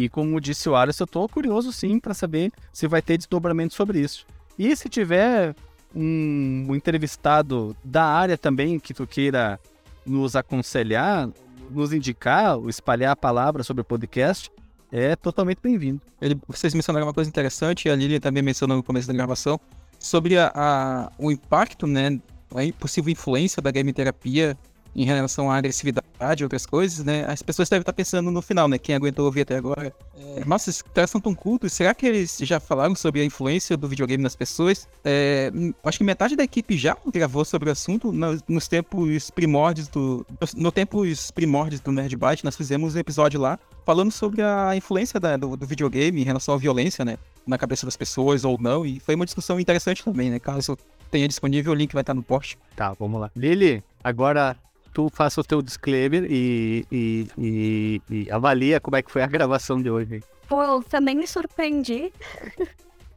E 0.00 0.08
como 0.08 0.40
disse 0.40 0.68
o 0.68 0.76
Alisson, 0.76 1.02
eu 1.02 1.06
tô 1.08 1.28
curioso 1.28 1.72
sim 1.72 1.98
para 1.98 2.14
saber 2.14 2.52
se 2.72 2.86
vai 2.86 3.02
ter 3.02 3.16
desdobramento 3.16 3.74
sobre 3.74 3.98
isso. 4.00 4.24
E 4.56 4.76
se 4.76 4.88
tiver 4.88 5.56
um, 5.92 6.66
um 6.68 6.74
entrevistado 6.76 7.76
da 7.82 8.04
área 8.04 8.38
também 8.38 8.78
que 8.78 8.94
tu 8.94 9.06
queira 9.08 9.58
nos 10.06 10.36
aconselhar, 10.36 11.28
nos 11.68 11.92
indicar, 11.92 12.56
espalhar 12.68 13.10
a 13.10 13.16
palavra 13.16 13.64
sobre 13.64 13.80
o 13.80 13.84
podcast, 13.84 14.52
é 14.92 15.16
totalmente 15.16 15.58
bem-vindo. 15.60 16.00
Vocês 16.46 16.72
mencionaram 16.74 17.06
uma 17.08 17.12
coisa 17.12 17.28
interessante, 17.28 17.88
a 17.88 17.96
Lilian 17.96 18.20
também 18.20 18.42
mencionou 18.42 18.76
no 18.76 18.82
começo 18.84 19.08
da 19.08 19.12
gravação, 19.14 19.58
sobre 19.98 20.38
a, 20.38 20.52
a- 20.54 21.12
o 21.18 21.28
impacto, 21.32 21.88
né, 21.88 22.20
a 22.52 22.72
possível 22.78 23.10
influência 23.10 23.60
da 23.60 23.72
game 23.72 23.92
terapia 23.92 24.56
em 25.00 25.04
relação 25.04 25.50
à 25.50 25.56
agressividade 25.56 26.42
e 26.42 26.42
outras 26.42 26.66
coisas, 26.66 27.04
né? 27.04 27.24
As 27.28 27.40
pessoas 27.40 27.68
devem 27.68 27.82
estar 27.82 27.92
pensando 27.92 28.30
no 28.32 28.42
final, 28.42 28.66
né? 28.66 28.78
Quem 28.78 28.94
aguentou 28.96 29.24
ouvir 29.26 29.42
até 29.42 29.56
agora. 29.56 29.94
É, 30.18 30.44
nossa, 30.44 30.70
esses 30.70 30.82
caras 30.82 31.10
são 31.10 31.20
tão 31.20 31.34
cultos. 31.34 31.72
Será 31.72 31.94
que 31.94 32.04
eles 32.04 32.38
já 32.42 32.58
falaram 32.58 32.96
sobre 32.96 33.20
a 33.20 33.24
influência 33.24 33.76
do 33.76 33.86
videogame 33.86 34.22
nas 34.22 34.34
pessoas? 34.34 34.88
É, 35.04 35.52
acho 35.84 35.98
que 35.98 36.04
metade 36.04 36.34
da 36.34 36.42
equipe 36.42 36.76
já 36.76 36.96
gravou 37.12 37.44
sobre 37.44 37.68
o 37.68 37.72
assunto 37.72 38.10
nos, 38.12 38.42
nos 38.48 38.66
tempos 38.66 39.30
primórdios 39.30 39.86
do. 39.86 40.26
No 40.56 40.72
tempos 40.72 41.30
primórdios 41.30 41.80
do 41.80 41.92
Nerd 41.92 42.16
Byte, 42.16 42.44
nós 42.44 42.56
fizemos 42.56 42.96
um 42.96 42.98
episódio 42.98 43.40
lá 43.40 43.56
falando 43.86 44.10
sobre 44.10 44.42
a 44.42 44.74
influência 44.74 45.20
da- 45.20 45.36
do, 45.36 45.56
do 45.56 45.66
videogame 45.66 46.20
em 46.20 46.24
relação 46.24 46.54
à 46.54 46.58
violência, 46.58 47.04
né? 47.04 47.16
Na 47.46 47.56
cabeça 47.56 47.86
das 47.86 47.96
pessoas 47.96 48.44
ou 48.44 48.58
não. 48.60 48.84
E 48.84 48.98
foi 48.98 49.14
uma 49.14 49.24
discussão 49.24 49.60
interessante 49.60 50.02
também, 50.04 50.28
né? 50.28 50.40
Caso 50.40 50.76
tenha 51.10 51.28
disponível, 51.28 51.72
o 51.72 51.74
link 51.74 51.92
vai 51.94 52.02
estar 52.02 52.12
no 52.14 52.22
post. 52.22 52.58
Tá, 52.76 52.92
vamos 52.98 53.20
lá. 53.20 53.30
Lili, 53.36 53.82
agora 54.02 54.56
tu 54.92 55.08
faça 55.12 55.40
o 55.40 55.44
teu 55.44 55.62
disclaimer 55.62 56.26
e, 56.30 56.86
e, 56.90 57.28
e, 57.38 58.02
e 58.10 58.30
avalia 58.30 58.80
como 58.80 58.96
é 58.96 59.02
que 59.02 59.10
foi 59.10 59.22
a 59.22 59.26
gravação 59.26 59.80
de 59.80 59.90
hoje. 59.90 60.22
Pô, 60.48 60.62
eu 60.62 60.82
também 60.82 61.14
me 61.14 61.26
surpreendi 61.26 62.12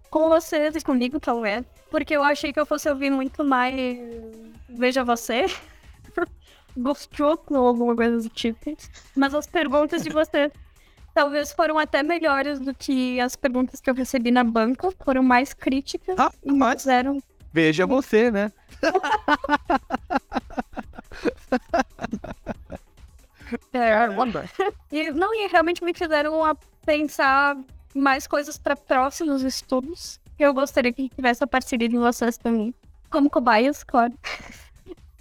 com 0.10 0.30
vocês 0.30 0.76
e 0.76 0.82
comigo, 0.82 1.20
talvez. 1.20 1.64
Porque 1.90 2.16
eu 2.16 2.24
achei 2.24 2.52
que 2.52 2.60
eu 2.60 2.66
fosse 2.66 2.90
ouvir 2.90 3.10
muito 3.10 3.44
mais 3.44 3.98
Veja 4.70 5.04
você. 5.04 5.46
Gostou 6.78 7.44
ou 7.50 7.68
alguma 7.68 7.96
coisa 7.96 8.18
do 8.18 8.30
tipo. 8.30 8.78
Mas 9.16 9.34
as 9.34 9.46
perguntas 9.46 10.04
de 10.04 10.10
você 10.10 10.52
talvez 11.14 11.52
foram 11.52 11.78
até 11.78 12.02
melhores 12.02 12.60
do 12.60 12.74
que 12.74 13.20
as 13.20 13.36
perguntas 13.36 13.82
que 13.82 13.90
eu 13.90 13.94
recebi 13.94 14.32
na 14.32 14.44
banca. 14.44 14.90
Foram 15.04 15.24
mais 15.24 15.54
críticas. 15.54 16.18
Ah, 16.18 16.32
e 16.44 16.52
mas 16.52 16.82
fizeram. 16.82 17.22
Veja 17.54 17.86
você, 17.86 18.32
né? 18.32 18.52
É, 23.74 24.08
e, 24.92 25.12
não, 25.12 25.34
e 25.34 25.48
realmente 25.48 25.84
me 25.84 25.94
fizeram 25.94 26.44
a 26.44 26.56
pensar 26.86 27.58
mais 27.94 28.28
coisas 28.28 28.58
para 28.58 28.76
próximos 28.76 29.42
estudos. 29.44 30.20
Eu 30.40 30.54
gostaria 30.54 30.92
que 30.92 31.10
tivesse 31.10 31.44
a 31.44 31.48
parceria 31.48 31.90
de 31.90 31.98
vocês 31.98 32.38
também. 32.38 32.74
Como 33.10 33.30
cobaias, 33.30 33.84
claro. 33.84 34.14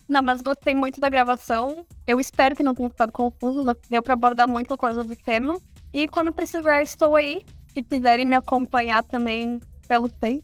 Não, 0.09 0.23
mas 0.23 0.43
gostei 0.43 0.75
muito 0.75 1.01
da 1.01 1.09
gravação. 1.09 1.87
Eu 2.05 2.19
espero 2.19 2.57
que 2.57 2.65
não 2.65 2.75
tenha 2.75 2.91
ficado 2.91 3.13
confuso. 3.13 3.65
Deu 3.89 4.03
pra 4.03 4.15
abordar 4.15 4.49
muita 4.49 4.77
coisa 4.77 5.05
do 5.05 5.15
tema. 5.15 5.57
E 5.93 6.09
quando 6.09 6.33
precisar, 6.33 6.83
estou 6.83 7.15
aí. 7.15 7.47
Se 7.69 7.81
quiserem 7.81 8.27
me 8.27 8.35
acompanhar 8.35 9.05
também 9.05 9.61
pelo 9.87 10.09
Face. 10.09 10.43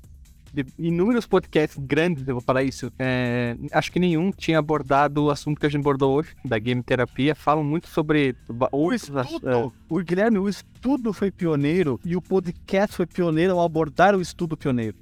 De 0.62 0.72
inúmeros 0.78 1.26
podcasts 1.26 1.78
grandes, 1.78 2.26
eu 2.26 2.34
vou 2.34 2.42
falar 2.42 2.62
isso. 2.62 2.90
É, 2.98 3.56
acho 3.72 3.92
que 3.92 3.98
nenhum 3.98 4.30
tinha 4.30 4.58
abordado 4.58 5.24
o 5.24 5.30
assunto 5.30 5.60
que 5.60 5.66
a 5.66 5.68
gente 5.68 5.80
abordou 5.80 6.16
hoje, 6.16 6.34
da 6.44 6.58
game 6.58 6.82
terapia. 6.82 7.34
Falam 7.34 7.62
muito 7.62 7.88
sobre 7.88 8.34
O 8.72 8.84
outros 8.84 9.02
estudo, 9.02 9.72
o 9.88 9.98
Guilherme, 10.02 10.38
o 10.38 10.48
estudo 10.48 11.12
foi 11.12 11.30
pioneiro 11.30 12.00
e 12.04 12.16
o 12.16 12.22
podcast 12.22 12.96
foi 12.96 13.06
pioneiro 13.06 13.52
ao 13.52 13.64
abordar 13.64 14.14
o 14.14 14.20
estudo 14.20 14.56
pioneiro. 14.56 14.96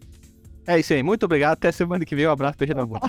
É 0.67 0.79
isso 0.79 0.93
aí, 0.95 1.03
muito 1.03 1.25
obrigado. 1.25 1.53
Até 1.53 1.71
semana 1.71 2.05
que 2.05 2.17
vem. 2.17 2.27
Um 2.27 2.31
abraço, 2.31 2.59
beijo 2.59 2.75
na 2.75 2.87
boca. 2.87 3.09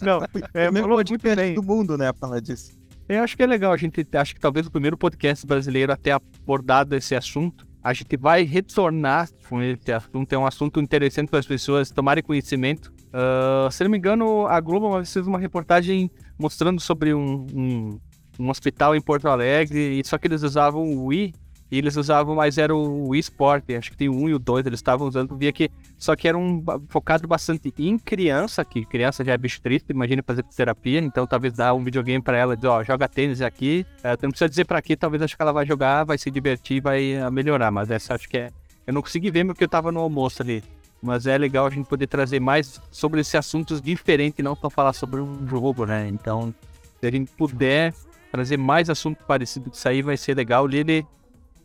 Não, 0.00 0.22
é, 0.54 0.66
é 0.66 0.70
meu 0.70 0.82
falou 0.82 0.96
muito 0.96 1.22
bem. 1.22 1.54
do 1.54 1.62
mundo, 1.62 1.98
né, 1.98 2.12
falar 2.14 2.40
disso. 2.40 2.72
Eu 3.08 3.22
acho 3.22 3.36
que 3.36 3.42
é 3.42 3.46
legal. 3.46 3.72
A 3.72 3.76
gente 3.76 4.06
acho 4.14 4.34
que 4.34 4.40
talvez 4.40 4.66
o 4.66 4.70
primeiro 4.70 4.96
podcast 4.96 5.46
brasileiro 5.46 5.92
a 5.92 5.96
ter 5.96 6.12
abordado 6.12 6.94
esse 6.94 7.14
assunto. 7.14 7.66
A 7.82 7.92
gente 7.92 8.16
vai 8.16 8.44
retornar 8.44 9.28
com 9.48 9.60
esse 9.62 9.90
assunto. 9.92 10.32
É 10.32 10.38
um 10.38 10.46
assunto 10.46 10.80
interessante 10.80 11.28
para 11.28 11.40
as 11.40 11.46
pessoas 11.46 11.90
tomarem 11.90 12.22
conhecimento. 12.22 12.92
Ah, 13.12 13.68
se 13.70 13.82
não 13.82 13.90
me 13.90 13.98
engano, 13.98 14.46
a 14.46 14.60
Globo 14.60 15.04
fez 15.04 15.26
uma 15.26 15.38
reportagem 15.38 16.10
mostrando 16.38 16.80
sobre 16.80 17.12
um, 17.12 17.46
um, 17.52 18.00
um 18.38 18.50
hospital 18.50 18.94
em 18.94 19.00
Porto 19.00 19.26
Alegre. 19.26 19.98
E 19.98 20.06
só 20.06 20.16
que 20.16 20.26
eles 20.26 20.42
usavam 20.42 20.82
o 20.82 21.06
Wii. 21.06 21.34
E 21.72 21.78
eles 21.78 21.96
usavam, 21.96 22.34
mas 22.34 22.58
era 22.58 22.76
o 22.76 23.08
Wii 23.08 23.20
Sport. 23.20 23.70
Acho 23.70 23.90
que 23.90 23.96
tem 23.96 24.06
1 24.06 24.28
e 24.28 24.34
o 24.34 24.38
2. 24.38 24.66
Eles 24.66 24.78
estavam 24.78 25.08
usando. 25.08 25.34
Via 25.34 25.50
que. 25.50 25.70
Só 25.96 26.14
que 26.14 26.28
era 26.28 26.36
um 26.36 26.62
focado 26.90 27.26
bastante 27.26 27.72
em 27.78 27.98
criança, 27.98 28.62
que 28.62 28.84
criança 28.84 29.24
já 29.24 29.32
é 29.32 29.38
bicho 29.38 29.58
triste. 29.62 29.86
Imagina 29.88 30.22
fazer 30.22 30.42
terapia. 30.42 30.98
Então 30.98 31.26
talvez 31.26 31.54
dar 31.54 31.72
um 31.72 31.82
videogame 31.82 32.22
para 32.22 32.36
ela. 32.36 32.54
Dizer, 32.54 32.68
ó, 32.68 32.84
joga 32.84 33.08
tênis 33.08 33.40
aqui. 33.40 33.86
É, 34.04 34.10
não 34.22 34.28
precisa 34.28 34.50
dizer 34.50 34.66
para 34.66 34.82
quê. 34.82 34.94
Talvez 34.94 35.22
acho 35.22 35.34
que 35.34 35.40
ela 35.40 35.50
vai 35.50 35.64
jogar, 35.64 36.04
vai 36.04 36.18
se 36.18 36.30
divertir, 36.30 36.82
vai 36.82 37.16
ah, 37.16 37.30
melhorar. 37.30 37.70
Mas 37.70 37.90
essa 37.90 38.14
acho 38.14 38.28
que 38.28 38.36
é. 38.36 38.50
Eu 38.86 38.92
não 38.92 39.00
consegui 39.00 39.30
ver 39.30 39.46
porque 39.46 39.64
eu 39.64 39.68
tava 39.68 39.90
no 39.90 40.00
almoço 40.00 40.42
ali. 40.42 40.62
Mas 41.02 41.26
é 41.26 41.38
legal 41.38 41.64
a 41.64 41.70
gente 41.70 41.88
poder 41.88 42.06
trazer 42.06 42.38
mais 42.38 42.82
sobre 42.90 43.22
esses 43.22 43.34
assuntos 43.34 43.80
diferentes 43.80 44.38
e 44.38 44.42
não 44.42 44.54
só 44.54 44.68
falar 44.68 44.92
sobre 44.92 45.22
um 45.22 45.48
jogo, 45.48 45.86
né? 45.86 46.06
Então, 46.06 46.54
se 47.00 47.06
a 47.06 47.10
gente 47.10 47.30
puder 47.32 47.94
trazer 48.30 48.58
mais 48.58 48.90
assunto 48.90 49.24
parecido 49.24 49.70
com 49.70 49.74
isso 49.74 49.88
aí, 49.88 50.02
vai 50.02 50.18
ser 50.18 50.36
legal. 50.36 50.66
Lili, 50.66 51.06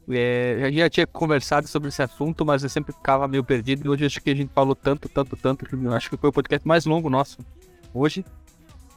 é, 0.09 0.61
a 0.61 0.65
gente 0.67 0.77
já 0.77 0.89
tinha 0.89 1.07
conversado 1.07 1.67
sobre 1.67 1.89
esse 1.89 2.01
assunto, 2.01 2.45
mas 2.45 2.63
eu 2.63 2.69
sempre 2.69 2.93
ficava 2.93 3.27
meio 3.27 3.43
perdido. 3.43 3.85
E 3.85 3.89
hoje 3.89 4.05
acho 4.05 4.21
que 4.21 4.29
a 4.29 4.35
gente 4.35 4.51
falou 4.53 4.75
tanto, 4.75 5.09
tanto, 5.09 5.35
tanto, 5.35 5.65
que 5.65 5.75
eu 5.75 5.93
acho 5.93 6.09
que 6.09 6.17
foi 6.17 6.29
o 6.29 6.33
podcast 6.33 6.67
mais 6.67 6.85
longo 6.85 7.09
nosso 7.09 7.39
hoje. 7.93 8.23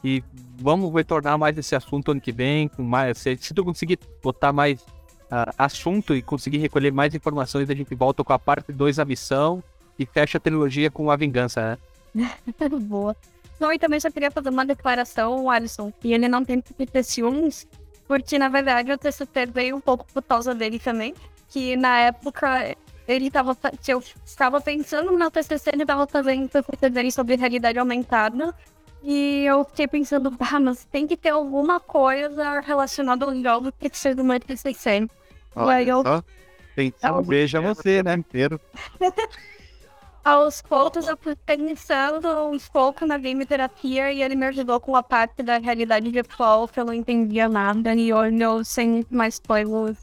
E 0.03 0.23
vamos 0.57 0.91
retornar 0.93 1.37
mais 1.37 1.57
esse 1.57 1.75
assunto 1.75 2.11
ano 2.11 2.21
que 2.21 2.31
vem. 2.31 2.67
Com 2.67 2.83
mais, 2.83 3.17
se, 3.17 3.37
se 3.37 3.53
tu 3.53 3.63
conseguir 3.63 3.99
botar 4.23 4.53
mais 4.53 4.83
ah, 5.29 5.53
assunto 5.57 6.15
e 6.15 6.21
conseguir 6.21 6.57
recolher 6.57 6.91
mais 6.91 7.13
informações, 7.13 7.69
a 7.69 7.75
gente 7.75 7.93
volta 7.93 8.23
com 8.23 8.33
a 8.33 8.39
parte 8.39 8.71
2 8.71 8.95
da 8.95 9.05
missão 9.05 9.63
e 9.99 10.05
fecha 10.05 10.37
a 10.37 10.41
trilogia 10.41 10.89
com 10.89 11.11
a 11.11 11.15
vingança, 11.15 11.77
né? 12.13 12.31
Boa. 12.81 13.15
Não, 13.59 13.71
e 13.71 13.77
também 13.77 13.99
só 13.99 14.09
queria 14.09 14.31
fazer 14.31 14.49
uma 14.49 14.65
declaração, 14.65 15.49
Alisson, 15.49 15.93
e 16.03 16.13
ele 16.13 16.27
não 16.27 16.43
tem 16.43 16.61
que 16.61 16.85
ter 16.85 17.03
ciúmes, 17.03 17.67
porque 18.11 18.37
na 18.37 18.49
verdade 18.49 18.91
o 18.91 18.97
TCT 18.97 19.45
veio 19.45 19.77
um 19.77 19.79
pouco 19.79 20.05
por 20.13 20.21
causa 20.21 20.53
dele 20.53 20.77
também, 20.79 21.13
que 21.47 21.77
na 21.77 21.97
época 21.99 22.75
ele 23.07 23.31
tava, 23.31 23.55
fa- 23.55 23.71
que 23.71 23.93
eu 23.93 24.03
estava 24.25 24.59
pensando 24.59 25.17
no 25.17 25.31
TCC, 25.31 25.69
ele 25.71 25.85
tava 25.85 26.05
fazendo 26.05 26.43
o 26.43 26.49
TCC 26.49 26.89
dele 26.89 27.09
sobre 27.09 27.37
realidade 27.37 27.79
aumentada, 27.79 28.53
e 29.01 29.45
eu 29.45 29.63
fiquei 29.63 29.87
pensando, 29.87 30.35
ah, 30.41 30.59
mas 30.59 30.83
tem 30.91 31.07
que 31.07 31.15
ter 31.15 31.29
alguma 31.29 31.79
coisa 31.79 32.59
relacionada 32.59 33.23
ao 33.23 33.33
jogo 33.33 33.71
que 33.79 33.89
seja 33.97 34.21
uma 34.21 34.37
TCC. 34.41 35.07
aí 35.55 35.87
eu- 35.87 36.03
só. 36.03 36.21
Tem 36.75 36.93
Ah, 37.01 37.21
beija 37.21 37.61
você, 37.61 38.03
né? 38.03 38.13
Inteiro. 38.15 38.59
Aos 40.23 40.61
poucos 40.61 41.07
eu 41.07 41.17
fui 41.17 41.35
pensando 41.35 42.27
um 42.51 42.57
pouco 42.71 43.05
na 43.05 43.17
game 43.17 43.45
terapia 43.45 44.11
e 44.11 44.21
ele 44.21 44.35
me 44.35 44.45
ajudou 44.47 44.79
com 44.79 44.95
a 44.95 45.01
parte 45.01 45.41
da 45.41 45.57
realidade 45.57 46.09
virtual 46.09 46.67
que 46.67 46.79
eu 46.79 46.85
não 46.85 46.93
entendia 46.93 47.49
nada 47.49 47.95
e 47.95 48.13
hoje 48.13 48.39
eu 48.39 48.63
sei 48.63 48.87
muito 48.87 49.15
mais 49.15 49.39
coisas 49.39 49.97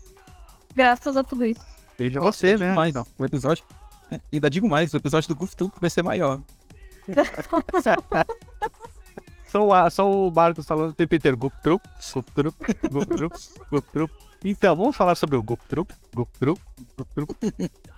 graças 0.74 1.16
a 1.16 1.24
tudo 1.24 1.44
isso. 1.44 1.60
Beija 1.98 2.20
você, 2.20 2.56
né? 2.56 2.72
Mais, 2.72 2.94
não. 2.94 3.06
O 3.18 3.24
episódio. 3.24 3.64
Ainda 4.32 4.48
digo 4.48 4.68
mais, 4.68 4.94
o 4.94 4.96
episódio 4.96 5.34
do 5.34 5.46
Troop 5.48 5.74
vai 5.80 5.90
ser 5.90 6.02
maior. 6.02 6.40
Só 9.50 9.66
o, 9.66 9.72
a- 9.72 9.90
só 9.90 10.10
o 10.10 10.30
Marcos 10.30 10.66
falando 10.66 10.92
tem 10.92 11.06
Peter 11.06 11.36
Gup 11.36 11.52
Trup, 11.62 11.82
Gup 12.14 12.30
Trup, 12.34 12.54
Gup 12.90 13.06
Trup, 13.16 13.32
Gup 13.70 13.84
Trup. 13.92 14.10
Então, 14.44 14.76
vamos 14.76 14.94
falar 14.96 15.14
sobre 15.16 15.36
o 15.36 15.42
Gup 15.42 15.60
Trup, 15.68 15.90
Gup 16.14 16.28
Trup, 16.38 16.58
Gup 16.96 17.08
Trup. 17.14 17.30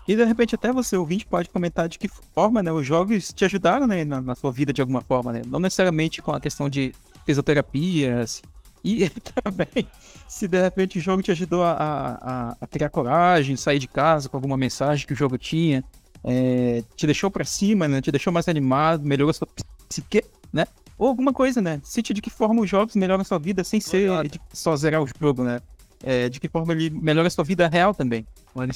E 0.09 0.17
de 0.17 0.25
repente 0.25 0.55
até 0.55 0.73
você, 0.73 0.97
ouvinte, 0.97 1.27
pode 1.27 1.49
comentar 1.51 1.89
de 1.89 1.99
que 1.99 2.09
forma 2.09 2.63
né, 2.63 2.73
os 2.73 2.87
jogos 2.87 3.33
te 3.33 3.45
ajudaram 3.45 3.87
né, 3.87 4.05
na, 4.05 4.21
na 4.21 4.35
sua 4.35 4.51
vida 4.51 4.73
de 4.73 4.81
alguma 4.81 5.03
forma, 5.03 5.33
né? 5.33 5.43
Não 5.47 5.61
necessariamente 5.61 6.23
com 6.23 6.33
a 6.33 6.41
questão 6.41 6.69
de 6.69 6.95
fisioterapia. 7.27 8.21
assim. 8.21 8.43
E 8.83 9.11
também, 9.45 9.87
se 10.27 10.49
de 10.49 10.61
repente 10.63 10.99
o 10.99 11.03
jogo 11.03 11.23
te 11.23 11.31
ajudou 11.31 11.63
a, 11.63 11.73
a, 11.73 12.57
a 12.61 12.67
criar 12.67 12.89
coragem, 12.89 13.55
sair 13.57 13.79
de 13.79 13.87
casa 13.89 14.29
com 14.29 14.37
alguma 14.37 14.57
mensagem 14.57 15.07
que 15.07 15.13
o 15.13 15.17
jogo 15.17 15.37
tinha, 15.37 15.85
é, 16.25 16.83
te 16.97 17.07
deixou 17.07 17.31
pra 17.31 17.45
cima, 17.45 17.87
né? 17.87 18.01
Te 18.01 18.11
deixou 18.11 18.33
mais 18.33 18.49
animado, 18.49 19.05
melhorou 19.05 19.33
sua 19.35 19.47
psique, 19.89 20.25
né? 20.53 20.67
Ou 21.01 21.09
alguma 21.09 21.33
coisa, 21.33 21.63
né? 21.63 21.81
Cite 21.83 22.13
de 22.13 22.21
que 22.21 22.29
forma 22.29 22.61
os 22.61 22.69
jogos 22.69 22.95
melhoram 22.95 23.23
a 23.23 23.25
sua 23.25 23.39
vida 23.39 23.65
sem 23.65 23.81
ser 23.81 24.11
de 24.29 24.39
só 24.53 24.77
zerar 24.77 25.03
o 25.03 25.07
jogo, 25.07 25.43
né? 25.43 25.59
É, 26.03 26.29
de 26.29 26.39
que 26.39 26.47
forma 26.47 26.75
ele 26.75 26.91
melhora 26.91 27.27
a 27.27 27.31
sua 27.31 27.43
vida 27.43 27.67
real 27.69 27.95
também. 27.95 28.27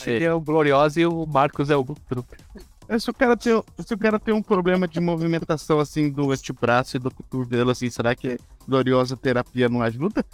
Ele 0.06 0.24
é 0.24 0.32
o 0.32 0.40
Glorioso 0.40 0.98
e 0.98 1.04
o 1.04 1.26
Marcos 1.26 1.68
é 1.68 1.76
o 1.76 1.84
Gup 1.84 1.98
Trup. 2.08 2.26
É, 2.88 2.98
Se 2.98 3.10
o, 3.10 3.14
cara 3.14 3.36
tem, 3.36 3.62
se 3.78 3.92
o 3.92 3.98
cara 3.98 4.18
tem 4.18 4.32
um 4.32 4.42
problema 4.42 4.88
de 4.88 4.98
movimentação 5.00 5.78
assim 5.78 6.10
do 6.10 6.32
antebraço 6.32 6.96
e 6.96 6.98
do 6.98 7.10
cotovelo, 7.10 7.70
assim, 7.70 7.90
será 7.90 8.14
que 8.14 8.38
gloriosa 8.66 9.18
terapia 9.18 9.68
não 9.68 9.82
ajuda? 9.82 10.24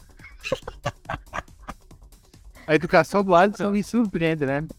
A 2.68 2.74
educação 2.76 3.24
do 3.24 3.34
Alisson 3.34 3.72
me 3.72 3.82
surpreende, 3.82 4.46
né? 4.46 4.64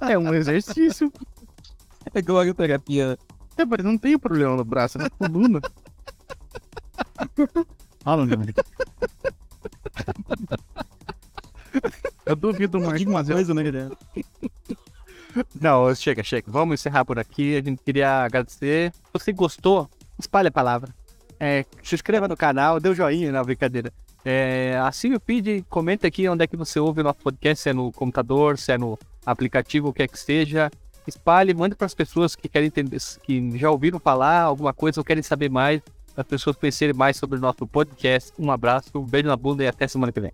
É 0.00 0.18
um 0.18 0.34
exercício. 0.34 1.12
É 2.12 2.22
glorioterapia. 2.22 3.16
É, 3.56 3.64
mas 3.64 3.84
não 3.84 3.96
tem 3.96 4.18
problema 4.18 4.56
no 4.56 4.64
braço, 4.64 4.98
é 4.98 5.02
na 5.02 5.10
coluna. 5.10 5.60
Fala, 8.00 8.26
meu 8.26 8.38
Eu 12.24 12.36
duvido 12.36 12.78
muito. 12.78 12.98
Diga 12.98 13.10
uma 13.10 13.24
coisa, 13.24 13.54
né, 13.54 13.62
Guilherme? 13.62 13.96
Não, 15.60 15.94
chega, 15.94 16.22
chega. 16.22 16.50
Vamos 16.50 16.80
encerrar 16.80 17.04
por 17.04 17.18
aqui. 17.18 17.56
A 17.56 17.62
gente 17.62 17.82
queria 17.82 18.24
agradecer. 18.24 18.92
Se 18.92 19.00
você 19.12 19.32
gostou, 19.32 19.88
espalhe 20.18 20.48
a 20.48 20.52
palavra. 20.52 20.94
É, 21.38 21.64
se 21.82 21.94
inscreva 21.94 22.26
no 22.26 22.36
canal, 22.36 22.80
dê 22.80 22.88
o 22.88 22.94
joinha 22.94 23.30
na 23.30 23.44
brincadeira. 23.44 23.92
É, 24.24 24.76
assine 24.82 25.14
o 25.14 25.20
feed, 25.20 25.64
comenta 25.68 26.06
aqui 26.06 26.28
onde 26.28 26.42
é 26.42 26.46
que 26.46 26.56
você 26.56 26.80
ouve 26.80 27.00
o 27.00 27.04
nosso 27.04 27.20
podcast, 27.20 27.62
se 27.62 27.70
é 27.70 27.72
no 27.72 27.92
computador, 27.92 28.58
se 28.58 28.72
é 28.72 28.78
no 28.78 28.98
aplicativo, 29.24 29.88
o 29.88 29.92
que 29.92 30.02
é 30.02 30.08
que 30.08 30.18
seja. 30.18 30.70
Espalhe, 31.06 31.54
mande 31.54 31.74
para 31.74 31.86
as 31.86 31.94
pessoas 31.94 32.34
que 32.34 32.48
querem 32.48 32.66
entender, 32.66 32.98
que 33.22 33.58
já 33.58 33.70
ouviram 33.70 33.98
falar 33.98 34.42
alguma 34.42 34.72
coisa 34.72 35.00
ou 35.00 35.04
querem 35.04 35.22
saber 35.22 35.50
mais, 35.50 35.80
para 36.14 36.22
as 36.22 36.26
pessoas 36.26 36.56
conhecerem 36.56 36.94
mais 36.94 37.16
sobre 37.16 37.38
o 37.38 37.40
nosso 37.40 37.66
podcast. 37.66 38.32
Um 38.38 38.50
abraço, 38.50 38.90
um 38.94 39.04
beijo 39.04 39.28
na 39.28 39.36
bunda 39.36 39.62
e 39.62 39.68
até 39.68 39.86
semana 39.86 40.10
que 40.10 40.20
vem. 40.20 40.32